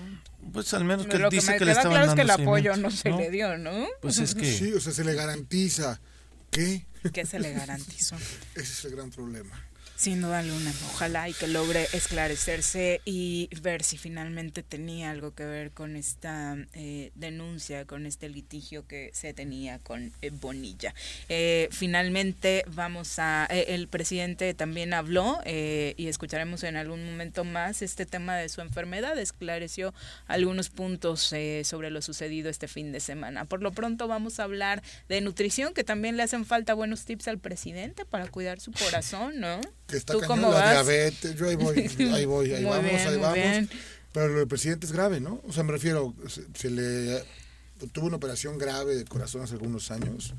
Pues 0.53 0.73
al 0.75 0.85
menos 0.85 1.07
que 1.07 1.19
lo 1.19 1.29
dice 1.29 1.53
que, 1.53 1.59
que 1.59 1.65
le 1.67 1.73
queda 1.73 1.83
claro 1.83 2.07
es 2.07 2.15
que 2.15 2.23
el 2.23 2.29
dando 2.29 2.43
apoyo 2.45 2.77
no 2.77 2.91
se 2.91 3.11
¿no? 3.11 3.19
le 3.19 3.31
dio, 3.31 3.59
¿no? 3.59 3.87
Pues 4.01 4.19
es 4.19 4.35
que 4.35 4.51
Sí, 4.53 4.73
o 4.73 4.81
sea, 4.81 4.93
se 4.93 5.05
le 5.05 5.15
garantiza. 5.15 6.01
¿Qué? 6.51 6.87
¿Qué 7.13 7.27
se 7.27 7.39
le 7.39 7.53
garantizó? 7.53 8.17
Ese 8.55 8.63
es 8.63 8.85
el 8.85 8.93
gran 8.93 9.11
problema. 9.11 9.63
Sin 9.97 10.21
duda 10.21 10.41
alguna, 10.41 10.75
ojalá 10.93 11.27
y 11.27 11.33
que 11.33 11.49
logre 11.49 11.89
esclarecerse 11.95 13.01
y 13.07 13.49
ver 13.63 13.83
si 13.83 13.97
finalmente 13.97 14.63
tenía 14.63 15.11
algo 15.11 15.35
que 15.35 15.47
ver 15.47 15.71
con 15.71 15.97
esta 15.97 16.55
eh, 16.75 17.13
denuncia, 17.15 17.87
con 17.87 18.05
este 18.05 18.29
litigio 18.29 18.87
que 18.87 19.11
se 19.15 19.33
tenía 19.33 19.79
con 19.79 20.13
eh, 20.21 20.31
Bonilla. 20.31 20.95
Eh, 21.31 21.69
finalmente 21.73 22.65
vamos 22.69 23.19
a, 23.19 23.47
eh, 23.49 23.67
el 23.69 23.89
presidente 23.89 24.53
también 24.53 24.93
habló 24.93 25.41
y 25.47 26.09
escucharemos 26.09 26.63
en 26.65 26.77
algún 26.77 27.03
momento 27.05 27.45
más 27.45 27.81
este 27.81 28.05
tema 28.05 28.37
de 28.37 28.51
su 28.51 28.61
enfermedad, 28.61 29.19
esclareció 29.19 29.95
algunos 30.27 30.69
puntos 30.69 31.33
sobre 31.63 31.91
lo 31.91 32.03
sucedido 32.03 32.51
este 32.51 32.69
fin 32.69 32.93
de 32.93 33.01
semana. 33.01 33.47
Por 33.47 33.63
lo 33.63 33.73
pronto 33.73 34.09
vamos 34.09 34.41
a 34.41 34.45
hablar 34.45 34.83
de 35.09 35.23
nutrición, 35.23 35.73
que 35.73 35.85
también 35.85 36.19
le 36.19 36.23
hacen 36.23 36.45
falta 36.45 36.75
buenos 36.75 37.07
tips 37.07 37.29
al 37.29 37.39
presidente 37.39 38.05
para 38.05 38.29
cuidar 38.29 38.61
su 38.61 38.73
corazón, 38.73 39.41
¿no? 39.41 39.61
Que 39.87 39.97
está 39.97 40.13
¿Tú 40.15 40.21
cañón 40.21 40.41
la 40.43 40.49
vas? 40.49 40.71
diabetes. 40.87 41.37
Yo 41.37 41.49
ahí 41.49 41.57
voy, 41.57 41.79
ahí 42.13 42.25
voy, 42.25 42.53
ahí 42.53 42.63
Muy 42.63 42.71
vamos, 42.71 42.91
bien, 42.91 43.09
ahí 43.09 43.17
vamos. 43.19 43.35
bien. 43.35 43.71
Pero 44.13 44.29
lo 44.29 44.39
del 44.39 44.49
presidente 44.49 44.87
es 44.87 44.93
grave, 44.93 45.21
¿no? 45.21 45.41
O 45.47 45.53
sea, 45.53 45.63
me 45.63 45.73
refiero, 45.73 46.15
se, 46.29 46.43
se 46.55 46.71
le 46.71 47.23
tuvo 47.93 48.07
una 48.07 48.17
operación 48.17 48.59
grave 48.59 48.97
de 48.97 49.05
corazón 49.05 49.43
hace 49.43 49.55
algunos 49.55 49.91
años 49.91 50.35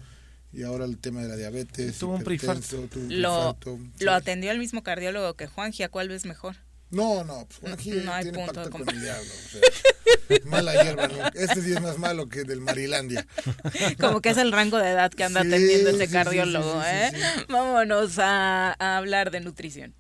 y 0.52 0.64
ahora 0.64 0.86
el 0.86 0.98
tema 0.98 1.22
de 1.22 1.28
la 1.28 1.36
diabetes. 1.36 1.98
Tuvo 1.98 2.16
un 2.16 2.24
tuvo 2.24 2.82
un 2.96 3.22
Lo, 3.22 3.58
lo 4.00 4.14
atendió 4.14 4.52
el 4.52 4.60
mismo 4.60 4.82
cardiólogo 4.84 5.36
que 5.36 5.48
Juanji, 5.48 5.84
¿a 5.84 5.90
cuál 5.90 6.10
ves 6.10 6.26
mejor? 6.26 6.56
No, 6.90 7.24
no, 7.26 7.46
pues 7.48 7.60
Juanji 7.60 7.92
No 8.06 8.14
hay 8.14 8.24
tiene 8.24 8.38
punto 8.46 8.62
de 8.62 8.70
pacto 8.70 8.86
con 8.86 8.96
el 8.96 9.02
diablo. 9.02 9.32
o 9.34 9.50
sea, 9.50 10.40
mala 10.46 10.84
hierba, 10.84 11.08
¿no? 11.08 11.28
Este 11.34 11.62
sí 11.62 11.74
es 11.74 11.82
más 11.82 11.98
malo 11.98 12.28
que 12.30 12.44
del 12.44 12.62
Marilandia. 12.62 13.28
Como 14.00 14.22
que 14.22 14.30
es 14.30 14.38
el 14.38 14.52
rango 14.52 14.78
de 14.78 14.90
edad 14.92 15.12
que 15.12 15.24
anda 15.26 15.42
Sí, 15.42 15.48
atendiendo 15.48 15.90
ese 15.90 16.08
sí, 16.08 16.14
cardiólogo, 16.14 16.82
sí, 16.82 16.88
sí, 16.90 16.96
¿eh? 16.96 17.12
sí, 17.14 17.20
sí. 17.40 17.46
Vámonos 17.50 18.20
a, 18.20 18.76
a 18.80 18.98
hablar 18.98 19.32
de 19.32 19.42
nutrición. 19.42 19.94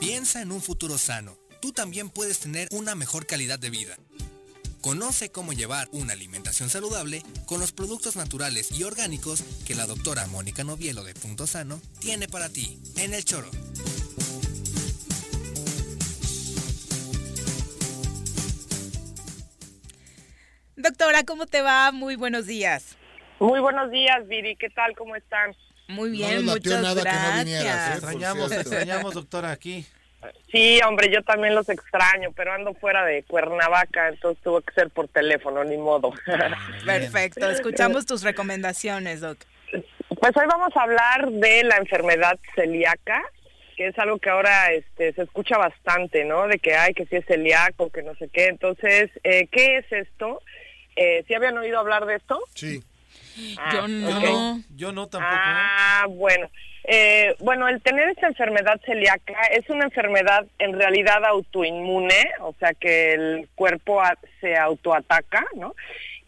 Piensa 0.00 0.42
en 0.42 0.52
un 0.52 0.62
futuro 0.62 0.98
sano. 0.98 1.36
Tú 1.60 1.72
también 1.72 2.10
puedes 2.10 2.38
tener 2.38 2.68
una 2.70 2.94
mejor 2.94 3.26
calidad 3.26 3.58
de 3.58 3.70
vida. 3.70 3.96
Conoce 4.86 5.32
cómo 5.32 5.52
llevar 5.52 5.88
una 5.90 6.12
alimentación 6.12 6.70
saludable 6.70 7.24
con 7.46 7.58
los 7.58 7.72
productos 7.72 8.14
naturales 8.14 8.70
y 8.70 8.84
orgánicos 8.84 9.42
que 9.66 9.74
la 9.74 9.84
doctora 9.84 10.28
Mónica 10.28 10.62
Novielo 10.62 11.02
de 11.02 11.12
Punto 11.12 11.48
Sano 11.48 11.80
tiene 11.98 12.28
para 12.28 12.48
ti 12.50 12.78
en 12.96 13.12
el 13.12 13.24
choro. 13.24 13.50
Doctora, 20.76 21.24
¿cómo 21.24 21.46
te 21.46 21.62
va? 21.62 21.90
Muy 21.90 22.14
buenos 22.14 22.46
días. 22.46 22.96
Muy 23.40 23.58
buenos 23.58 23.90
días, 23.90 24.26
Viri. 24.28 24.54
¿Qué 24.54 24.70
tal? 24.70 24.94
¿Cómo 24.96 25.16
están? 25.16 25.50
Muy 25.88 26.10
No 26.10 26.16
bien, 26.16 26.46
latió 26.46 26.78
muchas 26.78 26.82
nada 26.82 27.02
que 27.02 27.08
no 27.08 27.14
gracias. 27.14 27.44
vinieras, 27.44 27.88
¿eh? 27.88 27.92
extrañamos, 27.94 28.52
extrañamos, 28.52 29.14
doctora, 29.14 29.50
aquí. 29.50 29.84
Sí, 30.50 30.80
hombre, 30.86 31.10
yo 31.10 31.22
también 31.22 31.54
los 31.54 31.68
extraño, 31.68 32.32
pero 32.34 32.52
ando 32.52 32.74
fuera 32.74 33.04
de 33.04 33.22
Cuernavaca, 33.24 34.08
entonces 34.08 34.42
tuvo 34.42 34.60
que 34.60 34.72
ser 34.74 34.90
por 34.90 35.08
teléfono, 35.08 35.64
ni 35.64 35.76
modo. 35.76 36.12
Perfecto, 36.84 37.50
escuchamos 37.50 38.06
tus 38.06 38.22
recomendaciones, 38.22 39.20
Doc. 39.20 39.38
Pues 40.20 40.36
hoy 40.36 40.46
vamos 40.48 40.74
a 40.76 40.82
hablar 40.82 41.30
de 41.30 41.64
la 41.64 41.76
enfermedad 41.76 42.38
celíaca, 42.54 43.22
que 43.76 43.88
es 43.88 43.98
algo 43.98 44.18
que 44.18 44.30
ahora 44.30 44.72
este, 44.72 45.12
se 45.12 45.22
escucha 45.22 45.58
bastante, 45.58 46.24
¿no? 46.24 46.48
De 46.48 46.58
que 46.58 46.74
hay 46.74 46.94
que 46.94 47.06
si 47.06 47.16
es 47.16 47.26
celíaco, 47.26 47.90
que 47.90 48.02
no 48.02 48.14
sé 48.14 48.28
qué. 48.32 48.46
Entonces, 48.46 49.10
eh, 49.22 49.48
¿qué 49.52 49.78
es 49.78 49.92
esto? 49.92 50.40
Eh, 50.96 51.24
¿Sí 51.28 51.34
habían 51.34 51.58
oído 51.58 51.78
hablar 51.78 52.06
de 52.06 52.16
esto? 52.16 52.40
Sí. 52.54 52.82
Ah, 53.58 53.70
Yo 53.72 53.88
no. 53.88 54.60
Yo 54.74 54.92
no 54.92 55.06
tampoco. 55.08 55.34
Ah, 55.36 56.06
bueno. 56.08 56.48
Eh, 56.88 57.34
bueno, 57.40 57.66
el 57.68 57.82
tener 57.82 58.08
esta 58.10 58.28
enfermedad 58.28 58.80
celíaca 58.86 59.34
es 59.50 59.68
una 59.68 59.84
enfermedad 59.86 60.46
en 60.60 60.78
realidad 60.78 61.24
autoinmune, 61.24 62.30
o 62.42 62.54
sea 62.60 62.74
que 62.74 63.14
el 63.14 63.48
cuerpo 63.56 64.00
a- 64.00 64.16
se 64.40 64.56
autoataca, 64.56 65.44
¿no? 65.56 65.74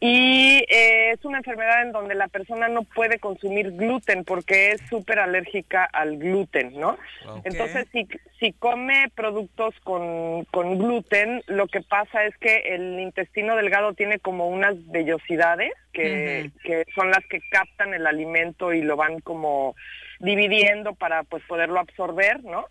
Y 0.00 0.64
eh, 0.68 1.10
es 1.12 1.24
una 1.24 1.38
enfermedad 1.38 1.82
en 1.82 1.90
donde 1.90 2.14
la 2.14 2.28
persona 2.28 2.68
no 2.68 2.82
puede 2.84 3.18
consumir 3.18 3.72
gluten 3.72 4.24
porque 4.24 4.70
es 4.70 4.80
súper 4.88 5.18
alérgica 5.18 5.84
al 5.84 6.18
gluten, 6.18 6.78
¿no? 6.78 6.96
Entonces, 7.42 7.88
si, 7.90 8.06
si 8.38 8.52
come 8.52 9.10
productos 9.16 9.74
con, 9.82 10.44
con 10.52 10.78
gluten, 10.78 11.42
lo 11.48 11.66
que 11.66 11.80
pasa 11.80 12.24
es 12.26 12.36
que 12.36 12.74
el 12.74 13.00
intestino 13.00 13.56
delgado 13.56 13.92
tiene 13.94 14.20
como 14.20 14.48
unas 14.48 14.76
vellosidades 14.88 15.72
que, 15.92 16.52
que 16.62 16.84
son 16.94 17.10
las 17.10 17.24
que 17.28 17.40
captan 17.50 17.92
el 17.92 18.06
alimento 18.06 18.72
y 18.72 18.82
lo 18.82 18.96
van 18.96 19.18
como 19.18 19.74
dividiendo 20.20 20.94
para 20.94 21.24
pues 21.24 21.42
poderlo 21.48 21.80
absorber, 21.80 22.44
¿no? 22.44 22.66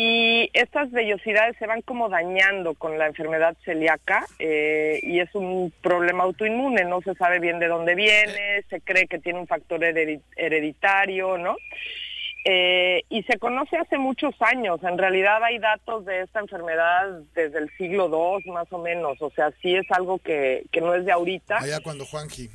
Y 0.00 0.48
estas 0.52 0.92
vellosidades 0.92 1.56
se 1.58 1.66
van 1.66 1.82
como 1.82 2.08
dañando 2.08 2.74
con 2.74 2.98
la 2.98 3.08
enfermedad 3.08 3.56
celíaca 3.64 4.24
eh, 4.38 5.00
y 5.02 5.18
es 5.18 5.34
un 5.34 5.72
problema 5.82 6.22
autoinmune, 6.22 6.84
no 6.84 7.00
se 7.00 7.16
sabe 7.16 7.40
bien 7.40 7.58
de 7.58 7.66
dónde 7.66 7.96
viene, 7.96 8.62
se 8.70 8.80
cree 8.80 9.08
que 9.08 9.18
tiene 9.18 9.40
un 9.40 9.48
factor 9.48 9.80
heredi- 9.80 10.22
hereditario, 10.36 11.36
¿no? 11.36 11.56
Eh, 12.44 13.02
y 13.08 13.24
se 13.24 13.38
conoce 13.40 13.76
hace 13.76 13.98
muchos 13.98 14.36
años. 14.40 14.78
En 14.84 14.98
realidad 14.98 15.42
hay 15.42 15.58
datos 15.58 16.04
de 16.06 16.20
esta 16.22 16.38
enfermedad 16.38 17.22
desde 17.34 17.58
el 17.58 17.68
siglo 17.76 18.08
II, 18.38 18.52
más 18.52 18.72
o 18.72 18.78
menos. 18.78 19.20
O 19.20 19.30
sea, 19.30 19.50
sí 19.60 19.74
es 19.74 19.90
algo 19.90 20.18
que, 20.20 20.62
que 20.70 20.80
no 20.80 20.94
es 20.94 21.04
de 21.06 21.10
ahorita. 21.10 21.56
Allá 21.58 21.80
cuando 21.80 22.06
Juanji. 22.06 22.48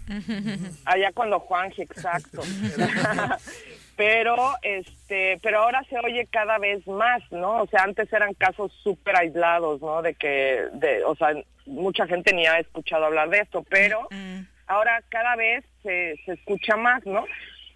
Allá 0.85 1.11
cuando 1.13 1.41
Juanji, 1.41 1.81
exacto. 1.81 2.41
pero 4.03 4.35
este, 4.61 5.39
pero 5.41 5.59
ahora 5.59 5.81
se 5.89 5.97
oye 5.97 6.27
cada 6.29 6.57
vez 6.57 6.85
más, 6.87 7.21
¿no? 7.31 7.61
O 7.61 7.67
sea, 7.67 7.83
antes 7.83 8.11
eran 8.11 8.33
casos 8.33 8.73
súper 8.83 9.15
aislados, 9.15 9.81
¿no? 9.81 10.01
De 10.01 10.13
que, 10.13 10.65
de, 10.73 11.05
o 11.05 11.15
sea, 11.15 11.29
mucha 11.65 12.05
gente 12.05 12.33
ni 12.33 12.45
ha 12.45 12.59
escuchado 12.59 13.05
hablar 13.05 13.29
de 13.29 13.39
esto, 13.39 13.63
pero 13.69 14.09
ahora 14.67 15.01
cada 15.07 15.37
vez 15.37 15.63
se, 15.83 16.19
se 16.25 16.33
escucha 16.33 16.75
más, 16.75 17.05
¿no? 17.05 17.23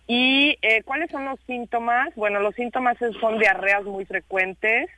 ¿Y 0.06 0.58
eh, 0.62 0.84
cuáles 0.84 1.10
son 1.12 1.24
los 1.24 1.40
síntomas? 1.48 2.14
Bueno, 2.16 2.42
los 2.42 2.56
síntomas 2.56 2.98
son 3.22 3.40
diarreas 3.40 3.84
muy 3.86 4.04
frecuentes, 4.04 4.90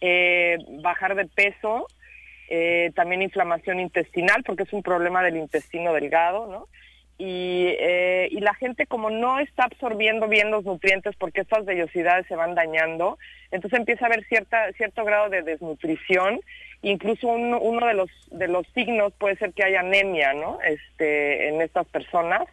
eh, 0.00 0.56
bajar 0.82 1.16
de 1.16 1.26
peso, 1.26 1.88
eh, 2.48 2.92
también 2.94 3.22
inflamación 3.22 3.80
intestinal, 3.80 4.44
porque 4.44 4.62
es 4.62 4.72
un 4.72 4.84
problema 4.84 5.24
del 5.24 5.36
intestino 5.36 5.92
delgado, 5.92 6.46
¿no? 6.46 6.68
Y, 7.18 7.74
y 8.30 8.40
la 8.40 8.52
gente 8.54 8.86
como 8.86 9.08
no 9.08 9.38
está 9.38 9.64
absorbiendo 9.64 10.28
bien 10.28 10.50
los 10.50 10.64
nutrientes 10.64 11.16
porque 11.16 11.40
estas 11.40 11.64
vellosidades 11.64 12.26
se 12.26 12.36
van 12.36 12.54
dañando, 12.54 13.18
entonces 13.50 13.78
empieza 13.78 14.04
a 14.04 14.08
haber 14.08 14.24
cierta, 14.26 14.70
cierto 14.72 15.02
grado 15.04 15.30
de 15.30 15.40
desnutrición, 15.40 16.40
incluso 16.82 17.28
uno, 17.28 17.58
uno 17.58 17.86
de 17.86 17.94
los 17.94 18.10
de 18.30 18.48
los 18.48 18.66
signos 18.74 19.14
puede 19.14 19.36
ser 19.36 19.54
que 19.54 19.64
haya 19.64 19.80
anemia, 19.80 20.34
¿no? 20.34 20.58
Este, 20.62 21.48
en 21.48 21.62
estas 21.62 21.86
personas 21.86 22.46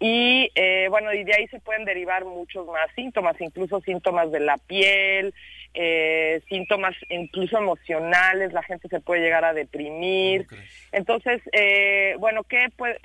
y 0.00 0.50
eh, 0.54 0.88
bueno, 0.90 1.12
y 1.12 1.24
de 1.24 1.34
ahí 1.34 1.46
se 1.48 1.60
pueden 1.60 1.84
derivar 1.84 2.24
muchos 2.24 2.66
más 2.66 2.90
síntomas, 2.94 3.40
incluso 3.40 3.80
síntomas 3.80 4.30
de 4.32 4.40
la 4.40 4.58
piel, 4.58 5.32
eh, 5.74 6.40
síntomas 6.48 6.94
incluso 7.08 7.58
emocionales, 7.58 8.52
la 8.52 8.62
gente 8.62 8.88
se 8.88 9.00
puede 9.00 9.22
llegar 9.22 9.44
a 9.44 9.52
deprimir. 9.52 10.46
Entonces, 10.92 11.42
eh, 11.52 12.14
bueno, 12.18 12.44
¿qué 12.44 12.68
puede? 12.76 12.98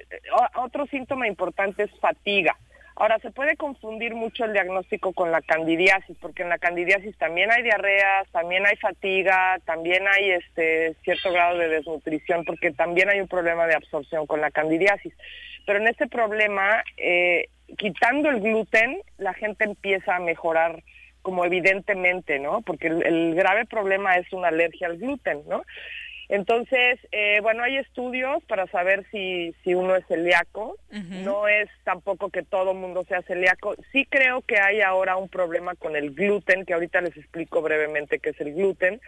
otro 0.55 0.85
síntoma 0.85 1.27
importante 1.27 1.83
es 1.83 1.91
fatiga. 1.99 2.55
Ahora, 2.95 3.17
se 3.19 3.31
puede 3.31 3.55
confundir 3.55 4.13
mucho 4.13 4.43
el 4.43 4.51
diagnóstico 4.51 5.13
con 5.13 5.31
la 5.31 5.41
candidiasis, 5.41 6.17
porque 6.19 6.43
en 6.43 6.49
la 6.49 6.57
candidiasis 6.57 7.17
también 7.17 7.49
hay 7.49 7.63
diarreas, 7.63 8.27
también 8.31 8.65
hay 8.65 8.75
fatiga, 8.75 9.57
también 9.65 10.05
hay 10.05 10.31
este 10.31 10.95
cierto 11.03 11.31
grado 11.31 11.57
de 11.57 11.69
desnutrición, 11.69 12.43
porque 12.43 12.71
también 12.71 13.07
hay 13.07 13.21
un 13.21 13.29
problema 13.29 13.67
de 13.67 13.75
absorción 13.75 14.27
con 14.27 14.41
la 14.41 14.51
candidiasis. 14.51 15.13
Pero 15.65 15.79
en 15.79 15.87
este 15.87 16.07
problema, 16.07 16.83
eh, 16.97 17.47
quitando 17.77 18.29
el 18.29 18.41
gluten, 18.41 19.01
la 19.17 19.33
gente 19.33 19.63
empieza 19.63 20.17
a 20.17 20.19
mejorar 20.19 20.83
como 21.29 21.45
evidentemente, 21.45 22.39
¿no? 22.39 22.61
Porque 22.61 22.87
el 22.87 23.35
grave 23.35 23.65
problema 23.65 24.15
es 24.15 24.33
una 24.33 24.47
alergia 24.47 24.87
al 24.87 24.97
gluten, 24.97 25.43
¿no? 25.47 25.63
Entonces, 26.27 26.99
eh, 27.11 27.39
bueno, 27.43 27.61
hay 27.61 27.77
estudios 27.77 28.43
para 28.45 28.65
saber 28.67 29.05
si, 29.11 29.53
si 29.63 29.75
uno 29.75 29.95
es 29.95 30.03
celíaco. 30.07 30.77
No 30.91 31.47
es 31.47 31.69
tampoco 31.83 32.31
que 32.31 32.41
todo 32.41 32.73
mundo 32.73 33.05
sea 33.07 33.21
celíaco. 33.21 33.75
Sí 33.91 34.07
creo 34.09 34.41
que 34.41 34.59
hay 34.59 34.81
ahora 34.81 35.17
un 35.17 35.29
problema 35.29 35.75
con 35.75 35.95
el 35.95 36.15
gluten, 36.15 36.65
que 36.65 36.73
ahorita 36.73 37.01
les 37.01 37.15
explico 37.15 37.61
brevemente 37.61 38.17
qué 38.17 38.31
es 38.31 38.41
el 38.41 38.55
gluten. 38.55 38.99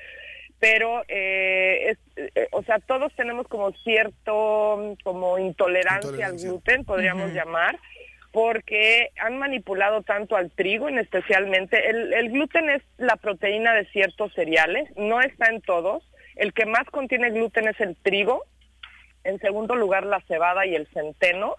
Pero, 0.60 1.03
eh, 1.07 1.95
eh, 2.18 2.48
o 2.52 2.61
sea, 2.61 2.77
todos 2.77 3.11
tenemos 3.15 3.48
como 3.48 3.72
cierto, 3.84 4.95
como 5.03 5.39
intolerancia, 5.39 6.27
al 6.27 6.38
gluten, 6.38 6.85
podríamos 6.85 7.34
llamar 7.34 7.80
porque 8.32 9.10
han 9.20 9.38
manipulado 9.38 10.03
tanto 10.03 10.36
al 10.36 10.52
trigo, 10.52 10.88
en 10.88 10.99
especialmente 10.99 11.90
el, 11.90 12.14
el 12.14 12.32
gluten 12.32 12.70
es 12.70 12.82
la 12.98 13.18
proteína 13.18 13.74
de 13.74 13.86
ciertos 13.86 14.34
cereales, 14.34 14.90
no 14.95 15.22
está 15.22 15.48
en 15.48 15.62
todos, 15.62 16.03
el 16.36 16.53
que 16.53 16.66
más 16.66 16.86
contiene 16.86 17.30
gluten 17.32 17.68
es 17.68 17.80
el 17.82 17.95
trigo, 17.98 18.44
en 19.24 19.40
segundo 19.40 19.76
lugar 19.76 20.06
la 20.06 20.22
cebada 20.22 20.66
y 20.66 20.76
el 20.76 20.88
centeno, 20.88 21.56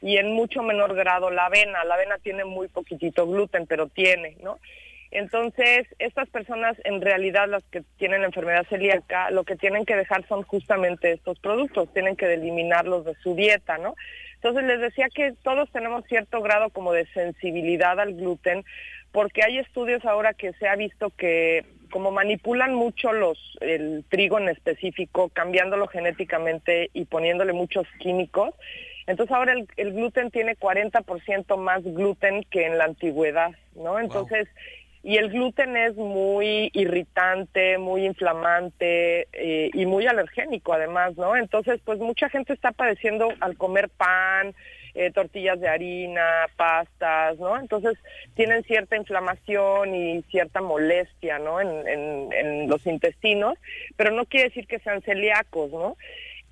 y 0.00 0.18
en 0.18 0.32
mucho 0.32 0.62
menor 0.62 0.94
grado 0.94 1.30
la 1.30 1.46
avena. 1.46 1.84
La 1.84 1.94
avena 1.94 2.18
tiene 2.18 2.44
muy 2.44 2.68
poquitito 2.68 3.26
gluten, 3.26 3.66
pero 3.66 3.88
tiene, 3.88 4.36
¿no? 4.42 4.58
Entonces, 5.10 5.86
estas 6.00 6.28
personas, 6.28 6.76
en 6.84 7.00
realidad, 7.00 7.48
las 7.48 7.62
que 7.70 7.82
tienen 7.98 8.22
la 8.22 8.26
enfermedad 8.26 8.66
celíaca, 8.68 9.30
lo 9.30 9.44
que 9.44 9.54
tienen 9.54 9.86
que 9.86 9.94
dejar 9.94 10.26
son 10.26 10.42
justamente 10.42 11.12
estos 11.12 11.38
productos, 11.38 11.92
tienen 11.94 12.16
que 12.16 12.34
eliminarlos 12.34 13.04
de 13.04 13.14
su 13.22 13.36
dieta, 13.36 13.78
¿no? 13.78 13.94
Entonces, 14.44 14.68
les 14.68 14.78
decía 14.78 15.08
que 15.08 15.32
todos 15.42 15.70
tenemos 15.70 16.04
cierto 16.04 16.42
grado 16.42 16.68
como 16.68 16.92
de 16.92 17.06
sensibilidad 17.14 17.98
al 17.98 18.12
gluten, 18.12 18.62
porque 19.10 19.42
hay 19.42 19.56
estudios 19.56 20.04
ahora 20.04 20.34
que 20.34 20.52
se 20.52 20.68
ha 20.68 20.76
visto 20.76 21.08
que 21.08 21.64
como 21.90 22.10
manipulan 22.10 22.74
mucho 22.74 23.14
los 23.14 23.38
el 23.62 24.04
trigo 24.10 24.38
en 24.38 24.50
específico, 24.50 25.30
cambiándolo 25.30 25.86
genéticamente 25.86 26.90
y 26.92 27.06
poniéndole 27.06 27.54
muchos 27.54 27.86
químicos, 28.00 28.54
entonces 29.06 29.34
ahora 29.34 29.54
el, 29.76 29.92
gluten 29.94 30.30
tiene 30.30 30.58
40% 30.58 31.56
más 31.56 31.82
gluten 31.82 32.42
que 32.50 32.66
en 32.66 32.76
la 32.76 32.84
antigüedad, 32.84 33.52
¿no? 33.74 33.98
Entonces, 33.98 34.46
y 35.04 35.18
el 35.18 35.28
gluten 35.28 35.76
es 35.76 35.94
muy 35.96 36.70
irritante, 36.72 37.76
muy 37.76 38.06
inflamante 38.06 39.28
eh, 39.34 39.70
y 39.74 39.84
muy 39.84 40.06
alergénico 40.06 40.72
además, 40.72 41.14
¿no? 41.18 41.36
Entonces, 41.36 41.78
pues 41.84 41.98
mucha 41.98 42.30
gente 42.30 42.54
está 42.54 42.72
padeciendo 42.72 43.28
al 43.40 43.58
comer 43.58 43.90
pan, 43.90 44.54
eh, 44.94 45.10
tortillas 45.10 45.60
de 45.60 45.68
harina, 45.68 46.46
pastas, 46.56 47.38
¿no? 47.38 47.58
Entonces 47.58 47.98
tienen 48.34 48.62
cierta 48.62 48.96
inflamación 48.96 49.94
y 49.94 50.22
cierta 50.30 50.62
molestia, 50.62 51.38
¿no? 51.38 51.60
En, 51.60 52.68
los 52.68 52.86
intestinos, 52.86 53.58
pero 53.96 54.10
no 54.10 54.24
quiere 54.24 54.48
decir 54.48 54.66
que 54.66 54.78
sean 54.78 55.02
celíacos, 55.02 55.70
¿no? 55.70 55.96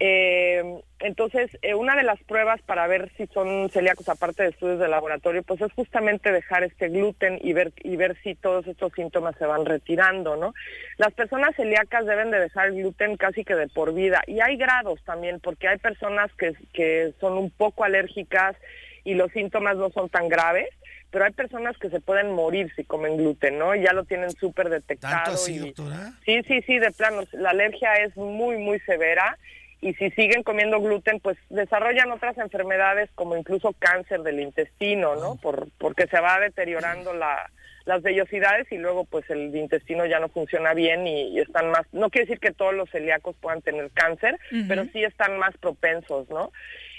Eh, 0.05 0.81
entonces, 0.99 1.49
eh, 1.63 1.75
una 1.75 1.95
de 1.95 2.03
las 2.03 2.21
pruebas 2.25 2.61
para 2.63 2.89
ver 2.89 3.13
si 3.17 3.29
son 3.29 3.71
celíacos, 3.71 4.09
aparte 4.09 4.43
de 4.43 4.49
estudios 4.49 4.81
de 4.81 4.89
laboratorio, 4.89 5.45
pues 5.45 5.61
es 5.61 5.73
justamente 5.75 6.33
dejar 6.33 6.65
este 6.65 6.89
gluten 6.89 7.39
y 7.41 7.53
ver, 7.53 7.73
y 7.85 7.95
ver 7.95 8.17
si 8.25 8.35
todos 8.35 8.67
estos 8.67 8.93
síntomas 8.95 9.37
se 9.37 9.47
van 9.47 9.65
retirando, 9.65 10.35
¿no? 10.35 10.55
Las 10.99 11.13
personas 11.13 11.55
celíacas 11.55 12.05
deben 12.05 12.33
de 12.33 12.41
dejar 12.41 12.67
el 12.67 12.79
gluten 12.79 13.17
casi 13.17 13.45
que 13.45 13.55
de 13.55 13.69
por 13.69 13.95
vida. 13.95 14.25
Y 14.27 14.41
hay 14.41 14.57
grados 14.57 15.01
también, 15.05 15.39
porque 15.39 15.69
hay 15.69 15.79
personas 15.79 16.33
que, 16.33 16.53
que 16.73 17.15
son 17.21 17.39
un 17.39 17.51
poco 17.51 17.85
alérgicas 17.85 18.57
y 19.05 19.15
los 19.15 19.31
síntomas 19.31 19.77
no 19.77 19.91
son 19.91 20.09
tan 20.09 20.29
graves 20.29 20.69
pero 21.13 21.27
hay 21.27 21.33
personas 21.33 21.77
que 21.77 21.91
se 21.91 22.01
pueden 22.01 22.33
morir 22.33 22.73
si 22.75 22.85
comen 22.85 23.19
gluten, 23.19 23.59
¿no? 23.59 23.75
Ya 23.75 23.93
lo 23.93 24.05
tienen 24.05 24.31
súper 24.31 24.71
detectado. 24.71 25.35
así, 25.35 25.59
doctora? 25.59 26.15
Sí, 26.25 26.41
sí, 26.49 26.63
sí, 26.63 26.79
de 26.79 26.91
plano. 26.91 27.25
La 27.33 27.51
alergia 27.51 27.93
es 27.97 28.17
muy, 28.17 28.57
muy 28.57 28.81
severa 28.81 29.39
y 29.83 29.95
si 29.95 30.11
siguen 30.13 30.45
comiendo 30.45 30.81
gluten, 30.81 31.19
pues 31.19 31.37
desarrollan 31.51 32.13
otras 32.13 32.39
enfermedades 32.39 33.11
como 33.17 33.37
incluso 33.37 33.75
cáncer 33.79 34.23
del 34.23 34.39
intestino, 34.39 35.17
¿no? 35.17 35.35
Por, 35.37 35.69
porque 35.77 36.07
se 36.07 36.21
va 36.21 36.39
deteriorando 36.39 37.13
la, 37.13 37.51
las 37.85 38.01
vellosidades 38.01 38.71
y 38.71 38.79
luego 38.79 39.05
pues 39.05 39.29
el 39.29 39.55
intestino 39.57 40.07
ya 40.07 40.21
no 40.21 40.29
funciona 40.29 40.73
bien 40.73 41.09
y, 41.09 41.41
están 41.41 41.73
más, 41.73 41.85
no 41.91 42.11
quiere 42.11 42.27
decir 42.27 42.39
que 42.39 42.53
todos 42.53 42.75
los 42.75 42.89
celíacos 42.91 43.35
puedan 43.41 43.61
tener 43.61 43.91
cáncer, 43.91 44.39
pero 44.69 44.85
sí 44.93 45.03
están 45.03 45.37
más 45.39 45.57
propensos, 45.59 46.31
¿no? 46.31 46.53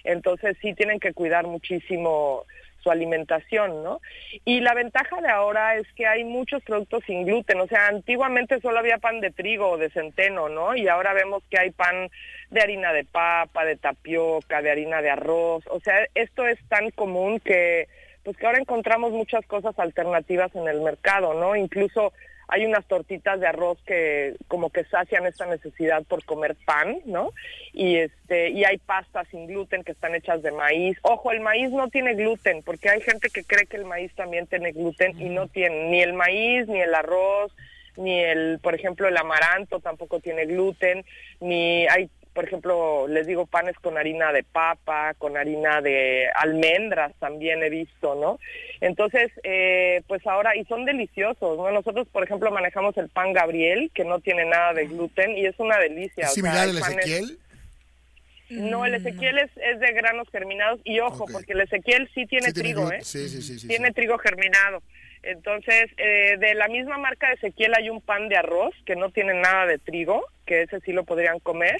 Entonces 0.03 0.57
sí 0.61 0.73
tienen 0.73 0.99
que 0.99 1.13
cuidar 1.13 1.47
muchísimo 1.47 2.45
su 2.83 2.91
alimentación, 2.91 3.83
¿no? 3.83 4.01
Y 4.45 4.59
la 4.59 4.73
ventaja 4.73 5.21
de 5.21 5.29
ahora 5.29 5.77
es 5.77 5.87
que 5.95 6.05
hay 6.05 6.23
muchos 6.23 6.61
productos 6.63 7.03
sin 7.05 7.25
gluten, 7.25 7.59
o 7.61 7.67
sea, 7.67 7.87
antiguamente 7.87 8.59
solo 8.59 8.79
había 8.79 8.97
pan 8.97 9.21
de 9.21 9.31
trigo 9.31 9.71
o 9.71 9.77
de 9.77 9.89
centeno, 9.89 10.49
¿no? 10.49 10.75
Y 10.75 10.87
ahora 10.87 11.13
vemos 11.13 11.43
que 11.49 11.57
hay 11.57 11.71
pan 11.71 12.09
de 12.49 12.61
harina 12.61 12.91
de 12.93 13.05
papa, 13.05 13.65
de 13.65 13.77
tapioca, 13.77 14.61
de 14.61 14.71
harina 14.71 15.01
de 15.01 15.09
arroz, 15.09 15.63
o 15.67 15.79
sea, 15.79 16.07
esto 16.13 16.45
es 16.45 16.59
tan 16.67 16.91
común 16.91 17.39
que 17.39 17.87
pues 18.23 18.37
que 18.37 18.45
ahora 18.45 18.59
encontramos 18.59 19.11
muchas 19.11 19.45
cosas 19.45 19.77
alternativas 19.77 20.55
en 20.55 20.67
el 20.67 20.81
mercado, 20.81 21.33
¿no? 21.33 21.55
Incluso 21.55 22.13
hay 22.47 22.65
unas 22.65 22.85
tortitas 22.85 23.39
de 23.39 23.47
arroz 23.47 23.77
que 23.85 24.35
como 24.47 24.69
que 24.69 24.83
sacian 24.85 25.25
esta 25.25 25.45
necesidad 25.45 26.03
por 26.03 26.23
comer 26.25 26.55
pan, 26.65 26.99
¿no? 27.05 27.31
Y 27.73 27.97
este 27.97 28.49
y 28.49 28.63
hay 28.65 28.77
pastas 28.77 29.27
sin 29.29 29.47
gluten 29.47 29.83
que 29.83 29.93
están 29.93 30.15
hechas 30.15 30.41
de 30.41 30.51
maíz. 30.51 30.97
Ojo, 31.01 31.31
el 31.31 31.39
maíz 31.39 31.71
no 31.71 31.89
tiene 31.89 32.15
gluten, 32.15 32.63
porque 32.63 32.89
hay 32.89 33.01
gente 33.01 33.29
que 33.29 33.43
cree 33.43 33.65
que 33.65 33.77
el 33.77 33.85
maíz 33.85 34.13
también 34.15 34.47
tiene 34.47 34.71
gluten 34.71 35.19
y 35.19 35.29
no 35.29 35.47
tiene 35.47 35.89
ni 35.89 36.01
el 36.01 36.13
maíz, 36.13 36.67
ni 36.67 36.81
el 36.81 36.93
arroz, 36.93 37.53
ni 37.97 38.19
el, 38.19 38.59
por 38.61 38.75
ejemplo, 38.75 39.07
el 39.07 39.17
amaranto 39.17 39.79
tampoco 39.79 40.19
tiene 40.19 40.45
gluten, 40.45 41.05
ni 41.39 41.87
hay 41.87 42.09
por 42.33 42.45
ejemplo, 42.45 43.07
les 43.07 43.27
digo 43.27 43.45
panes 43.45 43.75
con 43.77 43.97
harina 43.97 44.31
de 44.31 44.43
papa, 44.43 45.13
con 45.17 45.37
harina 45.37 45.81
de 45.81 46.27
almendras 46.35 47.13
también 47.19 47.63
he 47.63 47.69
visto, 47.69 48.15
¿no? 48.15 48.39
Entonces, 48.81 49.31
eh, 49.43 50.01
pues 50.07 50.25
ahora, 50.25 50.55
y 50.55 50.65
son 50.65 50.85
deliciosos, 50.85 51.57
¿no? 51.57 51.71
Nosotros, 51.71 52.07
por 52.11 52.23
ejemplo, 52.23 52.51
manejamos 52.51 52.97
el 52.97 53.09
pan 53.09 53.33
Gabriel, 53.33 53.91
que 53.93 54.03
no 54.03 54.19
tiene 54.19 54.45
nada 54.45 54.73
de 54.73 54.87
gluten, 54.87 55.37
y 55.37 55.45
es 55.45 55.57
una 55.59 55.77
delicia. 55.77 56.25
¿Es 56.25 56.33
similar 56.33 56.69
al 56.69 56.77
Ezequiel? 56.77 57.37
No, 58.49 58.85
el 58.85 58.95
Ezequiel 58.95 59.37
es, 59.37 59.51
es, 59.57 59.79
de 59.79 59.93
granos 59.93 60.27
germinados, 60.31 60.79
y 60.83 60.99
ojo, 60.99 61.25
porque 61.31 61.53
el 61.53 61.61
Ezequiel 61.61 62.09
sí 62.15 62.25
tiene 62.25 62.51
trigo, 62.51 62.91
¿eh? 62.91 62.99
Sí, 63.03 63.29
sí, 63.29 63.41
sí, 63.41 63.67
Tiene 63.67 63.91
trigo 63.91 64.17
germinado. 64.17 64.81
Entonces, 65.21 65.85
eh, 65.97 66.35
de 66.37 66.53
la 66.55 66.67
misma 66.67 66.97
marca 66.97 67.27
de 67.27 67.35
Ezequiel 67.35 67.73
hay 67.75 67.89
un 67.89 68.01
pan 68.01 68.27
de 68.27 68.37
arroz 68.37 68.73
que 68.85 68.95
no 68.95 69.09
tiene 69.11 69.33
nada 69.35 69.67
de 69.67 69.77
trigo, 69.77 70.25
que 70.45 70.63
ese 70.63 70.81
sí 70.81 70.91
lo 70.91 71.05
podrían 71.05 71.39
comer 71.39 71.77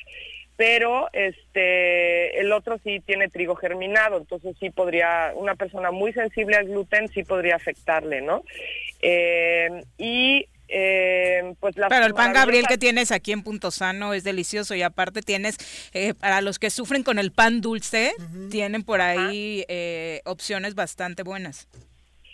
pero 0.55 1.09
este 1.13 2.39
el 2.39 2.51
otro 2.51 2.79
sí 2.83 3.01
tiene 3.05 3.29
trigo 3.29 3.55
germinado, 3.55 4.17
entonces 4.17 4.55
sí 4.59 4.69
podría, 4.69 5.31
una 5.35 5.55
persona 5.55 5.91
muy 5.91 6.13
sensible 6.13 6.55
al 6.55 6.67
gluten 6.67 7.07
sí 7.09 7.23
podría 7.23 7.55
afectarle, 7.55 8.21
¿no? 8.21 8.43
Eh, 9.01 9.83
y 9.97 10.47
eh, 10.75 11.53
pues 11.59 11.77
las 11.77 11.89
Pero 11.89 12.05
el 12.05 12.13
pan 12.13 12.33
Gabriel 12.33 12.65
que 12.67 12.77
tienes 12.77 13.11
aquí 13.11 13.31
en 13.31 13.43
Punto 13.43 13.69
Sano 13.69 14.13
es 14.13 14.23
delicioso 14.23 14.73
y 14.73 14.81
aparte 14.81 15.21
tienes, 15.21 15.57
eh, 15.93 16.13
para 16.15 16.41
los 16.41 16.57
que 16.57 16.71
sufren 16.71 17.03
con 17.03 17.19
el 17.19 17.31
pan 17.31 17.61
dulce, 17.61 18.13
tienen 18.49 18.83
por 18.83 19.01
ahí 19.01 19.65
eh, 19.67 20.21
opciones 20.25 20.73
bastante 20.73 21.21
buenas. 21.21 21.67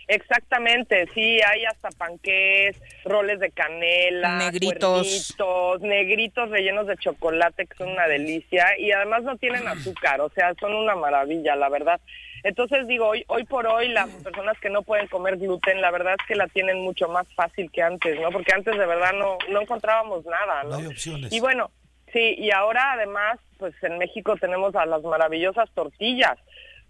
Exactamente, 0.10 1.08
sí, 1.14 1.40
hay 1.40 1.66
hasta 1.66 1.90
panqués, 1.92 2.76
roles 3.06 3.40
de 3.40 3.52
canela, 3.52 4.38
Negritos. 4.38 5.38
cuernitos, 5.38 5.82
negritos 5.82 6.50
rellenos 6.50 6.88
de 6.88 6.98
chocolate 6.98 7.68
que 7.68 7.76
son 7.76 7.90
una 7.90 8.08
delicia 8.08 8.76
y 8.80 8.92
además 8.92 9.22
no 9.22 9.38
tienen 9.38 9.68
azúcar, 9.68 10.20
o 10.22 10.30
sea, 10.30 10.56
son 10.60 10.74
una 10.74 10.96
maravilla, 10.96 11.56
la 11.56 11.70
verdad. 11.70 12.02
Entonces 12.44 12.88
digo, 12.88 13.10
hoy, 13.10 13.24
hoy 13.28 13.44
por 13.44 13.68
hoy 13.68 13.90
las 13.90 14.10
personas 14.10 14.60
que 14.60 14.72
no 14.72 14.82
pueden 14.82 15.06
comer 15.06 15.38
gluten, 15.38 15.80
la 15.80 15.92
verdad 15.92 16.16
es 16.20 16.26
que 16.26 16.36
la 16.36 16.48
tienen 16.48 16.82
mucho 16.82 17.08
más 17.08 17.28
fácil 17.36 17.70
que 17.70 17.84
antes, 17.84 18.20
¿no? 18.20 18.32
Porque 18.32 18.52
antes 18.52 18.76
de 18.76 18.86
verdad 18.88 19.14
no, 19.14 19.38
no 19.50 19.62
encontrábamos 19.62 20.26
nada, 20.26 20.64
¿no? 20.64 20.70
No 20.70 20.76
hay 20.78 20.88
opciones. 20.88 21.32
Y 21.32 21.40
bueno, 21.40 21.70
sí, 22.12 22.34
y 22.36 22.50
ahora 22.50 22.94
además, 22.94 23.38
pues 23.60 23.76
en 23.84 24.00
México 24.00 24.36
tenemos 24.38 24.76
a 24.76 24.88
las 24.88 25.04
maravillosas 25.04 25.70
tortillas. 25.76 26.40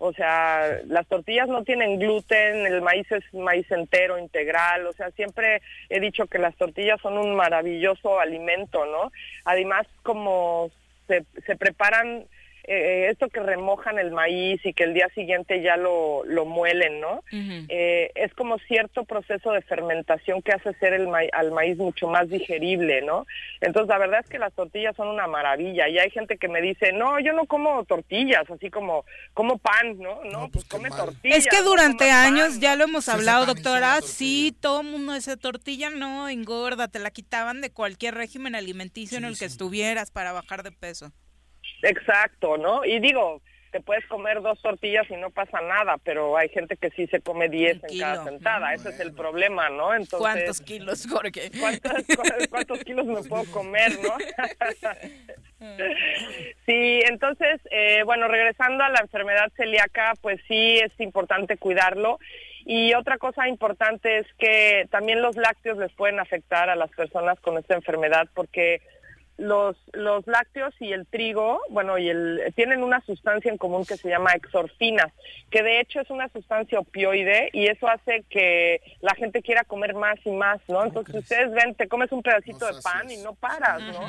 O 0.02 0.14
sea, 0.14 0.80
las 0.88 1.06
tortillas 1.08 1.50
no 1.50 1.64
tienen 1.64 2.00
gluten, 2.00 2.66
el 2.66 2.82
maíz 2.82 3.12
es 3.12 3.24
maíz 3.34 3.70
entero, 3.70 4.18
integral. 4.18 4.88
O 4.88 4.94
sea, 4.94 5.12
siempre 5.12 5.62
he 5.90 6.00
dicho 6.00 6.26
que 6.28 6.40
las 6.40 6.56
tortillas 6.56 7.02
son 7.02 7.18
un 7.18 7.36
maravilloso 7.36 8.20
alimento, 8.20 8.86
¿no? 8.86 9.12
Además, 9.44 9.86
como 10.02 10.72
se, 11.08 11.26
se 11.46 11.58
preparan 11.58 12.26
eh, 12.72 13.10
esto 13.10 13.30
que 13.30 13.40
remojan 13.40 13.98
el 13.98 14.12
maíz 14.12 14.64
y 14.64 14.74
que 14.74 14.84
el 14.84 14.94
día 14.94 15.10
siguiente 15.16 15.62
ya 15.64 15.76
lo, 15.76 16.24
lo 16.26 16.46
muelen, 16.46 17.00
¿no? 17.02 17.24
Eh, 17.68 18.12
es 18.14 18.32
como 18.36 18.60
cierto 18.60 19.06
proceso 19.06 19.52
de 19.52 19.62
fermentación 19.64 20.42
que 20.44 20.52
hace 20.52 20.74
ser 20.76 20.94
el 20.94 21.08
ma- 21.08 21.22
al 21.34 21.52
maíz 21.52 21.78
mucho 21.78 22.08
más 22.08 22.30
digerible, 22.30 23.02
¿no? 23.02 23.26
Entonces, 23.62 23.90
la 23.90 23.98
verdad 23.98 24.20
es 24.24 24.30
que 24.30 24.38
las 24.38 24.54
tortillas 24.54 24.96
son 24.96 25.08
una 25.08 25.26
maravilla 25.28 25.90
y 25.90 25.98
hay 25.98 26.12
gente 26.12 26.38
que 26.38 26.48
me 26.48 26.62
dice, 26.62 26.94
no, 26.94 27.20
yo 27.20 27.34
no 27.34 27.46
como 27.46 27.84
tortillas, 27.86 28.44
así 28.50 28.70
como, 28.70 29.04
como 29.34 29.58
pan, 29.58 29.98
¿no? 29.98 30.24
No, 30.26 30.50
pues, 30.50 30.66
come 30.66 30.90
tortillas. 30.90 31.40
Es 31.40 31.48
que 31.48 31.62
durante 31.64 32.12
años, 32.12 32.50
pan, 32.52 32.60
ya 32.62 32.76
lo 32.76 32.84
hemos 32.84 33.10
hablado, 33.10 33.46
doctora, 33.48 34.00
sí, 34.02 34.56
todo 34.62 34.82
el 34.82 34.88
mundo 34.88 35.14
dice 35.14 35.38
tortilla, 35.38 35.90
no, 35.90 36.30
engorda, 36.30 36.88
te 36.88 37.00
la 37.00 37.10
quitaban 37.10 37.62
de 37.62 37.72
cualquier 37.72 38.14
régimen 38.14 38.54
alimenticio 38.54 39.18
en 39.18 39.26
el 39.26 39.38
que 39.40 39.46
estuvieras 39.46 40.12
para 40.12 40.32
bajar 40.34 40.62
de 40.62 40.72
peso. 40.72 41.12
Exacto, 41.82 42.58
¿no? 42.58 42.84
Y 42.86 43.00
digo, 43.00 43.42
te 43.72 43.80
puedes 43.82 44.06
comer 44.08 44.42
dos 44.42 44.60
tortillas 44.62 45.06
y 45.12 45.16
no 45.16 45.30
pasa 45.30 45.62
nada, 45.62 45.98
pero 46.04 46.36
hay 46.38 46.50
gente 46.50 46.76
que 46.76 46.90
sí 46.92 47.06
se 47.08 47.22
come 47.22 47.50
10 47.50 47.84
en 47.84 48.00
cada 48.00 48.24
sentada, 48.24 48.74
ese 48.74 48.90
es 48.90 49.00
el 49.00 49.14
problema, 49.14 49.70
¿no? 49.70 49.94
Entonces, 49.94 50.20
¿Cuántos 50.20 50.62
kilos, 50.62 51.08
Jorge? 51.08 51.52
¿Cuántos, 51.60 51.92
cu- 52.08 52.24
cuántos 52.50 52.84
kilos 52.84 53.06
me 53.06 53.22
puedo 53.24 53.46
comer, 53.52 53.92
no? 54.02 54.18
sí, 56.66 57.00
entonces, 57.08 57.60
eh, 57.72 58.04
bueno, 58.04 58.28
regresando 58.28 58.84
a 58.84 58.90
la 58.90 59.00
enfermedad 59.02 59.52
celíaca, 59.56 60.14
pues 60.22 60.40
sí 60.48 60.78
es 60.80 60.92
importante 61.00 61.58
cuidarlo. 61.58 62.20
Y 62.66 62.94
otra 62.94 63.18
cosa 63.18 63.48
importante 63.48 64.20
es 64.20 64.28
que 64.38 64.88
también 64.92 65.22
los 65.22 65.36
lácteos 65.36 65.78
les 65.78 65.92
pueden 65.94 66.20
afectar 66.20 66.70
a 66.70 66.76
las 66.76 66.92
personas 66.92 67.40
con 67.40 67.58
esta 67.58 67.74
enfermedad 67.76 68.28
porque 68.34 68.82
los, 69.40 69.78
los 69.94 70.28
lácteos 70.28 70.74
y 70.80 70.92
el 70.92 71.08
trigo, 71.08 71.62
bueno, 71.70 71.98
y 71.98 72.10
el, 72.10 72.54
tienen 72.56 72.84
una 72.84 73.00
sustancia 73.02 73.50
en 73.50 73.58
común 73.58 73.86
que 73.86 73.96
se 73.96 74.10
llama 74.10 74.34
exorfinas, 74.34 75.12
que 75.50 75.64
de 75.64 75.80
hecho 75.80 76.02
es 76.02 76.10
una 76.10 76.28
sustancia 76.30 76.80
opioide 76.80 77.50
y 77.54 77.68
eso 77.68 77.88
hace 77.88 78.24
que 78.30 78.82
la 79.00 79.16
gente 79.16 79.42
quiera 79.42 79.64
comer 79.64 79.96
más 79.96 80.20
y 80.26 80.32
más, 80.32 80.60
¿no? 80.68 80.84
Entonces 80.84 81.16
ustedes 81.16 81.52
ven, 81.54 81.74
te 81.74 81.88
comes 81.88 82.12
un 82.12 82.22
pedacito 82.22 82.68
de 82.68 82.82
pan 82.82 83.10
y 83.10 83.18
no 83.18 83.34
paras, 83.34 83.82
¿no? 83.82 84.02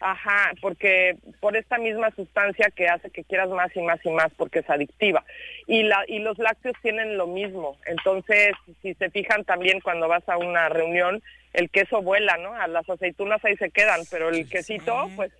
Ajá, 0.00 0.52
porque 0.60 1.16
por 1.40 1.56
esta 1.56 1.78
misma 1.78 2.10
sustancia 2.10 2.70
que 2.74 2.86
hace 2.86 3.10
que 3.10 3.24
quieras 3.24 3.48
más 3.48 3.74
y 3.74 3.80
más 3.80 4.04
y 4.04 4.10
más 4.10 4.28
porque 4.36 4.58
es 4.58 4.68
adictiva. 4.68 5.24
Y 5.66 5.84
la 5.84 6.04
y 6.06 6.18
los 6.18 6.38
lácteos 6.38 6.76
tienen 6.82 7.16
lo 7.16 7.26
mismo. 7.26 7.78
Entonces, 7.86 8.52
si 8.82 8.94
se 8.94 9.10
fijan 9.10 9.44
también 9.44 9.80
cuando 9.80 10.06
vas 10.06 10.28
a 10.28 10.36
una 10.36 10.68
reunión, 10.68 11.22
el 11.56 11.70
queso 11.70 12.02
vuela, 12.02 12.36
¿no? 12.36 12.54
A 12.54 12.68
las 12.68 12.88
aceitunas 12.88 13.44
ahí 13.44 13.56
se 13.56 13.70
quedan, 13.70 14.02
pero 14.10 14.28
el 14.28 14.48
quesito, 14.48 15.10
pues 15.16 15.32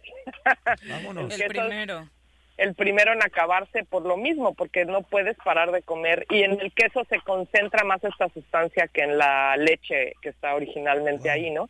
Vámonos. 0.88 1.24
El 1.24 1.30
queso 1.30 1.44
es 1.44 1.48
primero. 1.50 2.08
El 2.56 2.74
primero 2.74 3.12
en 3.12 3.22
acabarse 3.22 3.84
por 3.84 4.04
lo 4.06 4.16
mismo, 4.16 4.54
porque 4.54 4.84
no 4.84 5.02
puedes 5.02 5.36
parar 5.38 5.72
de 5.72 5.82
comer. 5.82 6.26
Y 6.30 6.42
en 6.42 6.60
el 6.60 6.72
queso 6.72 7.04
se 7.08 7.20
concentra 7.20 7.84
más 7.84 8.02
esta 8.02 8.28
sustancia 8.30 8.88
que 8.88 9.02
en 9.02 9.18
la 9.18 9.56
leche 9.56 10.14
que 10.22 10.30
está 10.30 10.54
originalmente 10.54 11.28
ahí, 11.28 11.50
¿no? 11.50 11.68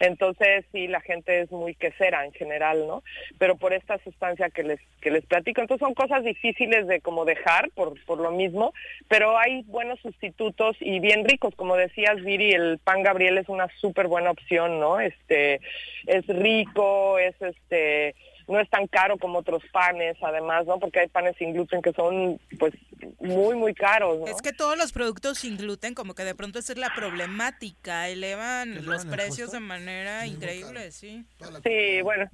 Entonces, 0.00 0.64
sí, 0.72 0.88
la 0.88 1.00
gente 1.00 1.40
es 1.40 1.50
muy 1.50 1.74
quesera 1.74 2.24
en 2.24 2.32
general, 2.32 2.86
¿no? 2.86 3.02
Pero 3.38 3.56
por 3.56 3.72
esta 3.72 3.98
sustancia 3.98 4.50
que 4.50 4.62
les, 4.62 4.80
que 5.00 5.10
les 5.10 5.24
platico. 5.24 5.60
Entonces, 5.60 5.84
son 5.86 5.94
cosas 5.94 6.22
difíciles 6.22 6.86
de 6.86 7.00
como 7.00 7.24
dejar 7.24 7.70
por, 7.70 7.94
por 8.04 8.18
lo 8.18 8.30
mismo, 8.30 8.74
pero 9.08 9.38
hay 9.38 9.62
buenos 9.62 9.98
sustitutos 10.00 10.76
y 10.80 11.00
bien 11.00 11.24
ricos. 11.24 11.54
Como 11.54 11.76
decías, 11.76 12.22
Viri, 12.22 12.52
el 12.52 12.78
pan 12.78 13.02
Gabriel 13.02 13.38
es 13.38 13.48
una 13.48 13.68
súper 13.78 14.06
buena 14.06 14.30
opción, 14.30 14.80
¿no? 14.80 15.00
Este, 15.00 15.60
es 16.06 16.26
rico, 16.26 17.18
es 17.18 17.34
este 17.40 18.14
no 18.48 18.60
es 18.60 18.70
tan 18.70 18.86
caro 18.86 19.18
como 19.18 19.38
otros 19.38 19.62
panes, 19.72 20.16
además, 20.22 20.66
¿no? 20.66 20.78
Porque 20.78 21.00
hay 21.00 21.08
panes 21.08 21.36
sin 21.36 21.52
gluten 21.52 21.82
que 21.82 21.92
son, 21.92 22.40
pues, 22.58 22.72
muy, 23.18 23.56
muy 23.56 23.74
caros, 23.74 24.18
¿no? 24.20 24.26
Es 24.26 24.40
que 24.40 24.52
todos 24.52 24.78
los 24.78 24.92
productos 24.92 25.38
sin 25.38 25.56
gluten, 25.56 25.94
como 25.94 26.14
que 26.14 26.24
de 26.24 26.34
pronto 26.34 26.58
esa 26.58 26.72
es 26.72 26.78
la 26.78 26.92
problemática, 26.94 28.08
elevan 28.08 28.70
¿Elevan 28.72 28.86
los 28.86 29.04
precios 29.06 29.48
costo? 29.48 29.56
de 29.56 29.60
manera 29.60 30.26
increíble, 30.26 30.92
sí. 30.92 31.24
Sí, 31.64 32.02
bueno. 32.02 32.30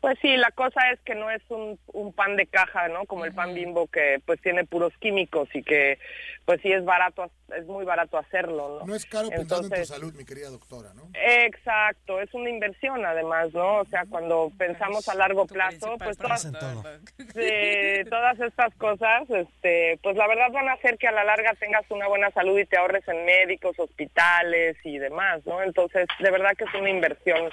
Pues 0.00 0.18
sí, 0.20 0.36
la 0.36 0.50
cosa 0.50 0.90
es 0.92 1.00
que 1.00 1.14
no 1.14 1.30
es 1.30 1.42
un, 1.48 1.78
un 1.92 2.12
pan 2.12 2.36
de 2.36 2.46
caja, 2.46 2.88
¿no? 2.88 3.06
Como 3.06 3.24
el 3.24 3.32
pan 3.34 3.54
bimbo 3.54 3.86
que 3.88 4.20
pues 4.24 4.40
tiene 4.40 4.64
puros 4.64 4.92
químicos 5.00 5.48
y 5.54 5.62
que 5.62 5.98
pues 6.44 6.60
sí 6.60 6.70
es 6.72 6.84
barato, 6.84 7.30
es 7.56 7.66
muy 7.66 7.84
barato 7.84 8.18
hacerlo, 8.18 8.78
¿no? 8.80 8.86
No 8.86 8.94
es 8.94 9.04
caro 9.06 9.28
pensando 9.30 9.64
en 9.64 9.68
tu 9.70 9.74
Entonces- 9.74 9.88
salud, 9.88 10.14
mi 10.14 10.24
querida 10.24 10.48
doctora, 10.50 10.92
¿no? 10.94 11.08
Exacto, 11.14 12.20
es 12.20 12.32
una 12.34 12.50
inversión 12.50 13.04
además, 13.04 13.52
¿no? 13.52 13.78
O 13.78 13.84
sea, 13.86 14.04
cuando 14.08 14.52
pensamos 14.56 15.08
a 15.08 15.14
largo 15.14 15.46
plazo, 15.46 15.96
pues 15.98 16.16
todas. 16.18 16.42
Sí, 16.42 18.10
todas 18.10 18.38
estas 18.40 18.74
cosas, 18.76 19.28
este, 19.30 19.98
pues 20.02 20.16
la 20.16 20.28
verdad 20.28 20.50
van 20.52 20.68
a 20.68 20.74
hacer 20.74 20.98
que 20.98 21.08
a 21.08 21.12
la 21.12 21.24
larga 21.24 21.52
tengas 21.58 21.90
una 21.90 22.06
buena 22.06 22.30
salud 22.30 22.58
y 22.58 22.66
te 22.66 22.76
ahorres 22.76 23.06
en 23.08 23.24
médicos, 23.24 23.78
hospitales 23.78 24.76
y 24.84 24.98
demás, 24.98 25.44
¿no? 25.46 25.62
Entonces, 25.62 26.06
de 26.20 26.30
verdad 26.30 26.52
que 26.56 26.64
es 26.64 26.74
una 26.74 26.90
inversión 26.90 27.50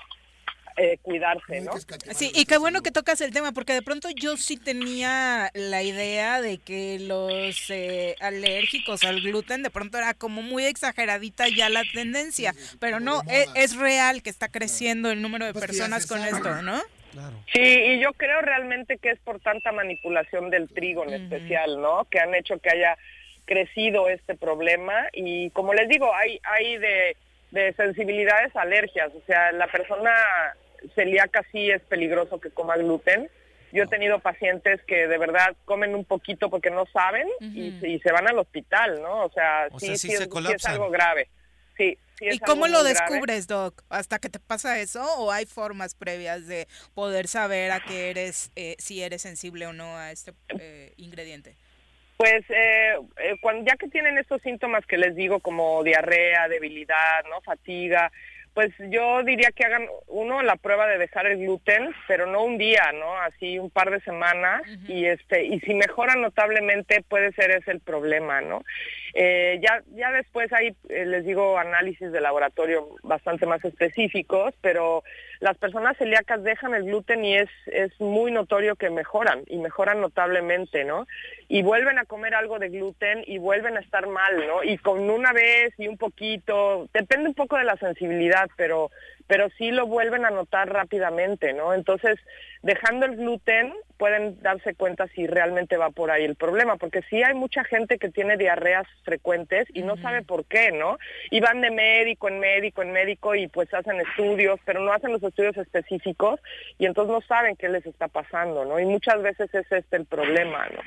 eh, 0.77 0.97
cuidarse, 1.01 1.61
¿no? 1.61 1.71
Sí, 2.13 2.31
y 2.33 2.45
qué 2.45 2.57
bueno 2.57 2.81
que 2.81 2.91
tocas 2.91 3.21
el 3.21 3.31
tema, 3.31 3.51
porque 3.51 3.73
de 3.73 3.81
pronto 3.81 4.09
yo 4.15 4.37
sí 4.37 4.57
tenía 4.57 5.51
la 5.53 5.83
idea 5.83 6.41
de 6.41 6.57
que 6.57 6.99
los 6.99 7.69
eh, 7.69 8.15
alérgicos 8.19 9.03
al 9.03 9.21
gluten 9.21 9.63
de 9.63 9.69
pronto 9.69 9.97
era 9.97 10.13
como 10.13 10.41
muy 10.41 10.65
exageradita 10.65 11.45
ya 11.49 11.69
la 11.69 11.83
tendencia, 11.93 12.53
pero 12.79 12.99
no, 12.99 13.21
es, 13.29 13.47
es 13.55 13.75
real 13.77 14.21
que 14.23 14.29
está 14.29 14.47
creciendo 14.49 15.11
el 15.11 15.21
número 15.21 15.45
de 15.45 15.53
Pues 15.53 15.65
personas 15.65 16.05
con 16.05 16.19
sabe. 16.19 16.31
esto, 16.31 16.61
¿no? 16.61 16.81
Claro. 17.11 17.35
Sí, 17.53 17.59
y 17.61 17.99
yo 17.99 18.11
creo 18.13 18.41
realmente 18.41 18.97
que 18.97 19.11
es 19.11 19.19
por 19.19 19.39
tanta 19.39 19.71
manipulación 19.71 20.49
del 20.49 20.67
trigo 20.69 21.03
en 21.03 21.13
especial, 21.13 21.79
¿no? 21.79 22.05
Que 22.05 22.19
han 22.19 22.33
hecho 22.33 22.57
que 22.57 22.71
haya 22.71 22.97
crecido 23.45 24.09
este 24.09 24.35
problema 24.35 25.09
y 25.13 25.49
como 25.51 25.73
les 25.73 25.87
digo, 25.89 26.11
hay 26.15 26.39
hay 26.43 26.77
de, 26.77 27.17
de 27.51 27.73
sensibilidades 27.73 28.55
a 28.55 28.61
alergias, 28.61 29.11
o 29.13 29.21
sea, 29.27 29.51
la 29.51 29.67
persona 29.67 30.11
celíaca 30.95 31.43
sí 31.51 31.69
es 31.72 31.81
peligroso 31.84 32.39
que 32.39 32.49
coma 32.51 32.77
gluten. 32.77 33.30
Yo 33.72 33.84
he 33.84 33.88
tenido 33.88 34.19
pacientes 34.19 34.81
que 34.84 35.07
de 35.07 35.18
verdad 35.18 35.55
comen 35.65 35.95
un 35.95 36.05
poquito 36.05 36.49
porque 36.51 36.69
no 36.69 36.85
saben 36.93 37.27
y, 37.55 37.72
se- 37.80 37.88
y 37.89 37.99
se 38.01 38.11
van 38.11 38.27
al 38.27 38.38
hospital, 38.38 39.01
¿no? 39.01 39.26
O 39.26 39.31
sea, 39.31 39.68
O 39.72 39.80
sí, 39.80 39.88
sea, 39.88 39.95
sí 39.95 40.10
sí 40.10 40.15
se 40.18 40.23
es, 40.26 40.30
sí 40.30 40.51
es 40.53 40.65
algo 40.65 40.91
grave. 40.91 41.27
Sí, 41.76 41.97
sí 42.19 42.27
es 42.27 42.35
¿Y 42.35 42.39
cómo 42.39 42.65
algo 42.65 42.77
lo 42.77 42.84
grave. 42.84 42.99
descubres, 42.99 43.47
Doc? 43.47 43.84
¿Hasta 43.89 44.19
que 44.19 44.30
te 44.30 44.39
pasa 44.39 44.80
eso? 44.80 45.03
¿O 45.18 45.31
hay 45.31 45.47
formas 45.47 45.95
previas 45.95 46.45
de 46.47 46.68
poder 46.93 47.27
saber 47.27 47.72
a 47.72 47.80
qué 47.80 48.11
eres, 48.11 48.51
eh, 48.55 48.76
si 48.77 49.01
eres 49.01 49.23
sensible 49.23 49.65
o 49.65 49.73
no 49.73 49.97
a 49.97 50.11
este 50.11 50.34
eh, 50.60 50.93
ingrediente? 50.97 51.55
Pues 52.18 52.45
eh, 52.49 52.93
eh, 53.18 53.35
cuando, 53.41 53.65
ya 53.69 53.76
que 53.76 53.88
tienen 53.88 54.19
estos 54.19 54.39
síntomas 54.43 54.85
que 54.85 54.99
les 54.99 55.15
digo 55.15 55.39
como 55.39 55.84
diarrea, 55.84 56.47
debilidad, 56.47 57.23
no 57.27 57.41
fatiga, 57.41 58.11
pues 58.53 58.71
yo 58.89 59.23
diría 59.23 59.51
que 59.51 59.65
hagan 59.65 59.88
uno 60.07 60.41
la 60.43 60.55
prueba 60.55 60.88
de 60.88 60.97
dejar 60.97 61.25
el 61.25 61.39
gluten, 61.39 61.93
pero 62.07 62.27
no 62.27 62.43
un 62.43 62.57
día, 62.57 62.91
¿no? 62.93 63.17
Así 63.17 63.57
un 63.57 63.69
par 63.69 63.89
de 63.89 63.99
semanas 64.01 64.61
y 64.88 65.05
este 65.05 65.45
y 65.45 65.59
si 65.61 65.73
mejora 65.73 66.15
notablemente 66.15 67.03
puede 67.07 67.31
ser 67.34 67.51
ese 67.51 67.71
el 67.71 67.80
problema, 67.80 68.41
¿no? 68.41 68.63
Eh, 69.15 69.60
ya, 69.61 69.84
ya 69.95 70.11
después 70.11 70.52
hay, 70.53 70.76
eh, 70.90 71.06
les 71.06 71.23
digo, 71.23 71.60
análisis 71.60 72.11
de 72.11 72.19
laboratorio 72.19 72.90
bastante 73.03 73.45
más 73.45 73.64
específicos, 73.64 74.56
pero 74.61 75.03
las 75.40 75.56
personas 75.57 75.98
celíacas 75.98 76.41
dejan 76.41 76.73
el 76.73 76.85
gluten 76.85 77.23
y 77.23 77.38
es, 77.38 77.49
es 77.68 77.91
muy 78.02 78.31
notorio 78.31 78.76
que 78.76 78.90
mejoran 78.90 79.44
y 79.48 79.57
mejoran 79.57 80.02
notablemente, 80.02 80.84
¿no? 80.84 81.06
Y 81.48 81.61
vuelven 81.61 81.99
a 81.99 82.06
comer 82.06 82.34
algo 82.34 82.57
de 82.57 82.69
gluten 82.69 83.23
y 83.27 83.38
vuelven 83.38 83.77
a 83.77 83.81
estar 83.81 84.07
mal, 84.07 84.48
¿no? 84.48 84.64
Y 84.64 84.80
con 84.80 85.07
una 85.07 85.31
vez 85.31 85.73
y 85.77 85.88
un 85.88 85.98
poquito, 85.98 86.90
depende 86.91 87.30
un 87.30 87.35
poco 87.35 87.57
de 87.57 87.65
la 87.65 87.77
sensibilidad, 87.77 88.49
pero 88.57 88.90
pero 89.34 89.49
sí 89.57 89.72
lo 89.72 89.88
vuelven 89.88 90.26
a 90.26 90.30
notar 90.30 90.72
rápidamente, 90.72 91.53
¿no? 91.53 91.73
Entonces, 91.73 92.19
dejando 92.61 93.07
el 93.07 93.15
gluten, 93.15 93.73
pueden 93.97 94.39
darse 94.43 94.76
cuenta 94.76 95.07
si 95.07 95.26
realmente 95.26 95.76
va 95.76 95.89
por 95.89 96.11
ahí 96.11 96.23
el 96.23 96.35
problema, 96.35 96.76
porque 96.77 97.01
sí 97.10 97.23
hay 97.23 97.34
mucha 97.34 97.64
gente 97.64 97.97
que 97.97 98.10
tiene 98.10 98.38
diarreas 98.38 98.85
frecuentes 99.01 99.65
y 99.73 99.81
no 99.81 99.97
sabe 99.97 100.22
por 100.22 100.45
qué, 100.45 100.72
¿no? 100.72 100.99
Y 101.31 101.39
van 101.39 101.61
de 101.61 101.72
médico 101.72 102.27
en 102.27 102.39
médico 102.39 102.84
en 102.84 102.91
médico 102.91 103.34
y 103.34 103.47
pues 103.47 103.73
hacen 103.73 103.99
estudios, 104.01 104.60
pero 104.65 104.81
no 104.81 104.93
hacen 104.93 105.11
los 105.11 105.23
estudios 105.23 105.57
específicos 105.57 106.39
y 106.77 106.85
entonces 106.85 107.11
no 107.11 107.22
saben 107.22 107.55
qué 107.55 107.69
les 107.69 107.88
está 107.88 108.10
pasando, 108.10 108.65
¿no? 108.65 108.80
Y 108.80 108.85
muchas 108.85 109.19
veces 109.23 109.51
es 109.51 109.72
este 109.72 109.97
el 109.97 110.05
problema, 110.05 110.68
¿no? 110.68 110.81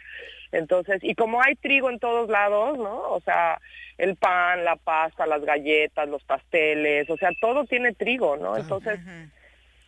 Entonces, 0.52 1.02
y 1.02 1.14
como 1.14 1.42
hay 1.42 1.54
trigo 1.56 1.90
en 1.90 1.98
todos 1.98 2.28
lados, 2.28 2.78
¿no? 2.78 3.10
O 3.10 3.20
sea, 3.20 3.60
el 3.98 4.16
pan, 4.16 4.64
la 4.64 4.76
pasta, 4.76 5.26
las 5.26 5.44
galletas, 5.44 6.08
los 6.08 6.22
pasteles, 6.24 7.08
o 7.10 7.16
sea, 7.16 7.30
todo 7.40 7.64
tiene 7.64 7.94
trigo, 7.94 8.36
¿no? 8.36 8.56
Entonces, 8.56 9.00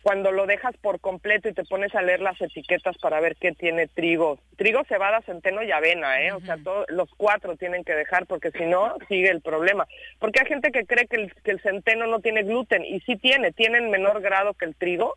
cuando 0.01 0.31
lo 0.31 0.45
dejas 0.45 0.75
por 0.77 0.99
completo 0.99 1.49
y 1.49 1.53
te 1.53 1.65
pones 1.65 1.93
a 1.93 2.01
leer 2.01 2.21
las 2.21 2.39
etiquetas 2.41 2.97
para 2.97 3.19
ver 3.19 3.35
qué 3.35 3.51
tiene 3.51 3.87
trigo, 3.87 4.39
trigo, 4.55 4.83
cebada, 4.85 5.21
centeno 5.21 5.61
y 5.61 5.71
avena, 5.71 6.21
¿eh? 6.21 6.31
O 6.31 6.39
sea, 6.39 6.57
los 6.87 7.09
cuatro 7.17 7.57
tienen 7.57 7.83
que 7.83 7.93
dejar 7.93 8.25
porque 8.25 8.51
si 8.51 8.65
no, 8.65 8.95
sigue 9.07 9.29
el 9.29 9.41
problema. 9.41 9.87
Porque 10.19 10.39
hay 10.39 10.47
gente 10.47 10.71
que 10.71 10.85
cree 10.85 11.07
que 11.07 11.17
el, 11.17 11.33
que 11.43 11.51
el 11.51 11.61
centeno 11.61 12.07
no 12.07 12.21
tiene 12.21 12.43
gluten 12.43 12.85
y 12.85 13.01
sí 13.01 13.17
tiene, 13.17 13.51
tiene 13.51 13.79
en 13.79 13.91
menor 13.91 14.21
grado 14.21 14.53
que 14.53 14.65
el 14.65 14.75
trigo, 14.75 15.15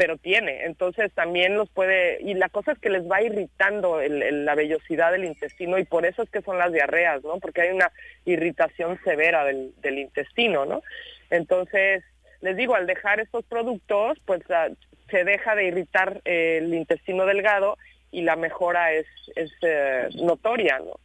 pero 0.00 0.16
tiene. 0.16 0.64
Entonces 0.64 1.12
también 1.12 1.58
los 1.58 1.68
puede, 1.68 2.22
y 2.22 2.32
la 2.32 2.48
cosa 2.48 2.72
es 2.72 2.78
que 2.78 2.88
les 2.88 3.06
va 3.06 3.20
irritando 3.20 4.00
la 4.00 4.54
vellosidad 4.54 5.12
del 5.12 5.26
intestino 5.26 5.76
y 5.78 5.84
por 5.84 6.06
eso 6.06 6.22
es 6.22 6.30
que 6.30 6.40
son 6.40 6.56
las 6.56 6.72
diarreas, 6.72 7.22
¿no? 7.22 7.38
Porque 7.38 7.60
hay 7.60 7.68
una 7.68 7.92
irritación 8.24 8.98
severa 9.04 9.44
del, 9.44 9.98
intestino, 9.98 10.64
¿no? 10.64 10.82
Entonces, 11.28 12.02
les 12.40 12.56
digo, 12.56 12.76
al 12.76 12.86
dejar 12.86 13.20
estos 13.20 13.44
productos, 13.44 14.16
pues 14.24 14.40
ah, 14.48 14.68
se 15.10 15.24
deja 15.24 15.54
de 15.54 15.64
irritar 15.64 16.22
eh, 16.24 16.60
el 16.62 16.72
intestino 16.72 17.26
delgado 17.26 17.76
y 18.10 18.22
la 18.22 18.36
mejora 18.36 18.94
es, 18.94 19.06
es 19.36 19.52
eh, 19.60 20.08
notoria, 20.14 20.78
¿no? 20.78 20.98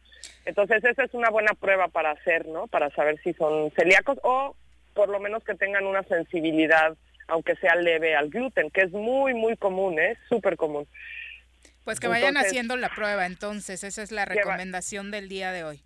Entonces, 0.46 0.82
esa 0.82 1.04
es 1.04 1.12
una 1.12 1.28
buena 1.28 1.52
prueba 1.52 1.88
para 1.88 2.12
hacer, 2.12 2.46
¿no? 2.46 2.66
Para 2.66 2.88
saber 2.92 3.20
si 3.22 3.34
son 3.34 3.70
celíacos 3.72 4.18
o 4.22 4.56
por 4.94 5.10
lo 5.10 5.20
menos 5.20 5.44
que 5.44 5.54
tengan 5.54 5.84
una 5.84 6.02
sensibilidad 6.04 6.96
aunque 7.28 7.56
sea 7.56 7.74
leve 7.76 8.14
al 8.14 8.30
gluten, 8.30 8.70
que 8.70 8.82
es 8.82 8.92
muy, 8.92 9.34
muy 9.34 9.56
común, 9.56 9.98
es 9.98 10.16
¿eh? 10.16 10.20
súper 10.28 10.56
común. 10.56 10.86
Pues 11.84 12.00
que 12.00 12.08
vayan 12.08 12.36
haciendo 12.36 12.76
la 12.76 12.88
prueba, 12.88 13.26
entonces, 13.26 13.84
esa 13.84 14.02
es 14.02 14.10
la 14.10 14.24
recomendación 14.24 15.12
del 15.12 15.28
día 15.28 15.52
de 15.52 15.62
hoy. 15.62 15.82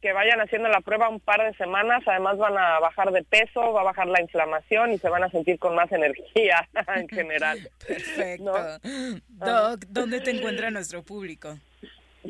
Que 0.00 0.12
vayan 0.12 0.40
haciendo 0.40 0.68
la 0.68 0.80
prueba 0.80 1.08
un 1.08 1.20
par 1.20 1.44
de 1.44 1.52
semanas, 1.56 2.02
además 2.06 2.38
van 2.38 2.56
a 2.56 2.78
bajar 2.78 3.10
de 3.10 3.24
peso, 3.24 3.72
va 3.72 3.80
a 3.80 3.84
bajar 3.84 4.06
la 4.06 4.22
inflamación 4.22 4.92
y 4.92 4.98
se 4.98 5.08
van 5.08 5.24
a 5.24 5.30
sentir 5.30 5.58
con 5.58 5.74
más 5.74 5.90
energía 5.92 6.68
en 6.94 7.08
general. 7.08 7.68
Perfecto. 7.86 8.52
Doc, 9.28 9.84
¿dónde 9.88 10.20
te 10.20 10.30
encuentra 10.30 10.70
nuestro 10.70 11.02
público? 11.02 11.58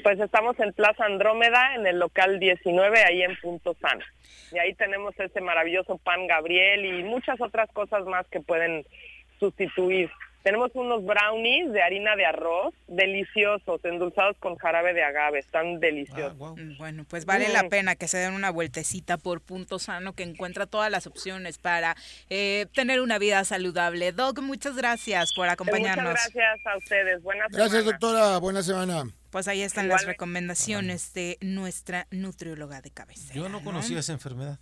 Pues 0.03 0.19
estamos 0.21 0.59
en 0.61 0.73
Plaza 0.73 1.05
Andrómeda, 1.05 1.75
en 1.75 1.87
el 1.87 1.99
local 1.99 2.39
19, 2.39 3.03
ahí 3.03 3.23
en 3.23 3.37
Punto 3.37 3.75
Sana. 3.81 4.05
Y 4.53 4.59
ahí 4.59 4.75
tenemos 4.75 5.19
ese 5.19 5.41
maravilloso 5.41 5.99
pan 5.99 6.27
Gabriel 6.27 6.85
y 6.85 7.03
muchas 7.03 7.41
otras 7.41 7.71
cosas 7.73 8.05
más 8.07 8.27
que 8.29 8.41
pueden 8.41 8.85
sustituir. 9.39 10.11
Tenemos 10.43 10.71
unos 10.75 11.05
brownies 11.05 11.71
de 11.73 11.83
harina 11.83 12.17
de 12.17 12.25
arroz, 12.25 12.75
deliciosos, 12.89 13.85
endulzados 13.85 14.37
con 14.39 14.57
jarabe 14.57 14.95
de 14.95 15.03
agave, 15.03 15.39
están 15.39 15.81
deliciosos. 15.81 16.37
Ah, 16.41 16.55
mm, 16.57 16.79
bueno, 16.79 17.05
pues 17.09 17.27
vale 17.27 17.49
la 17.51 17.69
pena 17.69 17.95
que 17.95 18.09
se 18.09 18.17
den 18.17 18.33
una 18.33 18.51
vueltecita 18.51 19.19
por 19.19 19.43
Punto 19.43 19.79
Sano, 19.79 20.15
que 20.15 20.23
encuentra 20.23 20.67
todas 20.67 20.91
las 20.91 21.07
opciones 21.07 21.59
para 21.59 21.95
eh, 22.31 22.67
tener 22.75 23.01
una 23.03 23.19
vida 23.19 23.45
saludable. 23.45 24.13
Doc, 24.13 24.41
muchas 24.41 24.77
gracias 24.77 25.33
por 25.35 25.49
acompañarnos. 25.49 26.11
Muchas 26.11 26.33
gracias 26.33 26.67
a 26.67 26.77
ustedes. 26.79 27.23
Buenas 27.23 27.51
Gracias, 27.53 27.85
doctora. 27.85 28.39
Buena 28.39 28.63
semana. 28.63 29.05
Pues 29.31 29.47
ahí 29.47 29.63
están 29.63 29.89
las 29.89 30.07
recomendaciones 30.07 31.13
de 31.13 31.39
nuestra 31.41 32.07
nutrióloga 32.11 32.81
de 32.81 32.91
cabeza. 32.91 33.35
Yo 33.35 33.49
no 33.49 33.63
conocía 33.63 34.01
esa 34.01 34.13
enfermedad. 34.13 34.59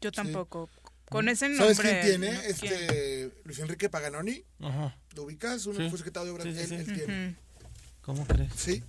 Yo 0.00 0.12
tampoco. 0.12 0.68
Con 1.12 1.28
ese 1.28 1.48
nombre. 1.48 1.74
¿Sabes 1.74 1.80
quién 1.80 2.00
tiene? 2.04 2.46
Este, 2.46 3.30
Luis 3.44 3.58
Enrique 3.58 3.88
Paganoni. 3.88 4.44
Ajá. 4.60 4.96
¿Lo 5.14 5.24
ubicas? 5.24 5.66
Uno 5.66 5.88
fue 5.88 5.98
secretario 5.98 6.26
de 6.26 6.32
obras. 6.32 6.46
él, 6.46 6.72
él 6.72 6.84
tiene. 6.86 7.36
¿Cómo 8.00 8.26
crees? 8.26 8.52
Sí. 8.56 8.82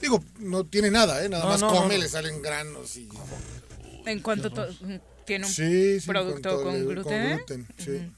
Digo, 0.00 0.22
no 0.40 0.64
tiene 0.64 0.90
nada, 0.90 1.24
¿eh? 1.24 1.28
Nada 1.28 1.44
más 1.44 1.62
come, 1.62 1.98
le 1.98 2.08
salen 2.08 2.42
granos 2.42 2.96
y... 2.96 3.08
En 4.06 4.20
cuanto 4.20 4.50
tiene 5.24 5.46
un 5.46 6.00
producto 6.06 6.62
con 6.62 6.86
gluten. 6.86 7.38
Con 7.46 7.56
gluten 7.56 7.68
sí 7.78 8.10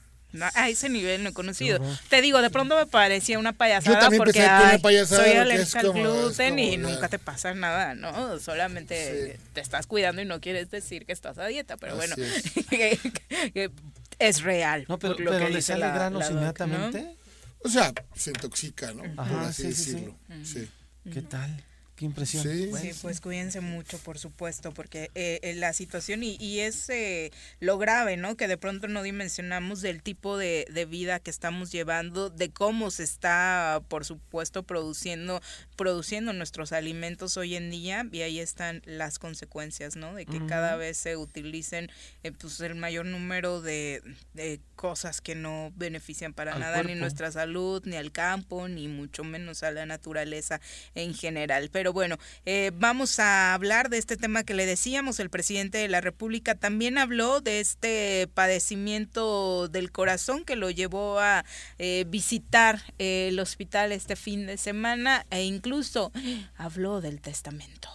a 0.55 0.69
ese 0.69 0.89
nivel 0.89 1.23
no 1.23 1.29
he 1.29 1.33
conocido. 1.33 1.79
Te 2.09 2.21
digo, 2.21 2.41
de 2.41 2.49
pronto 2.49 2.75
me 2.75 2.85
parecía 2.85 3.39
una 3.39 3.53
payasada 3.53 4.09
porque 4.15 4.41
ay, 4.41 4.79
soy 5.05 5.31
alérgica 5.31 5.79
al 5.79 5.93
gluten 5.93 6.59
y 6.59 6.77
nunca 6.77 7.07
te 7.07 7.19
pasa 7.19 7.53
nada, 7.53 7.95
¿no? 7.95 8.39
Solamente 8.39 9.39
te 9.53 9.61
estás 9.61 9.87
cuidando 9.87 10.21
y 10.21 10.25
no 10.25 10.39
quieres 10.39 10.69
decir 10.69 11.05
que 11.05 11.13
estás 11.13 11.37
a 11.37 11.47
dieta, 11.47 11.77
pero 11.77 11.95
bueno, 11.95 12.15
es. 14.19 14.41
real. 14.41 14.85
No, 14.87 14.99
pero, 14.99 15.15
le 15.15 15.61
sale 15.61 15.87
granos 15.87 16.29
inmediatamente. 16.29 17.15
O 17.61 17.69
sea, 17.69 17.93
se 18.15 18.29
intoxica, 18.29 18.93
¿no? 18.93 19.03
Por 19.15 19.39
así 19.39 19.63
decirlo. 19.63 20.15
Sí. 20.43 20.69
¿Qué 21.11 21.21
tal? 21.21 21.63
Qué 21.99 22.05
impresión. 22.05 22.45
Sí, 22.45 22.91
pues 23.01 23.19
cuídense 23.19 23.59
mucho, 23.59 23.97
por 23.97 24.19
supuesto, 24.19 24.73
porque 24.73 25.11
eh, 25.15 25.41
eh, 25.43 25.53
la 25.55 25.73
situación 25.73 26.23
y, 26.23 26.37
y 26.39 26.61
es 26.61 26.89
eh, 26.89 27.29
lo 27.59 27.77
grave, 27.77 28.15
¿no? 28.15 28.37
Que 28.37 28.47
de 28.47 28.57
pronto 28.57 28.87
no 28.87 29.03
dimensionamos 29.03 29.81
del 29.81 30.01
tipo 30.01 30.37
de, 30.37 30.65
de, 30.71 30.85
vida 30.85 31.19
que 31.19 31.29
estamos 31.29 31.73
llevando, 31.73 32.29
de 32.29 32.51
cómo 32.51 32.89
se 32.89 33.03
está, 33.03 33.81
por 33.89 34.05
supuesto, 34.05 34.63
produciendo, 34.63 35.41
produciendo 35.75 36.31
nuestros 36.31 36.71
alimentos 36.71 37.35
hoy 37.35 37.57
en 37.57 37.69
día 37.69 38.07
y 38.13 38.21
ahí 38.21 38.39
están 38.39 38.81
las 38.85 39.19
consecuencias, 39.19 39.97
¿no? 39.97 40.15
De 40.15 40.25
que 40.25 40.45
cada 40.45 40.77
vez 40.77 40.95
se 40.95 41.17
utilicen 41.17 41.91
pues 42.39 42.61
el 42.61 42.75
mayor 42.75 43.07
número 43.07 43.59
de, 43.59 44.01
de 44.33 44.61
cosas 44.77 45.19
que 45.19 45.35
no 45.35 45.73
benefician 45.75 46.33
para 46.33 46.57
nada 46.57 46.81
ni 46.81 46.95
nuestra 46.95 47.29
salud, 47.29 47.83
ni 47.83 47.97
al 47.97 48.13
campo, 48.13 48.69
ni 48.69 48.87
mucho 48.87 49.25
menos 49.25 49.63
a 49.63 49.71
la 49.71 49.85
naturaleza 49.85 50.61
en 50.95 51.13
general. 51.13 51.69
Pero 51.73 51.88
bueno, 51.93 52.17
eh, 52.45 52.71
vamos 52.73 53.19
a 53.19 53.53
hablar 53.53 53.89
de 53.89 53.97
este 53.97 54.17
tema 54.17 54.43
que 54.43 54.53
le 54.53 54.65
decíamos. 54.65 55.19
El 55.19 55.29
presidente 55.29 55.77
de 55.77 55.87
la 55.87 56.01
República 56.01 56.55
también 56.55 56.97
habló 56.97 57.41
de 57.41 57.59
este 57.59 58.27
padecimiento 58.33 59.67
del 59.67 59.91
corazón 59.91 60.45
que 60.45 60.55
lo 60.55 60.69
llevó 60.69 61.19
a 61.19 61.45
eh, 61.77 62.05
visitar 62.07 62.81
el 62.97 63.39
hospital 63.39 63.91
este 63.91 64.15
fin 64.15 64.45
de 64.47 64.57
semana 64.57 65.25
e 65.29 65.43
incluso 65.43 66.11
habló 66.57 67.01
del 67.01 67.21
testamento. 67.21 67.89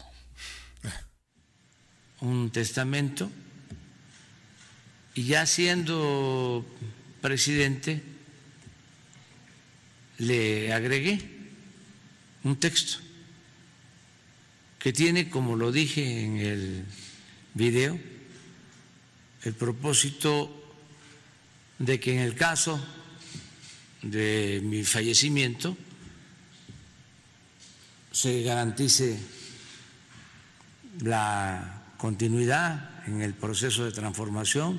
Un 2.21 2.51
testamento 2.51 3.31
y 5.15 5.25
ya 5.25 5.47
siendo 5.47 6.65
presidente, 7.21 8.03
le 10.19 10.73
agregué 10.73 11.19
un 12.43 12.57
texto 12.57 12.99
que 14.85 14.93
tiene, 14.93 15.31
como 15.31 15.57
lo 15.57 15.73
dije 15.73 16.25
en 16.25 16.37
el 16.37 16.85
video, 17.55 17.99
el 19.43 19.55
propósito 19.55 20.75
de 21.79 21.99
que 21.99 22.13
en 22.13 22.19
el 22.19 22.35
caso 22.35 22.79
de 24.03 24.61
mi 24.63 24.85
fallecimiento 24.85 25.75
se 28.13 28.43
garantice 28.43 29.19
la 31.01 31.85
continuidad 31.97 33.07
en 33.07 33.23
el 33.23 33.33
proceso 33.33 33.87
de 33.87 33.93
transformación 33.93 34.79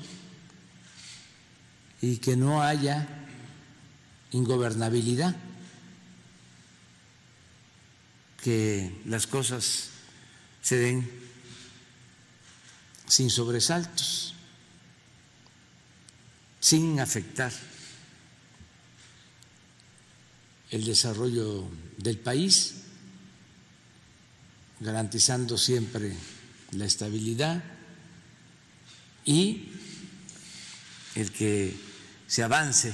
y 2.00 2.18
que 2.18 2.36
no 2.36 2.62
haya 2.62 3.08
ingobernabilidad, 4.30 5.34
que 8.40 9.00
las 9.04 9.26
cosas 9.26 9.94
se 10.66 10.74
den 10.74 11.08
sin 13.06 13.30
sobresaltos, 13.30 14.34
sin 16.58 16.98
afectar 16.98 17.52
el 20.72 20.84
desarrollo 20.84 21.70
del 21.98 22.18
país, 22.18 22.82
garantizando 24.80 25.56
siempre 25.56 26.16
la 26.72 26.84
estabilidad 26.84 27.62
y 29.24 29.68
el 31.14 31.30
que 31.30 31.76
se 32.26 32.42
avance 32.42 32.92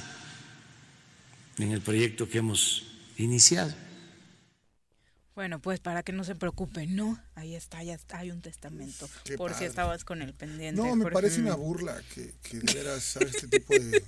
en 1.57 1.73
el 1.73 1.81
proyecto 1.81 2.28
que 2.28 2.36
hemos 2.36 2.82
iniciado. 3.16 3.74
Bueno, 5.34 5.60
pues 5.60 5.80
para 5.80 6.02
que 6.02 6.12
no 6.12 6.24
se 6.24 6.34
preocupen, 6.34 6.94
¿no? 6.94 7.18
Ahí 7.34 7.54
está, 7.54 7.82
ya 7.82 7.94
está, 7.94 8.18
hay 8.18 8.30
un 8.30 8.42
testamento. 8.42 9.09
por 9.38 9.54
si 9.54 9.64
estabas 9.64 10.04
con 10.04 10.20
el 10.20 10.34
pendiente. 10.34 10.80
No, 10.80 10.94
me 10.94 11.10
parece 11.10 11.40
una 11.40 11.54
burla 11.54 11.98
que, 12.14 12.34
que 12.42 12.59
debieras 12.62 12.98
hacer 12.98 13.28
este 13.28 13.48
tipo 13.48 13.72
de, 13.72 14.04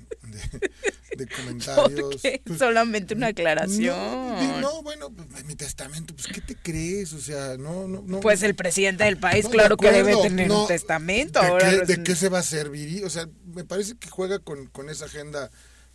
de, 1.16 1.26
comentarios. 1.28 2.20
Pues, 2.44 2.58
Solamente 2.58 3.14
una 3.14 3.28
aclaración. 3.28 4.60
No, 4.60 4.82
bueno, 4.82 5.10
pues, 5.10 5.46
mi 5.46 5.54
testamento, 5.54 6.14
pues 6.14 6.26
¿qué 6.26 6.42
te 6.42 6.56
crees? 6.56 7.14
O 7.14 7.20
sea, 7.20 7.56
no, 7.56 7.88
no, 7.88 8.02
no. 8.06 8.20
Pues 8.20 8.42
el 8.42 8.54
presidente 8.54 9.04
del 9.04 9.16
país, 9.16 9.48
claro 9.48 9.78
que 9.78 9.90
debe 9.90 10.14
tener 10.20 10.52
un 10.52 10.66
testamento. 10.66 11.40
¿De, 11.40 11.46
Ahora 11.46 11.70
qué, 11.70 11.86
¿De 11.86 12.02
qué 12.02 12.16
se 12.16 12.28
va 12.28 12.40
a 12.40 12.42
servir? 12.42 13.02
O 13.02 13.08
sea, 13.08 13.30
me 13.46 13.64
parece 13.64 13.96
que 13.96 14.10
juega 14.10 14.40
con, 14.40 14.66
con 14.66 14.90
esa 14.90 15.06
agenda 15.06 15.50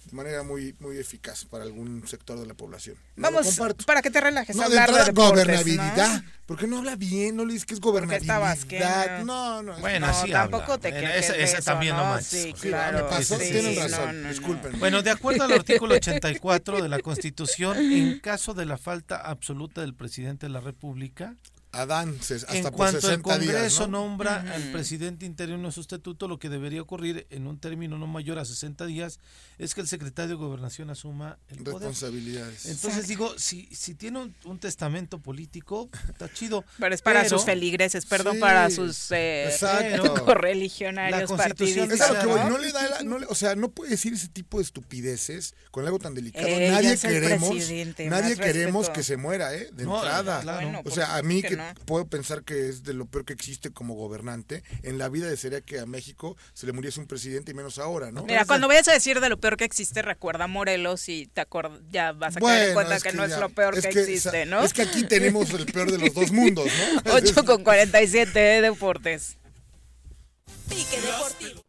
de 0.10 0.16
manera 0.16 0.44
muy 0.44 0.76
muy 0.80 0.98
eficaz 0.98 1.46
para 1.46 1.64
algún 1.64 2.08
sector 2.08 2.40
de 2.40 2.46
la 2.46 2.54
población. 2.54 2.96
Vamos, 3.16 3.60
para 3.86 4.02
que 4.02 4.10
te 4.12 4.20
relajes, 4.22 4.56
no, 4.56 4.64
hablar 4.64 4.92
de, 4.92 5.04
de 5.06 5.12
gobernabilidad. 5.12 6.22
¿no? 6.22 6.30
¿Por 6.46 6.58
qué 6.58 6.66
no 6.68 6.80
habla 6.80 6.96
bien? 6.96 7.36
No 7.36 7.46
le 7.46 7.54
dices 7.54 7.66
que 7.66 7.74
es 7.76 7.80
gobernabilidad. 7.80 9.24
No, 9.24 9.62
no, 9.62 9.78
bueno, 9.80 10.08
no, 10.08 10.14
sí 10.14 10.32
tampoco 10.32 10.74
habla. 10.74 10.78
te 10.80 11.20
ese 11.20 11.42
eso, 11.44 11.62
también 11.64 11.96
¿no? 11.96 12.04
nomás. 12.04 12.26
Sí, 12.26 12.40
Sí, 12.40 12.54
claro. 12.54 13.04
me 13.04 13.10
pasó, 13.10 13.38
sí, 13.40 13.52
tienen 13.52 13.74
sí, 13.76 13.80
razón. 13.80 14.16
no, 14.16 14.24
no, 14.24 14.30
Disculpen. 14.30 14.80
Bueno, 14.80 15.02
de 15.04 15.12
acuerdo 15.12 15.44
al 15.44 15.52
artículo 15.54 15.96
84 15.96 16.82
de 16.82 16.90
la 16.90 17.00
Constitución, 17.00 17.78
en 17.78 18.20
caso 18.20 18.54
de 18.54 18.66
la 18.66 18.78
falta 18.78 19.18
absoluta 19.18 19.82
del 19.82 19.94
presidente 19.94 20.48
de 20.48 20.54
la 20.54 20.62
República, 20.62 21.36
Adán, 21.72 22.18
hasta 22.20 22.36
en 22.58 22.64
por 22.64 22.72
cuanto 22.74 23.00
60 23.02 23.14
el 23.16 23.22
Congreso 23.22 23.60
días, 23.62 23.80
¿no? 23.82 23.88
nombra 23.88 24.42
al 24.54 24.72
presidente 24.72 25.26
interino 25.28 25.72
sustituto, 25.72 26.28
lo 26.28 26.40
que 26.40 26.50
debería 26.50 26.82
ocurrir 26.82 27.28
en 27.30 27.46
un 27.46 27.60
término 27.60 27.98
no 28.00 28.08
mayor 28.08 28.40
a 28.40 28.46
60 28.46 28.88
días 28.88 29.20
es 29.60 29.76
que 29.76 29.82
el 29.82 29.88
secretario 29.88 30.30
de 30.30 30.36
Gobernación 30.36 30.90
asuma 30.90 31.38
el 31.50 31.58
poder. 31.60 31.74
responsabilidades. 31.90 32.66
Entonces 32.66 33.08
digo, 33.08 33.38
si, 33.38 33.68
si 33.72 33.94
tiene 33.94 34.20
un, 34.20 34.36
un 34.46 34.58
testamento 34.60 35.20
político, 35.20 35.90
está 36.10 36.32
chido. 36.34 36.66
Pero 36.80 36.96
es 36.96 37.02
para 37.04 37.22
pero- 37.24 37.38
sus 37.38 37.46
feligreses, 37.46 38.06
perdón, 38.08 38.36
Sí, 38.36 38.40
para 38.40 38.70
sus 38.72 39.08
eh, 39.12 39.54
correligionarios 40.26 41.32
partidistas. 41.32 41.92
Es 41.92 42.02
a 42.02 42.14
lo 42.14 42.20
que 42.20 42.26
voy, 42.26 42.40
¿no? 42.40 42.50
no 42.52 42.58
le 42.58 42.72
da 42.72 42.90
la- 42.90 43.04
no 43.04 43.20
le- 43.20 43.26
o 43.28 43.36
sea, 43.36 43.56
no 43.56 43.70
puede 43.70 43.92
decir 43.92 44.14
ese 44.14 44.28
tipo 44.30 44.58
de 44.58 44.64
estupideces 44.64 45.54
con 45.72 45.86
algo 45.86 46.00
tan 46.00 46.14
delicado. 46.16 46.48
Ella 46.48 46.72
nadie 46.72 46.98
queremos, 46.98 47.50
nadie 48.00 48.36
queremos 48.38 48.88
respeto. 48.88 48.94
que 48.94 49.04
se 49.04 49.18
muera, 49.18 49.54
¿eh? 49.54 49.70
De 49.74 49.86
No, 49.86 49.96
entrada. 49.98 50.42
claro. 50.42 50.62
Bueno, 50.64 50.80
o 50.80 50.84
por 50.84 50.94
sea, 50.94 51.16
a 51.16 51.22
mí 51.22 51.42
que, 51.42 51.59
puedo 51.86 52.06
pensar 52.08 52.44
que 52.44 52.70
es 52.70 52.84
de 52.84 52.94
lo 52.94 53.06
peor 53.06 53.26
que 53.26 53.34
existe 53.34 53.72
como 53.72 53.96
gobernante, 53.96 54.64
en 54.84 54.98
la 54.98 55.10
vida 55.10 55.28
desearía 55.28 55.62
que 55.62 55.80
a 55.80 55.86
México 55.86 56.38
se 56.54 56.66
le 56.66 56.74
muriese 56.74 57.00
un 57.00 57.08
presidente 57.08 57.52
y 57.52 57.54
menos 57.54 57.80
ahora, 57.80 58.12
¿no? 58.12 58.24
Mira, 58.24 58.46
cuando 58.46 58.68
vayas 58.68 58.88
a 58.88 58.94
decir 58.94 59.20
de 59.20 59.30
lo 59.30 59.40
peor 59.40 59.58
que 59.58 59.66
existe, 59.66 60.02
recuerda 60.02 60.48
Morelos 60.48 61.10
y 61.10 61.28
te 61.28 61.42
acord- 61.42 61.80
ya 61.92 62.12
vas 62.12 62.38
a 62.38 62.40
caer 62.40 62.70
en 62.70 62.74
Bueno, 62.74 62.90
cuenta 62.90 63.10
que, 63.10 63.16
no 63.16 63.24
es 63.24 63.38
lo 63.38 63.50
peor 63.50 63.78
es 63.78 63.86
que, 63.86 63.94
que, 63.94 64.00
existe, 64.02 64.46
¿no? 64.46 64.64
Es 64.64 64.74
que 64.74 64.82
aquí 64.84 65.04
tenemos 65.04 65.50
el 65.52 65.66
peor 65.66 65.92
de 65.92 65.98
los 65.98 66.14
dos 66.14 66.32
mundos, 66.32 66.68
¿no? 67.06 67.12
8 67.14 67.46
con 67.46 67.64
47 67.64 68.40
de 68.40 68.62
deportes. 68.62 69.38
Pique 70.70 71.02
Deportivo. 71.02 71.64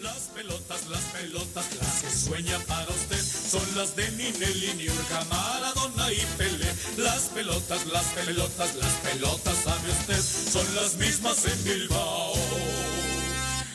Las 0.00 0.18
pelotas, 0.34 0.88
las 0.88 1.00
pelotas, 1.12 1.66
las 1.80 2.02
que 2.02 2.10
sueña 2.10 2.58
para 2.66 2.88
usted 2.88 3.11
son 3.52 3.76
las 3.76 3.94
de 3.94 4.10
Ninelli, 4.12 4.72
Niurka, 4.78 5.24
Maradona 5.28 6.10
y 6.10 6.24
Pelé. 6.38 6.72
Las 6.96 7.24
pelotas, 7.34 7.84
las 7.84 8.04
pelotas, 8.04 8.74
las 8.76 8.92
pelotas, 9.04 9.56
sabe 9.58 9.90
usted, 9.90 10.22
son 10.50 10.74
las 10.74 10.94
mismas 10.94 11.44
en 11.44 11.64
Bilbao. 11.64 12.32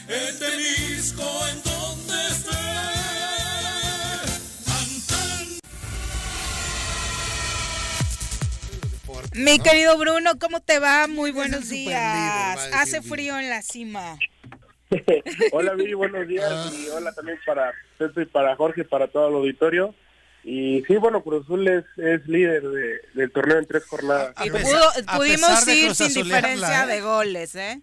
En 0.08 0.40
Temisco, 0.40 1.48
en 1.52 1.62
donde 1.62 2.28
esté. 2.28 2.58
Mi 9.34 9.60
querido 9.60 9.96
Bruno, 10.00 10.40
¿cómo 10.40 10.60
te 10.60 10.80
va? 10.80 11.08
Muy 11.08 11.30
buenos 11.30 11.70
días. 11.70 12.60
Hace 12.74 13.04
frío 13.04 13.38
en 13.38 13.52
la 13.52 13.62
cima. 13.62 14.18
hola 15.52 15.74
Viri, 15.74 15.94
buenos 15.94 16.28
días 16.28 16.74
y 16.74 16.88
hola 16.90 17.12
también 17.14 17.38
para 17.46 17.74
Pepe 17.98 18.22
y 18.24 18.26
para 18.26 18.56
Jorge, 18.56 18.84
para 18.86 19.08
todo 19.08 19.28
el 19.30 19.36
auditorio. 19.36 19.94
Y 20.44 20.82
sí, 20.88 20.96
bueno, 20.96 21.22
Cruz 21.24 21.44
Azul 21.44 21.68
es, 21.68 21.84
es 21.98 22.26
líder 22.28 22.64
de- 22.64 23.02
del 23.14 23.32
torneo 23.32 23.58
en 23.60 23.66
tres 23.66 23.86
jornadas. 23.86 24.34
Y 24.46 24.50
pudo- 24.50 24.92
pudimos 25.18 25.68
ir 25.68 25.94
sin 25.94 26.24
diferencia 26.24 26.84
¿eh? 26.86 26.88
de 26.88 27.02
goles, 27.02 27.56
¿eh? 27.56 27.82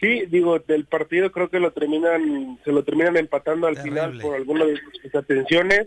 Sí, 0.00 0.24
digo, 0.28 0.58
del 0.58 0.86
partido 0.86 1.32
creo 1.32 1.50
que 1.50 1.60
lo 1.60 1.72
terminan, 1.72 2.58
se 2.64 2.72
lo 2.72 2.82
terminan 2.84 3.16
empatando 3.16 3.66
al 3.66 3.74
Terrible. 3.76 4.00
final 4.02 4.20
por 4.20 4.34
algunas 4.36 4.68
de 4.68 4.80
sus 5.02 5.14
atenciones, 5.14 5.86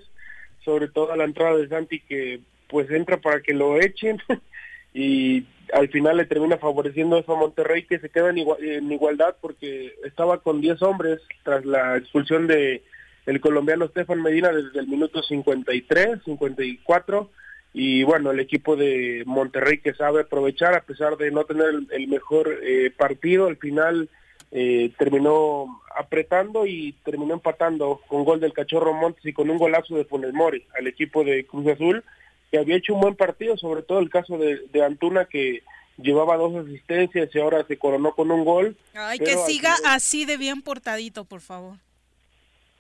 sobre 0.63 0.87
todo 0.89 1.11
a 1.11 1.17
la 1.17 1.23
entrada 1.25 1.57
de 1.57 1.67
Santi 1.69 1.99
que 2.01 2.41
pues 2.67 2.89
entra 2.91 3.17
para 3.17 3.41
que 3.41 3.53
lo 3.53 3.79
echen 3.81 4.19
y 4.93 5.41
al 5.73 5.89
final 5.89 6.17
le 6.17 6.25
termina 6.25 6.57
favoreciendo 6.57 7.17
eso 7.17 7.33
a 7.33 7.39
Monterrey 7.39 7.83
que 7.83 7.99
se 7.99 8.09
queda 8.09 8.29
en, 8.29 8.37
igua- 8.37 8.57
en 8.59 8.91
igualdad 8.91 9.35
porque 9.41 9.93
estaba 10.05 10.39
con 10.39 10.61
10 10.61 10.81
hombres 10.81 11.19
tras 11.43 11.65
la 11.65 11.97
expulsión 11.97 12.47
de 12.47 12.83
el 13.25 13.41
colombiano 13.41 13.87
Stefan 13.87 14.21
Medina 14.21 14.51
desde 14.51 14.79
el 14.79 14.87
minuto 14.87 15.21
53, 15.21 16.19
54 16.25 17.29
y 17.73 18.03
bueno, 18.03 18.31
el 18.31 18.39
equipo 18.39 18.75
de 18.75 19.23
Monterrey 19.27 19.77
que 19.77 19.93
sabe 19.93 20.21
aprovechar 20.21 20.73
a 20.73 20.81
pesar 20.81 21.17
de 21.17 21.29
no 21.29 21.43
tener 21.43 21.67
el, 21.91 22.07
mejor 22.07 22.57
eh, 22.63 22.91
partido, 22.97 23.47
al 23.47 23.57
final 23.57 24.09
eh, 24.51 24.91
terminó 24.97 25.79
apretando 25.95 26.65
y 26.65 26.93
terminó 27.05 27.35
empatando 27.35 28.01
con 28.07 28.23
gol 28.23 28.39
del 28.39 28.53
Cachorro 28.53 28.93
Montes 28.93 29.23
y 29.25 29.33
con 29.33 29.49
un 29.49 29.59
golazo 29.59 29.95
de 29.95 30.05
Funes 30.05 30.33
al 30.77 30.87
equipo 30.87 31.23
de 31.23 31.45
Cruz 31.45 31.67
Azul 31.67 32.03
que 32.51 32.57
había 32.57 32.77
hecho 32.77 32.93
un 32.93 33.01
buen 33.01 33.15
partido, 33.15 33.57
sobre 33.57 33.83
todo 33.83 33.99
el 33.99 34.09
caso 34.09 34.37
de, 34.37 34.67
de 34.71 34.83
Antuna 34.83 35.25
que 35.25 35.63
llevaba 35.97 36.37
dos 36.37 36.55
asistencias 36.65 37.29
y 37.33 37.39
ahora 37.39 37.65
se 37.67 37.77
coronó 37.77 38.13
con 38.15 38.31
un 38.31 38.45
gol. 38.45 38.77
Ay, 38.93 39.19
que 39.19 39.35
siga 39.37 39.75
final- 39.75 39.95
así 39.95 40.25
de 40.25 40.37
bien 40.37 40.61
portadito, 40.61 41.25
por 41.25 41.41
favor. 41.41 41.77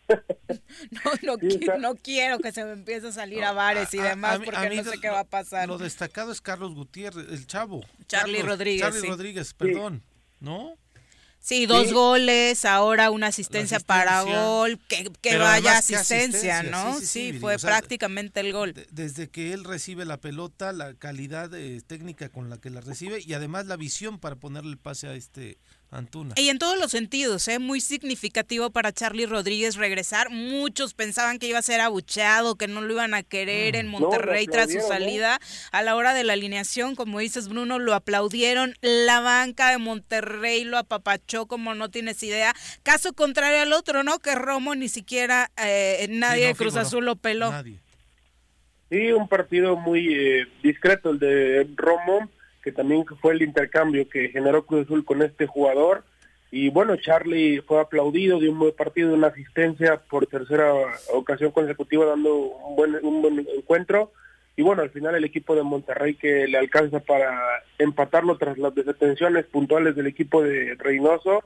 No, 0.91 1.11
no, 1.21 1.35
Sí, 1.37 1.47
qui- 1.47 1.59
está- 1.61 1.77
no 1.77 1.95
quiero 1.95 2.39
que 2.39 2.51
se 2.51 2.63
me 2.65 2.71
empiece 2.71 3.07
a 3.07 3.11
salir 3.11 3.43
a 3.43 3.51
bares 3.51 3.93
y 3.93 3.99
A- 3.99 4.05
a- 4.05 4.09
demás 4.09 4.35
a 4.35 4.39
mí- 4.39 4.45
porque 4.45 4.69
no 4.75 4.83
sé 4.83 4.99
qué 4.99 5.09
va 5.09 5.19
a 5.19 5.23
pasar. 5.23 5.67
Lo 5.67 5.77
destacado 5.77 6.31
es 6.31 6.41
Carlos 6.41 6.73
Gutiérrez, 6.73 7.27
el 7.29 7.45
chavo. 7.45 7.81
Charly 8.07 8.37
Carlos- 8.37 8.47
Rodríguez, 8.49 8.81
Charly 8.81 9.01
sí. 9.01 9.07
Rodríguez, 9.07 9.53
perdón. 9.53 10.01
¿No? 10.39 10.75
Sí, 11.41 11.65
dos 11.65 11.87
Sí. 11.87 11.93
goles, 11.93 12.65
ahora 12.65 13.09
una 13.11 13.27
asistencia, 13.27 13.79
para 13.79 14.21
gol, 14.23 14.77
que, 14.87 15.09
que 15.21 15.37
vaya 15.37 15.77
además, 15.77 15.87
¿qué 15.87 15.95
asistencia, 15.95 16.59
asistencia? 16.59 16.63
¿no? 16.71 16.99
Sí, 16.99 17.33
fue 17.39 17.55
o 17.55 17.59
sea, 17.59 17.69
prácticamente 17.69 18.41
el 18.41 18.51
gol. 18.53 18.73
De- 18.73 18.87
desde 18.91 19.29
que 19.29 19.53
él 19.53 19.63
recibe 19.63 20.05
la 20.05 20.17
pelota, 20.17 20.73
la 20.73 20.93
calidad 20.93 21.51
eh, 21.55 21.81
técnica 21.87 22.29
con 22.29 22.49
la 22.49 22.57
que 22.57 22.69
la 22.69 22.81
recibe 22.81 23.19
y 23.25 23.33
además 23.33 23.65
la 23.67 23.77
visión 23.77 24.19
para 24.19 24.35
ponerle 24.35 24.71
el 24.71 24.77
pase 24.77 25.07
a 25.07 25.13
este 25.13 25.57
Antuna. 25.91 26.35
Y 26.37 26.49
en 26.49 26.59
todos 26.59 26.77
los 26.77 26.91
sentidos, 26.91 27.47
¿eh? 27.47 27.57
muy 27.57 27.81
significativo 27.81 28.69
para 28.69 28.91
Charlie 28.91 29.25
Rodríguez 29.25 29.75
regresar. 29.75 30.29
Muchos 30.29 30.93
pensaban 30.93 31.39
que 31.39 31.47
iba 31.47 31.57
a 31.57 31.63
ser 31.63 31.81
abucheado, 31.81 32.55
que 32.55 32.67
no 32.67 32.81
lo 32.81 32.93
iban 32.93 33.15
a 33.15 33.23
querer 33.23 33.75
en 33.75 33.87
Mm. 33.87 33.91
Monterrey 33.91 34.45
tras 34.45 34.71
su 34.71 34.77
¿eh? 34.77 34.81
salida. 34.81 35.39
A 35.71 35.81
la 35.81 35.95
hora 35.95 36.13
de 36.13 36.23
la 36.23 36.33
alineación, 36.33 36.95
como 36.95 37.17
dices 37.19 37.47
Bruno, 37.49 37.79
lo 37.79 37.95
aplaudieron. 37.95 38.75
La 38.81 39.19
banca 39.19 39.71
de 39.71 39.79
Monterrey 39.79 40.63
lo 40.63 40.77
apapachó 40.77 41.47
como 41.47 41.73
no 41.73 41.89
tienes 41.89 42.21
idea. 42.21 42.53
Caso 42.83 43.13
contrario 43.13 43.61
al 43.61 43.73
otro, 43.73 44.03
¿no? 44.03 44.19
Que 44.19 44.35
Romo 44.35 44.75
ni 44.75 44.89
siquiera 44.89 45.49
eh, 45.57 46.05
nadie 46.11 46.41
Sí, 46.41 46.43
no 46.43 46.47
de 46.49 46.55
Cruz 46.55 46.73
figuró. 46.73 46.81
Azul 46.87 47.05
lo 47.05 47.15
peló. 47.15 47.49
Nadie. 47.51 47.79
Sí, 48.91 49.11
un 49.11 49.27
partido 49.27 49.75
muy 49.75 50.07
eh, 50.13 50.47
discreto 50.63 51.11
el 51.11 51.19
de 51.19 51.67
Romo, 51.75 52.29
que 52.63 52.71
también 52.71 53.05
fue 53.21 53.33
el 53.33 53.41
intercambio 53.41 54.07
que 54.09 54.29
generó 54.29 54.65
Cruz 54.65 54.85
Azul 54.85 55.05
con 55.05 55.21
este 55.21 55.47
jugador. 55.47 56.03
Y 56.51 56.69
bueno, 56.69 56.95
Charlie 56.95 57.61
fue 57.61 57.79
aplaudido, 57.79 58.39
dio 58.39 58.51
un 58.51 58.59
buen 58.59 58.75
partido, 58.75 59.13
una 59.13 59.27
asistencia 59.27 59.97
por 60.09 60.25
tercera 60.25 60.73
ocasión 61.13 61.51
consecutiva, 61.51 62.05
dando 62.05 62.35
un 62.35 62.75
buen, 62.75 62.95
un 63.03 63.21
buen 63.21 63.47
encuentro. 63.55 64.11
Y 64.55 64.61
bueno, 64.61 64.81
al 64.81 64.89
final 64.89 65.15
el 65.15 65.23
equipo 65.23 65.55
de 65.55 65.63
Monterrey 65.63 66.15
que 66.15 66.47
le 66.47 66.57
alcanza 66.57 66.99
para 66.99 67.39
empatarlo 67.77 68.37
tras 68.37 68.57
las 68.57 68.75
desatenciones 68.75 69.45
puntuales 69.45 69.95
del 69.95 70.07
equipo 70.07 70.41
de 70.41 70.75
Reynoso. 70.75 71.43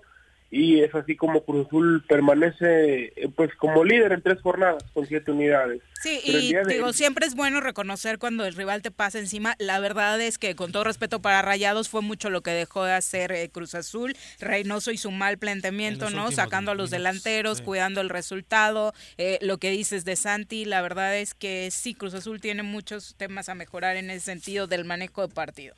Y 0.56 0.82
es 0.82 0.94
así 0.94 1.16
como 1.16 1.44
Cruz 1.44 1.66
Azul 1.66 2.06
permanece 2.08 3.06
eh, 3.16 3.28
pues 3.36 3.50
como 3.56 3.84
líder 3.84 4.12
en 4.12 4.22
tres 4.22 4.40
jornadas 4.40 4.84
con 4.94 5.08
siete 5.08 5.32
unidades. 5.32 5.82
Sí, 6.04 6.20
y 6.24 6.54
digo, 6.68 6.94
siempre 6.94 7.26
es 7.26 7.34
bueno 7.34 7.60
reconocer 7.60 8.20
cuando 8.20 8.46
el 8.46 8.54
rival 8.54 8.84
te 8.84 8.92
pasa 8.92 9.18
encima. 9.18 9.56
La 9.58 9.80
verdad 9.80 10.22
es 10.22 10.38
que 10.38 10.56
con 10.56 10.72
todo 10.72 10.84
respeto 10.84 11.24
para 11.24 11.42
Rayados 11.42 11.90
fue 11.90 12.02
mucho 12.02 12.30
lo 12.30 12.44
que 12.44 12.52
dejó 12.52 12.84
de 12.84 12.94
hacer 12.94 13.32
eh, 13.32 13.50
Cruz 13.50 13.74
Azul. 13.74 14.16
Reynoso 14.40 14.92
y 14.92 14.98
su 14.98 15.10
mal 15.10 15.40
planteamiento, 15.40 16.12
¿no? 16.12 16.32
Sacando 16.32 16.70
a 16.70 16.76
los 16.76 16.92
delanteros, 16.92 17.62
cuidando 17.62 18.02
el 18.02 18.10
resultado. 18.10 18.94
Eh, 19.18 19.40
lo 19.42 19.58
que 19.58 19.72
dices 19.72 20.06
de 20.06 20.16
Santi, 20.16 20.66
la 20.66 20.84
verdad 20.84 21.18
es 21.18 21.34
que 21.34 21.72
sí, 21.72 21.96
Cruz 21.96 22.14
Azul 22.14 22.42
tiene 22.42 22.62
muchos 22.62 23.16
temas 23.16 23.50
a 23.50 23.56
mejorar 23.56 23.96
en 23.96 24.12
ese 24.12 24.26
sentido 24.26 24.68
del 24.68 24.86
manejo 24.86 25.26
de 25.28 25.34
partido. 25.34 25.74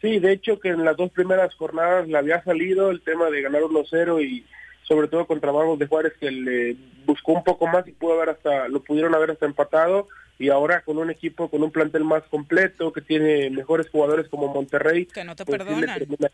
Sí, 0.00 0.18
de 0.18 0.32
hecho 0.32 0.58
que 0.58 0.70
en 0.70 0.84
las 0.84 0.96
dos 0.96 1.10
primeras 1.10 1.54
jornadas 1.54 2.08
le 2.08 2.16
había 2.16 2.42
salido 2.42 2.90
el 2.90 3.02
tema 3.02 3.28
de 3.28 3.42
ganar 3.42 3.62
1-0 3.62 4.24
y 4.24 4.46
sobre 4.82 5.08
todo 5.08 5.26
contra 5.26 5.52
Vagos 5.52 5.78
de 5.78 5.86
Juárez 5.86 6.14
que 6.18 6.30
le 6.30 6.76
buscó 7.04 7.32
un 7.32 7.44
poco 7.44 7.66
más 7.66 7.86
y 7.86 7.92
pudo 7.92 8.14
haber 8.14 8.30
hasta 8.30 8.68
lo 8.68 8.82
pudieron 8.82 9.14
haber 9.14 9.32
hasta 9.32 9.46
empatado 9.46 10.08
y 10.38 10.48
ahora 10.48 10.80
con 10.82 10.96
un 10.96 11.10
equipo 11.10 11.50
con 11.50 11.62
un 11.62 11.70
plantel 11.70 12.04
más 12.04 12.22
completo 12.24 12.92
que 12.92 13.02
tiene 13.02 13.50
mejores 13.50 13.90
jugadores 13.90 14.28
como 14.28 14.48
Monterrey 14.48 15.04
que 15.06 15.22
no 15.22 15.36
te 15.36 15.44
pues 15.44 15.58
perdonan. 15.58 15.82
le, 15.82 16.06
termina, 16.06 16.30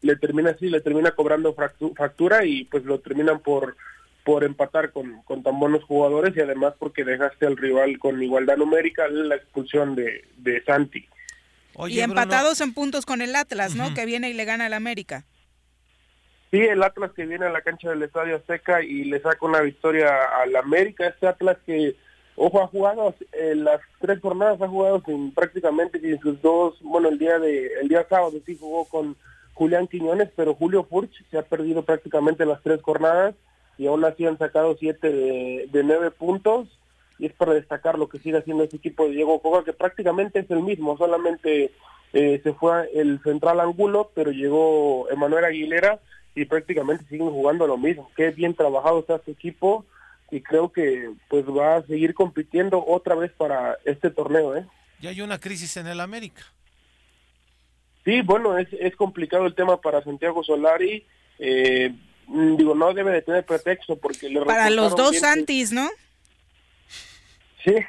le 0.00 0.16
termina 0.16 0.50
así 0.50 0.70
le 0.70 0.80
termina 0.80 1.10
cobrando 1.10 1.54
factura 1.54 2.44
y 2.44 2.64
pues 2.64 2.84
lo 2.84 3.00
terminan 3.00 3.40
por 3.40 3.76
por 4.24 4.44
empatar 4.44 4.92
con, 4.92 5.22
con 5.22 5.42
tan 5.42 5.58
buenos 5.58 5.82
jugadores 5.84 6.36
y 6.36 6.40
además 6.40 6.74
porque 6.78 7.04
dejaste 7.04 7.46
al 7.46 7.56
rival 7.56 7.98
con 7.98 8.22
igualdad 8.22 8.58
numérica 8.58 9.08
la 9.08 9.34
expulsión 9.34 9.96
de, 9.96 10.24
de 10.36 10.62
Santi 10.64 11.08
y 11.86 12.00
empatados 12.00 12.60
en 12.60 12.74
puntos 12.74 13.06
con 13.06 13.22
el 13.22 13.36
Atlas, 13.36 13.74
¿no? 13.76 13.94
Que 13.94 14.06
viene 14.06 14.30
y 14.30 14.34
le 14.34 14.44
gana 14.44 14.66
al 14.66 14.72
América. 14.72 15.24
Sí, 16.50 16.58
el 16.60 16.82
Atlas 16.82 17.12
que 17.14 17.26
viene 17.26 17.46
a 17.46 17.50
la 17.50 17.60
cancha 17.60 17.90
del 17.90 18.02
Estadio 18.02 18.36
Azteca 18.36 18.82
y 18.82 19.04
le 19.04 19.20
saca 19.20 19.44
una 19.44 19.60
victoria 19.60 20.08
al 20.42 20.56
América. 20.56 21.06
Este 21.06 21.26
Atlas 21.28 21.58
que, 21.66 21.94
ojo, 22.36 22.62
ha 22.62 22.66
jugado 22.68 23.14
en 23.32 23.64
las 23.64 23.80
tres 24.00 24.18
jornadas, 24.20 24.60
ha 24.62 24.68
jugado 24.68 25.02
sin 25.04 25.32
prácticamente 25.34 26.00
sin 26.00 26.18
sus 26.20 26.40
dos, 26.40 26.78
bueno, 26.80 27.10
el 27.10 27.18
día 27.18 27.38
de 27.38 27.66
el 27.82 27.88
día 27.88 28.06
sábado 28.08 28.32
sí 28.46 28.56
jugó 28.58 28.86
con 28.86 29.14
Julián 29.52 29.88
Quiñones, 29.88 30.30
pero 30.36 30.54
Julio 30.54 30.84
Furch 30.84 31.12
se 31.30 31.36
ha 31.36 31.42
perdido 31.42 31.84
prácticamente 31.84 32.46
las 32.46 32.62
tres 32.62 32.80
jornadas 32.80 33.34
y 33.76 33.86
aún 33.86 34.04
así 34.04 34.24
han 34.24 34.38
sacado 34.38 34.76
siete 34.80 35.12
de, 35.12 35.68
de 35.70 35.84
nueve 35.84 36.10
puntos 36.10 36.68
y 37.18 37.26
es 37.26 37.32
para 37.32 37.54
destacar 37.54 37.98
lo 37.98 38.08
que 38.08 38.18
sigue 38.18 38.38
haciendo 38.38 38.64
ese 38.64 38.76
equipo 38.76 39.04
de 39.04 39.14
Diego 39.14 39.40
Coca, 39.40 39.64
que 39.64 39.72
prácticamente 39.72 40.40
es 40.40 40.50
el 40.50 40.60
mismo, 40.60 40.96
solamente 40.96 41.72
eh, 42.12 42.40
se 42.42 42.52
fue 42.54 42.90
el 42.94 43.20
central 43.22 43.60
Angulo, 43.60 44.10
pero 44.14 44.30
llegó 44.30 45.08
Emanuel 45.10 45.44
Aguilera 45.44 46.00
y 46.34 46.44
prácticamente 46.44 47.04
siguen 47.08 47.30
jugando 47.30 47.66
lo 47.66 47.76
mismo. 47.76 48.10
Qué 48.16 48.30
bien 48.30 48.54
trabajado 48.54 49.00
está 49.00 49.16
este 49.16 49.32
equipo 49.32 49.84
y 50.30 50.40
creo 50.40 50.72
que 50.72 51.10
pues 51.28 51.44
va 51.46 51.76
a 51.76 51.86
seguir 51.86 52.14
compitiendo 52.14 52.84
otra 52.86 53.14
vez 53.14 53.32
para 53.32 53.76
este 53.84 54.10
torneo. 54.10 54.56
¿eh? 54.56 54.64
Ya 55.00 55.10
hay 55.10 55.20
una 55.20 55.38
crisis 55.38 55.76
en 55.76 55.86
el 55.86 56.00
América. 56.00 56.42
Sí, 58.04 58.22
bueno, 58.22 58.56
es, 58.56 58.68
es 58.72 58.96
complicado 58.96 59.46
el 59.46 59.54
tema 59.54 59.80
para 59.80 60.02
Santiago 60.02 60.42
Solari. 60.42 61.04
Eh, 61.38 61.92
digo, 62.56 62.74
no 62.74 62.94
debe 62.94 63.12
de 63.12 63.22
tener 63.22 63.44
pretexto 63.44 63.96
porque 63.96 64.28
le 64.28 64.44
Para 64.44 64.70
los 64.70 64.96
dos 64.96 65.18
Santis, 65.18 65.72
¿no? 65.72 65.88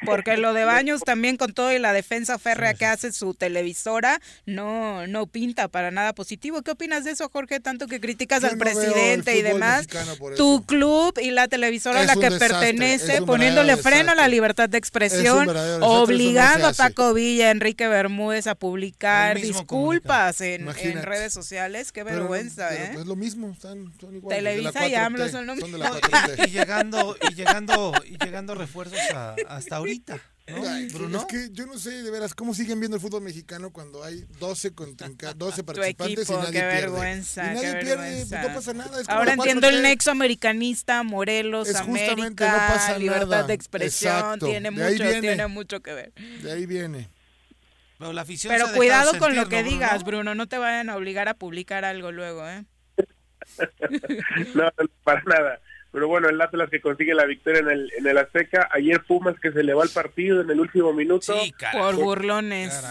Porque 0.06 0.38
lo 0.38 0.54
de 0.54 0.66
Baños 0.66 1.02
también 1.02 1.38
con 1.38 1.54
todo 1.54 1.72
y 1.72 1.80
la 1.80 1.94
defensa 1.94 2.40
férrea 2.40 2.74
que 2.74 2.86
hace 2.86 3.12
su 3.12 3.34
televisora 3.34 4.20
no 4.46 5.08
no 5.08 5.28
pinta 5.28 5.68
para 5.68 5.92
nada 5.92 6.14
positivo. 6.14 6.62
¿Qué 6.62 6.72
opinas 6.72 7.04
de 7.04 7.12
eso, 7.12 7.30
Jorge? 7.30 7.60
Tanto 7.60 7.88
que 7.88 8.00
criticas 8.00 8.44
al 8.44 8.58
presidente 8.58 9.38
y 9.38 9.42
demás. 9.42 9.88
Tu 10.36 10.64
club 10.66 11.18
y 11.22 11.32
la 11.32 11.48
televisora 11.48 12.02
a 12.02 12.06
la 12.06 12.16
que 12.16 12.32
pertenece 12.32 13.22
poniéndole 13.22 13.78
freno 13.78 14.12
a 14.12 14.16
la 14.16 14.28
libertad 14.28 14.70
de 14.70 14.78
expresión, 14.78 15.50
obligando 15.82 16.68
a 16.68 16.74
Paco 16.74 17.14
Villa, 17.14 17.52
Enrique 17.52 17.88
Bermúdez 17.88 18.48
a 18.48 18.56
publicar 18.56 19.40
disculpas 19.40 20.42
en, 20.42 20.68
redes 21.04 21.34
sociales. 21.34 21.92
Qué 21.92 22.04
vergüenza, 22.04 22.74
¿eh? 22.74 22.92
Es 23.00 23.06
lo 23.06 23.16
mismo, 23.16 23.52
están, 23.52 23.92
son 24.00 24.16
igual, 24.16 24.36
Televisa 24.36 24.88
y 24.88 24.96
AMLO 24.96 25.30
son 25.30 25.46
lo 25.46 25.56
mismo. 25.56 25.78
y 26.48 26.50
llegando 26.50 27.18
y 27.30 27.34
llegando 27.34 27.94
y 28.06 28.18
llegando 28.24 28.56
refuerzos 28.56 29.00
a 29.12 29.36
hasta 29.70 29.76
ahorita. 29.78 30.20
Bruno? 30.94 31.20
Es 31.20 31.26
que 31.26 31.50
yo 31.52 31.68
no 31.68 31.78
sé 31.78 32.02
de 32.02 32.10
veras 32.10 32.34
cómo 32.34 32.56
siguen 32.56 32.80
viendo 32.80 32.98
el 32.98 33.02
fútbol 33.02 33.22
mexicano 33.22 33.72
cuando 33.72 34.04
hay 34.04 34.26
12 34.40 34.72
12 35.36 35.64
participantes 35.64 36.28
y 36.28 36.34
nadie 36.34 36.52
qué 36.52 36.66
vergüenza, 36.66 37.44
pierde. 37.44 37.60
Y 37.60 37.62
nadie 37.62 37.82
pierde, 37.84 38.26
pues 38.26 38.41
no 38.48 38.56
pasa 38.56 38.74
nada. 38.74 39.00
Ahora 39.10 39.34
entiendo 39.34 39.70
el 39.70 39.84
nexo 39.84 40.10
americanista, 40.10 41.04
Morelos, 41.04 41.76
América, 41.76 42.98
libertad 42.98 43.46
de 43.46 43.54
expresión, 43.54 44.40
tiene 44.40 44.72
mucho, 44.72 45.04
tiene 45.22 45.46
mucho 45.46 45.82
que 45.82 45.94
ver. 45.94 46.14
De 46.41 46.52
ahí 46.52 46.66
viene. 46.66 47.10
Pero, 48.00 48.14
la 48.14 48.22
afición 48.22 48.52
Pero 48.52 48.74
cuidado 48.74 49.20
con 49.20 49.36
lo 49.36 49.48
que 49.50 49.62
digas, 49.62 50.04
Bruno, 50.04 50.34
no 50.34 50.48
te 50.48 50.58
vayan 50.58 50.90
a 50.90 50.96
obligar 50.96 51.28
a 51.28 51.36
publicar 51.36 51.86
algo 51.86 52.12
luego, 52.12 52.48
¿eh? 52.50 52.66
no, 54.56 54.72
para 55.04 55.22
nada 55.24 55.60
pero 55.91 56.07
bueno, 56.07 56.30
el 56.30 56.40
Atlas 56.40 56.70
que 56.70 56.82
consigue 56.82 57.14
la 57.16 57.26
victoria 57.26 57.61
en 57.61 57.70
el, 57.70 57.91
en 57.98 58.07
el 58.07 58.18
Azteca. 58.18 58.70
Ayer 58.72 59.02
Pumas 59.03 59.40
que 59.40 59.52
se 59.52 59.64
le 59.64 59.74
va 59.74 59.84
al 59.84 59.90
partido 59.90 60.41
en 60.41 60.49
el 60.49 60.60
último 60.60 60.94
minuto. 60.94 61.34
por 61.72 61.95
burlones. 61.95 62.84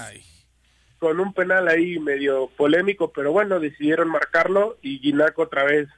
Con 0.98 1.20
un 1.20 1.32
penal 1.32 1.68
ahí 1.68 2.00
medio 2.00 2.48
polémico, 2.56 3.12
pero 3.12 3.30
bueno, 3.30 3.60
decidieron 3.60 4.08
marcarlo 4.08 4.78
y 4.82 4.98
Ginaco 4.98 5.42
otra 5.42 5.62
vez 5.62 5.88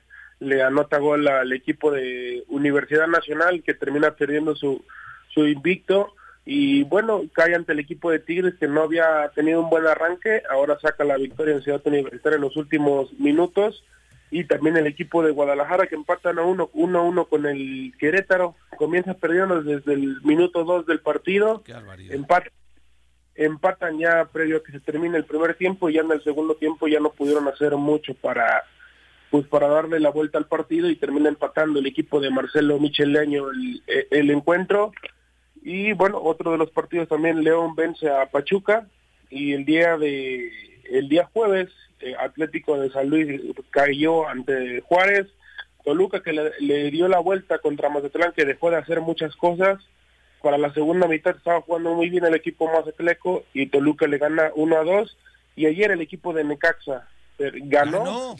le 0.40 0.62
anota 0.62 0.98
gol 0.98 1.26
al 1.26 1.52
equipo 1.52 1.90
de 1.90 2.44
Universidad 2.48 3.06
Nacional 3.06 3.62
que 3.62 3.72
termina 3.72 4.10
perdiendo 4.10 4.54
su, 4.54 4.84
su 5.32 5.46
invicto. 5.46 6.14
Y 6.44 6.84
bueno, 6.84 7.22
cae 7.32 7.54
ante 7.54 7.72
el 7.72 7.78
equipo 7.78 8.10
de 8.10 8.18
Tigres 8.18 8.54
que 8.60 8.68
no 8.68 8.82
había 8.82 9.30
tenido 9.34 9.62
un 9.62 9.70
buen 9.70 9.86
arranque, 9.86 10.42
ahora 10.50 10.78
saca 10.80 11.04
la 11.04 11.16
victoria 11.16 11.54
en 11.54 11.62
Ciudad 11.62 11.80
Universitaria 11.84 12.36
en 12.36 12.42
los 12.42 12.56
últimos 12.56 13.12
minutos 13.14 13.84
y 14.30 14.44
también 14.44 14.76
el 14.76 14.86
equipo 14.86 15.22
de 15.22 15.32
Guadalajara 15.32 15.86
que 15.86 15.96
empatan 15.96 16.38
a 16.38 16.42
uno, 16.42 16.70
uno 16.72 17.00
a 17.00 17.02
uno 17.02 17.24
con 17.24 17.46
el 17.46 17.92
Querétaro, 17.98 18.54
comienza 18.76 19.14
perdiendo 19.14 19.62
desde 19.62 19.92
el 19.92 20.22
minuto 20.22 20.64
dos 20.64 20.86
del 20.86 21.00
partido, 21.00 21.62
empatan 23.34 23.98
ya 23.98 24.26
previo 24.26 24.58
a 24.58 24.62
que 24.62 24.72
se 24.72 24.80
termine 24.80 25.16
el 25.16 25.24
primer 25.24 25.54
tiempo 25.54 25.88
y 25.88 25.94
ya 25.94 26.02
en 26.02 26.12
el 26.12 26.22
segundo 26.22 26.54
tiempo 26.54 26.86
ya 26.86 27.00
no 27.00 27.10
pudieron 27.10 27.48
hacer 27.48 27.74
mucho 27.76 28.14
para 28.14 28.64
pues 29.30 29.46
para 29.46 29.68
darle 29.68 30.00
la 30.00 30.10
vuelta 30.10 30.38
al 30.38 30.46
partido 30.46 30.90
y 30.90 30.96
termina 30.96 31.28
empatando 31.28 31.78
el 31.78 31.86
equipo 31.86 32.20
de 32.20 32.30
Marcelo 32.30 32.80
Micheleño 32.80 33.50
el, 33.50 33.82
el 34.10 34.30
encuentro. 34.30 34.92
Y 35.62 35.92
bueno 35.92 36.20
otro 36.20 36.50
de 36.50 36.58
los 36.58 36.70
partidos 36.70 37.08
también 37.08 37.44
León 37.44 37.76
vence 37.76 38.10
a 38.10 38.26
Pachuca 38.26 38.88
y 39.30 39.52
el 39.52 39.64
día 39.64 39.96
de 39.96 40.50
el 40.90 41.08
día 41.08 41.28
jueves 41.32 41.70
eh, 42.00 42.14
Atlético 42.18 42.78
de 42.78 42.90
San 42.90 43.08
Luis 43.08 43.40
cayó 43.70 44.28
ante 44.28 44.80
Juárez, 44.82 45.26
Toluca 45.84 46.22
que 46.22 46.32
le, 46.32 46.90
dio 46.90 47.08
la 47.08 47.18
vuelta 47.18 47.58
contra 47.58 47.88
Mazatlán 47.88 48.32
que 48.32 48.44
dejó 48.44 48.70
de 48.70 48.76
hacer 48.76 49.00
muchas 49.00 49.34
cosas, 49.36 49.78
para 50.42 50.58
la 50.58 50.72
segunda 50.72 51.06
mitad 51.06 51.36
estaba 51.36 51.60
jugando 51.60 51.94
muy 51.94 52.08
bien 52.08 52.24
el 52.24 52.34
equipo 52.34 52.70
Mazatleco 52.72 53.44
y 53.52 53.66
Toluca 53.66 54.06
le 54.06 54.18
gana 54.18 54.50
1 54.54 54.76
a 54.76 54.84
2 54.84 55.16
y 55.56 55.66
ayer 55.66 55.90
el 55.90 56.00
equipo 56.00 56.32
de 56.32 56.44
Necaxa 56.44 57.08
eh, 57.38 57.52
ganó, 57.64 58.36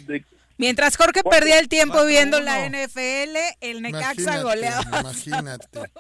Mientras 0.61 0.99
Jorge 0.99 1.23
perdía 1.23 1.59
el 1.59 1.71
tiempo 1.71 2.05
viendo 2.05 2.39
la 2.39 2.69
NFL, 2.69 3.35
el 3.63 3.81
Necaxa 3.81 4.43
goleaba. 4.43 5.01
Imagínate. 5.01 5.91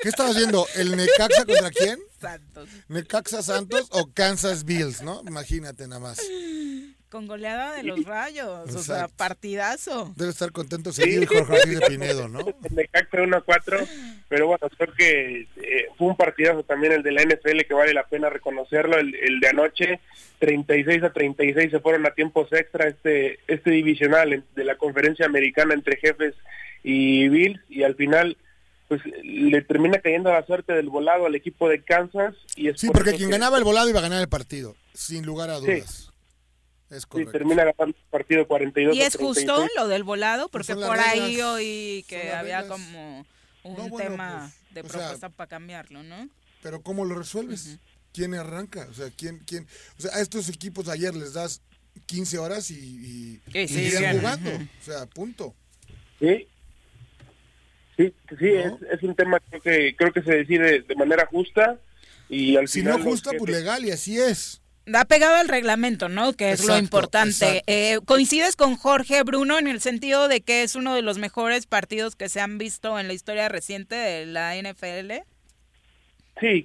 ¿Qué 0.00 0.08
estaba 0.08 0.30
haciendo? 0.30 0.66
¿El 0.76 0.96
Necaxa 0.96 1.44
contra 1.44 1.70
quién? 1.70 2.00
Santos. 2.18 2.70
¿Necaxa 2.88 3.42
Santos 3.42 3.88
o 3.90 4.10
Kansas 4.14 4.64
Bills, 4.64 5.02
no? 5.02 5.20
Imagínate 5.26 5.86
nada 5.86 6.00
más. 6.00 6.22
Con 7.10 7.26
goleada 7.26 7.74
de 7.74 7.84
los 7.84 8.04
rayos, 8.04 8.74
o 8.74 8.78
sea, 8.82 9.08
partidazo. 9.08 10.12
Debe 10.16 10.30
estar 10.30 10.52
contento 10.52 10.92
seguir 10.92 11.26
Jorge 11.26 11.66
de 11.66 11.80
Pinedo, 11.86 12.28
¿no? 12.28 12.40
Necaxa 12.70 13.22
1 13.22 13.36
a 13.36 13.40
4, 13.40 13.78
pero 14.28 14.46
bueno, 14.46 14.68
creo 14.76 14.94
que 14.94 15.48
eh, 15.56 15.86
fue 15.96 16.08
un 16.08 16.16
partidazo 16.16 16.64
también 16.64 16.92
el 16.92 17.02
de 17.02 17.12
la 17.12 17.22
NFL 17.22 17.60
que 17.66 17.72
vale 17.72 17.94
la 17.94 18.06
pena 18.06 18.28
reconocerlo, 18.28 18.98
el, 18.98 19.14
el, 19.14 19.40
de 19.40 19.48
anoche, 19.48 20.00
36 20.38 21.02
a 21.02 21.12
36 21.12 21.70
se 21.70 21.80
fueron 21.80 22.04
a 22.06 22.10
tiempos 22.10 22.52
extra 22.52 22.88
este, 22.88 23.38
este 23.48 23.70
divisional 23.70 24.44
de 24.54 24.64
la 24.64 24.76
conferencia 24.76 25.24
americana 25.24 25.72
entre 25.72 25.96
jefes 25.96 26.34
y 26.82 27.28
Bills 27.28 27.60
y 27.70 27.84
al 27.84 27.94
final 27.94 28.36
pues 28.88 29.02
le 29.22 29.60
termina 29.62 29.98
cayendo 30.00 30.32
la 30.32 30.44
suerte 30.46 30.72
del 30.72 30.88
volado 30.88 31.26
al 31.26 31.34
equipo 31.34 31.68
de 31.68 31.82
Kansas. 31.82 32.34
y 32.56 32.70
Sí, 32.74 32.88
porque 32.92 33.14
quien 33.14 33.30
ganaba 33.30 33.58
el 33.58 33.64
volado 33.64 33.88
iba 33.88 33.98
a 33.98 34.02
ganar 34.02 34.20
el 34.20 34.28
partido, 34.28 34.76
sin 34.94 35.26
lugar 35.26 35.50
a 35.50 35.58
dudas. 35.58 36.07
Es 36.90 37.06
sí, 37.14 37.26
termina 37.26 37.64
ganando 37.64 37.84
el 37.84 38.10
partido 38.10 38.48
42 38.48 38.96
¿Y 38.96 39.02
es 39.02 39.16
justo 39.16 39.66
lo 39.76 39.88
del 39.88 40.04
volado? 40.04 40.48
Porque 40.48 40.74
por 40.74 40.98
ahí 40.98 41.40
oí 41.42 42.04
que 42.08 42.32
había 42.32 42.66
como 42.66 43.26
un 43.62 43.96
tema 43.96 44.50
pues, 44.72 44.74
de 44.74 44.84
propuesta 44.84 45.28
para 45.28 45.48
cambiarlo, 45.48 46.02
¿no? 46.02 46.28
Pero 46.62 46.82
¿cómo 46.82 47.04
lo 47.04 47.14
resuelves? 47.14 47.78
¿Quién 48.12 48.34
arranca? 48.34 48.88
O 48.90 48.94
sea, 48.94 49.10
¿quién, 49.16 49.40
quién? 49.40 49.66
O 49.98 50.02
sea, 50.02 50.14
a 50.14 50.20
estos 50.20 50.48
equipos 50.48 50.88
ayer 50.88 51.14
les 51.14 51.34
das 51.34 51.60
15 52.06 52.38
horas 52.38 52.70
y, 52.70 52.74
y, 52.74 53.40
Sí, 53.52 53.68
sí, 53.68 53.80
y 53.86 53.90
sí. 53.90 54.04
jugando. 54.12 54.50
O 54.50 54.84
sea, 54.84 55.06
punto. 55.06 55.54
Sí, 56.18 56.48
sí, 57.96 58.14
sí 58.38 58.48
es, 58.48 58.72
es 58.90 59.02
un 59.02 59.14
tema 59.14 59.40
creo 59.40 59.60
que 59.60 59.94
creo 59.96 60.12
que 60.12 60.22
se 60.22 60.32
decide 60.32 60.82
de 60.82 60.94
manera 60.96 61.26
justa 61.26 61.78
y 62.28 62.56
al 62.56 62.66
Si 62.66 62.80
final 62.80 62.98
no 62.98 63.04
los 63.04 63.08
justa, 63.08 63.30
pues 63.38 63.50
legal 63.50 63.84
y 63.84 63.90
así 63.90 64.18
es. 64.18 64.62
Da 64.88 65.04
pegado 65.04 65.36
al 65.36 65.48
reglamento, 65.48 66.08
¿no? 66.08 66.32
Que 66.32 66.50
es 66.50 66.66
lo 66.66 66.78
importante. 66.78 67.62
Eh, 67.66 67.98
¿Coincides 68.06 68.56
con 68.56 68.76
Jorge 68.76 69.22
Bruno 69.22 69.58
en 69.58 69.68
el 69.68 69.80
sentido 69.80 70.28
de 70.28 70.40
que 70.40 70.62
es 70.62 70.76
uno 70.76 70.94
de 70.94 71.02
los 71.02 71.18
mejores 71.18 71.66
partidos 71.66 72.16
que 72.16 72.28
se 72.28 72.40
han 72.40 72.56
visto 72.56 72.98
en 72.98 73.06
la 73.06 73.12
historia 73.12 73.48
reciente 73.48 73.94
de 73.94 74.26
la 74.26 74.56
NFL? 74.56 75.12
Sí, 76.40 76.64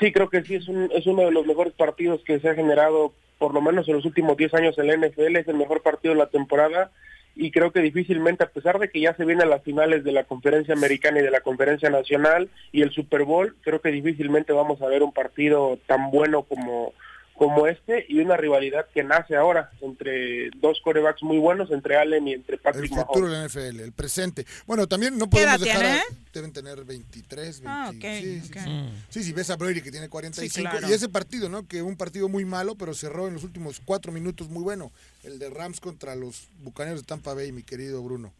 sí, 0.00 0.12
creo 0.12 0.28
que 0.28 0.42
sí, 0.42 0.56
es, 0.56 0.68
un, 0.68 0.90
es 0.92 1.06
uno 1.06 1.22
de 1.22 1.30
los 1.30 1.46
mejores 1.46 1.72
partidos 1.72 2.22
que 2.24 2.40
se 2.40 2.50
ha 2.50 2.54
generado, 2.54 3.14
por 3.38 3.54
lo 3.54 3.62
menos 3.62 3.88
en 3.88 3.94
los 3.94 4.04
últimos 4.04 4.36
10 4.36 4.54
años 4.54 4.78
en 4.78 4.88
la 4.88 4.96
NFL, 4.96 5.36
es 5.36 5.48
el 5.48 5.56
mejor 5.56 5.82
partido 5.82 6.12
de 6.12 6.20
la 6.20 6.28
temporada 6.28 6.90
y 7.34 7.50
creo 7.50 7.72
que 7.72 7.80
difícilmente, 7.80 8.44
a 8.44 8.50
pesar 8.50 8.78
de 8.78 8.90
que 8.90 9.00
ya 9.00 9.14
se 9.14 9.24
vienen 9.24 9.48
las 9.48 9.62
finales 9.62 10.04
de 10.04 10.12
la 10.12 10.24
conferencia 10.24 10.74
americana 10.74 11.20
y 11.20 11.22
de 11.22 11.30
la 11.30 11.40
conferencia 11.40 11.88
nacional 11.88 12.50
y 12.72 12.82
el 12.82 12.90
Super 12.90 13.24
Bowl, 13.24 13.56
creo 13.62 13.80
que 13.80 13.90
difícilmente 13.90 14.52
vamos 14.52 14.82
a 14.82 14.88
ver 14.88 15.02
un 15.02 15.12
partido 15.12 15.78
tan 15.86 16.10
bueno 16.10 16.42
como 16.42 16.92
como 17.46 17.66
este 17.66 18.06
y 18.08 18.20
una 18.20 18.36
rivalidad 18.36 18.86
que 18.94 19.02
nace 19.02 19.34
ahora 19.34 19.70
entre 19.80 20.50
dos 20.56 20.80
corebacks 20.84 21.22
muy 21.22 21.38
buenos, 21.38 21.70
entre 21.72 21.96
Allen 21.96 22.28
y 22.28 22.34
entre 22.34 22.54
El 22.54 22.60
Patrick 22.60 22.94
futuro 22.94 23.26
Mahomes. 23.26 23.52
de 23.54 23.60
la 23.62 23.68
NFL, 23.70 23.80
el 23.82 23.92
presente. 23.92 24.46
Bueno, 24.66 24.86
también 24.86 25.18
no 25.18 25.28
¿Qué 25.28 25.42
edad 25.42 25.58
podemos 25.58 25.60
dejar. 25.66 25.84
a- 25.84 26.02
tiene? 26.04 26.18
deben 26.32 26.52
tener 26.52 26.84
23, 26.84 27.60
20. 27.60 27.68
Ah, 27.68 27.90
ok, 27.90 28.04
sí, 29.10 29.22
sí, 29.24 29.32
ves 29.32 29.50
a 29.50 29.56
Brady 29.56 29.82
que 29.82 29.90
tiene 29.90 30.08
45. 30.08 30.70
claro. 30.70 30.88
Y 30.88 30.92
ese 30.92 31.08
partido, 31.08 31.48
¿no? 31.48 31.66
Que 31.66 31.82
un 31.82 31.96
partido 31.96 32.28
muy 32.28 32.44
malo, 32.44 32.74
pero 32.76 32.94
cerró 32.94 33.26
en 33.28 33.34
los 33.34 33.44
últimos 33.44 33.80
cuatro 33.84 34.12
minutos 34.12 34.48
muy 34.48 34.62
bueno. 34.62 34.92
El 35.24 35.38
de 35.38 35.50
Rams 35.50 35.80
contra 35.80 36.14
los 36.14 36.48
Bucaneros 36.62 37.00
de 37.00 37.06
Tampa 37.06 37.34
Bay, 37.34 37.52
mi 37.52 37.62
querido 37.62 38.02
Bruno. 38.02 38.32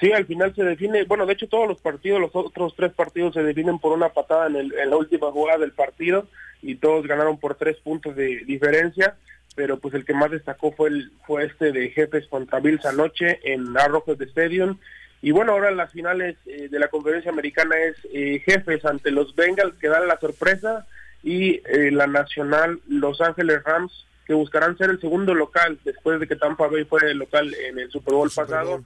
Sí, 0.00 0.10
al 0.12 0.26
final 0.26 0.54
se 0.54 0.64
define, 0.64 1.04
bueno, 1.04 1.26
de 1.26 1.34
hecho 1.34 1.48
todos 1.48 1.68
los 1.68 1.80
partidos, 1.80 2.18
los 2.20 2.30
otros 2.34 2.72
tres 2.76 2.92
partidos 2.94 3.34
se 3.34 3.42
definen 3.42 3.78
por 3.78 3.92
una 3.92 4.08
patada 4.10 4.46
en, 4.46 4.56
el- 4.56 4.72
en 4.74 4.90
la 4.90 4.96
última 4.96 5.30
jugada 5.30 5.58
del 5.58 5.72
partido 5.72 6.26
y 6.62 6.76
todos 6.76 7.06
ganaron 7.06 7.38
por 7.38 7.56
tres 7.56 7.76
puntos 7.78 8.16
de 8.16 8.44
diferencia, 8.46 9.16
pero 9.54 9.78
pues 9.78 9.94
el 9.94 10.04
que 10.04 10.14
más 10.14 10.30
destacó 10.30 10.72
fue 10.72 10.88
el 10.88 11.12
fue 11.26 11.44
este 11.44 11.72
de 11.72 11.90
Jefes 11.90 12.26
contra 12.28 12.60
Bills 12.60 12.86
anoche 12.86 13.40
en 13.42 13.76
Arrowhead 13.76 14.22
Stadium. 14.22 14.78
Y 15.20 15.30
bueno, 15.30 15.52
ahora 15.52 15.70
las 15.70 15.92
finales 15.92 16.36
eh, 16.46 16.68
de 16.68 16.78
la 16.78 16.88
conferencia 16.88 17.30
americana 17.30 17.76
es 17.78 17.96
eh, 18.12 18.42
Jefes 18.44 18.84
ante 18.84 19.10
los 19.10 19.34
Bengals 19.36 19.74
que 19.78 19.88
dan 19.88 20.08
la 20.08 20.18
sorpresa 20.18 20.86
y 21.22 21.60
eh, 21.66 21.90
la 21.92 22.06
nacional 22.06 22.80
Los 22.88 23.20
Ángeles 23.20 23.62
Rams 23.62 24.06
que 24.26 24.34
buscarán 24.34 24.78
ser 24.78 24.90
el 24.90 25.00
segundo 25.00 25.34
local 25.34 25.78
después 25.84 26.18
de 26.18 26.26
que 26.26 26.36
Tampa 26.36 26.68
Bay 26.68 26.84
fue 26.84 27.00
el 27.10 27.18
local 27.18 27.54
en 27.54 27.78
el 27.78 27.90
Super 27.90 28.14
Bowl 28.14 28.30
Super 28.30 28.46
pasado 28.46 28.84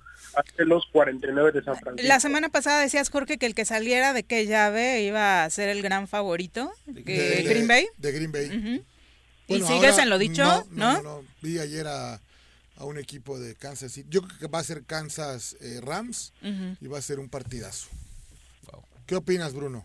Los 0.58 0.86
49 0.92 1.52
de 1.52 1.62
San 1.64 1.76
Francisco. 1.78 2.08
La 2.08 2.20
semana 2.20 2.48
pasada 2.48 2.80
decías, 2.80 3.08
Jorge, 3.10 3.38
que 3.38 3.46
el 3.46 3.54
que 3.54 3.64
saliera 3.64 4.12
de 4.12 4.22
qué 4.22 4.46
llave 4.46 5.02
iba 5.02 5.44
a 5.44 5.50
ser 5.50 5.68
el 5.68 5.82
gran 5.82 6.08
favorito. 6.08 6.70
De- 6.86 7.44
Green 7.46 7.66
Bay. 7.68 7.86
De 7.98 8.12
Green 8.12 8.32
Bay. 8.32 8.48
Bueno, 8.48 9.64
¿Y 9.64 9.68
sigues 9.68 9.90
ahora 9.92 10.02
en 10.02 10.10
lo 10.10 10.18
dicho? 10.18 10.44
No, 10.44 10.66
¿no? 10.70 10.92
no, 10.94 11.02
no, 11.02 11.16
no. 11.22 11.24
Vi 11.42 11.58
ayer 11.58 11.86
a, 11.86 12.14
a 12.76 12.84
un 12.84 12.98
equipo 12.98 13.38
de 13.38 13.54
Kansas 13.54 13.92
City. 13.92 14.08
Yo 14.10 14.22
creo 14.22 14.38
que 14.38 14.46
va 14.48 14.58
a 14.58 14.64
ser 14.64 14.82
Kansas 14.84 15.56
eh, 15.60 15.80
Rams 15.82 16.32
y 16.80 16.86
va 16.88 16.98
a 16.98 17.02
ser 17.02 17.18
un 17.20 17.28
partidazo. 17.28 17.88
¿Qué 19.06 19.14
opinas, 19.14 19.54
Bruno? 19.54 19.84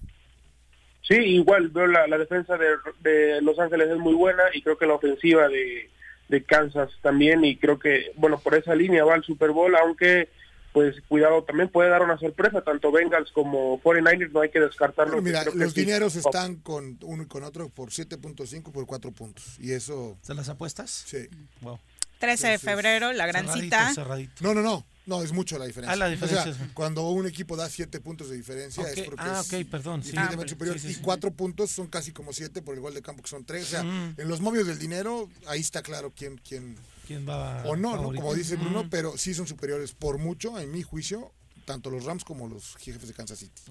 Sí, 1.07 1.15
igual 1.15 1.69
veo 1.69 1.87
la, 1.87 2.07
la 2.07 2.17
defensa 2.17 2.57
de, 2.57 2.67
de 3.01 3.41
Los 3.41 3.59
Ángeles 3.59 3.89
es 3.89 3.97
muy 3.97 4.13
buena 4.13 4.43
y 4.53 4.61
creo 4.61 4.77
que 4.77 4.85
la 4.87 4.93
ofensiva 4.95 5.47
de, 5.47 5.89
de 6.29 6.43
Kansas 6.43 6.89
también 7.01 7.43
y 7.45 7.57
creo 7.57 7.77
que, 7.77 8.11
bueno, 8.15 8.39
por 8.39 8.55
esa 8.55 8.73
línea 8.75 9.03
va 9.03 9.13
al 9.15 9.23
Super 9.23 9.51
Bowl, 9.51 9.75
aunque 9.75 10.29
pues 10.73 10.95
cuidado, 11.07 11.43
también 11.43 11.69
puede 11.69 11.89
dar 11.89 12.01
una 12.01 12.17
sorpresa, 12.17 12.61
tanto 12.61 12.91
Bengals 12.91 13.31
como 13.31 13.81
49ers 13.81 14.31
no 14.31 14.41
hay 14.41 14.49
que 14.49 14.59
descartarlo. 14.59 15.13
Bueno, 15.21 15.25
mira, 15.27 15.43
los 15.53 15.73
sí. 15.73 15.81
dineros 15.81 16.15
están 16.15 16.55
con 16.57 16.97
uno 17.03 17.23
y 17.23 17.25
con 17.25 17.43
otro 17.43 17.69
por 17.69 17.89
7.5 17.89 18.71
por 18.71 18.85
4 18.85 19.11
puntos. 19.11 19.57
Y 19.59 19.73
eso, 19.73 20.17
¿Se 20.21 20.33
las 20.33 20.49
apuestas? 20.49 20.89
sí. 20.89 21.27
Wow. 21.61 21.79
13 22.19 22.49
de 22.49 22.59
febrero, 22.59 23.13
la 23.13 23.25
gran 23.25 23.45
Cerradito, 23.45 23.63
cita. 23.77 23.93
cerradito. 23.95 24.33
No, 24.41 24.53
no, 24.53 24.61
no. 24.61 24.85
No, 25.05 25.23
es 25.23 25.31
mucho 25.31 25.57
la 25.57 25.65
diferencia. 25.65 25.93
Ah, 25.93 25.95
la 25.95 26.07
diferencia 26.09 26.51
O 26.51 26.53
sea, 26.53 26.69
cuando 26.73 27.09
un 27.09 27.25
equipo 27.25 27.55
da 27.57 27.67
7 27.69 27.99
puntos 28.01 28.29
de 28.29 28.37
diferencia 28.37 28.83
es 28.89 29.01
porque 29.01 29.23
ah, 29.23 29.41
es 29.41 29.51
ok, 29.51 29.67
perdón, 29.69 30.03
sí. 30.03 30.11
Ah, 30.15 30.29
superior. 30.47 30.79
sí, 30.79 30.93
sí, 30.93 30.99
y. 30.99 31.01
4 31.03 31.31
puntos 31.31 31.71
son 31.71 31.87
casi 31.87 32.11
como 32.11 32.33
7 32.33 32.61
por 32.61 32.75
el 32.75 32.81
gol 32.81 32.93
de 32.93 33.01
campo 33.01 33.23
que 33.23 33.29
son 33.29 33.43
3. 33.43 33.63
O 33.63 33.67
sea, 33.67 33.83
Mm. 33.83 34.15
en 34.17 34.27
los 34.27 34.41
momios 34.41 34.67
del 34.67 34.77
dinero, 34.77 35.27
ahí 35.47 35.59
está 35.59 35.81
claro 35.81 36.13
quién, 36.15 36.37
quién 36.37 36.75
¿Quién 37.07 37.27
va 37.27 37.63
o 37.65 37.75
no, 37.75 37.95
¿no? 37.97 38.03
Como 38.13 38.33
dice 38.35 38.55
Bruno, 38.55 38.83
Mm, 38.83 38.89
pero 38.89 39.17
sí 39.17 39.33
son 39.33 39.47
superiores 39.47 39.91
por 39.93 40.17
mucho, 40.19 40.57
en 40.59 40.71
mi 40.71 40.83
juicio, 40.83 41.31
tanto 41.65 41.89
los 41.89 42.05
Rams 42.05 42.23
como 42.23 42.47
los 42.47 42.75
jefes 42.77 43.07
de 43.07 43.13
Kansas 43.13 43.39
City. 43.39 43.61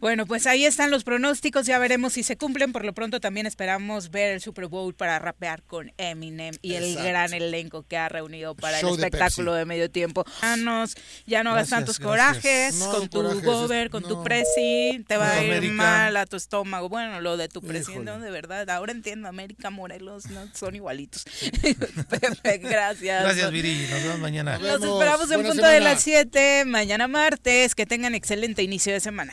Bueno, 0.00 0.26
pues 0.26 0.46
ahí 0.46 0.64
están 0.64 0.90
los 0.90 1.02
pronósticos, 1.02 1.66
ya 1.66 1.78
veremos 1.78 2.12
si 2.12 2.22
se 2.22 2.36
cumplen. 2.36 2.72
Por 2.72 2.84
lo 2.84 2.92
pronto 2.92 3.20
también 3.20 3.46
esperamos 3.46 4.10
ver 4.10 4.32
el 4.32 4.40
Super 4.40 4.66
Bowl 4.66 4.94
para 4.94 5.18
rapear 5.18 5.62
con 5.62 5.92
Eminem 5.98 6.54
y 6.62 6.74
el 6.74 6.94
gran 6.94 7.34
elenco 7.34 7.82
que 7.82 7.96
ha 7.96 8.08
reunido 8.08 8.54
para 8.54 8.80
Show 8.80 8.94
el 8.94 9.04
espectáculo 9.04 9.54
de 9.54 9.64
medio 9.64 9.90
tiempo. 9.90 10.24
Manos, 10.42 10.96
ya 11.26 11.42
no 11.42 11.50
hagas 11.50 11.70
tantos 11.70 11.98
gracias. 11.98 12.74
corajes 12.74 12.74
No, 12.76 12.90
con 12.92 13.08
tu 13.08 13.22
corajes, 13.22 13.44
gober, 13.44 13.90
con 13.90 14.02
tu 14.02 14.22
presi, 14.22 15.04
te 15.06 15.16
va 15.16 15.32
a 15.32 15.44
ir 15.44 15.72
mal 15.72 16.16
a 16.16 16.26
tu 16.26 16.36
estómago. 16.36 16.88
Bueno, 16.88 17.20
lo 17.20 17.36
de 17.36 17.48
tu 17.48 17.60
presi, 17.60 17.98
no, 17.98 18.20
de 18.20 18.30
verdad, 18.30 18.68
ahora 18.70 18.92
entiendo, 18.92 19.28
América, 19.28 19.70
Morelos, 19.70 20.26
no, 20.26 20.48
son 20.54 20.76
igualitos. 20.76 21.24
Gracias. 22.60 23.22
Gracias, 23.24 23.50
Viri. 23.50 23.86
Nos 23.90 24.02
vemos 24.02 24.18
mañana. 24.20 24.58
Nos 24.58 24.80
vemos. 24.80 24.98
esperamos 24.98 25.30
en 25.30 25.36
Buena 25.36 25.48
punto 25.50 25.66
de 25.66 25.80
las 25.80 26.02
7, 26.02 26.64
mañana 26.66 27.08
martes. 27.08 27.74
Que 27.74 27.86
tengan 27.86 28.14
excelente 28.14 28.62
inicio 28.62 28.92
de 28.92 29.00
semana. 29.00 29.32